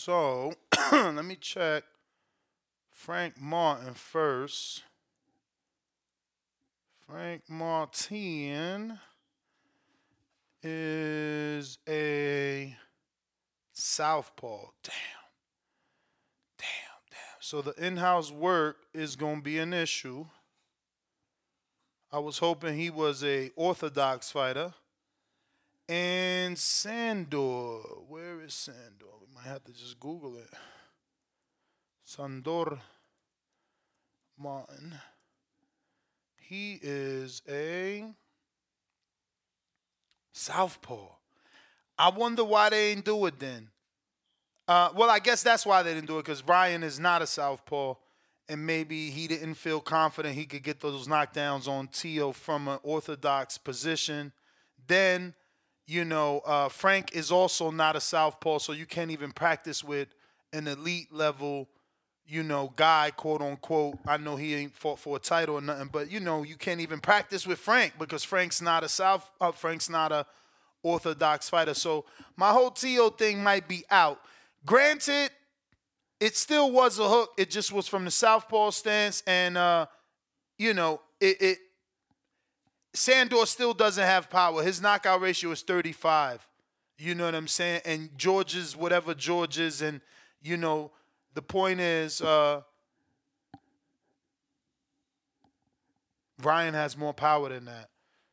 So 0.02 0.54
let 0.92 1.26
me 1.26 1.36
check 1.36 1.84
Frank 2.90 3.38
Martin 3.38 3.92
first. 3.92 4.82
Frank 7.06 7.42
Martin 7.50 8.98
is 10.62 11.76
a 11.86 12.74
southpaw. 13.74 14.70
Damn. 14.82 14.94
Damn, 16.56 16.66
damn. 17.10 17.40
So 17.40 17.60
the 17.60 17.74
in-house 17.74 18.32
work 18.32 18.78
is 18.94 19.16
going 19.16 19.36
to 19.36 19.42
be 19.42 19.58
an 19.58 19.74
issue. 19.74 20.24
I 22.10 22.20
was 22.20 22.38
hoping 22.38 22.78
he 22.78 22.88
was 22.88 23.22
a 23.22 23.50
orthodox 23.54 24.30
fighter. 24.30 24.72
And 25.90 26.56
Sandor, 26.56 27.80
where 28.06 28.40
is 28.42 28.54
Sandor? 28.54 29.06
We 29.20 29.34
might 29.34 29.46
have 29.46 29.64
to 29.64 29.72
just 29.72 29.98
Google 29.98 30.36
it. 30.36 30.48
Sandor 32.04 32.78
Martin. 34.38 34.94
He 36.36 36.78
is 36.80 37.42
a 37.48 38.04
southpaw. 40.32 41.08
I 41.98 42.10
wonder 42.10 42.44
why 42.44 42.70
they 42.70 42.94
didn't 42.94 43.06
do 43.06 43.26
it 43.26 43.40
then. 43.40 43.70
Uh, 44.68 44.90
well, 44.94 45.10
I 45.10 45.18
guess 45.18 45.42
that's 45.42 45.66
why 45.66 45.82
they 45.82 45.92
didn't 45.92 46.06
do 46.06 46.18
it 46.18 46.24
because 46.24 46.46
Ryan 46.46 46.84
is 46.84 47.00
not 47.00 47.20
a 47.20 47.26
southpaw, 47.26 47.94
and 48.48 48.64
maybe 48.64 49.10
he 49.10 49.26
didn't 49.26 49.54
feel 49.54 49.80
confident 49.80 50.36
he 50.36 50.46
could 50.46 50.62
get 50.62 50.78
those 50.78 51.08
knockdowns 51.08 51.66
on 51.66 51.88
Teo 51.88 52.30
from 52.30 52.68
an 52.68 52.78
orthodox 52.84 53.58
position. 53.58 54.30
Then, 54.86 55.34
you 55.90 56.04
know, 56.04 56.38
uh, 56.46 56.68
Frank 56.68 57.16
is 57.16 57.32
also 57.32 57.72
not 57.72 57.96
a 57.96 58.00
southpaw, 58.00 58.60
so 58.60 58.72
you 58.72 58.86
can't 58.86 59.10
even 59.10 59.32
practice 59.32 59.82
with 59.82 60.06
an 60.52 60.68
elite 60.68 61.12
level, 61.12 61.68
you 62.24 62.44
know, 62.44 62.72
guy, 62.76 63.10
quote 63.16 63.42
unquote. 63.42 63.98
I 64.06 64.16
know 64.16 64.36
he 64.36 64.54
ain't 64.54 64.72
fought 64.72 65.00
for 65.00 65.16
a 65.16 65.18
title 65.18 65.56
or 65.56 65.60
nothing, 65.60 65.88
but 65.92 66.08
you 66.08 66.20
know, 66.20 66.44
you 66.44 66.54
can't 66.54 66.80
even 66.80 67.00
practice 67.00 67.44
with 67.44 67.58
Frank 67.58 67.94
because 67.98 68.22
Frank's 68.22 68.62
not 68.62 68.84
a 68.84 68.88
south. 68.88 69.28
Uh, 69.40 69.50
Frank's 69.50 69.90
not 69.90 70.12
a 70.12 70.26
orthodox 70.84 71.50
fighter. 71.50 71.74
So 71.74 72.04
my 72.36 72.50
whole 72.50 72.70
Teo 72.70 73.10
thing 73.10 73.42
might 73.42 73.66
be 73.66 73.82
out. 73.90 74.20
Granted, 74.64 75.30
it 76.20 76.36
still 76.36 76.70
was 76.70 77.00
a 77.00 77.08
hook. 77.08 77.30
It 77.36 77.50
just 77.50 77.72
was 77.72 77.88
from 77.88 78.04
the 78.04 78.12
southpaw 78.12 78.70
stance, 78.70 79.24
and 79.26 79.58
uh, 79.58 79.86
you 80.56 80.72
know, 80.72 81.00
it, 81.20 81.42
it 81.42 81.58
Sandor 82.92 83.46
still 83.46 83.72
doesn't 83.72 84.04
have 84.04 84.28
power. 84.28 84.62
His 84.62 84.80
knockout 84.80 85.20
ratio 85.20 85.50
is 85.52 85.62
35. 85.62 86.46
You 86.98 87.14
know 87.14 87.24
what 87.24 87.34
I'm 87.34 87.48
saying? 87.48 87.82
And 87.84 88.10
George's 88.16 88.76
whatever 88.76 89.14
George's, 89.14 89.80
and 89.80 90.00
you 90.42 90.56
know, 90.56 90.90
the 91.34 91.42
point 91.42 91.80
is, 91.80 92.20
uh, 92.20 92.62
Ryan 96.42 96.74
has 96.74 96.96
more 96.96 97.14
power 97.14 97.48
than 97.48 97.66
that. 97.66 97.88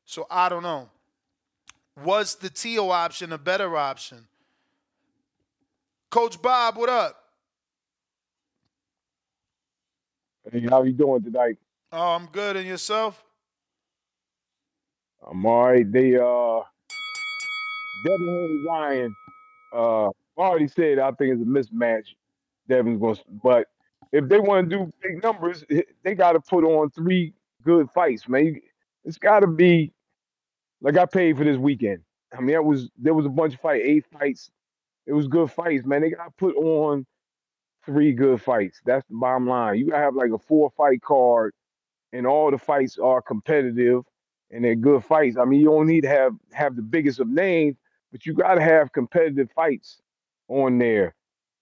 So 0.06 0.26
I 0.30 0.50
don't 0.50 0.64
know. 0.64 0.90
Was 2.04 2.36
the 2.36 2.50
Teo 2.50 2.90
option 2.90 3.32
a 3.34 3.38
better 3.38 3.76
option? 3.76 4.28
Coach 6.10 6.42
Bob, 6.42 6.78
what 6.78 6.90
up? 6.90 7.24
Hey, 10.52 10.66
how 10.70 10.84
you 10.84 10.94
doing 10.94 11.24
tonight? 11.24 11.58
Oh, 11.92 12.12
I'm 12.12 12.28
good. 12.28 12.56
And 12.56 12.68
yourself? 12.68 13.24
I'm 15.30 15.46
all 15.46 15.66
right. 15.66 15.92
They 15.92 16.16
uh 16.16 16.62
Devin 18.06 18.28
Haney 18.28 18.66
Ryan, 18.68 19.16
uh 19.74 20.10
already 20.38 20.68
said 20.68 21.00
I 21.00 21.12
think 21.12 21.34
it's 21.34 21.42
a 21.42 21.46
mismatch. 21.46 22.06
Devin's 22.70 23.00
gonna 23.00 23.18
but 23.44 23.68
if 24.12 24.28
they 24.30 24.40
want 24.40 24.70
to 24.70 24.78
do 24.78 24.92
big 25.02 25.22
numbers, 25.24 25.66
they 26.04 26.16
gotta 26.16 26.40
put 26.40 26.64
on 26.64 26.90
three 26.92 27.34
good 27.64 27.90
fights, 27.94 28.28
man. 28.28 28.62
It's 29.04 29.18
gotta 29.18 29.48
be 29.48 29.92
like 30.82 30.98
I 30.98 31.06
paid 31.06 31.38
for 31.38 31.44
this 31.44 31.58
weekend. 31.58 32.02
I 32.36 32.40
mean, 32.40 32.54
that 32.54 32.64
was 32.64 32.90
there 32.98 33.14
was 33.14 33.26
a 33.26 33.30
bunch 33.30 33.56
of 33.56 33.60
fight, 33.60 33.82
eight 33.84 34.06
fights. 34.12 34.52
It 35.06 35.14
was 35.14 35.28
good 35.28 35.52
fights, 35.52 35.86
man. 35.86 36.02
They 36.02 36.10
gotta 36.12 36.32
put 36.38 36.56
on 36.56 37.06
three 37.86 38.14
good 38.14 38.42
fights. 38.42 38.82
That's 38.86 39.06
the 39.10 39.16
bottom 39.16 39.48
line. 39.48 39.78
You 39.80 39.90
gotta 39.90 40.04
have 40.04 40.16
like 40.16 40.32
a 40.32 40.38
four 40.38 40.72
fight 40.78 41.02
card, 41.02 41.54
and 42.14 42.28
all 42.28 42.52
the 42.52 42.58
fights 42.58 42.98
are 42.98 43.22
competitive 43.22 44.04
and 44.52 44.64
they're 44.64 44.76
good 44.76 45.04
fights. 45.04 45.38
I 45.38 45.46
mean, 45.46 45.60
you 45.60 45.68
don't 45.68 45.88
need 45.88 46.02
to 46.02 46.10
have 46.10 46.34
have 46.54 46.76
the 46.76 46.82
biggest 46.82 47.20
of 47.20 47.28
names, 47.28 47.76
but 48.12 48.26
you 48.26 48.34
gotta 48.34 48.62
have 48.62 48.92
competitive 48.92 49.50
fights 49.56 50.02
on 50.48 50.78
there. 50.78 51.16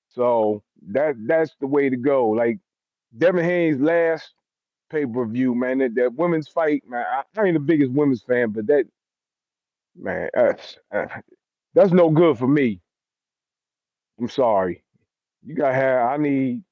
So 0.10 0.64
that 0.90 1.16
that's 1.28 1.56
the 1.60 1.68
way 1.68 1.90
to 1.90 1.98
go. 1.98 2.30
Like 2.30 2.60
Devin 3.18 3.44
Haney's 3.44 3.80
last 3.80 4.34
pay 4.90 5.06
per 5.06 5.26
view, 5.26 5.56
man. 5.56 5.80
That, 5.80 5.95
that 5.95 6.14
women's 6.16 6.48
fight, 6.48 6.84
man. 6.88 7.06
I, 7.10 7.24
I 7.40 7.45
ain't 7.45 7.56
the 7.56 7.60
biggest 7.60 7.91
women's 7.91 8.24
fan, 8.24 8.52
but 8.52 8.68
that 8.68 8.86
man, 9.95 10.30
that's, 10.34 10.78
uh, 10.94 11.07
that's 11.74 11.91
no 11.91 12.10
good 12.10 12.38
for 12.38 12.48
me. 12.48 12.82
I'm 14.20 14.30
sorry. 14.30 14.84
You 15.45 15.56
gotta 15.56 15.76
have. 15.76 16.10
I 16.10 16.18
need. 16.18 16.64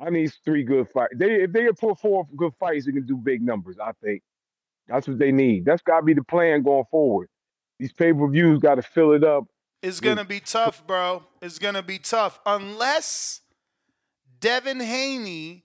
I 0.00 0.10
need 0.10 0.32
three 0.44 0.64
good 0.64 0.88
fights. 0.90 1.14
They 1.16 1.42
if 1.42 1.52
they 1.52 1.64
can 1.64 1.74
put 1.74 1.98
four 2.00 2.26
good 2.36 2.52
fights, 2.58 2.86
they 2.86 2.92
can 2.92 3.06
do 3.06 3.16
big 3.16 3.40
numbers. 3.40 3.76
I 3.78 3.92
think 4.02 4.22
that's 4.88 5.08
what 5.08 5.18
they 5.18 5.32
need. 5.32 5.64
That's 5.64 5.82
gotta 5.82 6.04
be 6.04 6.14
the 6.14 6.24
plan 6.24 6.62
going 6.62 6.84
forward. 6.90 7.28
These 7.78 7.92
pay 7.92 8.12
per 8.12 8.28
views 8.28 8.58
got 8.60 8.76
to 8.76 8.82
fill 8.82 9.12
it 9.12 9.24
up. 9.24 9.44
It's 9.82 9.98
gonna 10.00 10.24
be 10.24 10.40
tough, 10.40 10.86
bro. 10.86 11.24
It's 11.40 11.58
gonna 11.58 11.82
be 11.82 11.98
tough 11.98 12.38
unless 12.46 13.40
Devin 14.40 14.80
Haney. 14.80 15.64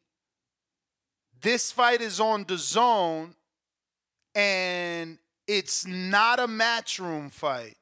This 1.39 1.71
fight 1.71 2.01
is 2.01 2.19
on 2.19 2.45
the 2.47 2.57
zone, 2.57 3.35
and 4.33 5.19
it's 5.45 5.85
not 5.85 6.39
a 6.39 6.47
Matchroom 6.47 7.31
fight, 7.31 7.75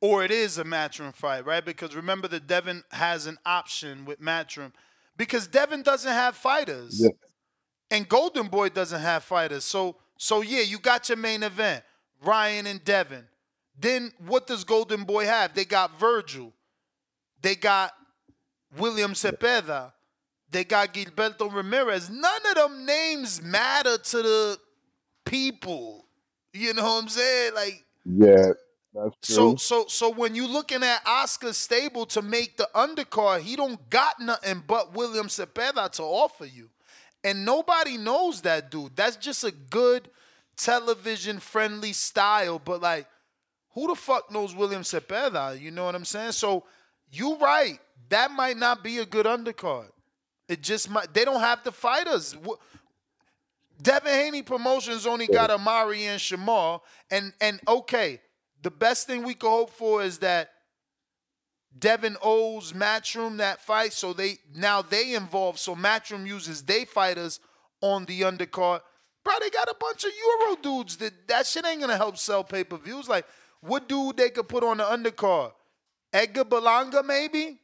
or 0.00 0.24
it 0.24 0.30
is 0.30 0.56
a 0.56 0.64
Matchroom 0.64 1.14
fight, 1.14 1.44
right? 1.44 1.62
Because 1.62 1.94
remember 1.94 2.26
that 2.28 2.46
Devin 2.46 2.84
has 2.92 3.26
an 3.26 3.36
option 3.44 4.06
with 4.06 4.20
Matchroom, 4.20 4.72
because 5.16 5.46
Devin 5.46 5.82
doesn't 5.82 6.10
have 6.10 6.36
fighters, 6.36 7.02
Yeah. 7.02 7.10
and 7.90 8.08
Golden 8.08 8.48
Boy 8.48 8.70
doesn't 8.70 9.02
have 9.02 9.24
fighters. 9.24 9.64
So, 9.64 9.96
so 10.18 10.42
yeah, 10.42 10.62
you 10.62 10.78
got 10.78 11.08
your 11.08 11.16
main 11.16 11.42
event, 11.42 11.82
Ryan 12.22 12.66
and 12.66 12.84
Devin. 12.84 13.24
Then 13.80 14.12
what 14.26 14.46
does 14.48 14.64
Golden 14.64 15.04
Boy 15.04 15.24
have? 15.24 15.54
They 15.54 15.64
got 15.64 15.98
Virgil. 15.98 16.52
They 17.40 17.54
got 17.54 17.92
William 18.76 19.12
Zepeda. 19.12 19.92
They 20.50 20.64
got 20.64 20.92
Gilberto 20.92 21.52
Ramirez. 21.52 22.10
None 22.10 22.46
of 22.50 22.54
them 22.56 22.84
names 22.84 23.40
matter 23.40 23.96
to 23.96 24.16
the 24.22 24.58
people. 25.24 26.06
You 26.52 26.74
know 26.74 26.82
what 26.82 27.02
I'm 27.04 27.08
saying? 27.08 27.54
Like 27.54 27.84
Yeah, 28.04 28.52
that's 28.92 29.14
so 29.22 29.50
true. 29.50 29.58
so 29.58 29.84
so 29.86 30.10
when 30.10 30.34
you 30.34 30.48
looking 30.48 30.82
at 30.82 31.00
Oscar 31.06 31.52
Stable 31.52 32.06
to 32.06 32.22
make 32.22 32.56
the 32.56 32.68
undercard, 32.74 33.42
he 33.42 33.54
don't 33.54 33.88
got 33.88 34.18
nothing 34.18 34.64
but 34.66 34.94
William 34.94 35.28
Zepeda 35.28 35.90
to 35.92 36.02
offer 36.02 36.46
you. 36.46 36.70
And 37.28 37.44
nobody 37.44 37.98
knows 37.98 38.40
that 38.40 38.70
dude. 38.70 38.96
That's 38.96 39.16
just 39.16 39.44
a 39.44 39.50
good 39.50 40.08
television 40.56 41.38
friendly 41.38 41.92
style, 41.92 42.58
but 42.58 42.80
like 42.80 43.06
who 43.74 43.86
the 43.86 43.94
fuck 43.94 44.32
knows 44.32 44.54
William 44.54 44.80
Zepeda? 44.80 45.60
You 45.60 45.70
know 45.70 45.84
what 45.84 45.94
I'm 45.94 46.06
saying? 46.06 46.32
So 46.32 46.64
you 47.12 47.36
right. 47.36 47.78
That 48.08 48.30
might 48.30 48.56
not 48.56 48.82
be 48.82 48.96
a 48.96 49.04
good 49.04 49.26
undercard. 49.26 49.90
It 50.48 50.62
just 50.62 50.88
might 50.88 51.12
they 51.12 51.26
don't 51.26 51.40
have 51.40 51.62
the 51.64 51.70
fighters. 51.70 52.34
Wh- 52.46 52.56
Devin 53.82 54.10
Haney 54.10 54.40
Promotions 54.42 55.06
only 55.06 55.26
got 55.26 55.50
Amari 55.50 56.06
and 56.06 56.18
Shamar. 56.18 56.80
And 57.10 57.34
and 57.42 57.60
okay, 57.68 58.22
the 58.62 58.70
best 58.70 59.06
thing 59.06 59.22
we 59.22 59.34
could 59.34 59.50
hope 59.50 59.70
for 59.70 60.02
is 60.02 60.16
that 60.20 60.48
Devin 61.76 62.16
owes 62.22 62.72
Matchroom 62.72 63.38
that 63.38 63.60
fight, 63.60 63.92
so 63.92 64.12
they 64.12 64.38
now 64.54 64.82
they 64.82 65.14
involved. 65.14 65.58
So 65.58 65.74
Matchroom 65.74 66.26
uses 66.26 66.62
they 66.62 66.84
fighters 66.84 67.40
on 67.80 68.04
the 68.06 68.22
undercard. 68.22 68.80
Bro, 69.24 69.34
they 69.40 69.50
got 69.50 69.68
a 69.68 69.76
bunch 69.78 70.04
of 70.04 70.10
Euro 70.40 70.56
dudes 70.56 70.96
that 70.98 71.28
that 71.28 71.46
shit 71.46 71.66
ain't 71.66 71.80
gonna 71.80 71.96
help 71.96 72.16
sell 72.16 72.42
pay 72.42 72.64
per 72.64 72.76
views. 72.76 73.08
Like, 73.08 73.26
what 73.60 73.88
dude 73.88 74.16
they 74.16 74.30
could 74.30 74.48
put 74.48 74.64
on 74.64 74.78
the 74.78 74.84
undercard? 74.84 75.52
Edgar 76.12 76.44
Berlanga, 76.44 77.04
maybe. 77.04 77.58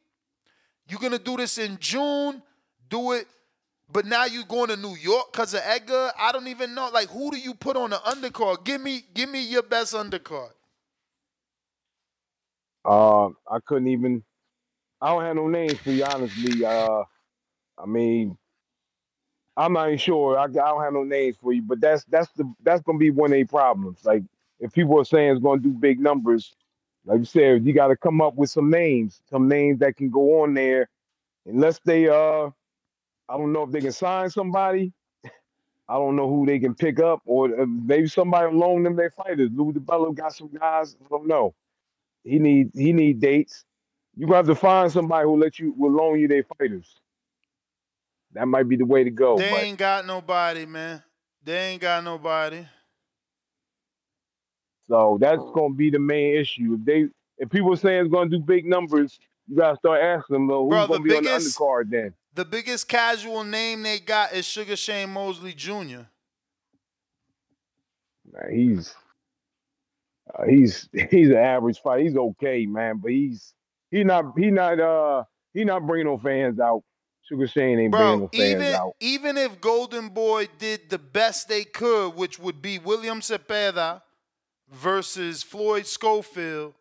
You're 0.87 0.99
gonna 0.99 1.19
do 1.19 1.37
this 1.37 1.57
in 1.57 1.77
June. 1.79 2.41
Do 2.87 3.13
it, 3.13 3.27
but 3.91 4.05
now 4.05 4.25
you 4.25 4.45
going 4.45 4.69
to 4.69 4.75
New 4.75 4.95
York 4.95 5.31
because 5.31 5.53
of 5.53 5.61
Edgar. 5.63 6.11
I 6.17 6.31
don't 6.31 6.47
even 6.47 6.73
know. 6.73 6.89
Like, 6.93 7.09
who 7.09 7.31
do 7.31 7.37
you 7.37 7.53
put 7.53 7.77
on 7.77 7.91
the 7.91 7.97
undercard? 7.97 8.63
Give 8.63 8.81
me, 8.81 9.03
give 9.13 9.29
me 9.29 9.41
your 9.43 9.63
best 9.63 9.93
undercard. 9.93 10.51
Uh, 12.85 13.27
I 13.51 13.59
couldn't 13.65 13.89
even. 13.89 14.23
I 15.01 15.09
don't 15.09 15.23
have 15.23 15.35
no 15.37 15.47
names 15.47 15.79
for 15.79 15.91
you, 15.91 16.05
honestly. 16.05 16.65
Uh, 16.65 17.03
I 17.77 17.85
mean, 17.87 18.37
I'm 19.55 19.73
not 19.73 19.87
even 19.87 19.97
sure. 19.99 20.37
I, 20.37 20.43
I 20.45 20.47
don't 20.47 20.83
have 20.83 20.93
no 20.93 21.03
names 21.03 21.37
for 21.41 21.53
you, 21.53 21.61
but 21.61 21.79
that's 21.81 22.03
that's 22.05 22.31
the 22.33 22.51
that's 22.63 22.81
gonna 22.81 22.97
be 22.97 23.11
one 23.11 23.31
of 23.31 23.37
the 23.37 23.45
problems. 23.45 23.99
Like 24.03 24.23
if 24.59 24.73
people 24.73 24.99
are 24.99 25.05
saying 25.05 25.31
it's 25.31 25.43
gonna 25.43 25.61
do 25.61 25.69
big 25.71 25.99
numbers, 25.99 26.55
like 27.05 27.19
you 27.19 27.25
said, 27.25 27.65
you 27.65 27.73
got 27.73 27.87
to 27.89 27.97
come 27.97 28.21
up 28.21 28.35
with 28.35 28.49
some 28.49 28.69
names, 28.69 29.21
some 29.29 29.47
names 29.47 29.79
that 29.79 29.95
can 29.95 30.09
go 30.09 30.43
on 30.43 30.53
there. 30.53 30.89
Unless 31.47 31.79
they 31.85 32.09
uh, 32.09 32.49
I 33.29 33.37
don't 33.37 33.53
know 33.53 33.63
if 33.63 33.71
they 33.71 33.81
can 33.81 33.91
sign 33.93 34.29
somebody. 34.29 34.93
I 35.89 35.95
don't 35.95 36.15
know 36.17 36.29
who 36.29 36.45
they 36.45 36.59
can 36.59 36.75
pick 36.75 36.99
up, 36.99 37.21
or 37.25 37.61
uh, 37.61 37.65
maybe 37.67 38.07
somebody 38.07 38.53
loan 38.55 38.83
them 38.83 38.95
their 38.95 39.11
fighters. 39.11 39.51
Lou 39.53 39.73
DiBella 39.73 40.15
got 40.15 40.35
some 40.35 40.49
guys. 40.49 40.97
I 41.03 41.07
don't 41.09 41.27
know. 41.27 41.55
He 42.25 42.39
need 42.39 42.71
he 42.73 42.91
need 42.91 43.21
dates. 43.21 43.63
You 44.17 44.25
gonna 44.25 44.37
have 44.37 44.47
to 44.47 44.55
find 44.55 44.91
somebody 44.91 45.25
who 45.25 45.39
let 45.39 45.59
you 45.59 45.73
will 45.77 45.91
loan 45.91 46.19
you 46.19 46.27
their 46.27 46.43
fighters. 46.57 46.99
That 48.33 48.47
might 48.47 48.67
be 48.67 48.75
the 48.75 48.85
way 48.85 49.03
to 49.03 49.11
go. 49.11 49.37
They 49.37 49.51
but 49.51 49.63
ain't 49.63 49.77
got 49.77 50.05
nobody, 50.05 50.65
man. 50.65 51.03
They 51.43 51.57
ain't 51.67 51.81
got 51.81 52.03
nobody. 52.03 52.65
so 54.89 55.17
that's 55.21 55.41
gonna 55.53 55.75
be 55.75 55.91
the 55.91 55.99
main 55.99 56.35
issue. 56.35 56.77
If 56.79 56.85
they 56.85 57.07
if 57.37 57.49
people 57.49 57.75
say 57.77 57.99
it's 57.99 58.09
gonna 58.09 58.29
do 58.29 58.39
big 58.39 58.65
numbers, 58.65 59.19
you 59.47 59.57
gotta 59.57 59.77
start 59.77 60.01
asking 60.01 60.33
them, 60.33 60.47
well, 60.47 60.63
who's 60.63 60.69
Bro, 60.71 60.87
gonna 60.87 61.03
be 61.03 61.15
on 61.15 61.23
the 61.23 61.29
undercard 61.29 61.91
then? 61.91 62.13
The 62.33 62.45
biggest 62.45 62.87
casual 62.87 63.43
name 63.43 63.83
they 63.83 63.99
got 63.99 64.33
is 64.33 64.45
Sugar 64.45 64.75
Shane 64.75 65.11
Mosley 65.11 65.53
Jr. 65.53 66.07
Man, 68.31 68.49
he's 68.51 68.95
uh, 70.33 70.45
he's 70.45 70.89
he's 71.09 71.29
an 71.29 71.37
average 71.37 71.79
fighter. 71.79 72.03
He's 72.03 72.15
okay, 72.15 72.65
man, 72.65 72.99
but 73.01 73.11
he's 73.11 73.53
he 73.91 74.03
not 74.03 74.37
he 74.37 74.51
not 74.51 74.79
uh 74.79 75.23
he 75.53 75.63
not 75.63 75.85
bringing 75.85 76.07
no 76.07 76.17
fans 76.17 76.59
out. 76.59 76.83
Sugar 77.23 77.47
Shane 77.47 77.79
ain't 77.79 77.91
bringing 77.91 78.19
no 78.19 78.27
fans 78.27 78.43
even 78.43 78.73
out. 78.73 78.93
even 78.99 79.37
if 79.37 79.59
Golden 79.59 80.09
Boy 80.09 80.47
did 80.59 80.89
the 80.89 80.99
best 80.99 81.47
they 81.47 81.63
could, 81.63 82.09
which 82.15 82.37
would 82.37 82.61
be 82.61 82.77
William 82.77 83.19
Zepeda 83.21 84.01
versus 84.71 85.41
Floyd 85.41 85.87
Schofield, 85.87 86.75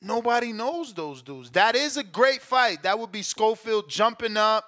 nobody 0.00 0.52
knows 0.52 0.94
those 0.94 1.22
dudes. 1.22 1.50
That 1.50 1.74
is 1.74 1.96
a 1.96 2.04
great 2.04 2.40
fight. 2.40 2.84
That 2.84 2.98
would 2.98 3.10
be 3.10 3.22
Schofield 3.22 3.88
jumping 3.88 4.36
up, 4.36 4.64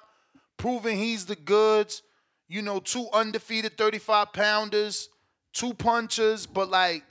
proving 0.57 0.99
he's 0.99 1.27
the 1.27 1.37
goods. 1.37 2.03
You 2.49 2.63
know, 2.63 2.79
two 2.79 3.09
undefeated 3.13 3.77
35 3.77 4.33
pounders, 4.33 5.09
two 5.53 5.75
punchers, 5.75 6.47
but 6.47 6.69
like 6.69 7.03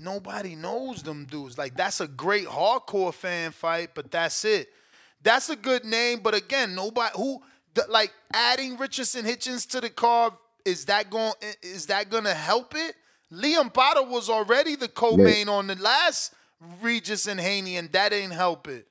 nobody 0.00 0.54
knows 0.56 1.02
them 1.02 1.26
dudes. 1.26 1.58
Like 1.58 1.76
that's 1.76 2.00
a 2.00 2.08
great 2.08 2.46
hardcore 2.46 3.14
fan 3.14 3.52
fight, 3.52 3.90
but 3.94 4.10
that's 4.10 4.44
it. 4.44 4.68
That's 5.22 5.50
a 5.50 5.56
good 5.56 5.84
name, 5.84 6.20
but 6.22 6.34
again, 6.34 6.74
nobody 6.74 7.12
who 7.16 7.42
the, 7.74 7.84
like 7.88 8.12
adding 8.32 8.76
Richardson 8.76 9.24
Hitchens 9.24 9.68
to 9.70 9.80
the 9.80 9.90
card 9.90 10.32
is 10.64 10.86
that 10.86 11.10
going 11.10 11.32
is 11.62 11.86
that 11.86 12.10
going 12.10 12.24
to 12.24 12.34
help 12.34 12.74
it? 12.74 12.94
Liam 13.32 13.72
Potter 13.72 14.02
was 14.02 14.28
already 14.28 14.76
the 14.76 14.88
co-main 14.88 15.48
on 15.48 15.68
the 15.68 15.76
last 15.76 16.34
Regis 16.82 17.26
and 17.26 17.40
Haney, 17.40 17.76
and 17.76 17.90
that 17.92 18.12
ain't 18.12 18.32
help 18.32 18.68
it. 18.68 18.86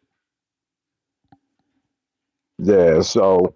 Yeah, 2.57 3.01
so 3.01 3.55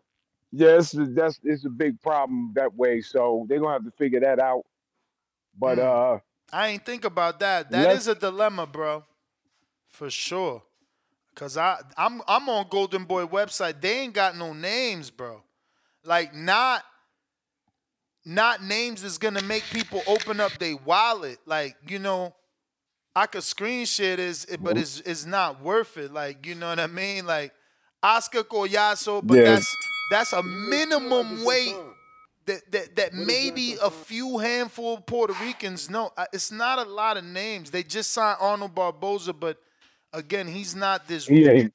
yes, 0.52 0.96
that's 0.98 1.40
it's 1.44 1.66
a 1.66 1.70
big 1.70 2.02
problem 2.02 2.52
that 2.56 2.74
way. 2.76 3.02
So 3.02 3.46
they're 3.48 3.60
gonna 3.60 3.74
have 3.74 3.86
to 3.86 3.92
figure 3.92 4.20
that 4.22 4.40
out. 4.40 4.64
But 5.58 5.80
uh 5.80 6.20
I 6.54 6.68
ain't 6.70 6.86
think 6.86 7.04
about 7.04 7.40
that. 7.40 7.72
That 7.72 7.88
Let's- 7.88 8.02
is 8.02 8.08
a 8.10 8.16
dilemma, 8.16 8.66
bro, 8.68 9.04
for 9.90 10.10
sure. 10.10 10.62
Cause 11.36 11.58
I 11.58 11.80
I'm 11.98 12.22
I'm 12.28 12.48
on 12.48 12.68
Golden 12.70 13.06
Boy 13.06 13.26
website. 13.26 13.82
They 13.82 14.02
ain't 14.02 14.14
got 14.14 14.38
no 14.38 14.54
names, 14.54 15.10
bro. 15.10 15.42
Like 16.06 16.36
not 16.36 16.84
not 18.26 18.64
names 18.64 19.04
is 19.04 19.18
gonna 19.18 19.42
make 19.42 19.64
people 19.72 20.02
open 20.08 20.40
up 20.40 20.52
their 20.60 20.76
wallet. 20.78 21.40
Like 21.46 21.76
you 21.88 21.98
know, 22.00 22.36
I 23.16 23.26
could 23.26 23.44
screen 23.44 23.86
share 23.86 24.16
this, 24.18 24.46
but 24.60 24.78
it's 24.78 25.00
it's 25.02 25.26
not 25.26 25.62
worth 25.62 25.98
it. 25.98 26.14
Like 26.14 26.46
you 26.46 26.56
know 26.56 26.70
what 26.70 26.80
I 26.80 26.88
mean? 26.88 27.26
Like 27.26 27.52
Oscar 28.04 28.44
Collazo, 28.44 29.26
but 29.26 29.38
Yeah. 29.40 29.44
that's 29.56 29.76
that's 30.12 30.34
a 30.34 30.44
minimum 30.44 31.44
weight 31.44 31.76
that 32.46 32.72
that 32.72 32.96
that 32.96 33.14
maybe 33.14 33.76
a 33.82 33.90
few 33.90 34.38
handful 34.38 34.96
of 34.96 35.06
Puerto 35.06 35.34
Ricans 35.42 35.90
know. 35.90 36.12
Uh, 36.18 36.26
It's 36.34 36.52
not 36.52 36.80
a 36.86 36.90
lot 36.90 37.18
of 37.18 37.24
names. 37.24 37.72
They 37.72 37.84
just 37.84 38.12
signed 38.12 38.38
Arnold 38.40 38.76
Barboza, 38.76 39.34
but 39.34 39.58
again, 40.12 40.48
he's 40.48 40.76
not 40.76 41.08
this. 41.08 41.28
he 41.28 41.48
ain't 41.48 41.74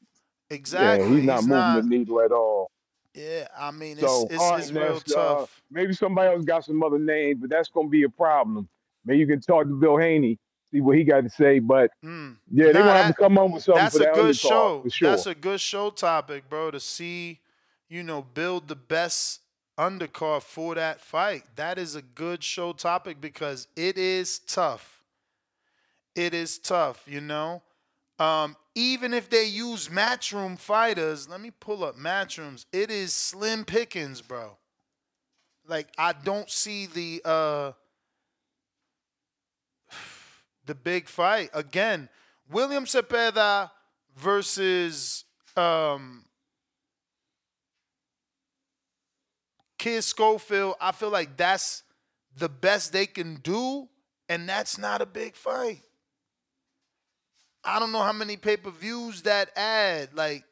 exactly. 0.50 1.08
yeah, 1.08 1.14
he's 1.16 1.24
not 1.24 1.44
moving 1.44 1.90
the 1.90 1.96
needle 1.98 2.20
at 2.20 2.32
all. 2.32 2.70
Yeah, 3.14 3.48
I 3.58 3.70
mean, 3.72 3.92
it's 3.92 4.02
So 4.02 4.28
it's, 4.30 4.38
all 4.40 4.50
right, 4.52 4.60
it's 4.60 4.70
real 4.72 4.92
that's, 4.94 5.12
uh, 5.14 5.34
tough. 5.38 5.62
maybe 5.70 5.92
somebody 5.92 6.28
else 6.34 6.44
got 6.44 6.64
some 6.64 6.82
other 6.82 6.98
names, 6.98 7.38
but 7.40 7.50
that's 7.50 7.68
gonna 7.68 7.88
be 7.88 8.04
a 8.04 8.08
problem. 8.08 8.68
Maybe 9.04 9.18
you 9.20 9.26
can 9.26 9.40
talk 9.40 9.64
to 9.64 9.74
Bill 9.80 9.96
Haney, 9.96 10.38
see 10.70 10.80
what 10.80 10.96
he 10.96 11.02
got 11.04 11.22
to 11.22 11.30
say. 11.30 11.58
But 11.58 11.90
yeah, 12.02 12.30
they're. 12.50 12.72
Nah, 12.74 12.80
gonna 12.80 13.02
have 13.02 13.06
to 13.08 13.14
come 13.14 13.38
up 13.38 13.50
with 13.50 13.62
something 13.64 13.82
That's 13.82 13.96
for 13.96 14.02
a 14.02 14.06
that 14.06 14.14
good 14.14 14.34
undercard, 14.34 14.40
show. 14.40 14.80
for 14.82 14.90
sure. 14.90 15.10
That's 15.10 15.26
a 15.26 15.34
good 15.34 15.60
show 15.60 15.90
topic, 15.90 16.48
bro. 16.48 16.70
To 16.70 16.78
see, 16.78 17.40
you 17.88 18.02
know, 18.02 18.22
build 18.22 18.68
the 18.68 18.76
best 18.76 19.40
undercard 19.78 20.42
for 20.42 20.74
that 20.74 21.00
fight. 21.00 21.44
That 21.56 21.78
is 21.78 21.94
a 21.94 22.02
good 22.02 22.42
show 22.42 22.72
topic 22.72 23.20
because 23.20 23.68
it 23.76 23.96
is 23.96 24.40
tough. 24.40 25.02
It 26.14 26.34
is 26.34 26.58
tough, 26.58 27.04
you 27.06 27.20
know. 27.20 27.62
Um, 28.18 28.56
even 28.74 29.14
if 29.14 29.30
they 29.30 29.44
use 29.44 29.88
matchroom 29.88 30.58
fighters, 30.58 31.28
let 31.28 31.40
me 31.40 31.52
pull 31.52 31.84
up 31.84 31.96
matchrooms. 31.96 32.66
It 32.72 32.90
is 32.90 33.12
slim 33.12 33.64
pickings, 33.64 34.20
bro. 34.20 34.56
Like 35.66 35.88
I 35.96 36.12
don't 36.12 36.50
see 36.50 36.86
the 36.86 37.22
uh 37.24 37.72
the 40.66 40.74
big 40.74 41.08
fight 41.08 41.50
again. 41.54 42.08
William 42.50 42.84
Zepeda 42.84 43.70
versus 44.16 45.24
um 45.56 46.24
Kid 49.78 50.02
Schofield. 50.02 50.74
I 50.80 50.92
feel 50.92 51.10
like 51.10 51.36
that's 51.36 51.82
the 52.36 52.48
best 52.48 52.92
they 52.92 53.06
can 53.06 53.36
do, 53.36 53.88
and 54.28 54.48
that's 54.48 54.76
not 54.78 55.00
a 55.00 55.06
big 55.06 55.34
fight. 55.34 55.82
I 57.64 57.78
don't 57.78 57.92
know 57.92 58.02
how 58.02 58.12
many 58.12 58.36
pay-per-views 58.36 59.22
that 59.22 59.50
add. 59.56 60.14
Like, 60.14 60.44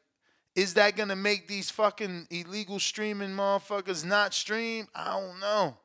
is 0.55 0.73
that 0.73 0.95
gonna 0.95 1.15
make 1.15 1.47
these 1.47 1.69
fucking 1.69 2.27
illegal 2.29 2.79
streaming 2.79 3.29
motherfuckers 3.29 4.03
not 4.03 4.33
stream? 4.33 4.87
I 4.93 5.19
don't 5.19 5.39
know. 5.39 5.77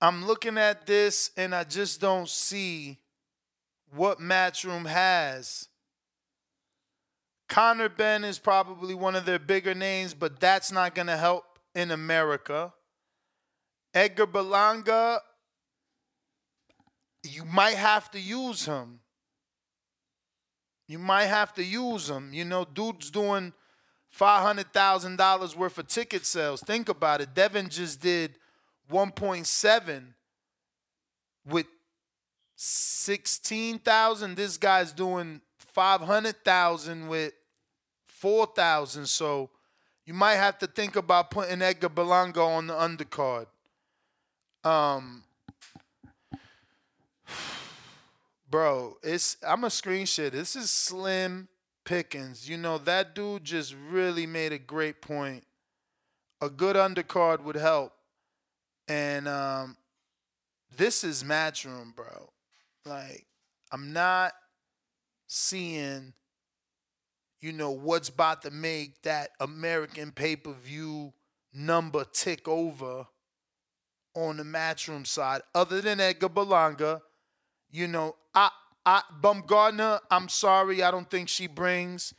I'm 0.00 0.26
looking 0.26 0.58
at 0.58 0.86
this 0.86 1.30
and 1.36 1.54
I 1.54 1.64
just 1.64 2.00
don't 2.00 2.28
see 2.28 2.98
what 3.94 4.18
Matchroom 4.18 4.86
has. 4.86 5.68
Conor 7.48 7.88
Benn 7.88 8.24
is 8.24 8.38
probably 8.38 8.94
one 8.94 9.14
of 9.14 9.24
their 9.24 9.38
bigger 9.38 9.74
names, 9.74 10.14
but 10.14 10.40
that's 10.40 10.72
not 10.72 10.94
going 10.94 11.06
to 11.06 11.16
help 11.16 11.44
in 11.74 11.90
America. 11.90 12.72
Edgar 13.94 14.26
Berlanga, 14.26 15.20
you 17.22 17.44
might 17.44 17.76
have 17.76 18.10
to 18.10 18.20
use 18.20 18.66
him. 18.66 19.00
You 20.88 20.98
might 20.98 21.26
have 21.26 21.52
to 21.54 21.64
use 21.64 22.08
him. 22.08 22.32
You 22.32 22.44
know, 22.44 22.64
dude's 22.64 23.10
doing 23.10 23.52
$500,000 24.18 25.56
worth 25.56 25.78
of 25.78 25.88
ticket 25.88 26.26
sales. 26.26 26.60
Think 26.60 26.88
about 26.88 27.20
it. 27.20 27.34
Devin 27.34 27.68
just 27.68 28.00
did 28.00 28.38
1.7 28.90 30.04
with 31.44 31.66
16,000. 32.56 34.36
This 34.36 34.56
guy's 34.56 34.92
doing 34.92 35.40
500,000 35.58 37.08
with 37.08 37.32
4,000. 38.16 39.06
So 39.06 39.50
you 40.04 40.14
might 40.14 40.36
have 40.36 40.58
to 40.58 40.66
think 40.66 40.96
about 40.96 41.30
putting 41.30 41.62
Edgar 41.62 41.88
Berlanga 41.88 42.44
on 42.44 42.66
the 42.66 42.74
undercard. 42.74 43.46
Um, 44.64 45.22
bro, 48.50 48.96
it's 49.02 49.36
I'm 49.46 49.64
a 49.64 49.70
screen 49.70 50.06
share. 50.06 50.30
This 50.30 50.56
is 50.56 50.70
Slim 50.70 51.48
pickings. 51.84 52.48
You 52.48 52.56
know 52.56 52.78
that 52.78 53.14
dude 53.14 53.44
just 53.44 53.74
really 53.90 54.26
made 54.26 54.52
a 54.52 54.58
great 54.58 55.00
point. 55.00 55.44
A 56.40 56.50
good 56.50 56.76
undercard 56.76 57.42
would 57.42 57.56
help. 57.56 57.92
And 58.88 59.26
um, 59.26 59.76
this 60.76 61.02
is 61.04 61.24
Matchroom, 61.24 61.94
bro. 61.94 62.30
Like, 62.84 63.26
I'm 63.72 63.92
not 63.92 64.32
seeing, 65.26 66.12
you 67.46 67.52
know, 67.52 67.70
what's 67.70 68.08
about 68.08 68.42
to 68.42 68.50
make 68.50 69.00
that 69.02 69.30
American 69.38 70.10
pay 70.10 70.34
per 70.34 70.52
view 70.52 71.12
number 71.54 72.04
tick 72.12 72.48
over 72.48 73.06
on 74.14 74.38
the 74.38 74.42
Matchroom 74.42 75.06
side, 75.06 75.42
other 75.54 75.80
than 75.80 76.00
Edgar 76.00 76.28
Berlanga. 76.28 77.00
You 77.70 77.86
know, 77.86 78.16
I, 78.34 78.50
I, 78.84 79.02
Baumgardner, 79.22 80.00
I'm 80.10 80.28
sorry, 80.28 80.82
I 80.82 80.90
don't 80.90 81.08
think 81.08 81.28
she 81.28 81.46
brings 81.46 82.12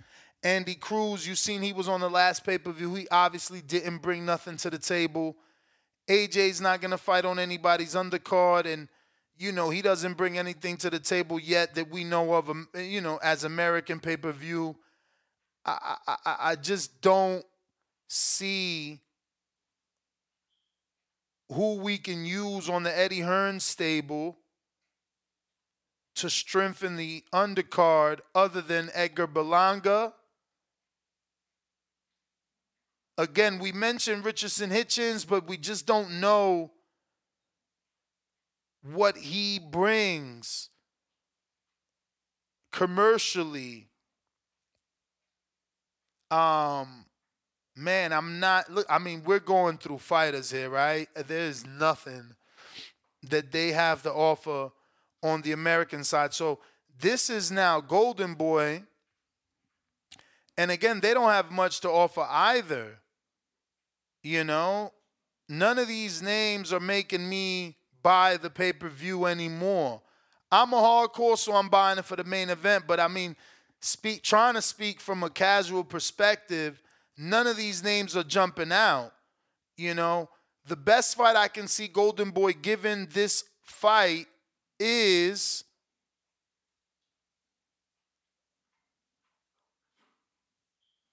Andy 0.44 0.76
Cruz, 0.76 1.28
you 1.28 1.36
seen 1.36 1.62
he 1.62 1.74
was 1.74 1.90
on 1.90 2.00
the 2.00 2.10
last 2.10 2.46
pay 2.46 2.58
per 2.58 2.72
view. 2.72 2.96
He 2.96 3.06
obviously 3.12 3.60
didn't 3.60 3.98
bring 3.98 4.26
nothing 4.26 4.56
to 4.58 4.70
the 4.70 4.78
table. 4.78 5.36
AJ's 6.10 6.62
not 6.62 6.80
gonna 6.80 6.98
fight 6.98 7.26
on 7.26 7.38
anybody's 7.38 7.96
undercard, 7.96 8.66
and 8.66 8.88
you 9.38 9.52
know 9.52 9.72
he 9.72 9.82
doesn't 9.82 10.14
bring 10.14 10.38
anything 10.38 10.78
to 10.78 10.90
the 10.90 11.00
table 11.00 11.38
yet 11.38 11.76
that 11.76 11.90
we 11.90 12.06
know 12.06 12.34
of. 12.34 12.50
um, 12.50 12.70
You 12.74 13.02
know, 13.02 13.18
as 13.18 13.44
American 13.44 14.00
pay 14.00 14.16
per 14.16 14.32
view, 14.32 14.78
I, 15.68 15.98
I 16.08 16.36
I 16.52 16.56
just 16.56 17.02
don't 17.02 17.46
see 18.08 19.02
who 21.52 21.76
we 21.76 21.98
can 21.98 22.26
use 22.26 22.70
on 22.70 22.84
the 22.84 22.98
Eddie 22.98 23.22
Hearn 23.22 23.60
stable 23.60 24.38
to 26.16 26.30
strengthen 26.30 26.96
the 26.96 27.24
undercard 27.34 28.20
other 28.34 28.62
than 28.62 28.90
Edgar 28.94 29.28
Berlanga. 29.28 30.14
Again, 33.18 33.60
we 33.60 33.72
mentioned 33.72 34.26
Richardson 34.26 34.70
Hitchens, 34.70 35.28
but 35.28 35.48
we 35.48 35.58
just 35.58 35.86
don't 35.86 36.20
know 36.20 36.72
what 38.84 39.18
he 39.18 39.60
brings 39.60 40.70
commercially. 42.72 43.87
Um, 46.30 47.06
man, 47.76 48.12
I'm 48.12 48.40
not 48.40 48.72
look. 48.72 48.86
I 48.90 49.00
mean, 49.00 49.24
we're 49.26 49.40
going 49.40 49.78
through 49.78 50.00
fighters 50.00 50.52
here, 50.52 50.70
right? 50.70 51.08
There's 51.28 51.66
nothing 51.66 52.36
that 53.30 53.52
they 53.52 53.72
have 53.72 54.04
to 54.04 54.14
offer 54.14 54.72
on 55.24 55.42
the 55.42 55.52
American 55.52 56.04
side. 56.04 56.34
So 56.34 56.60
this 57.00 57.30
is 57.30 57.52
now 57.52 57.80
Golden 57.80 58.34
Boy, 58.34 58.84
and 60.58 60.72
again, 60.72 61.00
they 61.00 61.14
don't 61.14 61.30
have 61.30 61.52
much 61.52 61.80
to 61.82 61.90
offer 61.90 62.26
either. 62.30 63.00
You 64.24 64.44
know, 64.44 64.92
none 65.48 65.80
of 65.80 65.88
these 65.88 66.22
names 66.22 66.74
are 66.74 66.80
making 66.80 67.30
me 67.30 67.78
buy 68.04 68.38
the 68.38 68.50
pay 68.50 68.74
per 68.74 68.90
view 68.90 69.26
anymore. 69.26 70.02
I'm 70.52 70.74
a 70.74 70.78
hardcore, 70.78 71.38
so 71.38 71.54
I'm 71.54 71.70
buying 71.70 72.00
it 72.00 72.06
for 72.06 72.16
the 72.16 72.24
main 72.24 72.50
event. 72.50 72.86
But 72.88 73.00
I 73.00 73.08
mean, 73.08 73.36
speak 73.80 74.24
trying 74.24 74.56
to 74.56 74.62
speak 74.62 75.00
from 75.00 75.24
a 75.24 75.30
casual 75.30 75.84
perspective. 75.84 76.82
None 77.18 77.48
of 77.48 77.58
these 77.58 77.84
names 77.84 78.16
are 78.16 78.24
jumping 78.24 78.72
out. 78.72 79.12
You 79.76 79.94
know, 79.94 80.30
the 80.66 80.76
best 80.76 81.16
fight 81.16 81.36
I 81.36 81.48
can 81.48 81.68
see 81.68 81.88
Golden 81.88 82.32
Boy 82.32 82.54
given 82.54 83.08
this 83.12 83.44
fight 83.64 84.28
is 84.80 85.64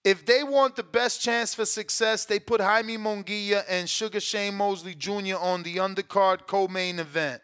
if 0.05 0.27
they 0.27 0.43
want 0.43 0.77
the 0.77 0.82
best 0.82 1.23
chance 1.23 1.55
for 1.55 1.65
success, 1.65 2.24
they 2.24 2.39
put 2.39 2.61
Jaime 2.61 2.99
Munguia 2.99 3.65
and 3.69 3.89
Sugar 3.89 4.20
Shane 4.20 4.55
Mosley 4.55 4.95
Jr. 4.95 5.36
on 5.41 5.62
the 5.62 5.77
undercard 5.77 6.47
co-main 6.47 6.99
event. 6.99 7.41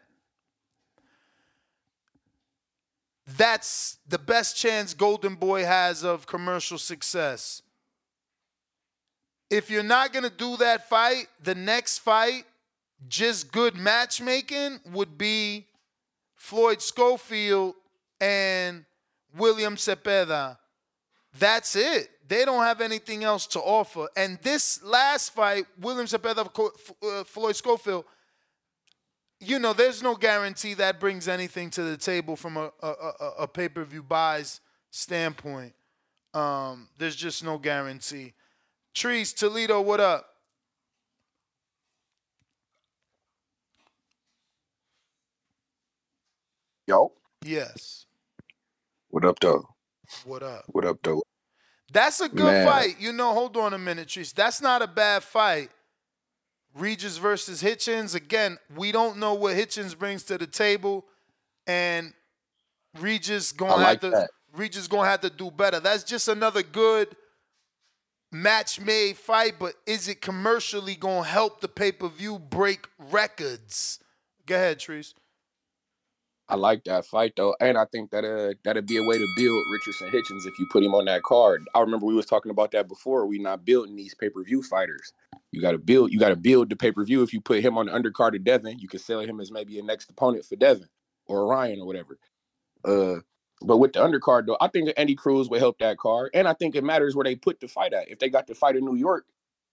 That's 3.36 3.98
the 4.08 4.18
best 4.18 4.56
chance 4.56 4.94
Golden 4.94 5.34
Boy 5.34 5.64
has 5.64 6.04
of 6.04 6.26
commercial 6.26 6.78
success. 6.78 7.62
If 9.50 9.70
you're 9.70 9.82
not 9.82 10.12
going 10.12 10.24
to 10.24 10.30
do 10.30 10.56
that 10.58 10.88
fight, 10.88 11.26
the 11.42 11.54
next 11.54 11.98
fight, 11.98 12.44
just 13.08 13.50
good 13.52 13.76
matchmaking, 13.76 14.80
would 14.92 15.18
be 15.18 15.66
Floyd 16.36 16.80
Schofield 16.80 17.74
and 18.20 18.84
William 19.36 19.76
Zepeda. 19.76 20.56
That's 21.38 21.76
it. 21.76 22.10
They 22.26 22.44
don't 22.44 22.62
have 22.62 22.80
anything 22.80 23.24
else 23.24 23.46
to 23.48 23.60
offer. 23.60 24.08
And 24.16 24.38
this 24.42 24.82
last 24.82 25.32
fight, 25.34 25.66
William 25.80 26.06
Zepeda, 26.06 26.48
uh, 27.02 27.24
Floyd 27.24 27.56
Schofield, 27.56 28.04
you 29.40 29.58
know, 29.58 29.72
there's 29.72 30.02
no 30.02 30.14
guarantee 30.14 30.74
that 30.74 31.00
brings 31.00 31.26
anything 31.26 31.70
to 31.70 31.82
the 31.82 31.96
table 31.96 32.36
from 32.36 32.56
a, 32.58 32.70
a, 32.82 32.88
a, 32.88 33.30
a 33.40 33.48
pay 33.48 33.68
per 33.68 33.84
view 33.84 34.02
buys 34.02 34.60
standpoint. 34.90 35.72
Um, 36.34 36.88
there's 36.98 37.16
just 37.16 37.42
no 37.42 37.58
guarantee. 37.58 38.34
Trees, 38.94 39.32
Toledo, 39.32 39.80
what 39.80 39.98
up? 40.00 40.26
Yo, 46.86 47.12
Yes. 47.44 48.06
what 49.08 49.24
up, 49.24 49.38
though? 49.40 49.64
What 50.24 50.42
up? 50.42 50.64
What 50.66 50.84
up, 50.84 50.98
though? 51.02 51.22
That's 51.92 52.20
a 52.20 52.28
good 52.28 52.44
Man. 52.52 52.66
fight. 52.66 52.96
You 53.00 53.12
know, 53.12 53.32
hold 53.32 53.56
on 53.56 53.74
a 53.74 53.78
minute, 53.78 54.08
Trees. 54.08 54.32
That's 54.32 54.60
not 54.60 54.82
a 54.82 54.86
bad 54.86 55.22
fight. 55.22 55.70
Regis 56.74 57.18
versus 57.18 57.62
Hitchens. 57.62 58.14
Again, 58.14 58.58
we 58.76 58.92
don't 58.92 59.18
know 59.18 59.34
what 59.34 59.56
Hitchens 59.56 59.96
brings 59.96 60.22
to 60.24 60.38
the 60.38 60.46
table, 60.46 61.04
and 61.66 62.12
Regis 62.98 63.52
gonna 63.52 63.74
I 63.74 63.78
have 63.78 63.88
like 63.88 64.00
to 64.02 64.10
that. 64.10 64.30
Regis 64.54 64.88
gonna 64.88 65.08
have 65.08 65.20
to 65.20 65.30
do 65.30 65.50
better. 65.50 65.80
That's 65.80 66.04
just 66.04 66.28
another 66.28 66.62
good 66.62 67.16
match 68.32 68.80
made 68.80 69.16
fight, 69.16 69.54
but 69.58 69.74
is 69.86 70.08
it 70.08 70.20
commercially 70.20 70.94
gonna 70.94 71.24
help 71.24 71.60
the 71.60 71.68
pay-per-view 71.68 72.38
break 72.38 72.86
records? 72.98 73.98
Go 74.46 74.54
ahead, 74.54 74.78
Trees. 74.78 75.14
I 76.48 76.56
like 76.56 76.82
that 76.84 77.06
fight 77.06 77.34
though, 77.36 77.54
and 77.60 77.78
I 77.78 77.84
think 77.84 78.10
that 78.10 78.24
uh 78.24 78.54
that'd 78.64 78.86
be 78.86 78.96
a 78.96 79.04
way 79.04 79.18
to 79.18 79.26
build 79.36 79.64
Richardson 79.72 80.08
Hitchens 80.08 80.46
if 80.46 80.58
you 80.58 80.66
put 80.72 80.82
him 80.82 80.94
on 80.94 81.04
that 81.04 81.22
card. 81.22 81.62
I 81.76 81.80
remember 81.80 82.06
we 82.06 82.14
was 82.14 82.26
talking 82.26 82.50
about 82.50 82.72
that 82.72 82.88
before. 82.88 83.26
We 83.26 83.38
not 83.38 83.64
building 83.64 83.94
these 83.94 84.14
pay 84.14 84.30
per 84.30 84.42
view 84.42 84.62
fighters. 84.62 85.12
You 85.52 85.60
got 85.60 85.72
to 85.72 85.78
build. 85.78 86.12
You 86.12 86.18
got 86.18 86.28
to 86.28 86.36
build 86.36 86.70
the 86.70 86.76
pay 86.76 86.92
per 86.92 87.04
view. 87.04 87.22
If 87.22 87.32
you 87.32 87.40
put 87.40 87.60
him 87.60 87.76
on 87.76 87.86
the 87.86 87.92
undercard 87.92 88.36
of 88.36 88.44
Devin, 88.44 88.78
you 88.78 88.88
can 88.88 89.00
sell 89.00 89.20
him 89.20 89.40
as 89.40 89.50
maybe 89.50 89.78
a 89.78 89.82
next 89.82 90.10
opponent 90.10 90.44
for 90.44 90.56
Devin 90.56 90.88
or 91.26 91.46
Ryan 91.46 91.80
or 91.80 91.86
whatever. 91.86 92.18
Uh, 92.84 93.20
but 93.62 93.78
with 93.78 93.92
the 93.92 94.00
undercard 94.00 94.46
though, 94.46 94.56
I 94.60 94.68
think 94.68 94.90
Andy 94.96 95.14
Cruz 95.14 95.48
would 95.50 95.60
help 95.60 95.78
that 95.78 95.98
card, 95.98 96.30
and 96.34 96.48
I 96.48 96.54
think 96.54 96.74
it 96.74 96.84
matters 96.84 97.14
where 97.14 97.24
they 97.24 97.36
put 97.36 97.60
the 97.60 97.68
fight 97.68 97.92
at. 97.92 98.08
If 98.08 98.18
they 98.18 98.28
got 98.28 98.46
the 98.46 98.54
fight 98.54 98.76
in 98.76 98.84
New 98.84 98.96
York, 98.96 99.26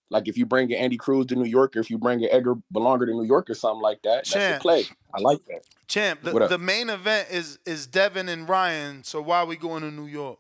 like 0.10 0.28
if 0.28 0.38
you 0.38 0.46
bring 0.46 0.72
an 0.72 0.80
Andy 0.80 0.98
Cruz 0.98 1.26
to 1.28 1.36
New 1.36 1.46
York, 1.46 1.76
or 1.76 1.80
if 1.80 1.90
you 1.90 1.98
bring 1.98 2.24
an 2.24 2.30
Edgar 2.32 2.56
Berlanga 2.74 3.06
to 3.06 3.14
New 3.14 3.26
York 3.26 3.50
or 3.50 3.56
something 3.56 3.82
like 3.82 4.02
that, 4.04 4.26
that's 4.26 4.34
Champ. 4.34 4.60
a 4.60 4.62
play. 4.62 4.86
I 5.14 5.22
like 5.22 5.46
that. 5.46 5.62
Champ, 5.88 6.22
the, 6.22 6.48
the 6.48 6.58
main 6.58 6.90
event 6.90 7.30
is 7.32 7.60
is 7.66 7.88
Devin 7.88 8.28
and 8.28 8.48
Ryan. 8.50 9.04
So 9.04 9.22
why 9.22 9.40
are 9.40 9.46
we 9.46 9.56
going 9.56 9.84
to 9.84 9.92
New 9.92 10.06
York? 10.06 10.40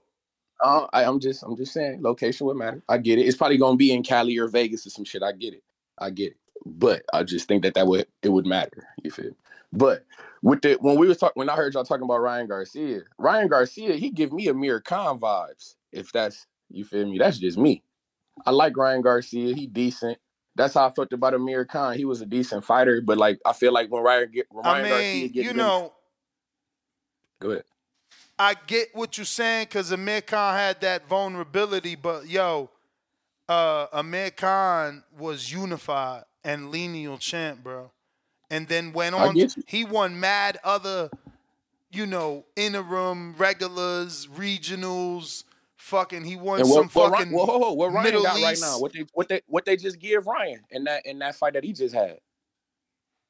Uh, 0.60 0.88
I, 0.94 1.04
I'm 1.04 1.20
just, 1.20 1.44
I'm 1.44 1.56
just 1.56 1.74
saying, 1.74 2.02
location 2.02 2.48
would 2.48 2.58
matter. 2.58 2.82
I 2.90 2.98
get 2.98 3.20
it. 3.20 3.24
It's 3.24 3.38
probably 3.38 3.58
gonna 3.58 3.78
be 3.78 3.92
in 3.92 4.04
Cali 4.04 4.38
or 4.38 4.48
Vegas 4.48 4.86
or 4.86 4.90
some 4.90 5.06
shit. 5.06 5.24
I 5.24 5.32
get 5.32 5.54
it. 5.54 5.64
I 5.98 6.10
get 6.10 6.32
it. 6.32 6.38
But 6.66 7.04
I 7.14 7.24
just 7.24 7.48
think 7.48 7.64
that 7.64 7.76
that 7.76 7.88
would, 7.88 8.08
it 8.24 8.30
would 8.30 8.46
matter. 8.46 8.88
You 9.04 9.12
feel? 9.12 9.32
But 9.74 10.06
with 10.42 10.62
the 10.62 10.78
when 10.80 10.98
we 10.98 11.08
was 11.08 11.18
talking, 11.18 11.34
when 11.36 11.50
I 11.50 11.56
heard 11.56 11.74
y'all 11.74 11.84
talking 11.84 12.04
about 12.04 12.22
Ryan 12.22 12.48
Garcia, 12.48 13.02
Ryan 13.18 13.48
Garcia, 13.48 13.94
he 13.94 14.10
give 14.10 14.32
me 14.32 14.48
Amir 14.48 14.80
Khan 14.80 15.20
vibes. 15.20 15.76
If 15.92 16.12
that's 16.12 16.48
you 16.70 16.86
feel 16.86 17.08
me, 17.08 17.18
that's 17.18 17.38
just 17.38 17.58
me. 17.58 17.84
I 18.46 18.52
like 18.52 18.78
Ryan 18.78 19.02
Garcia. 19.02 19.54
He 19.54 19.68
decent. 19.68 20.18
That's 20.56 20.74
how 20.74 20.88
I 20.88 20.92
felt 20.92 21.14
about 21.14 21.34
Amir 21.34 21.66
Khan. 21.66 21.96
He 21.96 22.06
was 22.06 22.22
a 22.22 22.26
decent 22.26 22.64
fighter, 22.64 23.02
but 23.02 23.18
like 23.18 23.40
I 23.46 23.54
feel 23.54 23.74
like 23.74 23.92
when 23.92 24.04
Ryan 24.04 24.32
get 24.32 24.48
when 24.50 24.66
I 24.66 24.74
Ryan 24.74 24.90
Garcia 24.90 25.22
mean, 25.22 25.32
get 25.32 25.46
you 25.46 25.54
know, 25.54 25.94
go 27.40 27.52
ahead. 27.52 27.64
I 28.40 28.56
get 28.68 28.90
what 28.94 29.18
you're 29.18 29.26
saying 29.26 29.66
because 29.66 29.92
Amir 29.92 30.22
Khan 30.22 30.54
had 30.56 30.82
that 30.82 31.08
vulnerability, 31.08 31.96
but 31.96 32.28
yo, 32.28 32.70
uh, 33.50 33.88
Amir 33.94 34.32
Khan 34.32 35.04
was 35.18 35.52
unified 35.52 36.24
and 36.44 36.72
lineal 36.72 37.18
champ, 37.18 37.64
bro. 37.64 37.92
And 38.50 38.68
then 38.68 38.94
went 38.94 39.16
on. 39.16 39.36
He 39.66 39.84
won 39.84 40.20
mad 40.20 40.58
other, 40.64 41.12
you 41.92 42.06
know, 42.06 42.46
interim 42.56 43.36
regulars, 43.38 44.28
regionals. 44.28 45.44
Fucking, 45.78 46.24
he 46.24 46.36
won 46.36 46.60
And 46.62 46.70
some 46.70 46.90
what, 46.90 46.96
what, 46.96 47.12
fucking 47.12 47.32
whoa, 47.32 47.46
whoa, 47.46 47.58
whoa, 47.58 47.74
what 47.74 47.94
Ryan 47.94 48.04
Middle 48.04 48.24
got 48.24 48.38
East. 48.38 48.44
right 48.44 48.60
now? 48.60 48.80
What 48.80 48.94
they 48.94 49.06
what 49.14 49.30
they 49.30 49.42
what 49.48 49.66
they 49.66 49.78
just 49.78 50.00
give 50.00 50.28
Ryan 50.28 50.62
in 50.72 50.86
that 50.86 51.06
in 51.06 51.20
that 51.20 51.36
fight 51.36 51.54
that 51.54 51.64
he 51.64 51.74
just 51.74 51.94
had? 51.94 52.20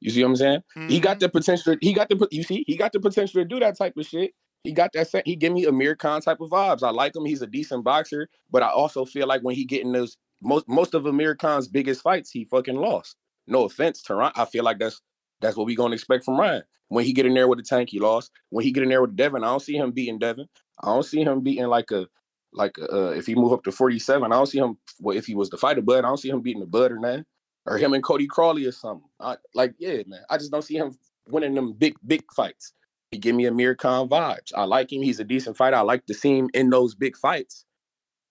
You 0.00 0.10
see 0.10 0.22
what 0.22 0.30
I'm 0.30 0.36
saying? 0.36 0.62
He 0.86 0.98
Mm-hmm. 0.98 1.02
got 1.02 1.20
the 1.20 1.28
potential. 1.28 1.76
He 1.80 1.92
got 1.92 2.08
the 2.08 2.28
you 2.30 2.42
see 2.44 2.64
he 2.66 2.76
got 2.76 2.92
the 2.92 3.00
potential 3.00 3.42
to 3.42 3.44
do 3.44 3.60
that 3.60 3.76
type 3.76 3.96
of 3.96 4.06
shit. 4.06 4.32
He 4.64 4.72
got 4.72 4.92
that. 4.92 5.22
He 5.24 5.36
give 5.36 5.52
me 5.52 5.64
Amir 5.66 5.94
Khan 5.96 6.20
type 6.20 6.40
of 6.40 6.50
vibes. 6.50 6.82
I 6.82 6.90
like 6.90 7.14
him. 7.14 7.24
He's 7.24 7.42
a 7.42 7.46
decent 7.46 7.84
boxer, 7.84 8.28
but 8.50 8.62
I 8.62 8.68
also 8.68 9.04
feel 9.04 9.26
like 9.26 9.42
when 9.42 9.54
he 9.54 9.64
get 9.64 9.82
in 9.82 9.92
those 9.92 10.16
most 10.42 10.68
most 10.68 10.94
of 10.94 11.06
Amir 11.06 11.34
Khan's 11.34 11.68
biggest 11.68 12.02
fights, 12.02 12.30
he 12.30 12.44
fucking 12.44 12.76
lost. 12.76 13.16
No 13.46 13.64
offense, 13.64 14.02
Tehran. 14.02 14.32
I 14.36 14.44
feel 14.44 14.64
like 14.64 14.78
that's 14.78 15.00
that's 15.40 15.56
what 15.56 15.66
we 15.66 15.74
gonna 15.74 15.94
expect 15.94 16.24
from 16.24 16.38
Ryan. 16.38 16.62
When 16.88 17.04
he 17.04 17.12
get 17.12 17.26
in 17.26 17.34
there 17.34 17.48
with 17.48 17.58
the 17.58 17.64
tank, 17.64 17.90
he 17.90 18.00
lost. 18.00 18.30
When 18.50 18.64
he 18.64 18.72
get 18.72 18.82
in 18.82 18.88
there 18.88 19.02
with 19.02 19.16
Devin, 19.16 19.44
I 19.44 19.48
don't 19.48 19.62
see 19.62 19.76
him 19.76 19.92
beating 19.92 20.18
Devin. 20.18 20.46
I 20.82 20.88
don't 20.88 21.04
see 21.04 21.22
him 21.22 21.40
beating 21.42 21.66
like 21.66 21.90
a 21.90 22.06
like 22.52 22.76
uh 22.92 23.10
if 23.10 23.26
he 23.26 23.34
move 23.34 23.52
up 23.52 23.62
to 23.64 23.72
47, 23.72 24.32
I 24.32 24.34
don't 24.34 24.46
see 24.46 24.58
him 24.58 24.78
well 25.00 25.16
if 25.16 25.26
he 25.26 25.34
was 25.34 25.50
to 25.50 25.56
fight 25.56 25.78
a 25.78 25.82
bud, 25.82 26.04
I 26.04 26.08
don't 26.08 26.16
see 26.16 26.30
him 26.30 26.40
beating 26.40 26.60
the 26.60 26.66
bud 26.66 26.92
or 26.92 26.98
nothing. 26.98 27.24
Or 27.66 27.76
him 27.76 27.92
and 27.92 28.02
Cody 28.02 28.26
Crowley 28.26 28.64
or 28.64 28.72
something. 28.72 29.06
I, 29.20 29.36
like, 29.54 29.74
yeah, 29.78 30.02
man. 30.06 30.22
I 30.30 30.38
just 30.38 30.50
don't 30.50 30.64
see 30.64 30.76
him 30.76 30.96
winning 31.28 31.54
them 31.54 31.74
big, 31.74 31.96
big 32.06 32.22
fights. 32.34 32.72
He 33.10 33.18
give 33.18 33.34
me 33.34 33.46
Amir 33.46 33.74
Khan 33.74 34.08
vibes. 34.08 34.52
I 34.54 34.64
like 34.64 34.92
him. 34.92 35.02
He's 35.02 35.20
a 35.20 35.24
decent 35.24 35.56
fighter. 35.56 35.76
I 35.76 35.80
like 35.80 36.04
to 36.06 36.14
see 36.14 36.36
him 36.36 36.50
in 36.52 36.70
those 36.70 36.94
big 36.94 37.16
fights. 37.16 37.64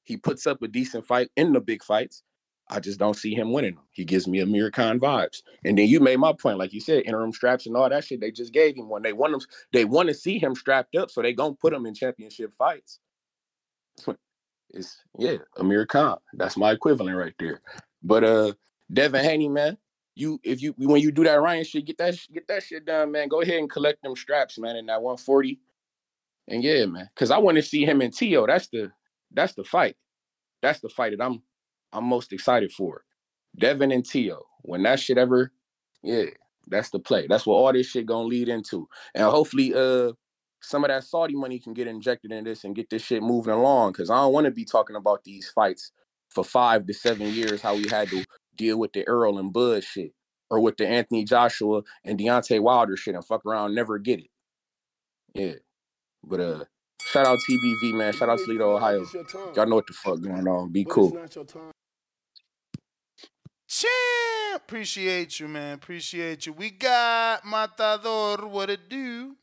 He 0.04 0.18
puts 0.18 0.48
up 0.48 0.62
a 0.62 0.68
decent 0.68 1.06
fight 1.06 1.30
in 1.36 1.54
the 1.54 1.60
big 1.60 1.84
fights. 1.84 2.24
I 2.70 2.80
just 2.80 3.00
don't 3.00 3.16
see 3.16 3.34
him 3.34 3.54
winning 3.54 3.76
them. 3.76 3.86
He 3.92 4.04
gives 4.04 4.28
me 4.28 4.40
Amir 4.40 4.70
Khan 4.72 5.00
vibes. 5.00 5.42
And 5.64 5.78
then 5.78 5.88
you 5.88 6.00
made 6.00 6.18
my 6.18 6.34
point, 6.34 6.60
like 6.60 6.74
you 6.74 6.82
said, 6.82 7.04
interim 7.06 7.32
straps 7.32 7.66
and 7.66 7.76
all 7.76 7.90
that 7.90 8.04
shit. 8.04 8.20
They 8.20 8.32
just 8.32 8.54
gave 8.54 8.76
him 8.76 8.90
one. 8.90 9.02
They 9.02 9.14
want 9.14 9.34
him. 9.34 9.42
They 9.72 9.86
want 9.86 10.10
to 10.10 10.14
see 10.14 10.38
him 10.38 10.54
strapped 10.54 10.96
up, 10.96 11.10
so 11.10 11.22
they 11.22 11.34
gonna 11.34 11.56
put 11.56 11.74
him 11.74 11.86
in 11.86 11.94
championship 11.94 12.54
fights. 12.54 13.00
It's 14.72 14.98
yeah, 15.18 15.38
Amir 15.56 15.86
Khan. 15.86 16.18
That's 16.34 16.58
my 16.58 16.72
equivalent 16.72 17.18
right 17.18 17.34
there. 17.40 17.62
But 18.04 18.26
uh, 18.26 18.54
Devin 18.92 19.24
Haney, 19.24 19.48
man, 19.48 19.78
you 20.18 20.40
if 20.44 20.62
you 20.62 20.74
when 20.78 21.02
you 21.02 21.12
do 21.12 21.24
that 21.24 21.42
Ryan 21.42 21.64
shit, 21.64 21.86
get 21.86 21.98
that 22.00 22.18
get 22.34 22.48
that 22.48 22.64
shit 22.64 22.86
done, 22.86 23.12
man. 23.12 23.28
Go 23.28 23.42
ahead 23.42 23.60
and 23.60 23.70
collect 23.70 24.02
them 24.02 24.16
straps, 24.16 24.58
man, 24.58 24.76
in 24.76 24.88
that 24.88 25.02
140. 25.02 25.60
And 26.48 26.64
yeah, 26.64 26.86
man, 26.86 27.08
because 27.14 27.32
I 27.32 27.38
want 27.38 27.58
to 27.58 27.64
see 27.64 27.86
him 27.86 28.02
and 28.02 28.14
Teo. 28.14 28.48
That's 28.48 28.68
the 28.68 28.92
that's 29.32 29.54
the 29.54 29.64
fight. 29.64 29.96
That's 30.62 30.80
the 30.80 30.90
fight 30.90 31.18
that 31.18 31.24
I'm 31.24 31.42
I'm 31.94 32.06
most 32.06 32.34
excited 32.34 32.72
for. 32.72 33.04
Devin 33.58 33.92
and 33.92 34.06
Teo. 34.06 34.44
When 34.62 34.84
that 34.84 35.00
shit 35.00 35.18
ever, 35.18 35.52
yeah, 36.04 36.26
that's 36.68 36.90
the 36.90 37.00
play. 37.00 37.28
That's 37.28 37.46
what 37.46 37.56
all 37.56 37.74
this 37.74 37.88
shit 37.88 38.06
gonna 38.06 38.28
lead 38.28 38.50
into. 38.50 38.88
And 39.14 39.26
hopefully, 39.26 39.74
uh, 39.74 40.14
some 40.62 40.84
of 40.84 40.90
that 40.90 41.04
Saudi 41.04 41.36
money 41.36 41.60
can 41.60 41.74
get 41.74 41.88
injected 41.88 42.32
in 42.32 42.44
this 42.44 42.64
and 42.64 42.76
get 42.76 42.90
this 42.90 43.04
shit 43.04 43.22
moving 43.22 43.54
along. 43.54 43.94
Cause 43.94 44.10
I 44.10 44.16
don't 44.16 44.34
want 44.34 44.46
to 44.46 44.52
be 44.52 44.66
talking 44.66 44.96
about 44.96 45.24
these 45.24 45.50
fights 45.50 45.92
for 46.30 46.44
five 46.44 46.86
to 46.88 46.94
seven 46.94 47.28
years, 47.28 47.62
how 47.62 47.76
we 47.76 47.88
had 47.88 48.10
to 48.10 48.26
deal 48.58 48.78
with 48.78 48.94
the 48.94 49.08
Errol 49.08 49.40
and 49.40 49.54
Bud 49.54 49.84
shit, 49.84 50.14
or 50.50 50.60
with 50.60 50.78
the 50.78 50.88
Anthony 50.88 51.24
Joshua 51.24 51.84
and 52.04 52.20
Deontay 52.20 52.60
Wilder 52.60 52.98
shit 52.98 53.16
and 53.16 53.26
fuck 53.26 53.46
around, 53.46 53.76
never 53.76 53.98
get 53.98 54.20
it. 54.20 54.30
Yeah. 55.34 55.54
But 56.24 56.40
uh 56.40 56.66
shout 57.12 57.26
out 57.26 57.38
TBV, 57.50 57.94
man. 57.94 58.14
Shout 58.14 58.30
out 58.30 58.40
Toledo, 58.40 58.76
Ohio. 58.76 59.06
Y'all 59.56 59.66
know 59.66 59.76
what 59.76 59.88
the 59.88 59.94
fuck 59.94 60.22
going 60.22 60.48
on. 60.48 60.72
Be 60.72 60.86
cool. 60.86 61.18
Champ, 63.70 63.92
appreciate 64.56 65.40
you, 65.40 65.48
man. 65.48 65.76
Appreciate 65.76 66.46
you. 66.46 66.54
We 66.54 66.70
got 66.70 67.46
Matador. 67.46 68.48
What 68.48 68.70
it 68.70 68.90
do? 68.90 69.36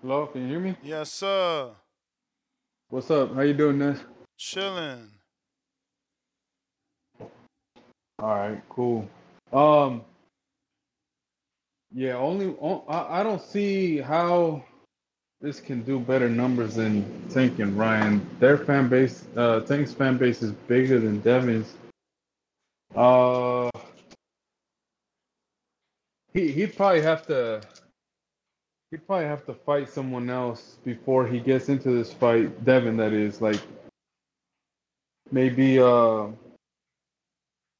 Hello, 0.00 0.26
can 0.26 0.42
you 0.42 0.48
hear 0.48 0.60
me? 0.60 0.76
Yes, 0.82 1.10
sir. 1.12 1.70
What's 2.90 3.10
up? 3.10 3.34
How 3.34 3.40
you 3.40 3.54
doing, 3.54 3.78
this? 3.78 4.00
Chilling. 4.38 5.10
All 8.18 8.34
right, 8.34 8.62
cool. 8.68 9.08
Um, 9.52 10.02
yeah, 11.92 12.16
only 12.16 12.54
on, 12.58 12.82
I, 12.88 13.20
I 13.20 13.22
don't 13.22 13.42
see 13.42 13.98
how 13.98 14.64
this 15.40 15.60
can 15.60 15.82
do 15.82 15.98
better 15.98 16.28
numbers 16.28 16.74
than 16.74 17.28
Tank 17.28 17.58
and 17.58 17.78
Ryan. 17.78 18.26
Their 18.40 18.58
fan 18.58 18.88
base, 18.88 19.24
uh, 19.36 19.60
Tank's 19.60 19.92
fan 19.92 20.16
base 20.16 20.42
is 20.42 20.52
bigger 20.52 20.98
than 20.98 21.20
Devin's. 21.20 21.74
Uh, 22.94 23.70
he 26.32 26.50
he'd 26.52 26.76
probably 26.76 27.02
have 27.02 27.26
to. 27.26 27.60
He'd 28.90 29.06
probably 29.06 29.26
have 29.26 29.44
to 29.46 29.54
fight 29.54 29.88
someone 29.88 30.30
else 30.30 30.78
before 30.84 31.26
he 31.26 31.40
gets 31.40 31.68
into 31.68 31.90
this 31.90 32.12
fight. 32.12 32.64
Devin, 32.64 32.96
that 32.96 33.12
is 33.12 33.40
like 33.40 33.60
maybe 35.30 35.78
uh 35.78 36.28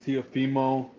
Teofimo 0.04 0.90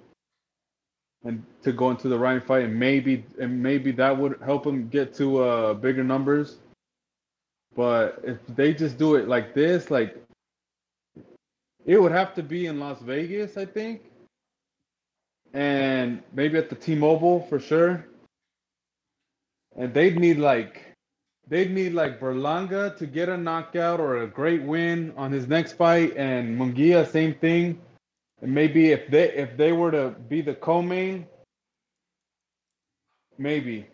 and 1.23 1.43
to 1.63 1.71
go 1.71 1.89
into 1.91 2.07
the 2.07 2.17
Ryan 2.17 2.41
fight 2.41 2.65
and 2.65 2.79
maybe 2.79 3.23
and 3.39 3.61
maybe 3.61 3.91
that 3.91 4.17
would 4.17 4.39
help 4.43 4.65
him 4.65 4.87
get 4.89 5.13
to 5.15 5.43
uh 5.43 5.73
bigger 5.73 6.03
numbers. 6.03 6.57
But 7.75 8.21
if 8.23 8.37
they 8.55 8.73
just 8.73 8.97
do 8.97 9.15
it 9.15 9.27
like 9.27 9.53
this, 9.53 9.91
like 9.91 10.15
it 11.85 12.01
would 12.01 12.11
have 12.11 12.33
to 12.35 12.43
be 12.43 12.67
in 12.67 12.79
Las 12.79 13.01
Vegas, 13.01 13.57
I 13.57 13.65
think. 13.65 14.01
And 15.53 16.21
maybe 16.33 16.57
at 16.57 16.69
the 16.69 16.75
T-Mobile 16.75 17.45
for 17.47 17.59
sure. 17.59 18.05
And 19.77 19.93
they'd 19.93 20.17
need 20.19 20.37
like 20.37 20.94
they'd 21.47 21.71
need 21.71 21.93
like 21.93 22.19
Berlanga 22.19 22.95
to 22.97 23.05
get 23.05 23.29
a 23.29 23.37
knockout 23.37 23.99
or 23.99 24.23
a 24.23 24.27
great 24.27 24.63
win 24.63 25.13
on 25.17 25.31
his 25.31 25.47
next 25.47 25.73
fight 25.73 26.15
and 26.17 26.57
Munguia 26.57 27.09
same 27.09 27.33
thing. 27.35 27.79
And 28.41 28.53
maybe 28.53 28.91
if 28.91 29.09
they 29.09 29.31
if 29.33 29.55
they 29.57 29.71
were 29.71 29.91
to 29.91 30.09
be 30.29 30.41
the 30.41 30.55
co-main, 30.55 31.25
maybe, 33.37 33.85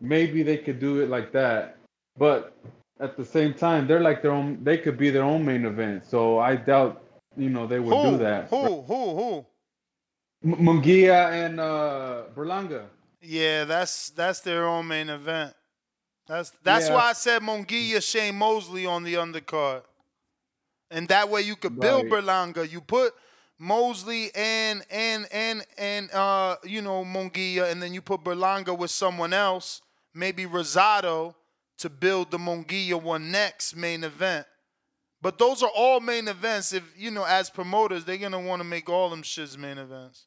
maybe 0.00 0.42
they 0.42 0.58
could 0.58 0.78
do 0.78 1.00
it 1.00 1.08
like 1.08 1.32
that. 1.32 1.78
But 2.16 2.56
at 3.00 3.16
the 3.16 3.24
same 3.24 3.54
time, 3.54 3.86
they're 3.86 4.00
like 4.00 4.22
their 4.22 4.32
own. 4.32 4.62
They 4.62 4.78
could 4.78 4.98
be 4.98 5.10
their 5.10 5.22
own 5.22 5.44
main 5.44 5.64
event. 5.64 6.04
So 6.04 6.38
I 6.38 6.56
doubt, 6.56 7.02
you 7.36 7.48
know, 7.48 7.66
they 7.66 7.78
would 7.78 7.94
Who? 7.94 8.10
do 8.10 8.18
that. 8.18 8.48
Who? 8.48 8.82
Who? 8.82 9.16
Who? 9.16 9.46
M- 10.44 10.56
Munguia 10.66 11.32
and 11.32 11.58
uh, 11.60 12.24
Berlanga. 12.34 12.86
Yeah, 13.20 13.64
that's 13.64 14.10
that's 14.10 14.40
their 14.40 14.66
own 14.66 14.86
main 14.88 15.08
event. 15.08 15.54
That's 16.28 16.50
that's 16.62 16.88
Yeah. 16.88 16.94
why 16.94 17.04
I 17.10 17.12
said 17.14 17.42
Munguia, 17.42 18.02
Shane 18.02 18.36
Mosley 18.36 18.86
on 18.86 19.02
the 19.02 19.14
undercard. 19.14 19.82
And 20.90 21.08
that 21.08 21.28
way 21.28 21.42
you 21.42 21.56
could 21.56 21.78
build 21.80 22.04
Right. 22.10 22.12
Berlanga. 22.24 22.70
You 22.70 22.80
put 22.80 23.14
Mosley 23.58 24.30
and 24.34 24.84
and 24.90 25.26
and 25.32 25.66
and 25.76 26.10
uh 26.12 26.56
you 26.64 26.82
know 26.82 27.04
Munguia, 27.04 27.70
and 27.70 27.82
then 27.82 27.92
you 27.94 28.00
put 28.02 28.22
Berlanga 28.22 28.76
with 28.76 28.90
someone 28.90 29.32
else, 29.32 29.82
maybe 30.14 30.44
Rosado, 30.46 31.34
to 31.78 31.88
build 31.88 32.30
the 32.30 32.38
Munguia 32.38 33.00
one 33.00 33.30
next 33.30 33.74
main 33.74 34.04
event. 34.04 34.46
But 35.20 35.38
those 35.38 35.62
are 35.62 35.70
all 35.74 35.98
main 36.00 36.28
events. 36.28 36.72
If 36.72 36.84
you 36.96 37.10
know, 37.10 37.24
as 37.24 37.50
promoters, 37.50 38.04
they're 38.04 38.18
gonna 38.18 38.40
want 38.40 38.60
to 38.60 38.64
make 38.64 38.88
all 38.88 39.10
them 39.10 39.22
shits 39.22 39.56
main 39.58 39.78
events. 39.78 40.26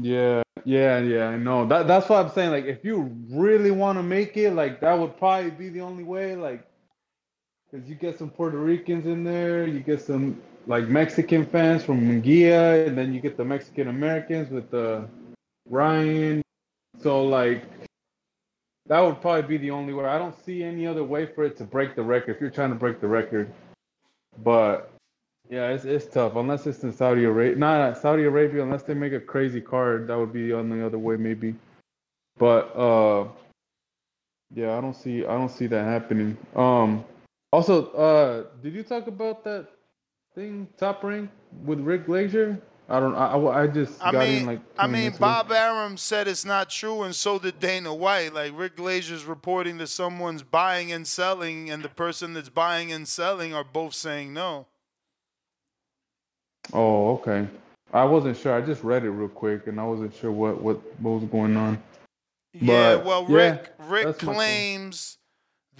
Yeah, 0.00 0.42
yeah, 0.64 0.98
yeah. 1.00 1.28
I 1.28 1.36
know. 1.36 1.66
That 1.66 1.86
that's 1.86 2.08
what 2.08 2.24
I'm 2.24 2.32
saying. 2.32 2.50
Like, 2.50 2.64
if 2.64 2.84
you 2.84 3.14
really 3.30 3.70
want 3.70 3.98
to 3.98 4.02
make 4.02 4.36
it, 4.36 4.52
like 4.52 4.80
that 4.80 4.98
would 4.98 5.16
probably 5.18 5.50
be 5.50 5.68
the 5.68 5.80
only 5.80 6.04
way. 6.04 6.36
Like, 6.36 6.66
because 7.70 7.88
you 7.88 7.94
get 7.94 8.18
some 8.18 8.30
Puerto 8.30 8.58
Ricans 8.58 9.06
in 9.06 9.24
there, 9.24 9.66
you 9.66 9.80
get 9.80 10.00
some 10.00 10.40
like 10.66 10.88
Mexican 10.88 11.44
fans 11.44 11.84
from 11.84 12.00
Munguia, 12.00 12.86
and 12.86 12.96
then 12.96 13.12
you 13.12 13.20
get 13.20 13.36
the 13.36 13.44
Mexican 13.44 13.88
Americans 13.88 14.50
with 14.50 14.70
the 14.70 15.08
Ryan. 15.68 16.42
So 17.00 17.24
like, 17.24 17.64
that 18.86 19.00
would 19.00 19.20
probably 19.20 19.42
be 19.42 19.56
the 19.58 19.70
only 19.70 19.92
way. 19.92 20.04
I 20.04 20.18
don't 20.18 20.36
see 20.44 20.62
any 20.62 20.86
other 20.86 21.04
way 21.04 21.26
for 21.26 21.44
it 21.44 21.56
to 21.58 21.64
break 21.64 21.96
the 21.96 22.02
record 22.02 22.36
if 22.36 22.40
you're 22.40 22.50
trying 22.50 22.70
to 22.70 22.76
break 22.76 23.00
the 23.00 23.08
record. 23.08 23.52
But 24.42 24.91
yeah, 25.52 25.68
it's 25.68 25.84
it's 25.84 26.06
tough 26.06 26.36
unless 26.36 26.66
it's 26.66 26.82
in 26.82 26.94
Saudi 26.94 27.24
Arabia. 27.24 27.56
Not 27.56 27.98
Saudi 27.98 28.24
Arabia 28.24 28.62
unless 28.62 28.84
they 28.84 28.94
make 28.94 29.12
a 29.12 29.20
crazy 29.20 29.60
card. 29.60 30.08
That 30.08 30.16
would 30.16 30.32
be 30.32 30.50
on 30.50 30.70
the 30.70 30.76
only 30.76 30.86
other 30.86 30.98
way 30.98 31.16
maybe. 31.16 31.54
But 32.38 32.74
uh, 32.74 33.28
yeah, 34.54 34.78
I 34.78 34.80
don't 34.80 34.96
see 34.96 35.26
I 35.26 35.34
don't 35.34 35.50
see 35.50 35.66
that 35.66 35.84
happening. 35.84 36.38
Um, 36.56 37.04
also, 37.52 37.90
uh, 37.90 38.44
did 38.62 38.72
you 38.72 38.82
talk 38.82 39.08
about 39.08 39.44
that 39.44 39.68
thing 40.34 40.68
top 40.78 41.04
rank 41.04 41.28
with 41.66 41.80
Rick 41.80 42.06
Glazer? 42.06 42.58
I 42.88 42.98
don't. 42.98 43.14
I 43.14 43.36
I, 43.36 43.66
just 43.66 44.02
I 44.02 44.10
got 44.10 44.26
mean, 44.26 44.38
in 44.38 44.46
like. 44.46 44.60
I 44.78 44.86
mean, 44.86 45.08
ago. 45.08 45.18
Bob 45.18 45.52
Arum 45.52 45.98
said 45.98 46.28
it's 46.28 46.46
not 46.46 46.70
true, 46.70 47.02
and 47.02 47.14
so 47.14 47.38
did 47.38 47.60
Dana 47.60 47.94
White. 47.94 48.32
Like 48.32 48.52
Rick 48.56 48.76
Glazer's 48.76 49.26
reporting 49.26 49.76
that 49.78 49.88
someone's 49.88 50.42
buying 50.42 50.90
and 50.92 51.06
selling, 51.06 51.68
and 51.70 51.82
the 51.82 51.90
person 51.90 52.32
that's 52.32 52.48
buying 52.48 52.90
and 52.90 53.06
selling 53.06 53.52
are 53.52 53.64
both 53.64 53.92
saying 53.92 54.32
no. 54.32 54.66
Oh, 56.72 57.12
okay. 57.14 57.46
I 57.92 58.04
wasn't 58.04 58.36
sure. 58.36 58.54
I 58.54 58.60
just 58.60 58.82
read 58.82 59.04
it 59.04 59.10
real 59.10 59.28
quick, 59.28 59.66
and 59.66 59.78
I 59.78 59.84
wasn't 59.84 60.14
sure 60.14 60.32
what 60.32 60.60
what, 60.60 60.76
what 61.00 61.20
was 61.20 61.24
going 61.30 61.56
on. 61.56 61.82
yeah, 62.54 62.96
But, 62.96 63.04
well, 63.04 63.26
yeah, 63.28 63.36
Rick 63.36 63.72
Rick 63.78 64.04
that's 64.06 64.22
my 64.22 64.34
claims 64.34 65.18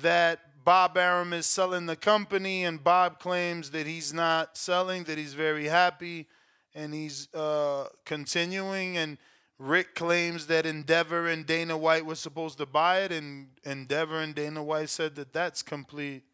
that 0.03 0.41
Bob 0.65 0.97
Arum 0.97 1.33
is 1.33 1.47
selling 1.47 1.87
the 1.87 1.97
company, 1.97 2.65
and 2.65 2.83
Bob 2.83 3.19
claims 3.19 3.71
that 3.71 3.87
he's 3.87 4.13
not 4.13 4.57
selling, 4.57 5.05
that 5.05 5.19
he's 5.19 5.35
very 5.35 5.67
happy, 5.67 6.29
and 6.75 6.93
he's 6.93 7.33
uh, 7.35 7.87
continuing. 8.05 8.97
And 8.97 9.19
Rick 9.59 9.95
claims 9.95 10.47
that 10.49 10.67
Endeavor 10.67 11.29
and 11.29 11.47
Dana 11.47 11.77
White 11.77 12.05
were 12.05 12.15
supposed 12.15 12.59
to 12.59 12.67
buy 12.67 13.01
it, 13.01 13.13
and 13.13 13.49
Endeavor 13.65 14.21
and 14.21 14.35
Dana 14.35 14.63
White 14.63 14.91
said 14.91 15.15
that 15.17 15.33
that's 15.33 15.63
complete 15.63 16.25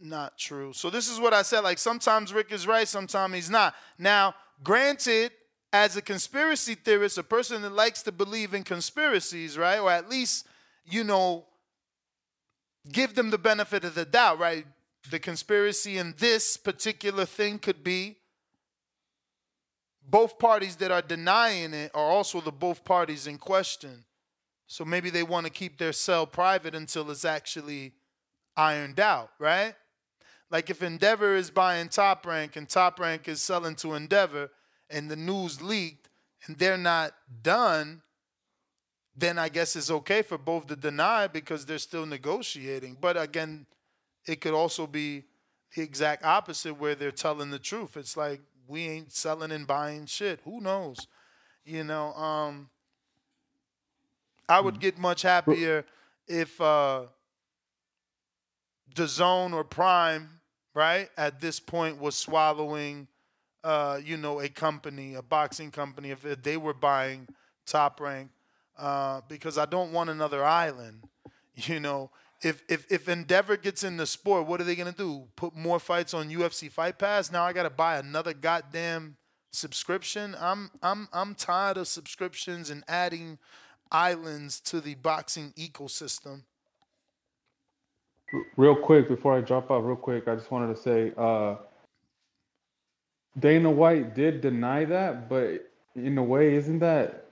not 0.00 0.38
true. 0.38 0.72
So 0.72 0.90
this 0.90 1.08
is 1.08 1.20
what 1.20 1.34
I 1.34 1.42
said. 1.42 1.60
Like 1.60 1.78
sometimes 1.78 2.32
Rick 2.32 2.52
is 2.52 2.66
right, 2.66 2.86
sometimes 2.86 3.34
he's 3.34 3.50
not. 3.50 3.74
Now, 3.98 4.34
granted, 4.62 5.32
as 5.72 5.96
a 5.96 6.02
conspiracy 6.02 6.74
theorist, 6.74 7.18
a 7.18 7.22
person 7.22 7.62
that 7.62 7.72
likes 7.72 8.02
to 8.04 8.12
believe 8.12 8.54
in 8.54 8.64
conspiracies, 8.64 9.58
right, 9.58 9.78
or 9.78 9.90
at 9.90 10.08
least 10.08 10.46
you 10.90 11.04
know, 11.04 11.44
give 12.90 13.14
them 13.14 13.30
the 13.30 13.38
benefit 13.38 13.84
of 13.84 13.94
the 13.94 14.04
doubt, 14.04 14.38
right? 14.38 14.66
The 15.10 15.18
conspiracy 15.18 15.98
in 15.98 16.14
this 16.18 16.56
particular 16.56 17.24
thing 17.24 17.58
could 17.58 17.84
be 17.84 18.16
both 20.08 20.38
parties 20.38 20.76
that 20.76 20.90
are 20.90 21.02
denying 21.02 21.74
it 21.74 21.90
are 21.94 22.04
also 22.04 22.40
the 22.40 22.52
both 22.52 22.84
parties 22.84 23.26
in 23.26 23.36
question. 23.36 24.04
So 24.66 24.84
maybe 24.84 25.10
they 25.10 25.22
want 25.22 25.46
to 25.46 25.52
keep 25.52 25.78
their 25.78 25.92
cell 25.92 26.26
private 26.26 26.74
until 26.74 27.10
it's 27.10 27.24
actually 27.24 27.92
ironed 28.56 29.00
out, 29.00 29.30
right? 29.38 29.74
Like 30.50 30.70
if 30.70 30.82
Endeavor 30.82 31.34
is 31.34 31.50
buying 31.50 31.88
Top 31.88 32.24
Rank 32.26 32.56
and 32.56 32.68
Top 32.68 32.98
Rank 32.98 33.28
is 33.28 33.42
selling 33.42 33.74
to 33.76 33.94
Endeavor 33.94 34.50
and 34.88 35.10
the 35.10 35.16
news 35.16 35.60
leaked 35.60 36.08
and 36.46 36.56
they're 36.56 36.78
not 36.78 37.12
done, 37.42 38.02
then 39.16 39.38
I 39.38 39.48
guess 39.48 39.76
it's 39.76 39.90
okay 39.90 40.22
for 40.22 40.38
both 40.38 40.68
to 40.68 40.76
deny 40.76 41.26
because 41.26 41.66
they're 41.66 41.78
still 41.78 42.06
negotiating. 42.06 42.96
But 43.00 43.20
again, 43.20 43.66
it 44.26 44.40
could 44.40 44.54
also 44.54 44.86
be 44.86 45.24
the 45.74 45.82
exact 45.82 46.24
opposite 46.24 46.74
where 46.74 46.94
they're 46.94 47.10
telling 47.10 47.50
the 47.50 47.58
truth. 47.58 47.96
It's 47.96 48.16
like 48.16 48.40
we 48.66 48.86
ain't 48.86 49.12
selling 49.12 49.50
and 49.50 49.66
buying 49.66 50.06
shit. 50.06 50.40
Who 50.44 50.60
knows? 50.60 51.06
You 51.64 51.84
know, 51.84 52.14
um 52.14 52.70
I 54.48 54.60
would 54.60 54.80
get 54.80 54.98
much 54.98 55.22
happier 55.22 55.84
if 56.26 56.58
uh 56.60 57.06
DAZN 58.94 59.52
or 59.52 59.64
prime, 59.64 60.37
right, 60.78 61.10
at 61.16 61.40
this 61.40 61.58
point 61.60 62.00
was 62.00 62.16
swallowing 62.16 63.08
uh, 63.64 64.00
you 64.04 64.16
know, 64.16 64.40
a 64.40 64.48
company, 64.48 65.14
a 65.14 65.22
boxing 65.22 65.70
company, 65.70 66.10
if 66.10 66.22
they 66.42 66.56
were 66.56 66.74
buying 66.74 67.28
top 67.66 68.00
rank, 68.00 68.30
uh, 68.78 69.20
because 69.28 69.58
I 69.58 69.66
don't 69.66 69.92
want 69.92 70.10
another 70.10 70.44
island. 70.44 71.02
You 71.60 71.80
know, 71.80 72.12
if 72.40 72.62
if 72.68 72.86
if 72.88 73.08
Endeavor 73.08 73.56
gets 73.56 73.82
in 73.82 73.96
the 73.96 74.06
sport, 74.06 74.46
what 74.46 74.60
are 74.60 74.64
they 74.64 74.76
gonna 74.76 74.92
do? 74.92 75.26
Put 75.34 75.56
more 75.56 75.80
fights 75.80 76.14
on 76.14 76.30
UFC 76.30 76.70
Fight 76.70 77.00
Pass? 77.00 77.32
Now 77.32 77.42
I 77.42 77.52
gotta 77.52 77.68
buy 77.68 77.98
another 77.98 78.32
goddamn 78.32 79.16
subscription. 79.50 80.36
I'm 80.38 80.70
I'm 80.84 81.08
I'm 81.12 81.34
tired 81.34 81.76
of 81.76 81.88
subscriptions 81.88 82.70
and 82.70 82.84
adding 82.86 83.38
islands 83.90 84.60
to 84.60 84.80
the 84.80 84.94
boxing 84.94 85.52
ecosystem. 85.58 86.42
Real 88.56 88.76
quick 88.76 89.08
before 89.08 89.36
I 89.36 89.40
drop 89.40 89.70
out, 89.70 89.80
real 89.80 89.96
quick, 89.96 90.28
I 90.28 90.34
just 90.34 90.50
wanted 90.50 90.74
to 90.74 90.80
say, 90.80 91.12
uh, 91.16 91.56
Dana 93.38 93.70
White 93.70 94.14
did 94.14 94.40
deny 94.40 94.84
that, 94.84 95.28
but 95.28 95.70
in 95.94 96.18
a 96.18 96.22
way, 96.22 96.54
isn't 96.54 96.80
that 96.80 97.28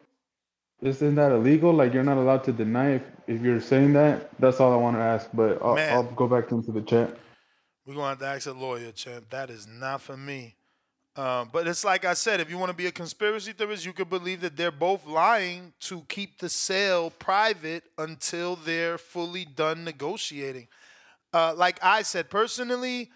isn't 0.82 1.14
that 1.14 1.32
illegal? 1.32 1.72
Like 1.72 1.94
you're 1.94 2.04
not 2.04 2.18
allowed 2.18 2.44
to 2.44 2.52
deny 2.52 2.96
if, 2.96 3.02
if 3.26 3.42
you're 3.42 3.60
saying 3.60 3.94
that. 3.94 4.30
That's 4.38 4.60
all 4.60 4.72
I 4.72 4.76
want 4.76 4.96
to 4.96 5.00
ask. 5.00 5.28
But 5.32 5.60
I'll, 5.62 5.74
Man. 5.74 5.92
I'll 5.92 6.04
go 6.04 6.26
back 6.26 6.52
into 6.52 6.70
the 6.72 6.82
chat. 6.82 7.16
We're 7.86 7.94
gonna 7.94 8.08
have 8.08 8.18
to 8.18 8.26
ask 8.26 8.46
a 8.46 8.52
lawyer, 8.52 8.92
champ. 8.92 9.30
That 9.30 9.48
is 9.48 9.66
not 9.66 10.02
for 10.02 10.16
me. 10.16 10.56
Uh, 11.14 11.46
but 11.50 11.66
it's 11.66 11.82
like 11.82 12.04
I 12.04 12.12
said, 12.12 12.40
if 12.40 12.50
you 12.50 12.58
want 12.58 12.70
to 12.70 12.76
be 12.76 12.86
a 12.86 12.92
conspiracy 12.92 13.52
theorist, 13.52 13.86
you 13.86 13.94
could 13.94 14.10
believe 14.10 14.42
that 14.42 14.54
they're 14.54 14.70
both 14.70 15.06
lying 15.06 15.72
to 15.80 16.02
keep 16.08 16.38
the 16.38 16.48
sale 16.50 17.08
private 17.10 17.84
until 17.96 18.56
they're 18.56 18.98
fully 18.98 19.46
done 19.46 19.82
negotiating. 19.82 20.68
Uh, 21.36 21.52
like 21.54 21.78
I 21.82 22.00
said, 22.00 22.30
personally, 22.30 23.10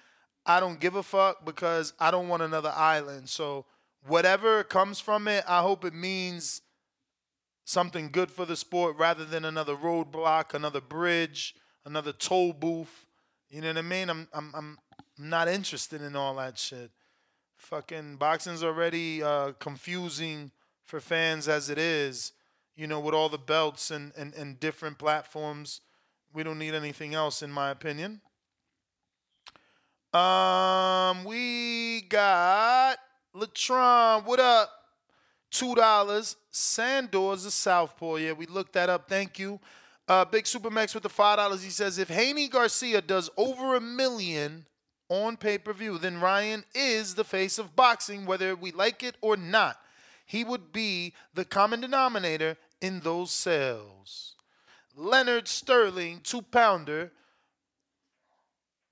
I 0.44 0.60
don't 0.60 0.78
give 0.78 0.94
a 0.94 1.02
fuck 1.02 1.46
because 1.46 1.94
I 1.98 2.10
don't 2.10 2.28
want 2.28 2.42
another 2.42 2.70
island. 2.76 3.30
So 3.30 3.64
whatever 4.06 4.62
comes 4.62 5.00
from 5.00 5.26
it, 5.26 5.42
I 5.48 5.62
hope 5.62 5.86
it 5.86 5.94
means 5.94 6.60
something 7.64 8.10
good 8.10 8.30
for 8.30 8.44
the 8.44 8.56
sport 8.56 8.98
rather 8.98 9.24
than 9.24 9.46
another 9.46 9.74
roadblock, 9.74 10.52
another 10.52 10.82
bridge, 10.82 11.54
another 11.86 12.12
toll 12.12 12.52
booth. 12.52 13.06
You 13.48 13.62
know 13.62 13.68
what 13.68 13.78
I 13.78 13.82
mean? 13.82 14.10
I'm 14.10 14.28
I'm 14.34 14.52
I'm 14.54 14.78
not 15.16 15.48
interested 15.48 16.02
in 16.02 16.14
all 16.14 16.34
that 16.36 16.58
shit. 16.58 16.90
Fucking 17.56 18.16
boxing's 18.16 18.62
already 18.62 19.22
uh, 19.22 19.52
confusing 19.52 20.50
for 20.84 21.00
fans 21.00 21.48
as 21.48 21.70
it 21.70 21.78
is. 21.78 22.32
You 22.76 22.86
know, 22.86 23.00
with 23.00 23.14
all 23.14 23.30
the 23.30 23.38
belts 23.38 23.90
and, 23.90 24.12
and, 24.14 24.34
and 24.34 24.60
different 24.60 24.98
platforms. 24.98 25.80
We 26.32 26.42
don't 26.42 26.58
need 26.58 26.74
anything 26.74 27.14
else, 27.14 27.42
in 27.42 27.50
my 27.50 27.70
opinion. 27.70 28.20
Um, 30.12 31.24
we 31.24 32.02
got 32.02 32.98
Latron. 33.32 34.24
What 34.24 34.40
up? 34.40 34.70
Two 35.50 35.74
dollars. 35.74 36.36
Sandor's 36.50 37.44
a 37.44 37.50
southpaw. 37.50 38.16
Yeah, 38.16 38.32
we 38.32 38.46
looked 38.46 38.72
that 38.74 38.88
up. 38.88 39.08
Thank 39.08 39.38
you. 39.38 39.60
Uh, 40.08 40.24
Big 40.24 40.44
Supermax 40.44 40.94
with 40.94 41.02
the 41.04 41.08
five 41.08 41.38
dollars. 41.38 41.62
He 41.62 41.70
says 41.70 41.98
if 41.98 42.08
Haney 42.08 42.48
Garcia 42.48 43.00
does 43.00 43.30
over 43.36 43.74
a 43.74 43.80
million 43.80 44.66
on 45.08 45.36
pay 45.36 45.58
per 45.58 45.72
view, 45.72 45.98
then 45.98 46.20
Ryan 46.20 46.64
is 46.74 47.14
the 47.14 47.24
face 47.24 47.58
of 47.58 47.76
boxing, 47.76 48.26
whether 48.26 48.54
we 48.54 48.72
like 48.72 49.02
it 49.02 49.16
or 49.20 49.36
not. 49.36 49.78
He 50.24 50.44
would 50.44 50.72
be 50.72 51.14
the 51.34 51.44
common 51.44 51.80
denominator 51.80 52.56
in 52.80 53.00
those 53.00 53.32
sales. 53.32 54.34
Leonard 55.00 55.48
Sterling, 55.48 56.20
two 56.22 56.42
pounder. 56.42 57.10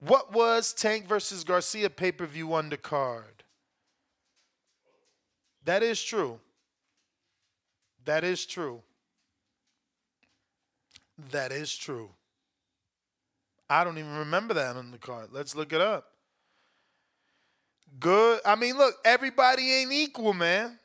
What 0.01 0.33
was 0.33 0.73
Tank 0.73 1.07
versus 1.07 1.45
Garcia 1.45 1.91
pay 1.91 2.13
per 2.13 2.25
view 2.25 2.49
undercard? 2.49 3.45
That 5.65 5.83
is 5.83 6.03
true. 6.03 6.41
That 8.07 8.25
is 8.25 8.47
true. 8.47 8.81
That 11.31 11.53
is 11.53 11.77
true. 11.77 12.09
I 13.69 13.85
don't 13.85 13.99
even 13.99 14.17
remember 14.17 14.55
that 14.55 14.77
on 14.77 14.91
the 14.91 14.99
card. 14.99 15.29
Let's 15.31 15.55
look 15.55 15.75
it 15.75 15.81
up. 15.83 16.07
Good. 18.01 18.41
I 18.47 18.57
mean, 18.57 18.79
look, 18.79 18.95
everybody 19.05 19.71
ain't 19.75 19.93
equal, 19.93 20.33
man. 20.33 20.79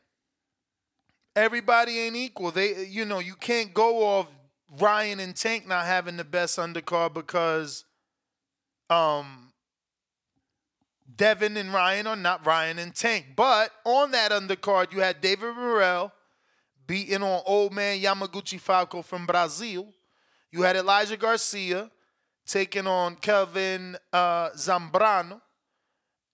Everybody 1.34 2.00
ain't 2.00 2.18
equal. 2.18 2.52
They, 2.52 2.86
you 2.88 3.06
know, 3.06 3.20
you 3.20 3.36
can't 3.36 3.74
go 3.74 4.04
off 4.04 4.28
Ryan 4.80 5.20
and 5.20 5.36
Tank 5.36 5.68
not 5.68 5.86
having 5.86 6.18
the 6.18 6.24
best 6.24 6.58
undercard 6.58 7.14
because 7.14 7.86
um 8.90 9.54
Devin 11.16 11.58
and 11.58 11.74
Ryan 11.74 12.08
are 12.08 12.16
not 12.16 12.46
Ryan 12.46 12.80
and 12.80 12.96
Tank. 12.96 13.28
But 13.36 13.72
on 13.86 14.12
that 14.12 14.32
undercard, 14.32 14.94
you 14.94 15.00
had 15.00 15.22
David 15.22 15.56
Morrell 15.56 16.12
beating 16.88 17.22
on 17.22 17.42
old 17.46 17.74
man 17.74 18.00
Yamaguchi 18.00 18.60
Falco 18.60 19.02
from 19.02 19.26
Brazil. 19.26 19.88
You 20.52 20.62
had 20.64 20.76
Elijah 20.76 21.18
Garcia 21.18 21.90
taking 22.46 22.88
on 22.88 23.16
Kelvin 23.16 23.98
uh, 24.12 24.50
Zambrano. 24.52 25.42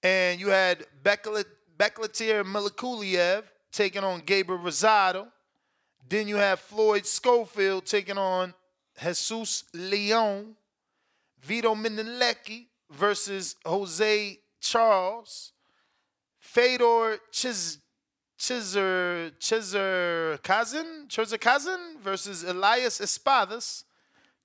And 0.01 0.39
you 0.39 0.49
had 0.49 0.85
Beklet, 1.03 1.45
Bekletier 1.77 2.43
Milikuliev 2.43 3.43
taking 3.71 4.03
on 4.03 4.21
Gabriel 4.21 4.61
Rosado. 4.61 5.27
Then 6.07 6.27
you 6.27 6.37
have 6.37 6.59
Floyd 6.59 7.05
Schofield 7.05 7.85
taking 7.85 8.17
on 8.17 8.53
Jesus 9.01 9.63
Leon. 9.73 10.55
Vito 11.41 11.73
Mendelecki 11.75 12.65
versus 12.89 13.55
Jose 13.65 14.39
Charles. 14.59 15.53
Fedor 16.39 17.19
Chiz, 17.31 17.77
Chizer 18.39 19.31
Chizer 19.39 20.41
Kazan 20.41 21.07
Chizer 21.07 21.39
Kazan 21.39 21.97
versus 22.01 22.43
Elias 22.43 22.99
Espadas. 22.99 23.83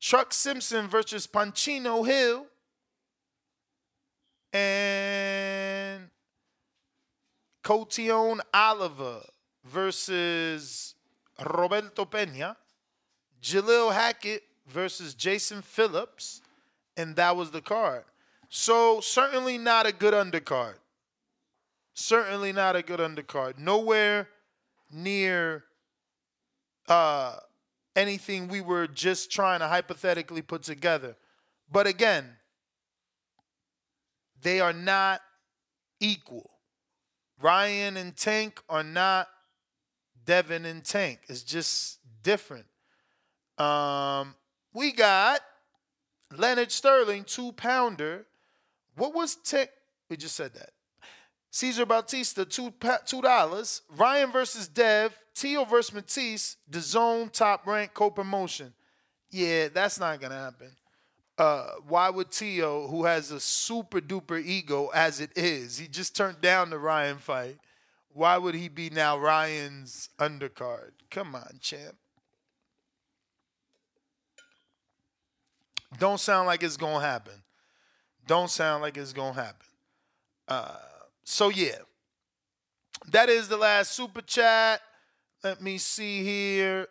Truck 0.01 0.35
Simpson 0.35 0.87
versus 0.89 1.27
Panchino 1.27 2.07
Hill. 2.07 2.47
And 4.53 6.11
Cotion 7.63 8.43
Oliver 8.53 9.23
versus 9.65 10.95
Roberto 11.43 12.05
Pena. 12.05 12.57
Jalil 13.43 13.93
Hackett 13.93 14.43
versus 14.67 15.15
Jason 15.15 15.63
Phillips. 15.63 16.41
And 16.97 17.17
that 17.17 17.37
was 17.37 17.51
the 17.51 17.61
card. 17.61 18.05
So 18.49 19.01
certainly 19.01 19.59
not 19.59 19.87
a 19.87 19.93
good 19.93 20.15
undercard. 20.15 20.75
Certainly 21.95 22.53
not 22.53 22.77
a 22.77 22.83
good 22.83 23.01
undercard. 23.01 23.59
Nowhere 23.59 24.29
near 24.91 25.65
uh, 26.89 27.37
anything 27.97 28.49
we 28.49 28.61
were 28.61 28.87
just 28.87 29.31
trying 29.31 29.61
to 29.61 29.69
hypothetically 29.69 30.43
put 30.43 30.63
together. 30.63 31.17
But 31.71 31.87
again, 31.87 32.37
they 34.43 34.61
are 34.61 34.73
not 34.73 35.21
equal. 36.01 36.51
Ryan 37.41 37.97
and 37.97 38.17
Tank 38.17 38.63
are 38.69 38.85
not 38.85 39.29
Devin 40.25 40.65
and 40.65 40.85
Tank. 40.85 41.21
It's 41.29 41.43
just 41.43 41.99
different. 42.23 42.67
Um, 43.59 44.35
we 44.73 44.93
got 44.93 45.41
Leonard 46.37 46.73
Sterling, 46.73 47.25
two 47.25 47.53
pounder. 47.53 48.27
What 48.97 49.15
was 49.15 49.37
Tank? 49.37 49.71
We 50.09 50.17
just 50.17 50.37
said 50.37 50.55
that. 50.55 50.71
Caesar 51.51 51.87
Bautista, 51.87 52.45
two 52.45 52.73
two 53.07 53.23
dollars. 53.23 53.83
Ryan 53.97 54.33
versus 54.33 54.67
Dev. 54.67 55.17
Teo 55.35 55.65
versus 55.65 55.95
Matisse. 55.95 56.57
DAZN 56.71 57.31
top 57.31 57.67
rank 57.67 57.95
co-promotion. 57.95 58.73
Yeah, 59.31 59.69
that's 59.69 59.99
not 59.99 60.21
gonna 60.21 60.35
happen. 60.35 60.71
Uh, 61.37 61.67
why 61.89 62.11
would 62.11 62.31
Teo, 62.31 62.87
who 62.87 63.05
has 63.05 63.33
a 63.33 63.41
super 63.41 64.01
duper 64.01 64.41
ego 64.45 64.91
as 64.95 65.21
it 65.21 65.31
is, 65.37 65.79
he 65.79 65.89
just 65.89 66.15
turned 66.15 66.41
down 66.41 66.71
the 66.71 66.79
Ryan 66.79 67.19
fight. 67.19 67.59
Why 68.15 68.39
would 68.39 68.55
he 68.55 68.69
be 68.69 68.91
now 68.91 69.19
Ryan's 69.19 70.09
undercard? 70.21 70.93
Come 71.11 71.35
on, 71.35 71.59
champ. 71.61 71.97
Don't 75.99 76.21
sound 76.21 76.47
like 76.47 76.63
it's 76.63 76.77
gonna 76.77 77.05
happen. 77.05 77.43
Don't 78.25 78.49
sound 78.49 78.83
like 78.83 78.97
it's 78.97 79.13
gonna 79.13 79.33
happen. 79.33 79.67
Uh, 80.47 80.77
so 81.25 81.49
yeah, 81.49 81.79
that 83.11 83.29
is 83.29 83.49
the 83.49 83.57
last 83.57 83.91
super 83.91 84.23
chat. 84.23 84.81
Let 85.43 85.61
me 85.61 85.77
see 85.77 86.23
here. 86.23 86.87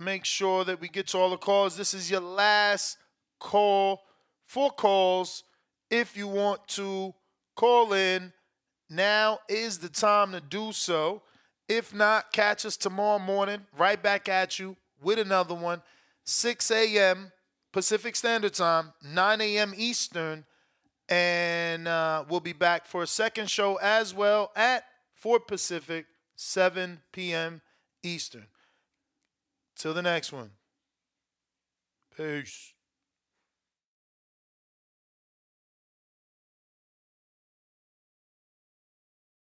Make 0.00 0.24
sure 0.24 0.64
that 0.64 0.80
we 0.80 0.88
get 0.88 1.06
to 1.08 1.18
all 1.18 1.30
the 1.30 1.36
calls. 1.36 1.76
This 1.76 1.94
is 1.94 2.10
your 2.10 2.20
last 2.20 2.98
call 3.38 4.02
for 4.44 4.72
calls. 4.72 5.44
If 5.88 6.16
you 6.16 6.26
want 6.26 6.66
to 6.70 7.14
call 7.56 7.92
in, 7.92 8.32
now 8.88 9.40
is 9.48 9.78
the 9.78 9.88
time 9.88 10.32
to 10.32 10.40
do 10.40 10.72
so. 10.72 11.22
If 11.68 11.92
not, 11.92 12.32
catch 12.32 12.64
us 12.64 12.76
tomorrow 12.76 13.18
morning, 13.18 13.66
right 13.76 14.00
back 14.00 14.28
at 14.28 14.58
you 14.58 14.76
with 15.02 15.18
another 15.18 15.54
one. 15.54 15.82
6 16.24 16.70
a.m. 16.70 17.32
Pacific 17.72 18.14
Standard 18.14 18.54
Time, 18.54 18.92
9 19.02 19.40
a.m. 19.40 19.74
Eastern. 19.76 20.44
And 21.08 21.86
uh, 21.88 22.24
we'll 22.28 22.40
be 22.40 22.52
back 22.52 22.86
for 22.86 23.02
a 23.02 23.06
second 23.06 23.50
show 23.50 23.76
as 23.76 24.14
well 24.14 24.50
at 24.56 24.84
4 25.14 25.40
Pacific, 25.40 26.06
7 26.36 27.00
p.m. 27.12 27.60
Eastern. 28.02 28.46
Till 29.76 29.94
the 29.94 30.02
next 30.02 30.32
one. 30.32 30.50
Peace. 32.16 32.72